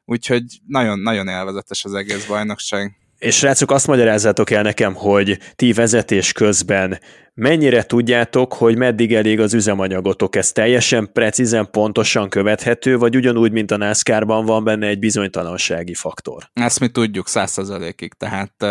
úgyhogy 0.06 0.44
nagyon, 0.68 1.00
nagyon 1.00 1.28
élvezetes 1.28 1.86
az 1.86 1.94
egész 1.94 2.26
bajnokság. 2.26 3.07
És 3.20 3.36
srácok, 3.36 3.72
azt 3.72 3.88
magyarázzátok 3.88 4.50
el 4.50 4.62
nekem, 4.62 4.94
hogy 4.94 5.40
ti 5.56 5.74
vezetés 5.74 6.32
közben 6.32 7.00
mennyire 7.34 7.84
tudjátok, 7.84 8.54
hogy 8.54 8.78
meddig 8.78 9.14
elég 9.14 9.40
az 9.40 9.54
üzemanyagotok? 9.54 10.36
Ez 10.36 10.52
teljesen 10.52 11.10
precízen, 11.14 11.72
pontosan 11.72 12.30
követhető, 12.30 12.98
vagy 12.98 13.16
ugyanúgy, 13.16 13.52
mint 13.52 13.72
a 13.72 13.78
NASCAR-ban 13.78 14.46
van 14.46 14.64
benne 14.64 14.88
egy 14.88 15.00
bizonytalansági 15.00 15.94
faktor? 15.94 16.50
Ezt 16.54 16.80
mi 16.80 16.88
tudjuk 16.88 17.28
százszerzelékig, 17.28 18.14
tehát 18.14 18.66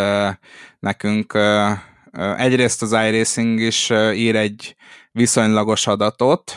nekünk 0.78 1.38
egyrészt 2.36 2.82
az 2.82 2.92
iRacing 2.92 3.60
is 3.60 3.90
ír 4.14 4.36
egy 4.36 4.76
viszonylagos 5.12 5.86
adatot, 5.86 6.52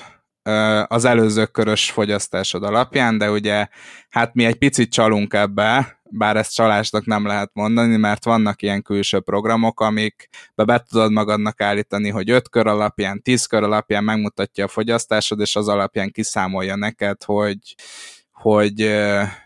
az 0.88 1.06
előző 1.06 1.46
körös 1.46 1.92
fogyasztásod 1.92 2.64
alapján, 2.64 3.18
de 3.18 3.32
ugye 3.32 3.68
hát 4.10 4.34
mi 4.34 4.46
egy 4.46 4.56
picit 4.56 4.92
csalunk 4.92 5.34
ebbe, 5.34 5.99
bár 6.12 6.38
ezt 6.38 6.54
csalásnak 6.54 7.06
nem 7.06 7.26
lehet 7.26 7.50
mondani, 7.54 7.98
mert 7.98 8.24
vannak 8.24 8.62
ilyen 8.62 8.82
külső 8.82 9.20
programok, 9.20 9.82
amik 9.82 10.30
be 10.56 10.86
tudod 10.90 11.12
magadnak 11.12 11.62
állítani, 11.62 12.10
hogy 12.10 12.30
5 12.30 12.50
kör 12.50 12.68
alapján, 12.68 13.22
10 13.22 13.46
kör 13.46 13.64
alapján 13.64 14.04
megmutatja 14.04 14.66
a 14.66 14.68
fogyasztásod, 14.68 15.40
és 15.40 15.56
az 15.56 15.68
alapján 15.68 16.12
kiszámolja 16.12 16.76
neked, 16.76 17.24
hogy, 17.24 17.76
hogy 18.32 19.00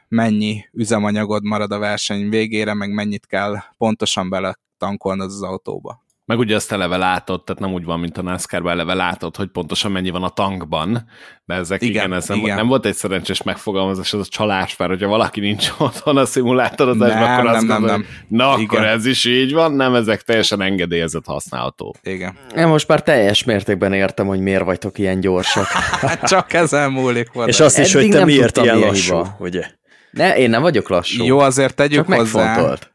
mennyi 0.08 0.66
üzemanyagod 0.72 1.44
marad 1.44 1.72
a 1.72 1.78
verseny 1.78 2.30
végére, 2.30 2.74
meg 2.74 2.94
mennyit 2.94 3.26
kell 3.26 3.56
pontosan 3.78 4.30
bele 4.30 4.58
tankolnod 4.78 5.30
az 5.30 5.42
autóba. 5.42 6.03
Meg 6.26 6.40
ugye 6.40 6.56
azt 6.56 6.72
eleve 6.72 6.98
látod, 6.98 7.44
tehát 7.44 7.62
nem 7.62 7.74
úgy 7.74 7.84
van, 7.84 8.00
mint 8.00 8.18
a 8.18 8.22
NASCAR-ban 8.22 8.72
eleve 8.72 8.94
látod, 8.94 9.36
hogy 9.36 9.48
pontosan 9.48 9.92
mennyi 9.92 10.10
van 10.10 10.24
a 10.24 10.30
tankban, 10.30 11.06
de 11.46 11.54
ezek 11.54 11.82
igen, 11.82 11.94
igen 11.94 12.14
ez 12.14 12.28
nem, 12.28 12.38
igen. 12.38 12.56
nem 12.56 12.68
volt 12.68 12.86
egy 12.86 12.94
szerencsés 12.94 13.44
megfogalmazás, 13.44 14.14
ez 14.14 14.20
a 14.20 14.26
csalás, 14.26 14.78
mert 14.78 14.92
hogyha 14.92 15.08
valaki 15.08 15.40
nincs 15.40 15.72
otthon 15.78 16.18
a 16.18 16.26
szimulátorozásban, 16.26 17.32
akkor 17.32 17.44
nem, 17.44 17.54
azt 17.54 17.68
nem, 17.68 17.68
gondolod, 17.68 18.00
nem. 18.00 18.08
na 18.28 18.54
Igen. 18.58 18.66
akkor 18.66 18.86
ez 18.86 19.06
is 19.06 19.26
így 19.26 19.54
van, 19.54 19.74
nem, 19.74 19.96
ezek 19.96 20.22
teljesen 20.22 20.62
engedélyezett 20.62 21.26
használható. 21.26 21.96
Igen. 22.04 22.38
Én 22.56 22.68
most 22.68 22.88
már 22.88 23.04
teljes 23.04 23.44
mértékben 23.44 23.94
értem, 23.94 24.28
hogy 24.28 24.40
miért 24.40 24.64
vagytok 24.64 24.98
ilyen 24.98 25.20
gyorsak. 25.20 25.68
Hát 26.04 26.28
csak 26.28 26.54
ezen 26.54 26.92
múlik 26.92 27.32
van. 27.34 27.48
És 27.48 27.60
azt 27.60 27.80
is, 27.80 27.96
Eddig 27.96 28.02
hogy 28.02 28.12
te 28.12 28.18
nem 28.18 28.28
miért 28.28 28.58
ilyen 28.58 28.80
lassú, 28.80 29.16
hiba. 29.16 29.36
ugye? 29.40 29.66
Ne, 30.12 30.38
én 30.38 30.50
nem 30.50 30.62
vagyok 30.62 30.90
lassú. 30.90 31.24
Jó, 31.24 31.40
azért 31.40 31.76
tegyük 31.76 32.06
Csak 32.08 32.14
hozzá, 32.14 32.44
megfontolt. 32.44 32.93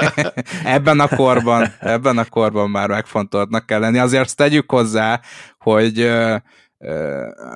ebben 0.64 1.00
a 1.00 1.08
korban, 1.08 1.74
ebben 1.80 2.18
a 2.18 2.24
korban 2.24 2.70
már 2.70 2.88
megfontoltnak 2.88 3.66
kell 3.66 3.80
lenni. 3.80 3.98
Azért 3.98 4.24
azt 4.24 4.36
tegyük 4.36 4.70
hozzá, 4.70 5.20
hogy 5.58 6.12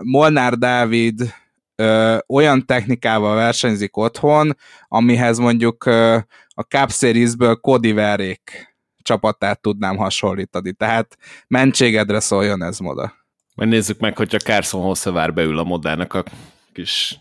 Molnár 0.02 0.58
Dávid 0.58 1.34
olyan 2.26 2.66
technikával 2.66 3.34
versenyzik 3.34 3.96
otthon, 3.96 4.56
amihez 4.88 5.38
mondjuk 5.38 5.84
a 6.54 6.62
Cup 6.68 6.90
Series-ből 6.90 7.56
Cody 7.56 7.92
Verék 7.92 8.76
csapatát 9.02 9.60
tudnám 9.60 9.96
hasonlítani. 9.96 10.72
Tehát 10.72 11.16
mentségedre 11.46 12.20
szóljon 12.20 12.62
ez 12.62 12.78
moda. 12.78 13.14
Majd 13.54 13.70
nézzük 13.70 13.98
meg, 13.98 14.16
hogyha 14.16 14.38
Carson 14.38 14.82
Hossevár 14.82 15.34
beül 15.34 15.58
a 15.58 15.64
modának 15.64 16.14
a 16.14 16.24
kis 16.72 17.18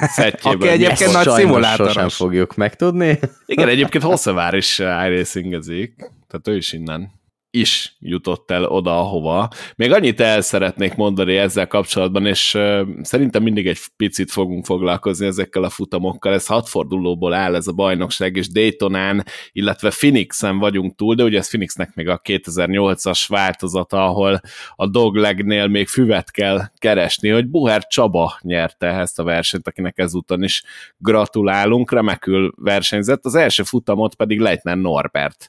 szettjében. 0.00 0.60
Aki 0.60 0.68
egyébként 0.68 1.12
nagy 1.12 1.28
szimulátoros. 1.30 1.92
Sosem 1.92 2.08
fogjuk 2.08 2.56
megtudni. 2.56 3.18
Igen, 3.46 3.68
egyébként 3.68 4.04
Hosszavár 4.04 4.54
is 4.54 4.78
iRacingezik, 4.78 5.94
tehát 5.96 6.48
ő 6.48 6.56
is 6.56 6.72
innen 6.72 7.17
is 7.50 7.96
jutott 8.00 8.50
el 8.50 8.64
oda, 8.64 8.98
ahova. 8.98 9.48
Még 9.76 9.92
annyit 9.92 10.20
el 10.20 10.40
szeretnék 10.40 10.94
mondani 10.94 11.36
ezzel 11.36 11.66
kapcsolatban, 11.66 12.26
és 12.26 12.58
szerintem 13.02 13.42
mindig 13.42 13.66
egy 13.66 13.78
picit 13.96 14.30
fogunk 14.30 14.64
foglalkozni 14.64 15.26
ezekkel 15.26 15.62
a 15.62 15.70
futamokkal. 15.70 16.32
Ez 16.32 16.46
hatfordulóból 16.46 17.34
áll 17.34 17.54
ez 17.54 17.66
a 17.66 17.72
bajnokság, 17.72 18.36
és 18.36 18.48
Daytonán, 18.48 19.24
illetve 19.52 19.88
Phoenixen 19.88 20.58
vagyunk 20.58 20.94
túl, 20.94 21.14
de 21.14 21.22
ugye 21.22 21.38
ez 21.38 21.48
Phoenixnek 21.48 21.94
még 21.94 22.08
a 22.08 22.20
2008-as 22.20 23.24
változata, 23.28 24.04
ahol 24.04 24.40
a 24.76 24.86
doglegnél 24.86 25.66
még 25.66 25.88
füvet 25.88 26.30
kell 26.30 26.60
keresni, 26.78 27.28
hogy 27.28 27.46
Buher 27.46 27.86
Csaba 27.86 28.38
nyerte 28.42 28.86
ezt 28.86 29.18
a 29.18 29.24
versenyt, 29.24 29.68
akinek 29.68 29.98
ezúton 29.98 30.42
is 30.42 30.62
gratulálunk, 30.96 31.92
remekül 31.92 32.52
versenyzett. 32.56 33.24
Az 33.24 33.34
első 33.34 33.62
futamot 33.62 34.14
pedig 34.14 34.40
Leitner 34.40 34.76
Norbert 34.76 35.48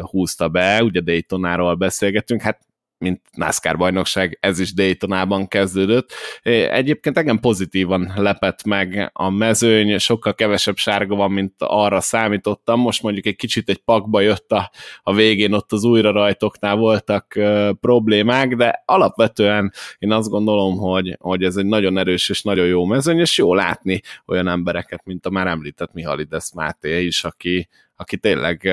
húzta 0.00 0.48
be, 0.48 0.82
ugye 0.82 1.00
Dayton 1.00 1.44
Daytonáról 1.48 1.74
beszélgetünk, 1.74 2.40
hát 2.40 2.66
mint 2.98 3.20
NASCAR 3.32 3.76
bajnokság, 3.76 4.38
ez 4.40 4.58
is 4.58 4.74
Daytonában 4.74 5.48
kezdődött. 5.48 6.12
Egyébként 6.42 7.18
engem 7.18 7.38
pozitívan 7.38 8.12
lepett 8.16 8.64
meg 8.64 9.10
a 9.12 9.30
mezőny, 9.30 9.98
sokkal 9.98 10.34
kevesebb 10.34 10.76
sárga 10.76 11.14
van, 11.14 11.30
mint 11.30 11.54
arra 11.58 12.00
számítottam. 12.00 12.80
Most 12.80 13.02
mondjuk 13.02 13.26
egy 13.26 13.36
kicsit 13.36 13.68
egy 13.68 13.78
pakba 13.78 14.20
jött 14.20 14.52
a, 14.52 14.70
a 15.02 15.14
végén, 15.14 15.52
ott 15.52 15.72
az 15.72 15.84
újra 15.84 16.10
rajtoknál 16.10 16.76
voltak 16.76 17.32
uh, 17.36 17.70
problémák, 17.80 18.54
de 18.56 18.82
alapvetően 18.86 19.72
én 19.98 20.12
azt 20.12 20.28
gondolom, 20.28 20.76
hogy, 20.76 21.16
hogy 21.20 21.44
ez 21.44 21.56
egy 21.56 21.66
nagyon 21.66 21.98
erős 21.98 22.28
és 22.28 22.42
nagyon 22.42 22.66
jó 22.66 22.84
mezőny, 22.84 23.18
és 23.18 23.38
jó 23.38 23.54
látni 23.54 24.00
olyan 24.26 24.48
embereket, 24.48 25.04
mint 25.04 25.26
a 25.26 25.30
már 25.30 25.46
említett 25.46 25.92
Mihalides 25.92 26.52
Máté 26.54 27.04
is, 27.04 27.24
aki, 27.24 27.68
aki 27.96 28.16
tényleg 28.16 28.72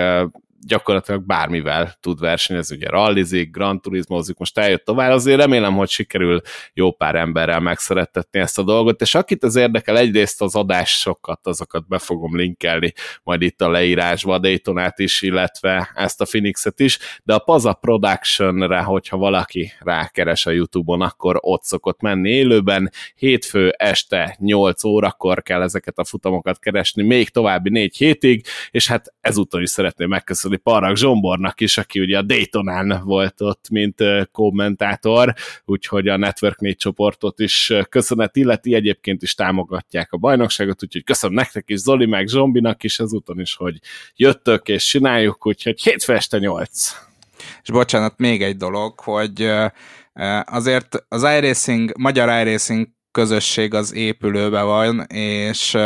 gyakorlatilag 0.60 1.26
bármivel 1.26 1.94
tud 2.00 2.20
versenyezni, 2.20 2.76
ugye 2.76 2.90
rallizik, 2.90 3.52
Grand 3.52 3.82
Turismozik, 3.82 4.38
most 4.38 4.58
eljött 4.58 4.86
tovább, 4.86 5.12
azért 5.12 5.40
remélem, 5.40 5.76
hogy 5.76 5.90
sikerül 5.90 6.42
jó 6.74 6.92
pár 6.92 7.16
emberrel 7.16 7.60
megszerettetni 7.60 8.40
ezt 8.40 8.60
a 8.60 8.64
dolgot, 8.64 9.02
és 9.02 9.16
akit 9.16 9.44
az 9.44 9.56
érdekel, 9.56 9.98
egyrészt 9.98 10.42
az 10.42 10.56
adásokat, 10.56 11.48
azokat 11.48 11.88
be 11.88 11.98
fogom 12.00 12.36
linkelni 12.36 12.94
majd 13.24 13.42
itt 13.42 13.62
a 13.62 13.70
leírásba, 13.70 14.34
a 14.34 14.40
Daytonát 14.40 15.00
is, 15.00 15.22
illetve 15.22 15.92
ezt 15.96 16.22
a 16.22 16.26
Phoenixet 16.26 16.80
is, 16.80 17.00
de 17.24 17.34
a 17.34 17.40
Paza 17.40 17.74
Production-re, 17.74 18.82
hogyha 18.82 19.18
valaki 19.18 19.72
rákeres 19.80 20.46
a 20.46 20.52
Youtube-on, 20.52 21.02
akkor 21.02 21.38
ott 21.42 21.64
szokott 21.64 22.02
menni 22.02 22.30
élőben, 22.30 22.92
hétfő 23.16 23.70
este 23.78 24.36
8 24.40 24.84
órakor 24.84 25.42
kell 25.42 25.62
ezeket 25.62 25.98
a 25.98 26.06
futamokat 26.06 26.60
keresni, 26.60 27.04
még 27.04 27.30
további 27.30 27.70
négy 27.70 27.98
hétig, 27.98 28.46
és 28.72 28.88
hát 28.88 29.14
ezúttal 29.22 29.62
is 29.62 29.70
szeretném 29.70 30.10
megköszönni 30.10 30.45
megköszönni 30.46 30.58
Parag 30.58 30.96
Zsombornak 30.96 31.62
is, 31.62 31.78
aki 31.78 32.00
ugye 32.00 32.18
a 32.18 32.22
Daytonán 32.22 33.02
volt 33.04 33.42
ott, 33.42 33.70
mint 33.70 34.04
kommentátor, 34.32 35.34
úgyhogy 35.66 36.08
a 36.08 36.18
Network 36.18 36.60
4 36.60 36.76
csoportot 36.76 37.40
is 37.40 37.74
köszönet 37.90 38.36
illeti, 38.36 38.74
egyébként 38.74 39.22
is 39.22 39.34
támogatják 39.34 40.12
a 40.12 40.18
bajnokságot, 40.18 40.84
úgyhogy 40.84 41.04
köszönöm 41.04 41.36
nektek 41.36 41.70
is, 41.70 41.80
Zoli 41.80 42.06
meg 42.06 42.28
Zsombinak 42.28 42.84
is 42.84 43.00
ezúton 43.00 43.40
is, 43.40 43.56
hogy 43.56 43.80
jöttök 44.16 44.68
és 44.68 44.86
csináljuk, 44.86 45.48
úgyhogy 45.48 45.82
hétfő 45.82 46.14
este 46.14 46.38
8. 46.38 46.92
És 47.64 47.70
bocsánat, 47.72 48.18
még 48.18 48.44
egy 48.44 48.58
dolog, 48.58 49.00
hogy 49.00 49.52
azért 50.44 51.06
az 51.08 51.24
iRacing, 51.24 51.92
magyar 51.98 52.48
iRacing 52.48 52.88
közösség 53.12 53.74
az 53.74 53.94
épülőbe 53.94 54.62
van, 54.62 55.06
és 55.08 55.78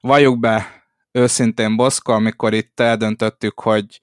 valljuk 0.00 0.38
be, 0.38 0.79
őszintén 1.12 1.76
Boszko, 1.76 2.12
amikor 2.12 2.54
itt 2.54 2.80
eldöntöttük, 2.80 3.60
hogy 3.60 4.00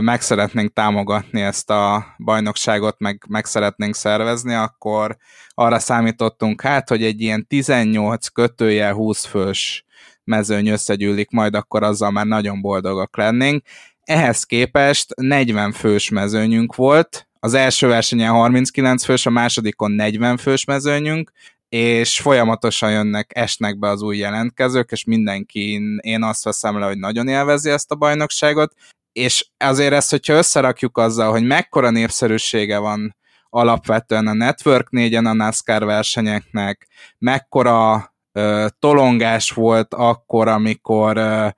meg 0.00 0.20
szeretnénk 0.20 0.72
támogatni 0.72 1.40
ezt 1.40 1.70
a 1.70 2.06
bajnokságot, 2.18 2.98
meg, 2.98 3.24
meg 3.28 3.44
szeretnénk 3.44 3.94
szervezni, 3.94 4.54
akkor 4.54 5.16
arra 5.48 5.78
számítottunk 5.78 6.60
hát, 6.60 6.88
hogy 6.88 7.04
egy 7.04 7.20
ilyen 7.20 7.46
18 7.46 8.26
kötője 8.26 8.92
20 8.92 9.24
fős 9.24 9.84
mezőny 10.24 10.68
összegyűlik, 10.68 11.30
majd 11.30 11.54
akkor 11.54 11.82
azzal 11.82 12.10
már 12.10 12.26
nagyon 12.26 12.60
boldogak 12.60 13.16
lennénk. 13.16 13.64
Ehhez 14.04 14.44
képest 14.44 15.14
40 15.16 15.72
fős 15.72 16.08
mezőnyünk 16.08 16.74
volt, 16.74 17.28
az 17.40 17.54
első 17.54 17.86
versenyen 17.86 18.32
39 18.32 19.04
fős, 19.04 19.26
a 19.26 19.30
másodikon 19.30 19.90
40 19.90 20.36
fős 20.36 20.64
mezőnyünk, 20.64 21.32
és 21.70 22.20
folyamatosan 22.20 22.90
jönnek, 22.90 23.30
esnek 23.34 23.78
be 23.78 23.88
az 23.88 24.02
új 24.02 24.16
jelentkezők, 24.16 24.90
és 24.90 25.04
mindenki, 25.04 25.80
én 26.00 26.22
azt 26.22 26.44
veszem 26.44 26.78
le, 26.78 26.86
hogy 26.86 26.98
nagyon 26.98 27.28
élvezi 27.28 27.70
ezt 27.70 27.90
a 27.90 27.94
bajnokságot, 27.94 28.72
és 29.12 29.48
azért 29.56 29.92
ezt, 29.92 30.10
hogyha 30.10 30.32
összerakjuk 30.34 30.98
azzal, 30.98 31.30
hogy 31.30 31.46
mekkora 31.46 31.90
népszerűsége 31.90 32.78
van 32.78 33.16
alapvetően 33.48 34.26
a 34.26 34.32
Network 34.32 34.88
4-en 34.90 35.26
a 35.26 35.32
NASCAR 35.32 35.84
versenyeknek, 35.84 36.88
mekkora 37.18 38.12
ö, 38.32 38.66
tolongás 38.78 39.50
volt 39.50 39.94
akkor, 39.94 40.48
amikor 40.48 41.16
ö, 41.16 41.48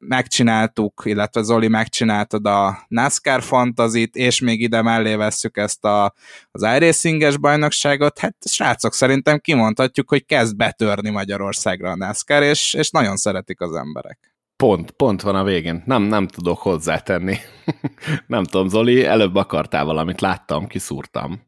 megcsináltuk, 0.00 1.02
illetve 1.04 1.42
Zoli 1.42 1.68
megcsináltad 1.68 2.46
a 2.46 2.84
NASCAR 2.88 3.42
fantazit, 3.42 4.16
és 4.16 4.40
még 4.40 4.60
ide 4.60 4.82
mellé 4.82 5.14
vesszük 5.14 5.56
ezt 5.56 5.84
a, 5.84 6.14
az 6.50 6.62
iRacing-es 6.62 7.36
bajnokságot, 7.36 8.18
hát 8.18 8.36
srácok, 8.48 8.94
szerintem 8.94 9.38
kimondhatjuk, 9.38 10.08
hogy 10.08 10.24
kezd 10.24 10.56
betörni 10.56 11.10
Magyarországra 11.10 11.90
a 11.90 11.96
NASCAR, 11.96 12.42
és, 12.42 12.74
és 12.74 12.90
nagyon 12.90 13.16
szeretik 13.16 13.60
az 13.60 13.74
emberek. 13.74 14.34
Pont, 14.56 14.90
pont 14.90 15.22
van 15.22 15.34
a 15.34 15.44
végén. 15.44 15.82
Nem, 15.86 16.02
nem 16.02 16.26
tudok 16.26 16.58
hozzátenni. 16.58 17.38
nem 18.26 18.44
tudom, 18.44 18.68
Zoli, 18.68 19.04
előbb 19.04 19.34
akartál 19.34 19.84
valamit, 19.84 20.20
láttam, 20.20 20.66
kiszúrtam. 20.66 21.44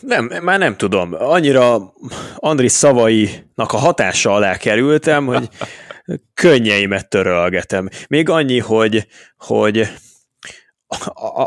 Nem, 0.00 0.30
már 0.42 0.58
nem 0.58 0.76
tudom. 0.76 1.14
Annyira 1.18 1.92
Andris 2.36 2.72
szavainak 2.72 3.72
a 3.72 3.76
hatása 3.76 4.32
alá 4.32 4.56
kerültem, 4.56 5.26
hogy 5.26 5.48
könnyeimet 6.34 7.08
törölgetem. 7.08 7.88
Még 8.08 8.28
annyi, 8.28 8.58
hogy, 8.58 9.06
hogy 9.36 9.88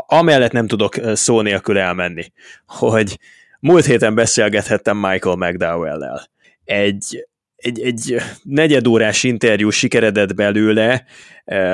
amellett 0.06 0.52
nem 0.52 0.66
tudok 0.66 0.94
szó 1.12 1.40
nélkül 1.40 1.78
elmenni, 1.78 2.32
hogy 2.66 3.18
múlt 3.60 3.84
héten 3.84 4.14
beszélgethettem 4.14 4.96
Michael 4.96 5.36
McDowell-lel. 5.36 6.30
Egy, 6.64 7.26
egy, 7.56 7.80
egy 7.80 8.16
negyedórás 8.42 9.22
interjú 9.22 9.70
sikeredett 9.70 10.34
belőle, 10.34 11.04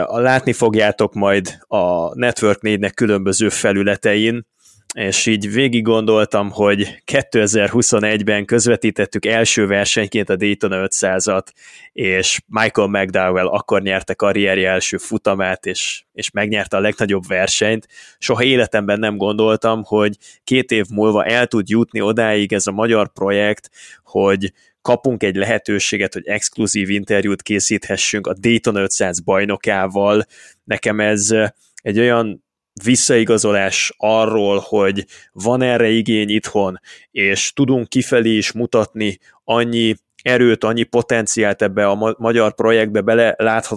látni 0.06 0.52
fogjátok 0.52 1.14
majd 1.14 1.58
a 1.66 2.14
Network 2.14 2.58
4-nek 2.62 2.92
különböző 2.94 3.48
felületein, 3.48 4.46
és 4.94 5.26
így 5.26 5.52
végig 5.52 5.82
gondoltam, 5.82 6.50
hogy 6.50 7.02
2021-ben 7.12 8.44
közvetítettük 8.44 9.26
első 9.26 9.66
versenyként 9.66 10.28
a 10.28 10.36
Daytona 10.36 10.86
500-at, 10.86 11.46
és 11.92 12.40
Michael 12.46 12.88
McDowell 12.88 13.46
akkor 13.46 13.82
nyerte 13.82 14.14
karrierje 14.14 14.70
első 14.70 14.96
futamát, 14.96 15.66
és, 15.66 16.04
és 16.12 16.30
megnyerte 16.30 16.76
a 16.76 16.80
legnagyobb 16.80 17.26
versenyt. 17.26 17.88
Soha 18.18 18.42
életemben 18.42 18.98
nem 18.98 19.16
gondoltam, 19.16 19.82
hogy 19.84 20.16
két 20.44 20.70
év 20.70 20.84
múlva 20.90 21.24
el 21.24 21.46
tud 21.46 21.68
jutni 21.68 22.00
odáig 22.00 22.52
ez 22.52 22.66
a 22.66 22.72
magyar 22.72 23.12
projekt, 23.12 23.70
hogy 24.02 24.52
kapunk 24.82 25.22
egy 25.22 25.36
lehetőséget, 25.36 26.12
hogy 26.12 26.26
exkluzív 26.26 26.90
interjút 26.90 27.42
készíthessünk 27.42 28.26
a 28.26 28.34
Daytona 28.34 28.80
500 28.80 29.20
bajnokával. 29.20 30.24
Nekem 30.64 31.00
ez 31.00 31.34
egy 31.82 31.98
olyan 31.98 32.46
visszaigazolás 32.82 33.94
arról, 33.96 34.62
hogy 34.64 35.06
van 35.32 35.62
erre 35.62 35.88
igény 35.88 36.30
itthon, 36.30 36.80
és 37.10 37.52
tudunk 37.52 37.88
kifelé 37.88 38.36
is 38.36 38.52
mutatni 38.52 39.18
annyi 39.44 39.94
erőt, 40.22 40.64
annyi 40.64 40.82
potenciált 40.82 41.62
ebbe 41.62 41.86
a 41.86 42.14
magyar 42.18 42.54
projektbe 42.54 43.00
bele 43.00 43.34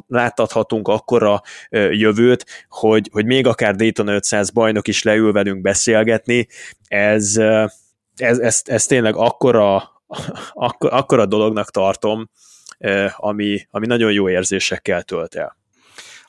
láthat, 0.07 0.71
akkora 0.81 1.41
jövőt, 1.91 2.45
hogy, 2.69 3.09
hogy 3.11 3.25
még 3.25 3.47
akár 3.47 3.75
Dayton 3.75 4.07
500 4.07 4.49
bajnok 4.49 4.87
is 4.87 5.03
leül 5.03 5.31
velünk 5.31 5.61
beszélgetni, 5.61 6.47
ez, 6.87 7.37
ez, 8.15 8.39
ez, 8.39 8.61
ez 8.65 8.85
tényleg 8.85 9.15
akkora, 9.15 9.91
akkora 10.79 11.25
dolognak 11.25 11.71
tartom, 11.71 12.29
ami, 13.15 13.67
ami 13.69 13.85
nagyon 13.87 14.11
jó 14.11 14.29
érzésekkel 14.29 15.03
tölt 15.03 15.35
el. 15.35 15.59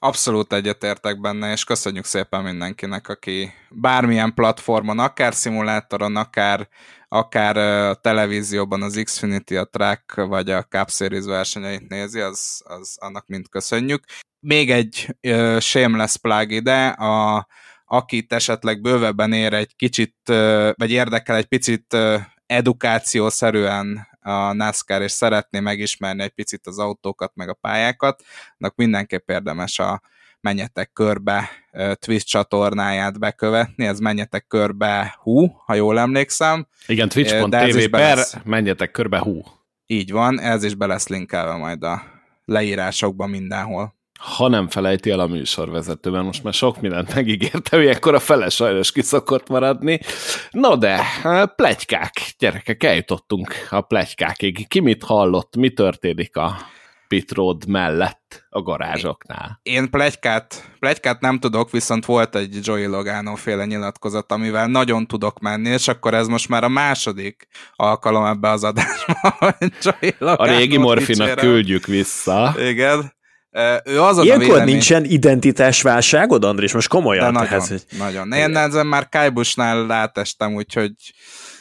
Abszolút 0.04 0.52
egyetértek 0.52 1.20
benne, 1.20 1.52
és 1.52 1.64
köszönjük 1.64 2.04
szépen 2.04 2.42
mindenkinek, 2.42 3.08
aki 3.08 3.52
bármilyen 3.70 4.34
platformon, 4.34 4.98
akár 4.98 5.34
szimulátoron, 5.34 6.16
akár, 6.16 6.68
akár 7.08 7.56
televízióban 7.96 8.82
az 8.82 9.00
Xfinity, 9.04 9.56
a 9.56 9.64
Track, 9.64 10.14
vagy 10.14 10.50
a 10.50 10.62
Cup 10.62 10.90
Series 10.90 11.24
versenyeit 11.24 11.88
nézi, 11.88 12.20
az, 12.20 12.62
az 12.64 12.96
annak 13.00 13.26
mind 13.26 13.48
köszönjük. 13.48 14.04
Még 14.40 14.70
egy 14.70 15.16
uh, 15.22 15.58
shameless 15.58 16.16
plug 16.16 16.50
ide, 16.50 16.86
a, 16.86 17.46
akit 17.84 18.32
esetleg 18.32 18.80
bővebben 18.80 19.32
ér 19.32 19.52
egy 19.52 19.76
kicsit, 19.76 20.16
vagy 20.74 20.90
érdekel 20.90 21.36
egy 21.36 21.46
picit 21.46 21.96
edukációszerűen 22.46 24.06
a 24.22 24.52
NASCAR, 24.52 25.02
és 25.02 25.12
szeretné 25.12 25.60
megismerni 25.60 26.22
egy 26.22 26.30
picit 26.30 26.66
az 26.66 26.78
autókat, 26.78 27.32
meg 27.34 27.48
a 27.48 27.54
pályákat, 27.54 28.22
annak 28.58 28.76
mindenképp 28.76 29.30
érdemes 29.30 29.78
a 29.78 30.02
menjetek 30.40 30.92
körbe 30.92 31.50
Twitch 31.94 32.26
csatornáját 32.26 33.18
bekövetni, 33.18 33.86
ez 33.86 33.98
menjetek 33.98 34.46
körbe 34.46 35.14
hú, 35.18 35.46
ha 35.46 35.74
jól 35.74 35.98
emlékszem. 35.98 36.66
Igen, 36.86 37.08
twitch.tv 37.08 37.90
per 37.90 38.18
menjetek 38.44 38.90
körbe 38.90 39.18
hú. 39.18 39.42
Így 39.86 40.10
van, 40.10 40.40
ez 40.40 40.64
is 40.64 40.74
be 40.74 40.86
lesz 40.86 41.08
linkelve 41.08 41.56
majd 41.56 41.82
a 41.82 42.02
leírásokban 42.44 43.30
mindenhol 43.30 43.94
ha 44.22 44.48
nem 44.48 44.68
felejti 44.68 45.10
el 45.10 45.20
a 45.20 45.26
műsorvezető, 45.26 46.10
mert 46.10 46.24
most 46.24 46.42
már 46.42 46.52
sok 46.52 46.80
mindent 46.80 47.14
megígértem, 47.14 47.80
hogy 47.80 47.88
ekkor 47.88 48.14
a 48.14 48.18
fele 48.18 48.48
sajnos 48.48 48.92
kiszokott 48.92 49.48
maradni. 49.48 50.00
No 50.50 50.76
de, 50.76 51.00
plegykák, 51.56 52.12
gyerekek, 52.38 52.82
eljutottunk 52.82 53.54
a 53.70 53.80
plegykákig. 53.80 54.68
Ki 54.68 54.80
mit 54.80 55.02
hallott, 55.02 55.56
mi 55.56 55.70
történik 55.70 56.36
a 56.36 56.56
pit 57.08 57.32
road 57.32 57.66
mellett 57.66 58.46
a 58.48 58.62
garázsoknál? 58.62 59.60
Én 59.62 59.90
plegykát, 59.90 60.72
plegykát 60.78 61.20
nem 61.20 61.38
tudok, 61.38 61.70
viszont 61.70 62.04
volt 62.04 62.36
egy 62.36 62.58
Joey 62.62 62.86
Logano 62.86 63.34
féle 63.34 63.64
nyilatkozat, 63.64 64.32
amivel 64.32 64.66
nagyon 64.66 65.06
tudok 65.06 65.40
menni, 65.40 65.68
és 65.68 65.88
akkor 65.88 66.14
ez 66.14 66.26
most 66.26 66.48
már 66.48 66.64
a 66.64 66.68
második 66.68 67.46
alkalom 67.74 68.24
ebbe 68.24 68.48
az 68.50 68.64
adásba, 68.64 69.36
hogy 69.38 69.72
Joey 69.80 70.14
Logano 70.18 70.52
A 70.52 70.56
régi 70.56 70.76
morfinak 70.76 71.34
küldjük 71.34 71.86
vissza. 71.86 72.54
Igen 72.58 73.20
ő 73.84 74.00
az 74.00 74.18
az 74.18 74.24
Ilyenkor 74.24 74.46
vélemény... 74.46 74.72
nincsen 74.72 75.04
identitásválságod, 75.04 76.44
Andris? 76.44 76.72
Most 76.72 76.88
komolyan. 76.88 77.24
De 77.24 77.30
nagyon, 77.30 77.48
tehát, 77.48 77.68
hogy... 77.68 77.82
nagyon. 77.98 78.32
Én 78.32 78.56
ezen 78.56 78.86
már 78.86 79.08
Kájbusnál 79.08 79.86
látestem, 79.86 80.54
úgyhogy... 80.54 80.92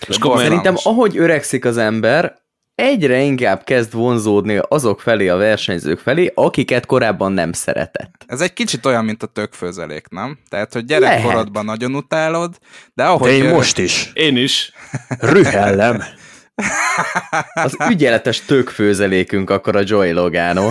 És 0.07 0.17
Szerintem 0.35 0.75
ahogy 0.83 1.17
öregszik 1.17 1.65
az 1.65 1.77
ember, 1.77 2.39
egyre 2.75 3.21
inkább 3.21 3.63
kezd 3.63 3.93
vonzódni 3.93 4.59
azok 4.67 5.01
felé, 5.01 5.27
a 5.27 5.35
versenyzők 5.35 5.99
felé, 5.99 6.31
akiket 6.35 6.85
korábban 6.85 7.31
nem 7.31 7.51
szeretett. 7.51 8.23
Ez 8.27 8.41
egy 8.41 8.53
kicsit 8.53 8.85
olyan, 8.85 9.05
mint 9.05 9.23
a 9.23 9.27
tökfőzelék, 9.27 10.07
nem? 10.09 10.39
Tehát, 10.49 10.73
hogy 10.73 10.85
gyerekkorodban 10.85 11.65
Lehet. 11.65 11.79
nagyon 11.79 11.95
utálod, 11.95 12.57
de 12.93 13.03
ahogy... 13.03 13.29
De 13.29 13.35
én 13.35 13.49
most 13.49 13.77
is. 13.77 14.11
Én 14.13 14.37
is. 14.37 14.71
Rühellem. 15.19 16.03
Az 17.53 17.77
ügyeletes 17.89 18.45
tökfőzelékünk 18.45 19.49
akkor 19.49 19.75
a 19.75 19.81
Joy 19.83 20.11
Logano. 20.11 20.69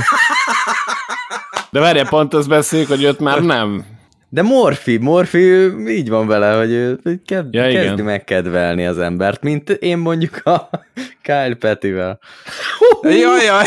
De 1.71 1.81
várjál, 1.81 2.09
pont 2.09 2.35
azt 2.35 2.49
beszéljük, 2.49 2.89
hogy 2.89 3.03
őt 3.03 3.21
már 3.21 3.43
nem. 3.43 3.85
De 4.33 4.43
Morfi, 4.43 4.97
Morfi 4.97 5.73
így 5.89 6.09
van 6.09 6.27
vele, 6.27 6.53
hogy 6.57 6.71
ő 6.73 6.99
ked- 7.27 7.55
ja, 7.55 7.63
kezdi 7.63 7.79
igen. 7.81 8.05
megkedvelni 8.05 8.87
az 8.87 8.99
embert, 8.99 9.43
mint 9.43 9.71
én 9.71 9.99
mondjuk 9.99 10.47
a 10.47 10.69
Kyle 11.23 11.55
Petivel. 11.59 12.19
Jaj, 13.03 13.45
jaj. 13.45 13.65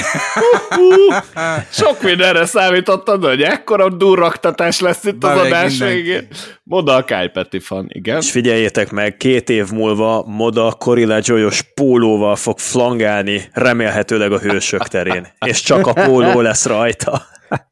Sok 1.71 2.01
mindenre 2.01 2.45
számítottam, 2.45 3.21
hogy 3.21 3.41
ekkora 3.41 3.89
durraktatás 3.89 4.79
lesz 4.79 5.03
itt 5.03 5.23
az 5.23 5.37
adás 5.37 5.77
végén. 5.79 6.27
Moda 6.63 6.95
a 6.95 7.03
Kyle 7.03 7.29
Petty 7.33 7.57
fan, 7.59 7.85
igen. 7.89 8.17
És 8.17 8.31
figyeljétek 8.31 8.91
meg, 8.91 9.17
két 9.17 9.49
év 9.49 9.71
múlva 9.71 10.23
Moda 10.27 10.71
Corilla 10.71 11.19
Joyos 11.21 11.61
pólóval 11.73 12.35
fog 12.35 12.57
flangálni, 12.59 13.41
remélhetőleg 13.53 14.31
a 14.31 14.39
hősök 14.39 14.87
terén. 14.87 15.27
És 15.45 15.61
csak 15.61 15.87
a 15.87 15.93
póló 15.93 16.41
lesz 16.41 16.65
rajta. 16.65 17.21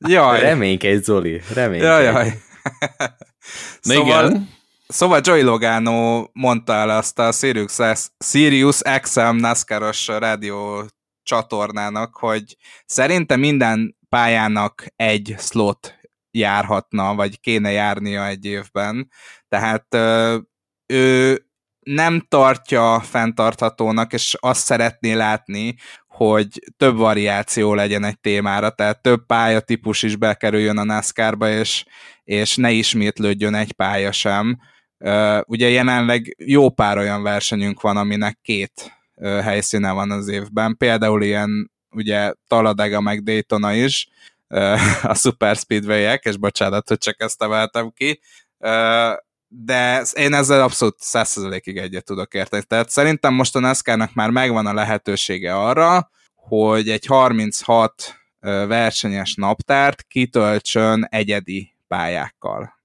Jaj. 0.08 0.40
Reménykedj, 0.40 1.04
Zoli, 1.04 1.42
reménykedj. 1.54 1.86
Jaj, 1.92 2.04
jaj. 2.04 2.34
szóval, 3.82 4.30
igen. 4.30 4.50
Szóval 4.88 5.22
Joey 5.24 5.42
Logano 5.42 6.26
mondta 6.34 6.74
el 6.74 6.90
azt 6.90 7.20
a 7.20 7.32
Sirius, 7.32 7.78
Sirius 8.20 8.82
XM 9.02 9.36
NASCAR-os 9.36 10.08
rádió 10.08 10.86
csatornának, 11.24 12.16
hogy 12.16 12.58
szerinte 12.86 13.36
minden 13.36 13.98
pályának 14.10 14.86
egy 14.96 15.36
slot 15.38 16.00
járhatna, 16.32 17.16
vagy 17.16 17.40
kéne 17.40 17.72
járnia 17.72 18.28
egy 18.28 18.46
évben. 18.46 19.12
Tehát 19.48 19.96
ő 20.86 21.46
nem 21.80 22.26
tartja 22.28 23.00
fenntarthatónak, 23.00 24.14
és 24.14 24.36
azt 24.40 24.66
szeretné 24.66 25.14
látni, 25.14 25.76
hogy 26.28 26.48
több 26.78 26.98
variáció 26.98 27.74
legyen 27.74 28.04
egy 28.04 28.20
témára, 28.20 28.70
tehát 28.70 29.02
több 29.02 29.26
pályatípus 29.26 30.04
is 30.04 30.16
bekerüljön 30.16 30.78
a 30.78 30.84
NASCAR-ba, 30.84 31.50
és, 31.50 31.86
és 32.24 32.56
ne 32.56 32.72
ismétlődjön 32.72 33.56
egy 33.56 33.72
pálya 33.72 34.12
sem. 34.12 34.60
Ugye 35.46 35.70
jelenleg 35.70 36.36
jó 36.38 36.70
pár 36.70 36.98
olyan 36.98 37.24
versenyünk 37.24 37.82
van, 37.82 37.98
aminek 37.98 38.40
két 38.42 39.00
helyszíne 39.22 39.92
van 39.92 40.12
az 40.12 40.28
évben, 40.28 40.78
például 40.78 41.24
ilyen 41.24 41.72
ugye 41.90 42.34
Taladega 42.48 43.02
meg 43.02 43.24
Daytona 43.24 43.74
is, 43.74 44.08
a 45.04 45.14
Super 45.14 45.56
Speedway-ek, 45.56 46.26
és 46.26 46.38
bocsánat, 46.38 46.88
hogy 46.88 46.98
csak 46.98 47.22
ezt 47.22 47.44
emeltem 47.44 47.90
ki, 47.90 48.20
de 49.54 50.06
én 50.14 50.34
ezzel 50.34 50.62
abszolút 50.62 50.98
100%-ig 51.04 51.78
egyet 51.78 52.06
tudok 52.06 52.34
érteni. 52.34 52.64
Tehát 52.64 52.90
szerintem 52.90 53.34
most 53.34 53.56
a 53.56 53.60
NASCAR-nak 53.60 54.14
már 54.14 54.30
megvan 54.30 54.66
a 54.66 54.74
lehetősége 54.74 55.56
arra, 55.56 56.10
hogy 56.36 56.90
egy 56.90 57.06
36 57.06 58.16
versenyes 58.68 59.36
naptárt 59.36 60.02
kitöltsön 60.02 61.08
egyedi 61.10 61.76
pályákkal. 61.88 62.81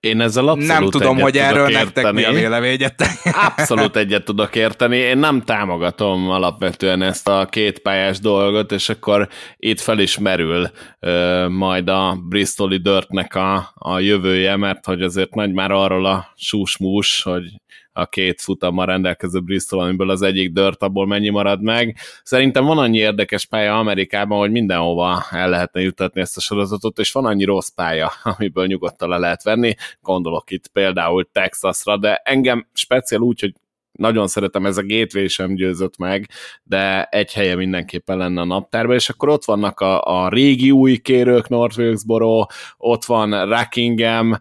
Én 0.00 0.20
ezzel 0.20 0.48
abszolút 0.48 0.78
Nem 0.80 0.90
tudom, 0.90 1.18
hogy 1.18 1.36
erről 1.36 1.68
érteni. 1.68 1.84
nektek 1.84 2.12
mi 2.12 2.24
a 2.24 2.32
véleményetek. 2.32 3.10
Abszolút 3.48 3.96
egyet 3.96 4.24
tudok 4.24 4.54
érteni. 4.54 4.96
Én 4.96 5.18
nem 5.18 5.42
támogatom 5.42 6.30
alapvetően 6.30 7.02
ezt 7.02 7.28
a 7.28 7.46
kétpályás 7.50 8.18
dolgot, 8.18 8.72
és 8.72 8.88
akkor 8.88 9.28
itt 9.56 9.80
fel 9.80 9.98
is 9.98 10.18
merül 10.18 10.70
ö, 11.00 11.46
majd 11.48 11.88
a 11.88 12.18
Bristoli 12.28 12.76
Dirtnek 12.76 13.34
a, 13.34 13.72
a 13.74 13.98
jövője, 13.98 14.56
mert 14.56 14.84
hogy 14.84 15.02
azért 15.02 15.34
nagy 15.34 15.52
már 15.52 15.70
arról 15.70 16.06
a 16.06 16.32
súsmús, 16.36 17.22
hogy 17.22 17.44
a 17.96 18.06
két 18.06 18.40
futammal 18.40 18.86
rendelkező 18.86 19.40
Bristol, 19.40 19.80
amiből 19.80 20.10
az 20.10 20.22
egyik 20.22 20.52
dört, 20.52 20.82
abból 20.82 21.06
mennyi 21.06 21.28
marad 21.28 21.62
meg. 21.62 21.96
Szerintem 22.22 22.64
van 22.64 22.78
annyi 22.78 22.98
érdekes 22.98 23.46
pálya 23.46 23.78
Amerikában, 23.78 24.38
hogy 24.38 24.50
mindenhova 24.50 25.24
el 25.30 25.48
lehetne 25.48 25.80
jutatni 25.80 26.20
ezt 26.20 26.36
a 26.36 26.40
sorozatot, 26.40 26.98
és 26.98 27.12
van 27.12 27.24
annyi 27.24 27.44
rossz 27.44 27.68
pálya, 27.68 28.12
amiből 28.22 28.66
nyugodtan 28.66 29.08
le 29.08 29.18
lehet 29.18 29.42
venni. 29.42 29.74
Gondolok 30.00 30.50
itt 30.50 30.68
például 30.68 31.28
Texasra, 31.32 31.96
de 31.96 32.16
engem 32.24 32.66
speciál 32.72 33.20
úgy, 33.20 33.40
hogy 33.40 33.54
nagyon 33.92 34.26
szeretem, 34.26 34.66
ez 34.66 34.76
a 34.76 34.86
gateway 34.86 35.28
sem 35.28 35.54
győzött 35.54 35.96
meg, 35.96 36.28
de 36.62 37.04
egy 37.04 37.32
helye 37.32 37.54
mindenképpen 37.54 38.16
lenne 38.16 38.40
a 38.40 38.44
naptárban, 38.44 38.94
és 38.94 39.08
akkor 39.08 39.28
ott 39.28 39.44
vannak 39.44 39.80
a, 39.80 40.02
a 40.02 40.28
régi 40.28 40.70
új 40.70 40.96
kérők, 40.96 41.48
North 41.48 41.78
Wilkesboro, 41.78 42.46
ott 42.76 43.04
van 43.04 43.48
Rockingham, 43.48 44.38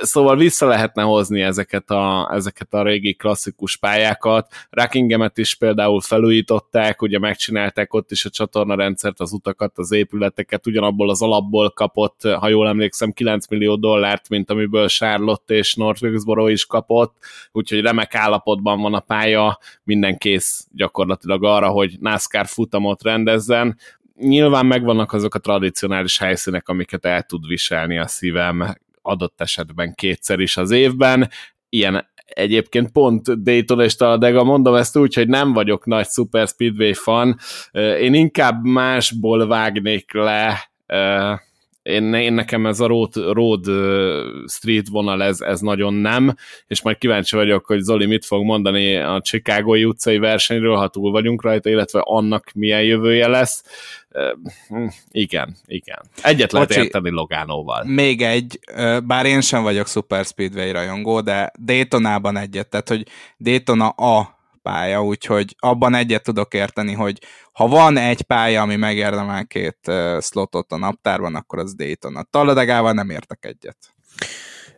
Szóval 0.00 0.36
vissza 0.36 0.66
lehetne 0.66 1.02
hozni 1.02 1.40
ezeket 1.40 1.90
a, 1.90 2.30
ezeket 2.32 2.74
a 2.74 2.82
régi 2.82 3.14
klasszikus 3.14 3.76
pályákat. 3.76 4.52
Rockinghamet 4.70 5.38
is 5.38 5.54
például 5.54 6.00
felújították, 6.00 7.02
ugye 7.02 7.18
megcsinálták 7.18 7.94
ott 7.94 8.10
is 8.10 8.24
a 8.24 8.30
csatornarendszert, 8.30 9.20
az 9.20 9.32
utakat, 9.32 9.78
az 9.78 9.92
épületeket, 9.92 10.66
ugyanabból 10.66 11.10
az 11.10 11.22
alapból 11.22 11.70
kapott, 11.70 12.22
ha 12.22 12.48
jól 12.48 12.68
emlékszem, 12.68 13.12
9 13.12 13.46
millió 13.48 13.76
dollárt, 13.76 14.28
mint 14.28 14.50
amiből 14.50 14.88
Charlotte 14.88 15.54
és 15.54 15.74
North 15.74 16.02
Wilkesboro 16.02 16.48
is 16.48 16.66
kapott, 16.66 17.16
úgyhogy 17.52 17.80
remek 17.80 18.14
állapotban 18.14 18.80
van 18.80 18.94
a 18.94 19.00
pálya, 19.00 19.58
minden 19.82 20.16
kész 20.16 20.66
gyakorlatilag 20.72 21.44
arra, 21.44 21.68
hogy 21.68 21.96
NASCAR 22.00 22.46
futamot 22.46 23.02
rendezzen. 23.02 23.78
Nyilván 24.18 24.66
megvannak 24.66 25.12
azok 25.12 25.34
a 25.34 25.38
tradicionális 25.38 26.18
helyszínek, 26.18 26.68
amiket 26.68 27.04
el 27.04 27.22
tud 27.22 27.46
viselni 27.46 27.98
a 27.98 28.06
szívem, 28.06 28.74
adott 29.04 29.40
esetben 29.40 29.94
kétszer 29.94 30.40
is 30.40 30.56
az 30.56 30.70
évben. 30.70 31.30
Ilyen 31.68 32.12
egyébként 32.24 32.92
pont 32.92 33.42
Dayton 33.42 33.80
és 33.80 33.96
Talladega, 33.96 34.44
mondom 34.44 34.74
ezt 34.74 34.96
úgy, 34.96 35.14
hogy 35.14 35.28
nem 35.28 35.52
vagyok 35.52 35.86
nagy 35.86 36.06
Super 36.06 36.48
Speedway 36.48 36.92
fan, 36.92 37.36
én 38.00 38.14
inkább 38.14 38.64
másból 38.64 39.46
vágnék 39.46 40.12
le 40.12 40.70
én, 41.84 42.14
én 42.14 42.32
nekem 42.32 42.66
ez 42.66 42.80
a 42.80 42.86
road, 42.86 43.16
road 43.16 43.64
street 44.46 44.88
vonal, 44.88 45.22
ez, 45.22 45.40
ez 45.40 45.60
nagyon 45.60 45.94
nem, 45.94 46.34
és 46.66 46.82
majd 46.82 46.98
kíváncsi 46.98 47.36
vagyok, 47.36 47.66
hogy 47.66 47.80
Zoli 47.80 48.06
mit 48.06 48.24
fog 48.24 48.44
mondani 48.44 48.96
a 48.96 49.20
Chicagói 49.20 49.84
utcai 49.84 50.18
versenyről, 50.18 50.76
ha 50.76 50.88
túl 50.88 51.10
vagyunk 51.10 51.42
rajta, 51.42 51.70
illetve 51.70 52.00
annak 52.04 52.50
milyen 52.54 52.82
jövője 52.82 53.28
lesz. 53.28 53.64
Hm, 54.68 54.86
igen, 55.10 55.56
igen. 55.66 55.98
Egyet 56.22 56.52
lehet 56.52 56.68
Bocsi, 56.68 56.80
érteni 56.80 57.10
Logánóval. 57.10 57.84
Még 57.84 58.22
egy, 58.22 58.58
bár 59.04 59.26
én 59.26 59.40
sem 59.40 59.62
vagyok 59.62 59.86
Super 59.86 60.24
Speedway 60.24 60.72
rajongó, 60.72 61.20
de 61.20 61.52
Daytonában 61.64 62.36
egyet, 62.36 62.68
tehát 62.68 62.88
hogy 62.88 63.06
Daytona 63.38 63.88
a 63.88 64.33
pálya, 64.64 65.04
úgyhogy 65.04 65.54
abban 65.58 65.94
egyet 65.94 66.22
tudok 66.22 66.54
érteni, 66.54 66.92
hogy 66.92 67.18
ha 67.52 67.68
van 67.68 67.96
egy 67.96 68.22
pálya, 68.22 68.62
ami 68.62 68.76
megérdemel 68.76 69.46
két 69.46 69.78
slotot 70.20 70.72
a 70.72 70.76
naptárban, 70.76 71.34
akkor 71.34 71.58
az 71.58 71.74
Dayton. 71.74 72.16
A 72.16 72.26
Talladegával 72.30 72.92
nem 72.92 73.10
értek 73.10 73.38
egyet. 73.44 73.76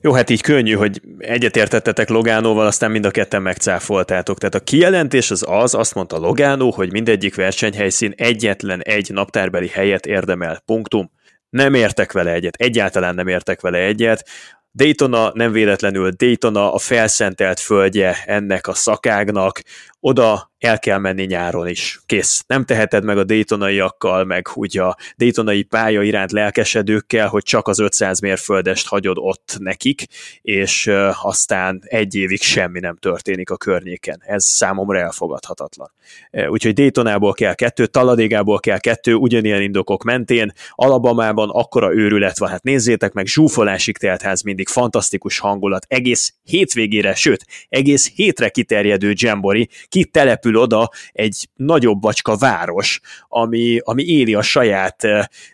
Jó, 0.01 0.13
hát 0.13 0.31
így 0.31 0.41
könnyű, 0.41 0.73
hogy 0.73 1.01
egyetértettetek 1.19 2.09
Logánóval, 2.09 2.67
aztán 2.67 2.91
mind 2.91 3.07
a 3.07 3.11
ketten 3.11 3.43
megcáfoltátok. 3.43 4.39
Tehát 4.39 4.55
a 4.55 4.61
kijelentés 4.61 5.31
az 5.31 5.45
az, 5.49 5.75
azt 5.75 5.95
mondta 5.95 6.19
Logánó, 6.19 6.71
hogy 6.71 6.93
mindegyik 6.93 7.35
versenyhelyszín 7.35 8.13
egyetlen 8.17 8.83
egy 8.83 9.11
naptárbeli 9.13 9.69
helyet 9.69 10.07
érdemel. 10.07 10.63
Punktum. 10.65 11.11
Nem 11.51 11.75
értek 11.75 12.13
vele 12.13 12.33
egyet, 12.33 12.55
egyáltalán 12.55 13.15
nem 13.15 13.29
értek 13.29 13.61
vele 13.61 13.79
egyet. 13.79 14.29
Daytona 14.77 15.31
nem 15.35 15.53
véletlenül 15.53 16.11
Daytona 16.11 16.73
a 16.73 16.79
felszentelt 16.79 17.61
földje 17.61 18.17
ennek 18.27 18.67
a 18.67 18.75
szakágnak, 18.75 19.61
oda 20.07 20.51
el 20.59 20.79
kell 20.79 20.99
menni 20.99 21.25
nyáron 21.25 21.69
is. 21.69 22.01
Kész. 22.07 22.45
Nem 22.47 22.65
teheted 22.65 23.05
meg 23.05 23.19
a 23.19 23.25
Daytonaiakkal, 23.25 24.25
meg 24.25 24.49
úgy 24.55 24.79
a 24.79 24.97
Daytonai 25.17 25.63
pálya 25.63 26.03
iránt 26.03 26.33
lelkesedőkkel, 26.33 27.29
hogy 27.29 27.43
csak 27.43 27.69
az 27.69 27.79
500 27.79 28.21
mérföldest 28.21 28.89
hagyod 28.89 29.17
ott 29.19 29.57
nekik, 29.59 30.05
és 30.43 30.91
aztán 31.23 31.83
egy 31.85 32.15
évig 32.15 32.43
semmi 32.43 32.81
nem 32.81 32.97
történik 32.97 33.51
a 33.51 33.57
környéken. 33.57 34.23
Ez 34.27 34.45
számomra 34.45 34.99
elfogadhatatlan. 34.99 35.91
Úgyhogy 36.49 36.73
Daytonából 36.73 37.33
kell 37.33 37.55
kettő, 37.55 37.87
Taladégából 37.87 38.61
kell 38.61 38.79
kettő, 38.79 39.15
ugyanilyen 39.15 39.63
indokok 39.63 40.03
mentén, 40.03 40.53
Alabamában 40.71 41.51
akkora 41.51 41.95
őrület 41.95 42.39
van, 42.39 42.49
hát 42.49 42.63
nézzétek 42.63 43.13
meg, 43.13 43.27
zsúfolásig 43.27 43.99
telt 43.99 44.23
ház 44.23 44.43
mindig, 44.43 44.69
fantasztikus 44.69 45.39
hangulat, 45.39 45.87
egész 45.89 46.35
hétvégére, 46.43 47.15
sőt, 47.15 47.47
egész 47.69 48.13
hétre 48.15 48.49
kiterjedő 48.49 49.13
Jambori, 49.15 49.69
kitelepül 49.97 50.57
oda 50.57 50.91
egy 51.13 51.49
nagyobb 51.55 52.01
bacska 52.01 52.37
város, 52.37 53.01
ami, 53.29 53.79
ami 53.83 54.03
éli 54.03 54.35
a 54.35 54.43
saját 54.43 55.07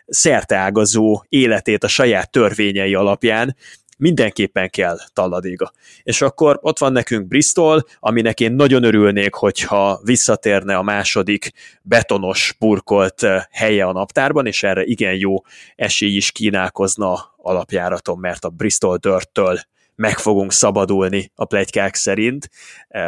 szerteágazó 0.07 1.23
életét 1.29 1.83
a 1.83 1.87
saját 1.87 2.31
törvényei 2.31 2.93
alapján, 2.93 3.55
mindenképpen 3.97 4.69
kell 4.69 4.97
talladéga. 5.13 5.71
És 6.03 6.21
akkor 6.21 6.59
ott 6.61 6.79
van 6.79 6.91
nekünk 6.91 7.27
Bristol, 7.27 7.83
aminek 7.99 8.39
én 8.39 8.51
nagyon 8.51 8.83
örülnék, 8.83 9.33
hogyha 9.33 9.99
visszatérne 10.03 10.75
a 10.75 10.81
második 10.81 11.51
betonos, 11.81 12.55
burkolt 12.59 13.25
helye 13.51 13.85
a 13.85 13.91
naptárban, 13.91 14.45
és 14.45 14.63
erre 14.63 14.83
igen 14.83 15.15
jó 15.15 15.35
esély 15.75 16.15
is 16.15 16.31
kínálkozna 16.31 17.33
alapjáraton, 17.37 18.19
mert 18.19 18.45
a 18.45 18.49
Bristol 18.49 18.97
Dirt-től 18.97 19.59
meg 19.95 20.17
fogunk 20.17 20.51
szabadulni 20.51 21.31
a 21.35 21.45
plegykák 21.45 21.95
szerint. 21.95 22.49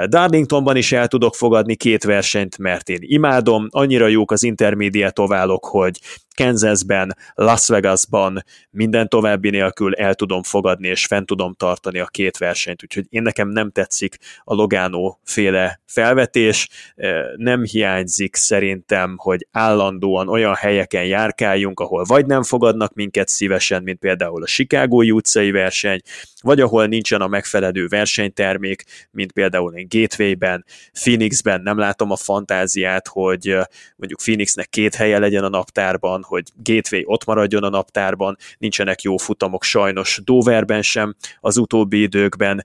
Darlingtonban 0.07 0.75
is 0.75 0.91
el 0.91 1.07
tudok 1.07 1.35
fogadni 1.35 1.75
két 1.75 2.03
versenyt, 2.03 2.57
mert 2.57 2.89
én 2.89 2.99
imádom, 3.01 3.67
annyira 3.69 4.07
jók 4.07 4.31
az 4.31 4.43
intermediate 4.43 5.21
oválok, 5.21 5.65
hogy 5.65 5.99
Kansasben, 6.35 7.17
Las 7.33 7.67
Vegasban 7.67 8.43
minden 8.69 9.09
további 9.09 9.49
nélkül 9.49 9.93
el 9.95 10.13
tudom 10.13 10.43
fogadni 10.43 10.87
és 10.87 11.05
fent 11.05 11.25
tudom 11.25 11.53
tartani 11.53 11.99
a 11.99 12.05
két 12.05 12.37
versenyt, 12.37 12.83
úgyhogy 12.83 13.05
én 13.09 13.21
nekem 13.21 13.47
nem 13.47 13.71
tetszik 13.71 14.17
a 14.43 14.53
Logano 14.53 15.17
féle 15.23 15.81
felvetés, 15.85 16.69
nem 17.35 17.63
hiányzik 17.63 18.35
szerintem, 18.35 19.15
hogy 19.17 19.47
állandóan 19.51 20.29
olyan 20.29 20.55
helyeken 20.55 21.05
járkáljunk, 21.05 21.79
ahol 21.79 22.03
vagy 22.03 22.25
nem 22.25 22.43
fogadnak 22.43 22.93
minket 22.93 23.27
szívesen, 23.27 23.83
mint 23.83 23.99
például 23.99 24.43
a 24.43 24.45
Chicago 24.45 25.03
utcai 25.03 25.51
verseny, 25.51 25.99
vagy 26.41 26.61
ahol 26.61 26.85
nincsen 26.85 27.21
a 27.21 27.27
megfelelő 27.27 27.87
versenytermék, 27.87 28.83
mint 29.11 29.31
például 29.31 29.73
én 29.75 29.87
Gateway-ben, 29.89 30.65
Phoenixben. 30.93 31.61
Nem 31.61 31.77
látom 31.77 32.11
a 32.11 32.15
fantáziát, 32.15 33.07
hogy 33.07 33.57
mondjuk 33.95 34.19
Phoenixnek 34.19 34.69
két 34.69 34.95
helye 34.95 35.19
legyen 35.19 35.43
a 35.43 35.49
naptárban, 35.49 36.23
hogy 36.25 36.43
Gateway 36.63 37.03
ott 37.05 37.25
maradjon 37.25 37.63
a 37.63 37.69
naptárban, 37.69 38.37
nincsenek 38.57 39.01
jó 39.01 39.17
futamok 39.17 39.63
sajnos 39.63 40.21
Doverben 40.23 40.81
sem 40.81 41.15
az 41.39 41.57
utóbbi 41.57 42.01
időkben, 42.01 42.63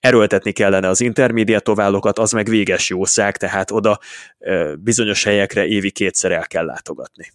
erőltetni 0.00 0.52
kellene 0.52 0.88
az 0.88 1.00
intermediate 1.00 1.70
oválokat, 1.70 2.18
az 2.18 2.32
meg 2.32 2.48
véges 2.48 2.88
jószág, 2.88 3.36
tehát 3.36 3.70
oda 3.70 3.98
bizonyos 4.78 5.24
helyekre 5.24 5.66
évi 5.66 5.90
kétszer 5.90 6.32
el 6.32 6.46
kell 6.46 6.64
látogatni. 6.64 7.32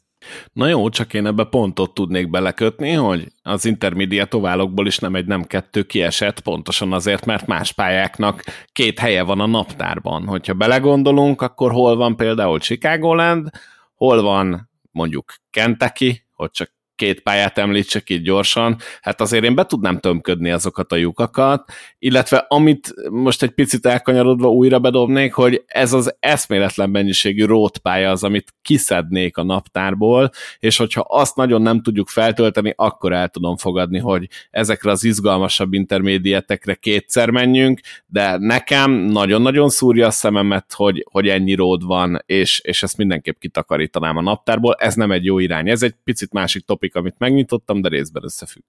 Na 0.54 0.68
jó, 0.68 0.90
csak 0.90 1.14
én 1.14 1.26
ebbe 1.26 1.44
pontot 1.44 1.94
tudnék 1.94 2.30
belekötni, 2.30 2.92
hogy 2.92 3.28
az 3.42 3.66
intermediate 3.66 4.38
oválokból 4.38 4.88
is 4.88 4.98
nem 4.98 5.16
egy 5.16 5.26
nem 5.26 5.44
kettő 5.44 5.84
kiesett, 5.84 6.40
pontosan 6.40 6.94
azért, 6.94 7.26
mert 7.26 7.48
más 7.48 7.72
pályáknak 7.72 8.44
két 8.72 9.00
helye 9.00 9.24
van 9.24 9.40
a 9.40 9.46
naptárban. 9.46 10.26
Hogyha 10.26 10.54
belegondolunk, 10.54 11.42
akkor 11.42 11.72
hol 11.72 11.96
van 11.96 12.16
például 12.16 12.60
Chicagoland, 12.60 13.50
hol 13.96 14.22
van 14.22 14.67
mondjuk 14.98 15.36
Kentucky, 15.50 16.26
hogy 16.34 16.52
csak 16.52 16.72
két 16.98 17.22
pályát 17.22 17.58
említsek 17.58 18.10
itt 18.10 18.24
gyorsan, 18.24 18.78
hát 19.02 19.22
azért 19.22 19.44
én 19.44 19.56
be 19.56 19.66
tudnám 19.66 20.00
tömködni 20.00 20.52
azokat 20.52 20.92
a 20.92 20.96
lyukakat, 20.96 21.72
illetve 22.00 22.46
amit 22.48 22.94
most 23.10 23.44
egy 23.44 23.50
picit 23.50 23.86
elkanyarodva 23.86 24.50
újra 24.50 24.80
bedobnék, 24.80 25.34
hogy 25.34 25.64
ez 25.66 25.94
az 25.94 26.16
eszméletlen 26.20 26.90
mennyiségű 26.90 27.46
rótpálya 27.46 28.12
az, 28.12 28.24
amit 28.24 28.54
kiszednék 28.62 29.38
a 29.38 29.44
naptárból, 29.44 30.32
és 30.60 30.78
hogyha 30.78 31.06
azt 31.08 31.36
nagyon 31.36 31.62
nem 31.62 31.82
tudjuk 31.82 32.08
feltölteni, 32.08 32.74
akkor 32.76 33.14
el 33.14 33.28
tudom 33.28 33.58
fogadni, 33.58 34.00
hogy 34.00 34.28
ezekre 34.50 34.92
az 34.92 35.04
izgalmasabb 35.04 35.74
intermédiátekre 35.74 36.74
kétszer 36.74 37.30
menjünk, 37.30 37.80
de 38.06 38.38
nekem 38.38 38.92
nagyon-nagyon 38.92 39.70
szúrja 39.70 40.08
a 40.08 40.12
szememet, 40.12 40.74
hogy, 40.74 41.06
hogy 41.12 41.28
ennyi 41.28 41.54
ród 41.54 41.86
van, 41.86 42.24
és, 42.26 42.60
és 42.64 42.84
ezt 42.84 42.98
mindenképp 42.98 43.40
kitakarítanám 43.40 44.18
a 44.18 44.22
naptárból. 44.22 44.76
Ez 44.80 44.96
nem 44.96 45.12
egy 45.12 45.26
jó 45.26 45.40
irány, 45.40 45.70
ez 45.70 45.84
egy 45.84 45.94
picit 46.04 46.32
másik 46.34 46.66
topik 46.66 46.87
topik, 46.88 46.96
amit 46.96 47.16
megnyitottam, 47.18 47.82
de 47.82 47.90
részben 47.90 48.24
összefügg. 48.24 48.64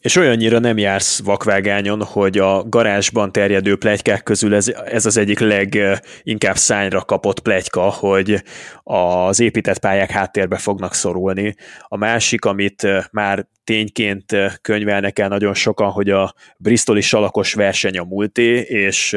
És 0.00 0.16
olyannyira 0.16 0.58
nem 0.58 0.78
jársz 0.78 1.22
vakvágányon, 1.22 2.02
hogy 2.02 2.38
a 2.38 2.62
garázsban 2.68 3.32
terjedő 3.32 3.76
plegykák 3.76 4.22
közül 4.22 4.54
ez, 4.54 4.68
ez 4.68 5.06
az 5.06 5.16
egyik 5.16 5.38
leginkább 5.38 6.56
szányra 6.56 7.00
kapott 7.00 7.40
plegyka, 7.40 7.90
hogy 7.90 8.42
az 8.82 9.40
épített 9.40 9.78
pályák 9.78 10.10
háttérbe 10.10 10.56
fognak 10.56 10.94
szorulni. 10.94 11.54
A 11.82 11.96
másik, 11.96 12.44
amit 12.44 12.86
már 13.10 13.46
tényként 13.66 14.32
könyvelnek 14.62 15.18
el 15.18 15.28
nagyon 15.28 15.54
sokan, 15.54 15.90
hogy 15.90 16.10
a 16.10 16.34
Bristoli 16.58 17.00
salakos 17.00 17.54
verseny 17.54 17.98
a 17.98 18.04
múlté, 18.04 18.60
és 18.60 19.16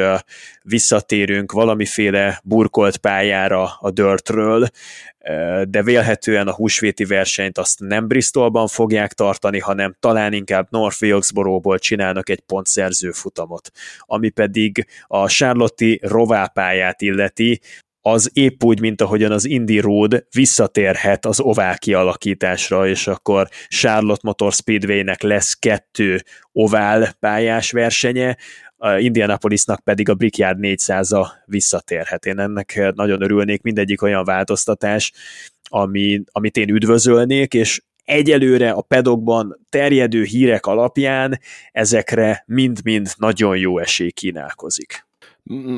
visszatérünk 0.63 1.51
valamiféle 1.51 2.39
burkolt 2.43 2.97
pályára 2.97 3.77
a 3.79 3.91
Dirtről, 3.91 4.67
de 5.63 5.83
vélhetően 5.83 6.47
a 6.47 6.53
húsvéti 6.53 7.05
versenyt 7.05 7.57
azt 7.57 7.79
nem 7.79 8.07
Bristolban 8.07 8.67
fogják 8.67 9.13
tartani, 9.13 9.59
hanem 9.59 9.95
talán 9.99 10.33
inkább 10.33 10.67
North 10.69 11.01
Wilkesboro-ból 11.01 11.79
csinálnak 11.79 12.29
egy 12.29 12.39
pontszerző 12.39 13.11
futamot, 13.11 13.71
ami 13.99 14.29
pedig 14.29 14.87
a 15.07 15.27
Charlotte 15.27 15.97
rovápályát 16.01 17.01
illeti, 17.01 17.59
az 18.01 18.29
épp 18.33 18.63
úgy, 18.63 18.79
mint 18.79 19.01
ahogyan 19.01 19.31
az 19.31 19.45
Indy 19.45 19.79
Road 19.79 20.25
visszatérhet 20.31 21.25
az 21.25 21.39
ovál 21.39 21.77
kialakításra, 21.77 22.87
és 22.87 23.07
akkor 23.07 23.47
Charlotte 23.67 24.21
Motor 24.23 24.51
Speedway-nek 24.51 25.21
lesz 25.21 25.53
kettő 25.53 26.23
ovál 26.51 27.13
pályás 27.19 27.71
versenye, 27.71 28.37
a 28.77 28.97
Indianapolisnak 28.97 29.83
pedig 29.83 30.09
a 30.09 30.13
Brickyard 30.13 30.57
400-a 30.61 31.27
visszatérhet. 31.45 32.25
Én 32.25 32.39
ennek 32.39 32.91
nagyon 32.95 33.21
örülnék, 33.21 33.61
mindegyik 33.61 34.01
olyan 34.01 34.23
változtatás, 34.23 35.11
ami, 35.63 36.21
amit 36.31 36.57
én 36.57 36.69
üdvözölnék, 36.69 37.53
és 37.53 37.81
egyelőre 38.03 38.69
a 38.71 38.81
pedokban 38.81 39.59
terjedő 39.69 40.23
hírek 40.23 40.65
alapján 40.65 41.39
ezekre 41.71 42.43
mind-mind 42.47 43.07
nagyon 43.17 43.57
jó 43.57 43.79
esély 43.79 44.11
kínálkozik. 44.11 45.07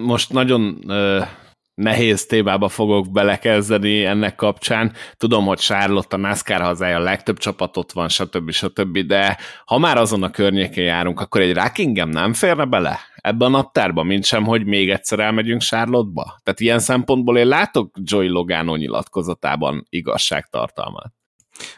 Most 0.04 0.32
nagyon 0.32 0.84
uh 0.88 1.28
nehéz 1.74 2.26
témába 2.26 2.68
fogok 2.70 3.12
belekezdeni 3.12 4.06
ennek 4.06 4.36
kapcsán. 4.36 4.94
Tudom, 5.18 5.46
hogy 5.46 5.60
Charlotte 5.60 6.16
a 6.16 6.20
NASCAR 6.20 6.62
hazája, 6.62 6.96
a 6.96 7.00
legtöbb 7.00 7.38
csapatot 7.38 7.92
van, 7.92 8.10
stb. 8.10 8.52
stb. 8.52 8.98
De 9.00 9.38
ha 9.66 9.78
már 9.78 9.98
azon 9.98 10.24
a 10.24 10.30
környéken 10.30 10.84
járunk, 10.84 11.20
akkor 11.20 11.42
egy 11.42 11.54
Rockingham 11.54 12.10
nem 12.10 12.34
férne 12.34 12.66
bele 12.66 13.00
ebbe 13.16 13.46
a 13.46 13.50
naptárba, 13.50 14.04
mint 14.04 14.24
sem, 14.24 14.44
hogy 14.44 14.66
még 14.66 14.90
egyszer 14.90 15.20
elmegyünk 15.20 15.62
Charlotte-ba? 15.62 16.40
Tehát 16.44 16.60
ilyen 16.60 16.80
szempontból 16.80 17.38
én 17.38 17.48
látok 17.48 17.96
Joy 18.04 18.28
Logano 18.28 18.76
nyilatkozatában 18.76 19.86
igazságtartalmat. 19.90 21.14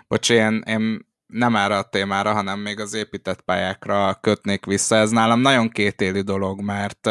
Bocs, 0.07 0.30
én, 0.30 0.61
én 0.65 1.11
nem 1.28 1.56
erre 1.56 1.78
a 1.78 1.90
témára, 1.90 2.34
hanem 2.34 2.60
még 2.60 2.80
az 2.80 2.94
épített 2.94 3.41
pályákra 3.41 4.18
kötnék 4.22 4.65
vissza. 4.65 4.95
Ez 4.95 5.10
nálam 5.10 5.40
nagyon 5.40 5.70
kétélű 5.70 6.20
dolog, 6.20 6.61
mert 6.61 7.10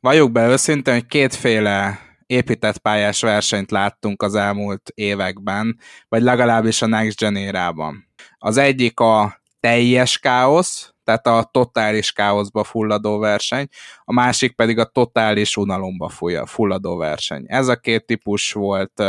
valljuk 0.00 0.32
be 0.32 0.48
őszintén, 0.48 0.94
hogy 0.94 1.06
kétféle 1.06 2.07
épített 2.28 2.78
pályás 2.78 3.20
versenyt 3.20 3.70
láttunk 3.70 4.22
az 4.22 4.34
elmúlt 4.34 4.90
években, 4.94 5.78
vagy 6.08 6.22
legalábbis 6.22 6.82
a 6.82 6.86
Next 6.86 7.18
Gen 7.18 7.36
érában. 7.36 8.08
Az 8.38 8.56
egyik 8.56 9.00
a 9.00 9.40
teljes 9.60 10.18
káosz, 10.18 10.92
tehát 11.04 11.26
a 11.26 11.48
totális 11.52 12.12
káoszba 12.12 12.64
fulladó 12.64 13.18
verseny, 13.18 13.66
a 14.04 14.12
másik 14.12 14.54
pedig 14.54 14.78
a 14.78 14.84
totális 14.84 15.56
unalomba 15.56 16.08
fulladó 16.44 16.96
verseny. 16.96 17.44
Ez 17.46 17.68
a 17.68 17.76
két 17.76 18.06
típus 18.06 18.52
volt 18.52 19.02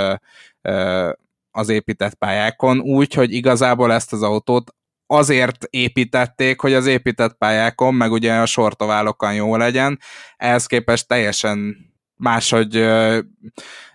az 1.51 1.69
épített 1.69 2.13
pályákon, 2.13 2.79
úgy, 2.79 3.13
hogy 3.13 3.33
igazából 3.33 3.93
ezt 3.93 4.13
az 4.13 4.23
autót 4.23 4.73
azért 5.07 5.63
építették, 5.69 6.59
hogy 6.59 6.73
az 6.73 6.85
épített 6.85 7.37
pályákon, 7.37 7.93
meg 7.93 8.11
ugye 8.11 8.33
a 8.33 8.45
sortoválokon 8.45 9.33
jó 9.33 9.55
legyen, 9.55 9.99
ehhez 10.37 10.65
képest 10.65 11.07
teljesen 11.07 11.88
máshogy 12.19 12.75
ö, 12.75 13.19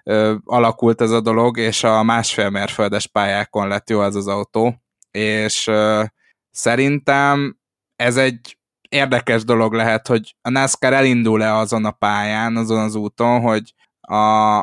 ö, 0.02 0.34
alakult 0.44 1.00
ez 1.00 1.10
a 1.10 1.20
dolog, 1.20 1.58
és 1.58 1.84
a 1.84 2.02
másfél 2.02 2.50
mérföldes 2.50 3.06
pályákon 3.06 3.68
lett 3.68 3.90
jó 3.90 4.02
ez 4.02 4.14
az 4.14 4.26
autó, 4.26 4.82
és 5.10 5.66
ö, 5.66 6.04
szerintem 6.50 7.58
ez 7.96 8.16
egy 8.16 8.58
érdekes 8.88 9.44
dolog 9.44 9.72
lehet, 9.72 10.06
hogy 10.06 10.36
a 10.42 10.50
NASCAR 10.50 10.92
elindul-e 10.92 11.54
azon 11.54 11.84
a 11.84 11.90
pályán, 11.90 12.56
azon 12.56 12.80
az 12.80 12.94
úton, 12.94 13.40
hogy 13.40 13.74
a, 14.00 14.58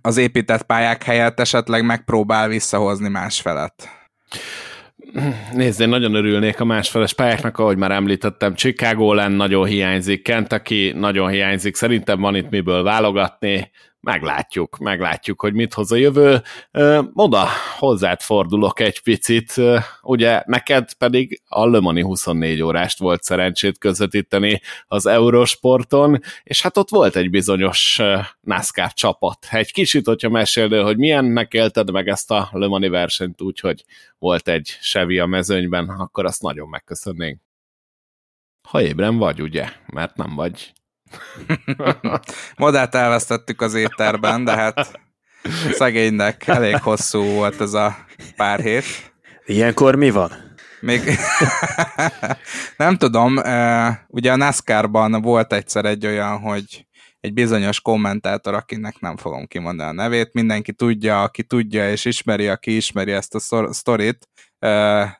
az 0.00 0.16
épített 0.16 0.62
pályák 0.62 1.02
helyett 1.02 1.40
esetleg 1.40 1.84
megpróbál 1.84 2.48
visszahozni 2.48 3.08
másfelet. 3.08 3.88
Nézd, 5.52 5.80
én 5.80 5.88
nagyon 5.88 6.14
örülnék 6.14 6.60
a 6.60 6.64
másfeles 6.64 7.12
pályáknak, 7.14 7.58
ahogy 7.58 7.76
már 7.76 7.90
említettem, 7.90 8.54
Chicago 8.54 9.14
len 9.14 9.32
nagyon 9.32 9.64
hiányzik, 9.64 10.22
Kentucky 10.22 10.92
nagyon 10.92 11.28
hiányzik, 11.28 11.74
szerintem 11.74 12.20
van 12.20 12.34
itt 12.34 12.50
miből 12.50 12.82
válogatni, 12.82 13.70
meglátjuk, 14.02 14.78
meglátjuk, 14.78 15.40
hogy 15.40 15.54
mit 15.54 15.74
hoz 15.74 15.92
a 15.92 15.96
jövő. 15.96 16.42
Oda 17.12 17.46
hozzád 17.78 18.20
fordulok 18.20 18.80
egy 18.80 19.02
picit, 19.02 19.54
ugye 20.02 20.42
neked 20.46 20.92
pedig 20.94 21.42
a 21.46 21.66
Le 21.66 21.80
Mani 21.80 22.02
24 22.02 22.62
órást 22.62 22.98
volt 22.98 23.22
szerencsét 23.22 23.78
közvetíteni 23.78 24.60
az 24.86 25.06
Eurosporton, 25.06 26.20
és 26.42 26.62
hát 26.62 26.76
ott 26.76 26.88
volt 26.88 27.16
egy 27.16 27.30
bizonyos 27.30 28.00
NASCAR 28.40 28.92
csapat. 28.92 29.46
Egy 29.50 29.72
kicsit, 29.72 30.06
hogyha 30.06 30.28
mesélnél, 30.28 30.84
hogy 30.84 30.96
milyennek 30.96 31.52
élted 31.52 31.90
meg 31.90 32.08
ezt 32.08 32.30
a 32.30 32.48
Le 32.52 32.66
Mani 32.66 32.88
versenyt 32.88 33.40
úgy, 33.40 33.60
hogy 33.60 33.84
volt 34.18 34.48
egy 34.48 34.78
Chevy 34.80 35.18
a 35.18 35.26
mezőnyben, 35.26 35.88
akkor 35.88 36.24
azt 36.24 36.42
nagyon 36.42 36.68
megköszönnénk. 36.68 37.40
Ha 38.68 38.82
ébren 38.82 39.16
vagy, 39.16 39.42
ugye? 39.42 39.68
Mert 39.86 40.16
nem 40.16 40.34
vagy. 40.34 40.72
Modát 42.56 42.94
elvesztettük 42.94 43.60
az 43.60 43.74
étterben, 43.74 44.44
de 44.44 44.52
hát 44.52 45.00
szegénynek 45.70 46.46
elég 46.46 46.76
hosszú 46.80 47.22
volt 47.22 47.60
ez 47.60 47.72
a 47.72 47.96
pár 48.36 48.60
hét. 48.60 48.84
Ilyenkor 49.44 49.94
mi 49.94 50.10
van? 50.10 50.30
Még 50.80 51.00
nem 52.76 52.96
tudom, 52.96 53.36
ugye 54.08 54.32
a 54.32 54.36
NASCAR-ban 54.36 55.22
volt 55.22 55.52
egyszer 55.52 55.84
egy 55.84 56.06
olyan, 56.06 56.38
hogy 56.38 56.86
egy 57.20 57.32
bizonyos 57.32 57.80
kommentátor, 57.80 58.54
akinek 58.54 59.00
nem 59.00 59.16
fogom 59.16 59.46
kimondani 59.46 59.90
a 59.90 59.92
nevét, 59.92 60.32
mindenki 60.32 60.72
tudja, 60.72 61.22
aki 61.22 61.42
tudja 61.42 61.90
és 61.90 62.04
ismeri, 62.04 62.48
aki 62.48 62.76
ismeri 62.76 63.12
ezt 63.12 63.34
a 63.34 63.72
sztorit, 63.72 64.28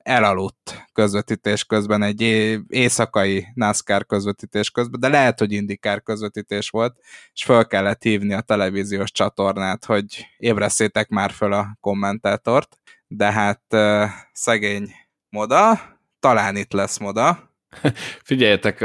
elaludt 0.03 0.87
közvetítés 0.93 1.65
közben, 1.65 2.03
egy 2.03 2.21
éjszakai 2.69 3.47
NASCAR 3.55 4.07
közvetítés 4.07 4.71
közben, 4.71 5.01
de 5.01 5.09
lehet, 5.09 5.39
hogy 5.39 5.53
indikár 5.53 6.03
közvetítés 6.03 6.69
volt, 6.71 6.99
és 7.33 7.45
fel 7.45 7.67
kellett 7.67 8.03
hívni 8.03 8.33
a 8.33 8.41
televíziós 8.41 9.13
csatornát, 9.13 9.85
hogy 9.85 10.27
ébreszétek 10.39 11.09
már 11.09 11.31
föl 11.31 11.53
a 11.53 11.77
kommentátort, 11.81 12.79
de 13.07 13.33
hát 13.33 13.63
szegény 14.33 14.91
moda, 15.29 15.81
talán 16.21 16.57
itt 16.57 16.73
lesz 16.73 16.99
moda, 16.99 17.52
Figyeljetek, 18.25 18.81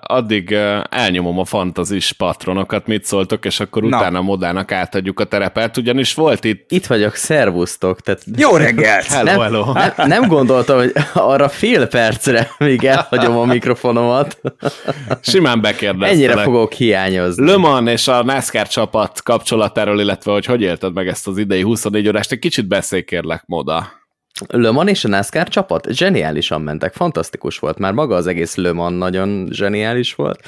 addig 0.00 0.56
elnyomom 0.90 1.38
a 1.38 1.44
fantazis 1.44 2.12
patronokat, 2.12 2.86
mit 2.86 3.04
szóltok, 3.04 3.44
és 3.44 3.60
akkor 3.60 3.82
Na. 3.82 3.96
utána 3.96 4.20
modának 4.20 4.72
átadjuk 4.72 5.20
a 5.20 5.24
terepet, 5.24 5.76
ugyanis 5.76 6.14
volt 6.14 6.44
itt... 6.44 6.70
Itt 6.70 6.86
vagyok, 6.86 7.14
szervusztok. 7.14 8.00
Tehát... 8.00 8.22
Jó 8.36 8.56
reggelt! 8.56 9.04
hello, 9.14 9.24
nem, 9.24 9.40
hello. 9.40 9.72
Nem, 9.72 9.92
nem 9.96 10.28
gondoltam, 10.28 10.76
hogy 10.76 10.92
arra 11.12 11.48
fél 11.48 11.86
percre, 11.86 12.50
míg 12.58 12.84
elhagyom 12.84 13.36
a 13.36 13.44
mikrofonomat. 13.44 14.40
Simán 15.22 15.60
bekérdeztelek. 15.60 16.14
Ennyire 16.14 16.42
fogok 16.42 16.72
hiányozni. 16.72 17.46
Le 17.46 17.56
Mans 17.56 17.90
és 17.90 18.08
a 18.08 18.22
NASCAR 18.22 18.68
csapat 18.68 19.22
kapcsolatáról, 19.22 20.00
illetve 20.00 20.32
hogy 20.32 20.44
hogy 20.44 20.62
élted 20.62 20.92
meg 20.92 21.08
ezt 21.08 21.26
az 21.26 21.38
idei 21.38 21.62
24 21.62 22.08
órást, 22.08 22.32
egy 22.32 22.38
kicsit 22.38 22.68
beszélj 22.68 23.02
kérlek, 23.02 23.42
Moda. 23.46 23.97
Le 24.46 24.70
Mans 24.70 24.90
és 24.90 25.04
a 25.04 25.08
NASCAR 25.08 25.48
csapat 25.48 25.86
zseniálisan 25.90 26.60
mentek, 26.60 26.92
fantasztikus 26.92 27.58
volt, 27.58 27.78
már 27.78 27.92
maga 27.92 28.14
az 28.14 28.26
egész 28.26 28.54
Le 28.54 28.72
Mans 28.72 28.98
nagyon 28.98 29.48
zseniális 29.50 30.14
volt, 30.14 30.40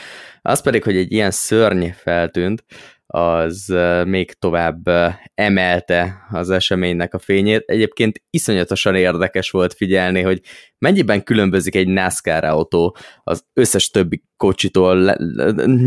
az 0.43 0.63
pedig, 0.63 0.83
hogy 0.83 0.97
egy 0.97 1.13
ilyen 1.13 1.31
szörny 1.31 1.87
feltűnt, 1.97 2.65
az 3.13 3.75
még 4.05 4.33
tovább 4.33 4.89
emelte 5.35 6.27
az 6.31 6.51
eseménynek 6.51 7.15
a 7.15 7.19
fényét. 7.19 7.63
Egyébként 7.67 8.23
iszonyatosan 8.31 8.95
érdekes 8.95 9.51
volt 9.51 9.75
figyelni, 9.75 10.21
hogy 10.21 10.41
mennyiben 10.79 11.23
különbözik 11.23 11.75
egy 11.75 11.89
NASCAR 11.89 12.45
autó 12.45 12.97
az 13.23 13.45
összes 13.53 13.91
többi 13.91 14.23
kocsitól, 14.37 15.17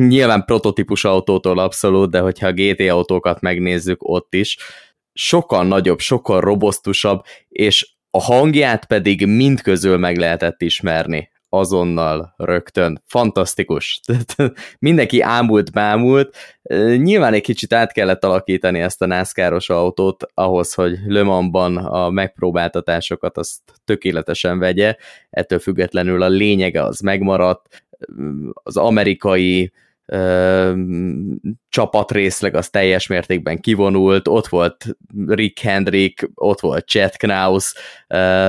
nyilván 0.08 0.46
prototípus 0.46 1.06
autótól 1.06 1.60
abszolút, 1.60 2.10
de 2.10 2.20
hogyha 2.20 2.48
a 2.48 2.54
GT 2.54 2.80
autókat 2.80 3.42
megnézzük 3.42 3.98
ott 4.10 4.34
is, 4.34 4.58
sokkal 5.14 5.66
nagyobb, 5.66 6.00
sokkal 6.00 6.42
robosztusabb, 6.42 7.24
és 7.50 7.93
a 8.16 8.22
hangját 8.22 8.86
pedig 8.86 9.26
mind 9.26 9.62
közül 9.62 9.98
meg 9.98 10.18
lehetett 10.18 10.62
ismerni 10.62 11.32
azonnal, 11.50 12.34
rögtön. 12.38 13.04
Fantasztikus. 13.06 14.00
Mindenki 14.80 15.22
ámult, 15.22 15.72
bámult. 15.72 16.36
Nyilván 16.96 17.34
egy 17.34 17.42
kicsit 17.42 17.74
át 17.74 17.92
kellett 17.92 18.24
alakítani 18.24 18.80
ezt 18.80 19.02
a 19.02 19.06
NASCAR-os 19.06 19.70
autót 19.70 20.24
ahhoz, 20.34 20.74
hogy 20.74 20.98
Le 21.06 21.24
Mansban 21.24 21.78
a 21.78 22.10
megpróbáltatásokat 22.10 23.38
azt 23.38 23.62
tökéletesen 23.86 24.60
vegye. 24.60 24.96
Ettől 25.30 25.60
függetlenül 25.60 26.22
a 26.22 26.28
lényege 26.28 26.84
az 26.84 27.00
megmaradt. 27.00 27.84
Az 28.54 28.78
amerikai 28.78 29.72
csapatrészleg 31.70 32.56
az 32.56 32.70
teljes 32.70 33.08
mértékben 33.08 33.60
kivonult, 33.60 34.28
ott 34.28 34.48
volt 34.48 34.98
Rick 35.28 35.60
Hendrick, 35.60 36.30
ott 36.34 36.60
volt 36.60 36.88
Chet 36.88 37.18
Knaus, 37.18 37.74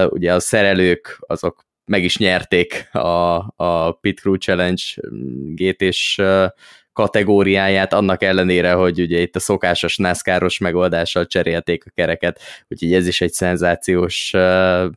ugye 0.08 0.34
a 0.34 0.40
szerelők 0.40 1.16
azok 1.20 1.64
meg 1.84 2.04
is 2.04 2.16
nyerték 2.16 2.88
a, 2.92 3.36
a 3.56 3.92
Pit 3.92 4.20
Crew 4.20 4.34
Challenge 4.34 4.82
GT-s 5.54 6.20
kategóriáját, 6.94 7.92
annak 7.92 8.22
ellenére, 8.22 8.72
hogy 8.72 9.00
ugye 9.00 9.20
itt 9.20 9.36
a 9.36 9.40
szokásos 9.40 9.96
NASCAR-os 9.96 10.58
megoldással 10.58 11.26
cserélték 11.26 11.84
a 11.86 11.90
kereket, 11.94 12.40
úgyhogy 12.68 12.92
ez 12.92 13.06
is 13.06 13.20
egy 13.20 13.32
szenzációs 13.32 14.32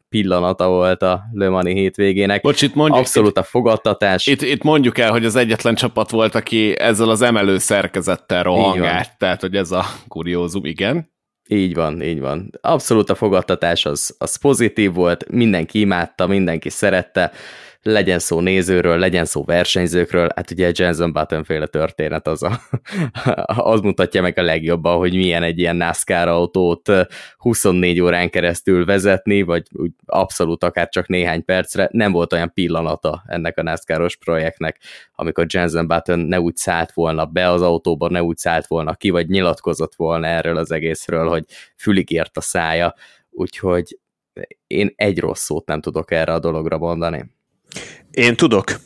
pillanata 0.10 0.68
volt 0.68 1.02
a 1.02 1.24
Le 1.32 1.50
Mani 1.50 1.74
hétvégének. 1.74 2.42
Bocs, 2.42 2.62
itt 2.62 2.76
mondjuk, 2.76 3.00
Abszolút 3.00 3.38
a 3.38 3.44
fogadtatás. 3.44 4.28
Itt, 4.28 4.42
itt 4.42 4.64
mondjuk 4.64 4.98
el, 4.98 5.12
hogy 5.12 5.26
az 5.26 5.36
egyetlen 5.36 5.76
csapat 5.76 6.10
volt, 6.10 6.36
aki 6.36 6.80
ezzel 6.80 7.10
az 7.10 7.22
emelő 7.22 7.58
szerkezettel 7.58 8.44
rohangált, 8.44 9.18
tehát 9.18 9.42
hogy 9.42 9.56
ez 9.56 9.72
a 9.72 9.86
kuriózum, 10.08 10.66
igen. 10.66 11.16
Így 11.50 11.74
van, 11.74 12.02
így 12.02 12.20
van. 12.20 12.52
Abszolút 12.62 13.10
a 13.10 13.16
fogadtatás 13.16 13.86
az, 13.86 14.16
az 14.18 14.36
pozitív 14.36 14.94
volt, 14.94 15.30
mindenki 15.30 15.80
imádta, 15.80 16.28
mindenki 16.28 16.70
szerette, 16.70 17.32
legyen 17.82 18.20
szó 18.20 18.40
nézőről, 18.40 18.98
legyen 18.98 19.26
szó 19.26 19.44
versenyzőkről, 19.44 20.30
hát 20.36 20.52
ugye 20.52 20.72
Jensen 20.76 21.14
Button 21.14 21.44
féle 21.44 21.66
történet 21.66 22.28
az, 22.28 22.44
a, 22.44 22.62
az 23.72 23.80
mutatja 23.80 24.22
meg 24.22 24.38
a 24.38 24.42
legjobban, 24.42 24.98
hogy 24.98 25.14
milyen 25.16 25.44
egy 25.44 25.60
ilyen 25.60 25.76
NASCAR 25.76 26.28
autót 26.28 26.92
24 27.38 28.02
órán 28.02 28.30
keresztül 28.30 28.86
vezetni, 28.86 29.42
vagy 29.42 29.68
úgy 29.72 29.92
abszolút 30.06 30.64
akár 30.64 30.90
csak 30.90 31.08
néhány 31.08 31.46
percre, 31.46 31.90
nem 31.92 32.12
volt 32.12 32.34
olyan 32.34 32.52
pillanata 32.54 33.24
ennek 33.28 33.58
a 33.58 33.64
NASCAR-os 33.64 34.16
projektnek, 34.16 34.80
amikor 35.16 35.46
Jensen 35.50 35.88
Button 35.88 36.20
ne 36.20 36.40
úgy 36.40 36.56
szállt 36.56 36.92
volna 36.92 37.26
be 37.26 37.50
az 37.50 37.62
autóba, 37.62 38.10
ne 38.10 38.24
úgy 38.24 38.38
szállt 38.38 38.68
volna 38.68 38.96
ki, 38.96 39.10
vagy 39.10 39.28
nyilatkozott 39.30 39.96
volna 39.96 40.28
erről 40.28 40.58
az 40.58 40.72
egészről, 40.72 41.28
hogy 41.28 41.44
fülig 41.78 42.12
ért 42.12 42.38
a 42.38 42.42
szája, 42.42 42.94
úgyhogy 43.30 44.00
én 44.68 44.94
egy 44.96 45.20
rossz 45.20 45.44
szót 45.44 45.66
nem 45.66 45.82
tudok 45.82 46.12
erre 46.12 46.34
a 46.34 46.40
dologra 46.40 46.78
mondani. 46.78 47.36
Én 48.12 48.36
tudok. 48.36 48.80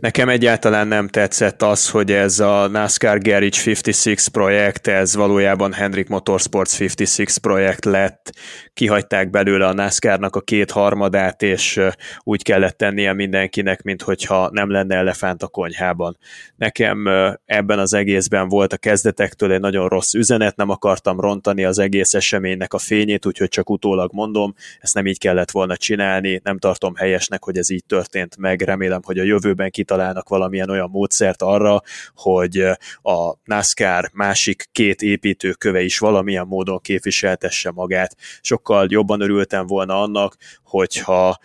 Nekem 0.00 0.28
egyáltalán 0.28 0.88
nem 0.88 1.08
tetszett 1.08 1.62
az, 1.62 1.90
hogy 1.90 2.12
ez 2.12 2.40
a 2.40 2.68
NASCAR 2.68 3.18
Garage 3.18 3.58
56 3.64 4.28
projekt, 4.32 4.86
ez 4.86 5.14
valójában 5.14 5.72
Hendrik 5.72 6.08
Motorsports 6.08 6.80
56 6.80 7.38
projekt 7.38 7.84
lett. 7.84 8.32
Kihagyták 8.74 9.30
belőle 9.30 9.66
a 9.66 9.72
NASCAR-nak 9.72 10.36
a 10.36 10.40
két 10.40 10.70
harmadát, 10.70 11.42
és 11.42 11.80
úgy 12.22 12.42
kellett 12.42 12.76
tennie 12.76 13.12
mindenkinek, 13.12 13.82
mint 13.82 14.02
hogyha 14.02 14.50
nem 14.52 14.70
lenne 14.70 14.96
elefánt 14.96 15.42
a 15.42 15.48
konyhában. 15.48 16.18
Nekem 16.56 17.08
ebben 17.44 17.78
az 17.78 17.94
egészben 17.94 18.48
volt 18.48 18.72
a 18.72 18.76
kezdetektől 18.76 19.52
egy 19.52 19.60
nagyon 19.60 19.88
rossz 19.88 20.14
üzenet, 20.14 20.56
nem 20.56 20.70
akartam 20.70 21.20
rontani 21.20 21.64
az 21.64 21.78
egész 21.78 22.14
eseménynek 22.14 22.74
a 22.74 22.78
fényét, 22.78 23.26
úgyhogy 23.26 23.48
csak 23.48 23.70
utólag 23.70 24.12
mondom, 24.12 24.54
ezt 24.80 24.94
nem 24.94 25.06
így 25.06 25.18
kellett 25.18 25.50
volna 25.50 25.76
csinálni, 25.76 26.40
nem 26.44 26.58
tartom 26.58 26.94
helyesnek, 26.94 27.44
hogy 27.44 27.56
ez 27.58 27.70
így 27.70 27.84
történt 27.84 28.36
meg, 28.36 28.60
remélem, 28.60 29.00
hogy 29.04 29.18
a 29.18 29.22
jövőben 29.22 29.65
jövőben 29.66 29.70
kitalálnak 29.70 30.28
valamilyen 30.28 30.70
olyan 30.70 30.90
módszert 30.90 31.42
arra, 31.42 31.82
hogy 32.14 32.58
a 33.02 33.34
NASCAR 33.44 34.10
másik 34.12 34.68
két 34.72 35.02
építőköve 35.02 35.80
is 35.80 35.98
valamilyen 35.98 36.46
módon 36.46 36.80
képviseltesse 36.80 37.70
magát. 37.70 38.16
Sokkal 38.40 38.86
jobban 38.90 39.20
örültem 39.20 39.66
volna 39.66 40.02
annak, 40.02 40.36
hogyha 40.64 41.38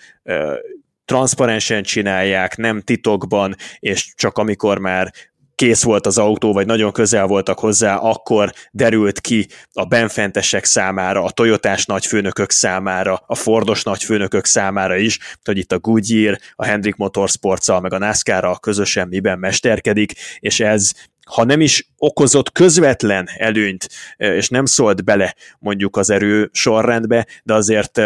transzparensen 1.05 1.83
csinálják, 1.83 2.57
nem 2.57 2.81
titokban, 2.81 3.55
és 3.79 4.13
csak 4.15 4.37
amikor 4.37 4.77
már 4.77 5.13
kész 5.61 5.83
volt 5.83 6.05
az 6.05 6.17
autó, 6.17 6.53
vagy 6.53 6.65
nagyon 6.65 6.91
közel 6.91 7.25
voltak 7.25 7.59
hozzá, 7.59 7.95
akkor 7.95 8.53
derült 8.71 9.19
ki 9.19 9.47
a 9.73 9.85
benfentesek 9.85 10.65
számára, 10.65 11.23
a 11.23 11.31
Toyotás 11.31 11.85
nagyfőnökök 11.85 12.51
számára, 12.51 13.23
a 13.25 13.35
Fordos 13.35 13.83
nagyfőnökök 13.83 14.45
számára 14.45 14.95
is, 14.95 15.19
hogy 15.43 15.57
itt 15.57 15.71
a 15.71 15.79
Goodyear, 15.79 16.37
a 16.55 16.65
Hendrik 16.65 16.95
motorsports 16.95 17.67
meg 17.67 17.93
a 17.93 17.97
NASCAR-ra 17.97 18.57
közösen 18.57 19.07
miben 19.07 19.39
mesterkedik, 19.39 20.13
és 20.39 20.59
ez 20.59 20.91
ha 21.25 21.43
nem 21.43 21.61
is 21.61 21.89
okozott 21.97 22.51
közvetlen 22.51 23.29
előnyt, 23.37 23.89
és 24.17 24.49
nem 24.49 24.65
szólt 24.65 25.03
bele 25.03 25.35
mondjuk 25.59 25.97
az 25.97 26.09
erő 26.09 26.49
sorrendbe, 26.53 27.27
de 27.43 27.53
azért 27.53 28.01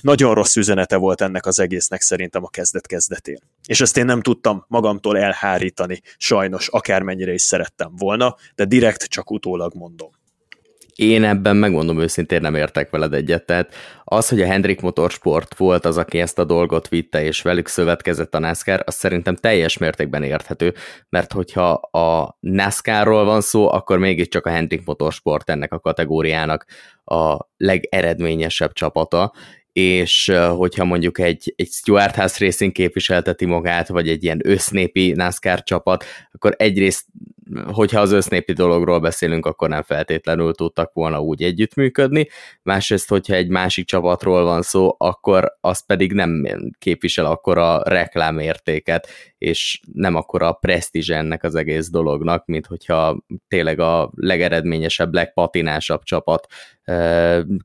nagyon 0.00 0.34
rossz 0.34 0.56
üzenete 0.56 0.96
volt 0.96 1.20
ennek 1.20 1.46
az 1.46 1.60
egésznek 1.60 2.00
szerintem 2.00 2.44
a 2.44 2.48
kezdet-kezdetén. 2.48 3.40
És 3.66 3.80
ezt 3.80 3.96
én 3.96 4.04
nem 4.04 4.20
tudtam 4.20 4.64
magamtól 4.68 5.18
elhárítani, 5.18 6.00
sajnos, 6.16 6.68
akármennyire 6.68 7.32
is 7.32 7.42
szerettem 7.42 7.92
volna, 7.96 8.36
de 8.54 8.64
direkt 8.64 9.04
csak 9.04 9.30
utólag 9.30 9.74
mondom. 9.74 10.10
Én 10.94 11.24
ebben 11.24 11.56
megmondom 11.56 12.00
őszintén 12.00 12.40
nem 12.40 12.54
értek 12.54 12.90
veled 12.90 13.14
egyet, 13.14 13.46
tehát 13.46 13.74
az, 14.04 14.28
hogy 14.28 14.42
a 14.42 14.46
Hendrik 14.46 14.80
Motorsport 14.80 15.56
volt 15.56 15.84
az, 15.84 15.98
aki 15.98 16.20
ezt 16.20 16.38
a 16.38 16.44
dolgot 16.44 16.88
vitte, 16.88 17.24
és 17.24 17.42
velük 17.42 17.68
szövetkezett 17.68 18.34
a 18.34 18.38
NASCAR, 18.38 18.82
az 18.86 18.94
szerintem 18.94 19.36
teljes 19.36 19.78
mértékben 19.78 20.22
érthető, 20.22 20.74
mert 21.08 21.32
hogyha 21.32 21.70
a 21.72 22.36
NASCAR-ról 22.40 23.24
van 23.24 23.40
szó, 23.40 23.72
akkor 23.72 23.98
mégiscsak 23.98 24.46
a 24.46 24.50
Hendrik 24.50 24.84
Motorsport 24.84 25.50
ennek 25.50 25.72
a 25.72 25.80
kategóriának 25.80 26.66
a 27.04 27.36
legeredményesebb 27.56 28.72
csapata, 28.72 29.32
és 29.72 30.32
hogyha 30.56 30.84
mondjuk 30.84 31.18
egy, 31.18 31.52
egy 31.56 31.68
Stuart 31.70 32.14
House 32.14 32.44
Racing 32.44 32.72
képviselteti 32.72 33.44
magát, 33.44 33.88
vagy 33.88 34.08
egy 34.08 34.24
ilyen 34.24 34.40
össznépi 34.44 35.12
NASCAR 35.12 35.62
csapat, 35.62 36.04
akkor 36.32 36.54
egyrészt, 36.58 37.04
hogyha 37.72 38.00
az 38.00 38.12
össznépi 38.12 38.52
dologról 38.52 39.00
beszélünk, 39.00 39.46
akkor 39.46 39.68
nem 39.68 39.82
feltétlenül 39.82 40.54
tudtak 40.54 40.92
volna 40.92 41.20
úgy 41.20 41.42
együttműködni, 41.42 42.28
másrészt, 42.62 43.08
hogyha 43.08 43.34
egy 43.34 43.48
másik 43.48 43.86
csapatról 43.86 44.44
van 44.44 44.62
szó, 44.62 44.94
akkor 44.98 45.56
az 45.60 45.86
pedig 45.86 46.12
nem 46.12 46.46
képvisel 46.78 47.40
a 47.42 47.82
reklámértéket, 47.88 49.08
és 49.38 49.80
nem 49.92 50.14
akkor 50.14 50.42
a 50.42 50.52
presztízs 50.52 51.10
ennek 51.10 51.42
az 51.42 51.54
egész 51.54 51.90
dolognak, 51.90 52.46
mint 52.46 52.66
hogyha 52.66 53.24
tényleg 53.48 53.78
a 53.78 54.10
legeredményesebb, 54.14 55.14
legpatinásabb 55.14 56.02
csapat 56.02 56.46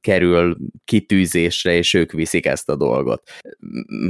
kerül 0.02 0.58
kitűzésre, 0.86 1.74
és 1.74 1.94
ők 1.94 2.12
viszik 2.12 2.46
ezt 2.46 2.70
a 2.70 2.76
dolgot. 2.76 3.30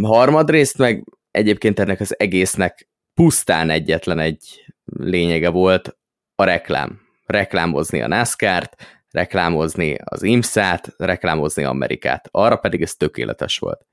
Harmadrészt 0.02 0.78
meg 0.78 1.04
egyébként 1.32 1.80
ennek 1.80 2.00
az 2.00 2.20
egésznek 2.20 2.90
pusztán 3.14 3.70
egyetlen 3.70 4.20
egy 4.20 4.66
lényege 4.96 5.50
volt 5.50 5.98
a 6.36 6.44
reklám. 6.44 7.00
Reklámozni 7.26 8.02
a 8.02 8.08
NASCAR-t, 8.08 8.76
reklámozni 9.12 9.98
az 10.04 10.24
IMSZ-át, 10.24 10.94
reklámozni 10.98 11.64
Amerikát. 11.64 12.28
Arra 12.32 12.56
pedig 12.56 12.82
ez 12.82 12.94
tökéletes 12.94 13.58
volt. 13.58 13.86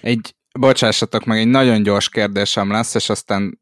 Egy, 0.00 0.34
bocsássatok 0.58 1.24
meg, 1.24 1.38
egy 1.38 1.48
nagyon 1.48 1.82
gyors 1.82 2.08
kérdésem 2.08 2.70
lesz, 2.70 2.94
és 2.94 3.08
aztán 3.08 3.60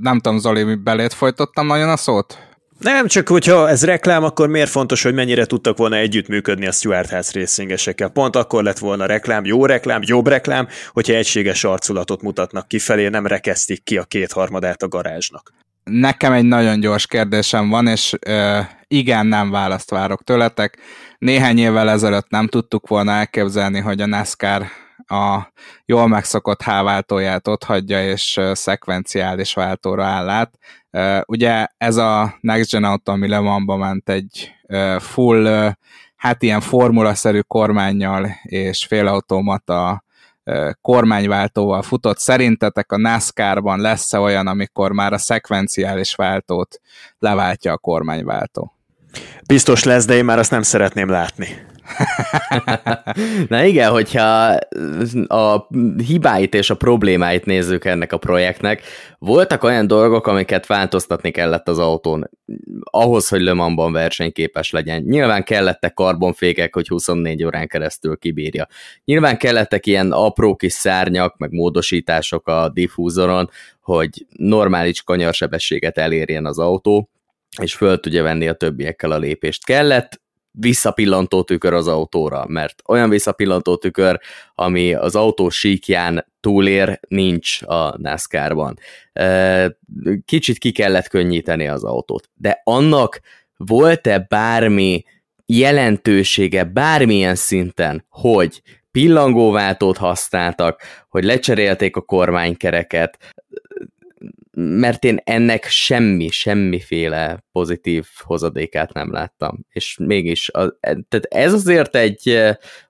nem 0.00 0.20
tudom, 0.20 0.38
Zoli, 0.38 0.74
belét 0.74 1.12
folytottam 1.12 1.66
nagyon 1.66 1.88
a 1.88 1.96
szót? 1.96 2.38
Nem, 2.78 3.06
csak 3.06 3.28
hogyha 3.28 3.68
ez 3.68 3.84
reklám, 3.84 4.24
akkor 4.24 4.48
miért 4.48 4.70
fontos, 4.70 5.02
hogy 5.02 5.14
mennyire 5.14 5.46
tudtak 5.46 5.76
volna 5.76 5.96
együttműködni 5.96 6.66
a 6.66 6.72
Stuart 6.72 7.10
House 7.10 7.38
racingesekkel? 7.38 8.08
Pont 8.08 8.36
akkor 8.36 8.62
lett 8.62 8.78
volna 8.78 9.06
reklám, 9.06 9.44
jó 9.44 9.66
reklám, 9.66 10.00
jobb 10.04 10.26
reklám, 10.26 10.68
hogyha 10.92 11.14
egységes 11.14 11.64
arculatot 11.64 12.22
mutatnak 12.22 12.68
kifelé, 12.68 13.08
nem 13.08 13.26
rekesztik 13.26 13.84
ki 13.84 13.98
a 13.98 14.04
kétharmadát 14.04 14.82
a 14.82 14.88
garázsnak. 14.88 15.52
Nekem 15.90 16.32
egy 16.32 16.44
nagyon 16.44 16.80
gyors 16.80 17.06
kérdésem 17.06 17.68
van, 17.68 17.86
és 17.86 18.16
ö, 18.26 18.60
igen, 18.88 19.26
nem 19.26 19.50
választ 19.50 19.90
várok 19.90 20.22
tőletek. 20.22 20.78
Néhány 21.18 21.58
évvel 21.58 21.90
ezelőtt 21.90 22.28
nem 22.28 22.46
tudtuk 22.46 22.88
volna 22.88 23.12
elképzelni, 23.12 23.80
hogy 23.80 24.00
a 24.00 24.06
NASCAR 24.06 24.66
a 25.06 25.52
jól 25.84 26.08
megszokott 26.08 26.62
H-váltóját 26.62 27.48
ott 27.48 27.64
hagyja, 27.64 28.08
és 28.08 28.40
szekvenciális 28.52 29.54
váltóra 29.54 30.04
áll 30.04 30.28
át. 30.28 30.58
Ugye 31.26 31.66
ez 31.78 31.96
a 31.96 32.36
Next 32.40 32.70
Gen 32.70 32.84
Auto, 32.84 33.12
ami 33.12 33.28
Le 33.28 33.38
Mansba 33.38 33.76
ment 33.76 34.08
egy 34.08 34.52
full, 34.98 35.72
hát 36.16 36.42
ilyen 36.42 36.60
formulaszerű 36.60 37.40
kormányjal 37.40 38.30
és 38.42 38.84
félautomata 38.84 40.04
kormányváltóval 40.80 41.82
futott. 41.82 42.18
Szerintetek 42.18 42.92
a 42.92 42.98
NASCAR-ban 42.98 43.80
lesz-e 43.80 44.18
olyan, 44.18 44.46
amikor 44.46 44.92
már 44.92 45.12
a 45.12 45.18
szekvenciális 45.18 46.14
váltót 46.14 46.80
leváltja 47.18 47.72
a 47.72 47.78
kormányváltó? 47.78 48.74
Biztos 49.46 49.84
lesz, 49.84 50.04
de 50.04 50.14
én 50.14 50.24
már 50.24 50.38
azt 50.38 50.50
nem 50.50 50.62
szeretném 50.62 51.08
látni. 51.08 51.68
Na 53.48 53.64
igen, 53.64 53.90
hogyha 53.90 54.58
a 55.26 55.66
hibáit 56.06 56.54
és 56.54 56.70
a 56.70 56.74
problémáit 56.74 57.44
nézzük 57.44 57.84
ennek 57.84 58.12
a 58.12 58.18
projektnek, 58.18 58.82
voltak 59.18 59.62
olyan 59.62 59.86
dolgok, 59.86 60.26
amiket 60.26 60.66
változtatni 60.66 61.30
kellett 61.30 61.68
az 61.68 61.78
autón, 61.78 62.30
ahhoz, 62.80 63.28
hogy 63.28 63.40
Le 63.40 63.52
Mansban 63.52 63.92
versenyképes 63.92 64.70
legyen. 64.70 65.02
Nyilván 65.02 65.44
kellettek 65.44 65.94
karbonfékek, 65.94 66.74
hogy 66.74 66.88
24 66.88 67.44
órán 67.44 67.68
keresztül 67.68 68.16
kibírja. 68.16 68.66
Nyilván 69.04 69.36
kellettek 69.36 69.86
ilyen 69.86 70.12
apró 70.12 70.56
kis 70.56 70.72
szárnyak, 70.72 71.36
meg 71.36 71.52
módosítások 71.52 72.48
a 72.48 72.68
diffúzoron, 72.68 73.50
hogy 73.80 74.26
normális 74.36 75.02
kanyarsebességet 75.02 75.98
elérjen 75.98 76.46
az 76.46 76.58
autó, 76.58 77.10
és 77.62 77.74
föl 77.74 78.00
tudja 78.00 78.22
venni 78.22 78.48
a 78.48 78.52
többiekkel 78.52 79.10
a 79.10 79.18
lépést. 79.18 79.64
Kellett 79.64 80.20
visszapillantó 80.50 81.42
tükör 81.42 81.72
az 81.72 81.88
autóra, 81.88 82.44
mert 82.48 82.82
olyan 82.88 83.08
visszapillantó 83.08 83.76
tükör, 83.76 84.20
ami 84.54 84.94
az 84.94 85.16
autó 85.16 85.48
síkján 85.48 86.26
túlér, 86.40 87.00
nincs 87.08 87.62
a 87.62 87.98
NASCAR-ban. 87.98 88.78
Kicsit 90.24 90.58
ki 90.58 90.72
kellett 90.72 91.08
könnyíteni 91.08 91.68
az 91.68 91.84
autót, 91.84 92.30
de 92.34 92.60
annak 92.64 93.20
volt-e 93.56 94.26
bármi 94.28 95.04
jelentősége 95.46 96.64
bármilyen 96.64 97.34
szinten, 97.34 98.04
hogy 98.08 98.62
pillangóváltót 98.90 99.96
használtak, 99.96 100.82
hogy 101.08 101.24
lecserélték 101.24 101.96
a 101.96 102.00
kormánykereket, 102.00 103.34
mert 104.68 105.04
én 105.04 105.20
ennek 105.24 105.64
semmi, 105.64 106.28
semmiféle 106.28 107.44
pozitív 107.52 108.06
hozadékát 108.24 108.92
nem 108.92 109.12
láttam. 109.12 109.58
És 109.68 109.96
mégis, 110.00 110.48
a, 110.48 110.78
tehát 110.80 111.26
ez 111.28 111.52
azért 111.52 111.96
egy, 111.96 112.40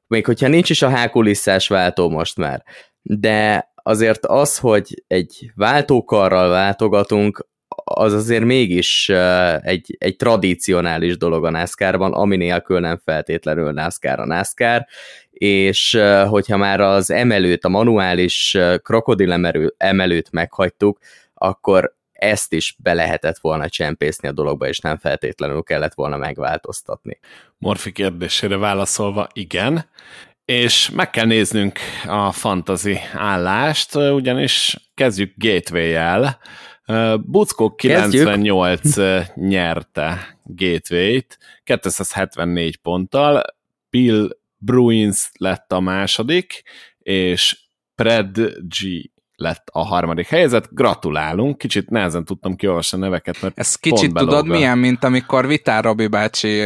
még 0.06 0.26
hogyha 0.26 0.48
nincs 0.48 0.70
is 0.70 0.82
a 0.82 0.88
hákulisszás 0.88 1.68
váltó 1.68 2.08
most 2.08 2.36
már, 2.36 2.64
de 3.02 3.70
azért 3.82 4.26
az, 4.26 4.58
hogy 4.58 5.04
egy 5.06 5.52
váltókarral 5.54 6.48
váltogatunk, 6.48 7.48
az 7.84 8.12
azért 8.12 8.44
mégis 8.44 9.08
egy, 9.60 9.96
egy 9.98 10.16
tradicionális 10.16 11.16
dolog 11.16 11.44
a 11.44 11.50
NASCAR-ban, 11.50 12.12
ami 12.12 12.36
nélkül 12.36 12.80
nem 12.80 13.00
feltétlenül 13.04 13.72
NASCAR 13.72 14.20
a 14.20 14.26
NASCAR, 14.26 14.86
és 15.30 16.00
hogyha 16.28 16.56
már 16.56 16.80
az 16.80 17.10
emelőt, 17.10 17.64
a 17.64 17.68
manuális 17.68 18.58
krokodil 18.82 19.32
emelőt 19.76 20.30
meghagytuk, 20.32 20.98
akkor 21.42 21.98
ezt 22.12 22.52
is 22.52 22.76
be 22.78 22.92
lehetett 22.92 23.38
volna 23.38 23.68
csempészni 23.68 24.28
a 24.28 24.32
dologba, 24.32 24.68
és 24.68 24.78
nem 24.78 24.98
feltétlenül 24.98 25.62
kellett 25.62 25.94
volna 25.94 26.16
megváltoztatni. 26.16 27.18
Morfi 27.58 27.92
kérdésére 27.92 28.56
válaszolva, 28.56 29.28
igen, 29.32 29.88
és 30.44 30.90
meg 30.90 31.10
kell 31.10 31.26
néznünk 31.26 31.78
a 32.06 32.32
fantasy 32.32 32.96
állást, 33.12 33.94
ugyanis 33.94 34.76
kezdjük 34.94 35.32
Gateway-jel. 35.36 36.38
Buckó 37.20 37.74
98 37.74 38.80
kezdjük. 38.80 39.34
nyerte 39.34 40.38
Gateway-t, 40.44 41.38
274 41.64 42.76
ponttal, 42.76 43.42
Bill 43.90 44.36
Bruins 44.56 45.30
lett 45.38 45.72
a 45.72 45.80
második, 45.80 46.62
és 46.98 47.58
Pred 47.94 48.38
G 48.58 49.10
lett 49.40 49.68
a 49.72 49.84
harmadik 49.84 50.26
helyzet. 50.26 50.68
Gratulálunk, 50.70 51.58
kicsit 51.58 51.90
nehezen 51.90 52.24
tudtam 52.24 52.56
kiolvasni 52.56 52.98
a 52.98 53.00
neveket, 53.00 53.42
mert 53.42 53.58
Ez 53.58 53.74
kicsit 53.74 54.12
tudod 54.12 54.46
milyen, 54.46 54.78
mint 54.78 55.04
amikor 55.04 55.46
Vitár 55.46 55.84
Robi 55.84 56.06
bácsi 56.06 56.62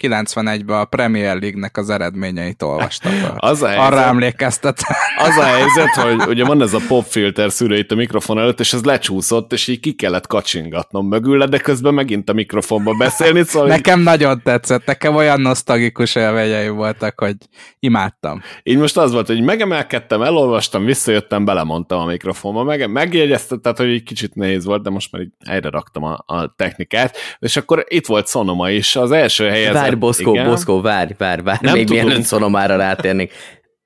91-ben 0.00 0.78
a 0.78 0.84
Premier 0.84 1.38
League-nek 1.40 1.76
az 1.76 1.90
eredményeit 1.90 2.62
olvastam. 2.62 3.12
az 3.36 3.62
a 3.62 3.66
helyzet, 3.66 3.86
Arra 3.86 4.02
emlékeztet. 4.02 4.82
Az 5.16 5.36
a 5.36 5.44
helyzet, 5.44 5.94
hogy 5.94 6.28
ugye 6.28 6.44
van 6.44 6.62
ez 6.62 6.74
a 6.74 6.80
popfilter 6.88 7.50
szűrő 7.50 7.76
itt 7.76 7.90
a 7.90 7.94
mikrofon 7.94 8.38
előtt, 8.38 8.60
és 8.60 8.72
ez 8.72 8.84
lecsúszott, 8.84 9.52
és 9.52 9.68
így 9.68 9.80
ki 9.80 9.92
kellett 9.92 10.26
kacsingatnom 10.26 11.06
mögül, 11.06 11.46
de 11.46 11.58
közben 11.58 11.94
megint 11.94 12.30
a 12.30 12.32
mikrofonba 12.32 12.94
beszélni. 12.98 13.44
Szóval 13.44 13.68
nekem 13.68 13.98
így... 13.98 14.04
nagyon 14.04 14.42
tetszett, 14.42 14.84
nekem 14.84 15.14
olyan 15.14 15.40
nosztalgikus 15.40 16.14
élményeim 16.14 16.74
voltak, 16.74 17.20
hogy 17.20 17.36
imádtam. 17.78 18.42
Így 18.62 18.78
most 18.78 18.96
az 18.96 19.12
volt, 19.12 19.26
hogy 19.26 19.42
megemelkedtem, 19.42 20.22
elolvastam, 20.22 20.84
visszajöttem, 20.84 21.44
belemondtam 21.44 22.00
a 22.00 22.04
mikrofonba, 22.04 22.62
meg, 22.62 22.90
megjegyeztem, 22.90 23.60
tehát 23.60 23.78
hogy 23.78 23.88
egy 23.88 24.02
kicsit 24.02 24.34
nehéz 24.34 24.64
volt, 24.64 24.82
de 24.82 24.90
most 24.90 25.12
már 25.12 25.22
így 25.22 25.32
helyre 25.48 25.68
raktam 25.70 26.04
a, 26.04 26.24
a 26.26 26.54
technikát, 26.56 27.16
és 27.38 27.56
akkor 27.56 27.84
itt 27.88 28.06
volt 28.06 28.28
Sonoma 28.28 28.70
is, 28.70 28.96
az 28.96 29.10
első 29.10 29.48
helyezett 29.48 29.89
Várj, 29.90 30.00
Boszkó, 30.00 30.32
Igen. 30.32 30.46
Boszkó, 30.46 30.80
várj, 30.80 31.12
várj, 31.18 31.42
várj, 31.42 31.58
Nem 31.60 31.74
még 31.74 31.86
tudom. 31.86 32.04
mielőtt 32.04 32.24
szonomára 32.24 32.76
rátérnék. 32.76 33.32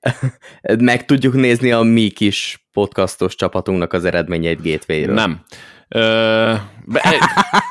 Meg 0.79 1.05
tudjuk 1.05 1.33
nézni 1.33 1.71
a 1.71 1.81
mi 1.81 2.09
kis 2.09 2.67
podcastos 2.71 3.35
csapatunknak 3.35 3.93
az 3.93 4.05
eredményeit 4.05 4.61
gateway 4.61 5.05
Nem. 5.05 5.41
Ö, 5.87 6.53
be, 6.85 7.01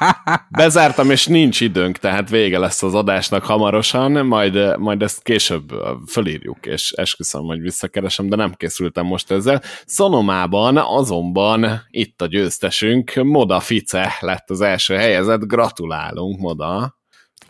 bezártam, 0.59 1.11
és 1.11 1.27
nincs 1.27 1.61
időnk, 1.61 1.97
tehát 1.99 2.31
vége 2.31 2.59
lesz 2.59 2.83
az 2.83 2.95
adásnak 2.95 3.45
hamarosan, 3.45 4.27
majd, 4.27 4.79
majd 4.79 5.03
ezt 5.03 5.23
később 5.23 5.73
fölírjuk, 6.09 6.67
és 6.67 6.93
esküszöm, 6.93 7.43
hogy 7.43 7.61
visszakeresem, 7.61 8.29
de 8.29 8.37
nem 8.37 8.53
készültem 8.53 9.07
most 9.07 9.31
ezzel. 9.31 9.63
Szonomában 9.87 10.77
azonban 10.77 11.83
itt 11.91 12.23
a 12.23 12.27
győztesünk, 12.27 13.15
Moda 13.15 13.61
Fice 13.61 14.17
lett 14.21 14.51
az 14.51 14.61
első 14.61 14.95
helyezett, 14.95 15.47
gratulálunk, 15.47 16.41
Moda! 16.41 17.03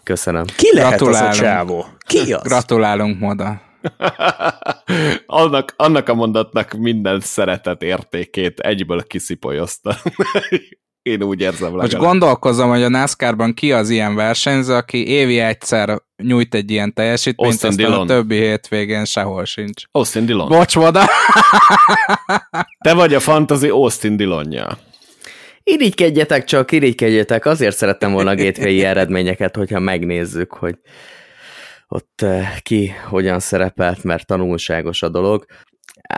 Köszönöm. 0.04 0.44
Ki 0.56 0.74
lehet 0.74 1.00
az 1.00 1.20
a 1.20 1.32
csávó? 1.32 1.86
Ki 2.06 2.32
az? 2.32 2.42
Gratulálunk, 2.42 3.18
Moda. 3.20 3.60
annak, 5.26 5.74
annak 5.76 6.08
a 6.08 6.14
mondatnak 6.14 6.72
minden 6.72 7.20
szeretet 7.20 7.82
értékét 7.82 8.60
egyből 8.60 9.02
kiszipolyozta. 9.02 9.96
Én 11.02 11.22
úgy 11.22 11.40
érzem 11.40 11.62
legalább. 11.62 11.90
Most 11.90 12.04
gondolkozom, 12.04 12.68
hogy 12.68 12.82
a 12.82 12.88
NASCAR-ban 12.88 13.54
ki 13.54 13.72
az 13.72 13.90
ilyen 13.90 14.14
versenyző, 14.14 14.74
aki 14.74 15.08
évi 15.08 15.38
egyszer 15.38 16.02
nyújt 16.22 16.54
egy 16.54 16.70
ilyen 16.70 16.92
teljesítményt, 16.92 17.50
Austin 17.52 17.68
aztán 17.68 17.86
Dillon. 17.86 18.00
a 18.00 18.06
többi 18.06 18.36
hétvégén 18.36 19.04
sehol 19.04 19.44
sincs. 19.44 19.82
Austin 19.90 20.26
Dillon. 20.26 20.48
Bocs, 20.48 20.76
Moda. 20.76 21.04
Te 22.84 22.94
vagy 22.94 23.14
a 23.14 23.20
fantasy 23.20 23.68
Austin 23.68 24.16
Dillonja. 24.16 24.78
Irigykedjetek 25.64 26.44
csak, 26.44 26.72
irigykedjetek. 26.72 27.44
Azért 27.44 27.76
szerettem 27.76 28.12
volna 28.12 28.30
a 28.30 28.34
gateway 28.34 28.80
eredményeket, 28.80 29.56
hogyha 29.56 29.78
megnézzük, 29.78 30.52
hogy 30.52 30.78
ott 31.88 32.22
eh, 32.22 32.56
ki 32.62 32.92
hogyan 33.08 33.40
szerepelt, 33.40 34.02
mert 34.02 34.26
tanulságos 34.26 35.02
a 35.02 35.08
dolog. 35.08 35.44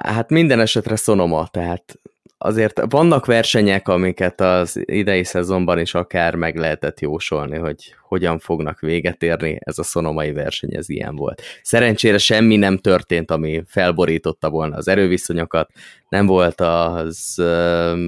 Hát 0.05 0.31
minden 0.31 0.61
esetre 0.61 0.97
Sonoma, 0.97 1.49
tehát 1.51 1.99
azért 2.47 2.83
vannak 2.89 3.27
versenyek, 3.27 3.89
amiket 3.89 4.41
az 4.41 4.81
idei 4.85 5.25
szezonban 5.25 5.79
is 5.79 5.95
akár 5.95 6.35
meg 6.35 6.57
lehetett 6.57 7.01
jósolni, 7.01 7.59
hogy 7.59 7.95
hogyan 8.03 8.39
fognak 8.39 8.81
véget 8.81 9.23
érni. 9.23 9.59
Ez 9.61 9.79
a 9.79 9.83
szonomai 9.83 10.33
verseny, 10.33 10.77
ez 10.77 10.89
ilyen 10.89 11.17
volt. 11.17 11.43
Szerencsére 11.63 12.19
semmi 12.19 12.57
nem 12.57 12.79
történt, 12.79 13.31
ami 13.31 13.63
felborította 13.67 14.51
volna 14.51 14.77
az 14.77 14.89
erőviszonyokat. 14.89 15.71
Nem 16.09 16.27
volt 16.27 16.61
az 16.61 17.35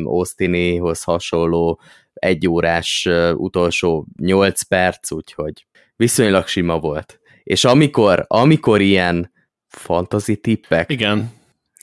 Austinihoz 0.04 1.02
hasonló 1.02 1.80
egyórás 2.12 3.08
utolsó 3.34 4.06
8 4.20 4.62
perc, 4.62 5.10
úgyhogy 5.10 5.66
viszonylag 5.96 6.46
sima 6.46 6.78
volt. 6.78 7.20
És 7.42 7.64
amikor, 7.64 8.24
amikor 8.26 8.80
ilyen 8.80 9.32
fantasy 9.68 10.36
tippek 10.36 10.90
Igen. 10.90 11.36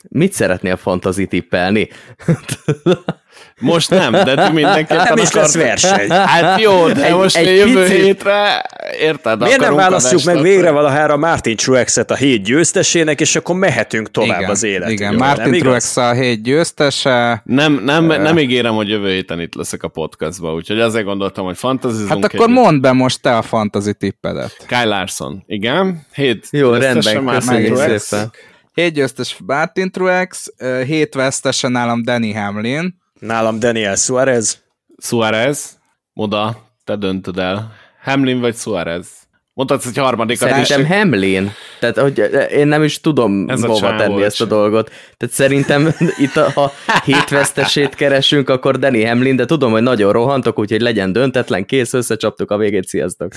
Mit 0.08 0.32
szeretnél 0.32 0.76
fantazi 0.76 1.26
tippelni? 1.26 1.88
Most 3.60 3.90
nem, 3.90 4.12
de 4.12 4.50
mindenképpen 4.50 5.06
Nem 5.08 5.16
is 5.16 5.32
lesz 5.32 5.54
verseny. 5.54 6.10
Hát 6.10 6.60
jó, 6.60 6.88
de 6.88 7.04
egy, 7.06 7.14
most 7.14 7.36
egy 7.36 7.56
jövő 7.56 7.82
picit... 7.82 8.02
hétre, 8.02 8.64
érted? 9.00 9.40
Miért 9.40 9.60
nem 9.60 9.74
választjuk 9.74 10.24
meg 10.24 10.40
végre 10.40 10.70
valahára 10.70 11.16
Martin 11.16 11.56
Truex-et 11.56 12.10
a 12.10 12.14
hét 12.14 12.42
győztesének, 12.42 13.20
és 13.20 13.36
akkor 13.36 13.54
mehetünk 13.54 14.10
tovább 14.10 14.38
igen, 14.38 14.50
az 14.50 14.62
életünk. 14.62 14.98
Igen, 14.98 15.12
jó, 15.12 15.18
Martin 15.18 15.52
Truex 15.52 15.96
a 15.96 16.12
hét 16.12 16.42
győztese. 16.42 17.42
Nem, 17.44 17.80
nem, 17.84 18.08
uh, 18.08 18.16
nem 18.16 18.38
ígérem, 18.38 18.74
hogy 18.74 18.88
jövő 18.88 19.10
héten 19.10 19.40
itt 19.40 19.54
leszek 19.54 19.82
a 19.82 19.88
podcastban, 19.88 20.54
úgyhogy 20.54 20.80
azért 20.80 21.04
gondoltam, 21.04 21.44
hogy 21.44 21.56
fantazizunk. 21.56 22.08
Hát 22.08 22.24
akkor 22.24 22.48
együtt. 22.48 22.62
mondd 22.62 22.80
be 22.80 22.92
most 22.92 23.22
te 23.22 23.36
a 23.36 23.42
fantasy 23.42 23.94
tippedet. 23.94 24.64
Kyle 24.66 24.84
Larson, 24.84 25.44
igen. 25.46 26.06
Hét 26.14 26.46
jó, 26.50 26.72
rendben, 26.72 27.26
köszönjük 27.26 27.76
szépen. 27.76 28.32
7 28.76 28.92
győztes 28.92 29.38
Martin 29.46 29.90
Truex, 29.90 30.52
7 30.58 31.14
vesztese 31.14 31.68
nálam 31.68 32.02
Danny 32.02 32.34
Hamlin. 32.34 33.00
Nálam 33.20 33.58
Daniel 33.58 33.96
Suarez. 33.96 34.62
Suarez, 34.96 35.78
oda, 36.14 36.70
te 36.84 36.96
döntöd 36.96 37.38
el. 37.38 37.72
Hamlin 38.02 38.40
vagy 38.40 38.54
Suarez? 38.54 39.25
Mondhatsz 39.56 39.84
hogy 39.84 39.96
harmadikat 39.96 40.48
Szerintem 40.48 40.80
is. 40.80 40.86
Hamlin. 40.86 41.52
Tehát, 41.80 41.98
hogy 41.98 42.22
én 42.50 42.66
nem 42.66 42.82
is 42.82 43.00
tudom 43.00 43.48
Ez 43.48 43.64
hova 43.64 43.96
tenni 43.96 44.22
ezt 44.22 44.40
a 44.40 44.44
dolgot. 44.44 44.90
Tehát 45.16 45.34
szerintem 45.34 45.94
itt 46.24 46.36
a, 46.36 46.50
ha 46.54 46.72
hét 47.04 47.28
vesztesét 47.28 47.94
keresünk, 47.94 48.48
akkor 48.48 48.78
Danny 48.78 49.06
Hamlin, 49.06 49.36
de 49.36 49.44
tudom, 49.44 49.70
hogy 49.70 49.82
nagyon 49.82 50.12
rohantok, 50.12 50.58
úgyhogy 50.58 50.80
legyen 50.80 51.12
döntetlen, 51.12 51.66
kész, 51.66 51.92
összecsaptuk 51.92 52.50
a 52.50 52.56
végét, 52.56 52.88
sziasztok. 52.88 53.32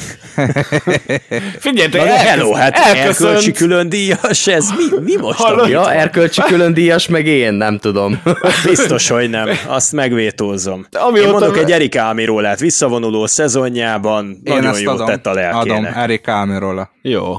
Figyeljetek, 1.59 2.03
de 2.03 2.17
hello, 2.17 2.53
hát 2.53 2.75
elköszönt. 2.75 3.29
erkölcsi 3.29 3.51
külön 3.51 3.89
díjas, 3.89 4.47
ez 4.47 4.69
mi, 4.69 4.99
mi 5.03 5.15
most? 5.15 5.39
Hallod? 5.39 5.69
Ja, 5.69 5.93
erkölcsi 5.93 6.41
külön 6.41 6.73
díjas, 6.73 7.07
meg 7.07 7.25
én, 7.25 7.53
nem 7.53 7.77
tudom. 7.77 8.21
Biztos, 8.65 9.09
hogy 9.09 9.29
nem. 9.29 9.49
Azt 9.67 9.91
megvétózom. 9.91 10.85
Ami 10.91 11.19
én 11.19 11.29
mondok 11.29 11.57
egy 11.57 11.71
Erik 11.71 11.95
Ámirólát 11.95 12.59
visszavonuló 12.59 13.25
szezonjában, 13.25 14.41
én 14.43 14.59
nagyon 14.59 14.79
jót 14.79 15.05
tett 15.05 15.27
a 15.27 15.33
lelkének. 15.33 15.77
Adom, 15.77 16.07
Erik 16.09 16.27
Ámiróla. 16.27 16.89
Jó. 17.01 17.35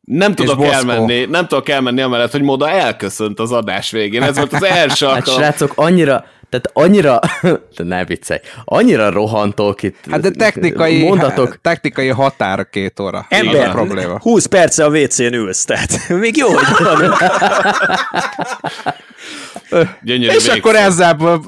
Nem 0.00 0.34
tudok 0.34 0.64
elmenni, 0.64 1.24
nem 1.24 1.46
tudok 1.46 1.68
elmenni 1.68 2.00
amellett, 2.00 2.30
hogy 2.30 2.42
Moda 2.42 2.70
elköszönt 2.70 3.40
az 3.40 3.52
adás 3.52 3.90
végén. 3.90 4.22
Ez 4.22 4.36
volt 4.36 4.52
az 4.52 4.62
első 4.62 5.06
hát, 5.06 5.14
alkalom. 5.14 5.40
Hát 5.42 5.56
srácok, 5.56 5.72
annyira, 5.74 6.24
tehát 6.50 6.70
annyira, 6.72 7.20
de 7.76 7.84
ne 7.94 8.04
viccelj, 8.04 8.40
annyira 8.64 9.10
rohantok 9.10 9.82
itt 9.82 9.96
Hát 10.10 10.20
de 10.20 10.30
technikai, 10.30 11.02
mondatok. 11.02 11.60
technikai 11.60 12.08
határ 12.08 12.68
két 12.70 13.00
óra. 13.00 13.26
Ember, 13.28 13.68
a 13.68 13.70
probléma. 13.70 14.18
20 14.20 14.46
perce 14.46 14.84
a 14.84 14.88
WC-n 14.88 15.34
ülsz, 15.34 15.64
tehát 15.64 16.08
még 16.20 16.36
jó, 16.36 16.48
hogy 16.48 16.86
van. 16.86 17.14
Gyönyörű 20.02 20.36
És 20.36 20.44
végszó. 20.44 20.58
akkor 20.58 20.76
ezzel, 20.76 21.16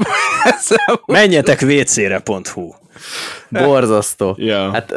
ezzel... 0.45 1.01
Menjetek 1.07 1.61
wc-re.hu 1.61 2.73
Borzasztó. 3.49 4.37
Ja. 4.39 4.73
Hát 4.73 4.95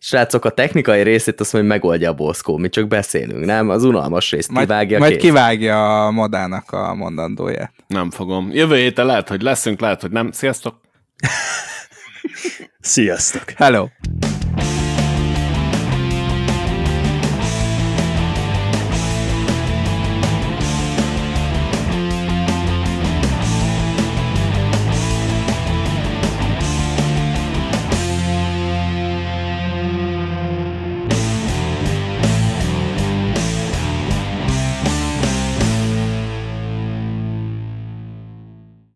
Srácok, 0.00 0.44
a 0.44 0.50
technikai 0.50 1.02
részét 1.02 1.40
azt 1.40 1.52
mondja, 1.52 1.70
megoldja 1.70 2.10
a 2.10 2.14
Boszkó, 2.14 2.56
mi 2.56 2.68
csak 2.68 2.88
beszélünk, 2.88 3.44
nem? 3.44 3.68
Az 3.68 3.84
unalmas 3.84 4.30
részt 4.30 4.50
majd, 4.50 4.66
kivágja 4.66 4.98
Majd 4.98 5.12
kész. 5.12 5.20
kivágja 5.20 6.06
a 6.06 6.10
modának 6.10 6.70
a 6.70 6.94
mondandóját. 6.94 7.72
Nem 7.86 8.10
fogom. 8.10 8.50
Jövő 8.52 8.76
héten 8.76 9.06
lehet, 9.06 9.28
hogy 9.28 9.42
leszünk, 9.42 9.80
lehet, 9.80 10.00
hogy 10.00 10.10
nem. 10.10 10.30
Sziasztok! 10.32 10.80
Sziasztok! 12.80 13.50
Hello! 13.56 13.86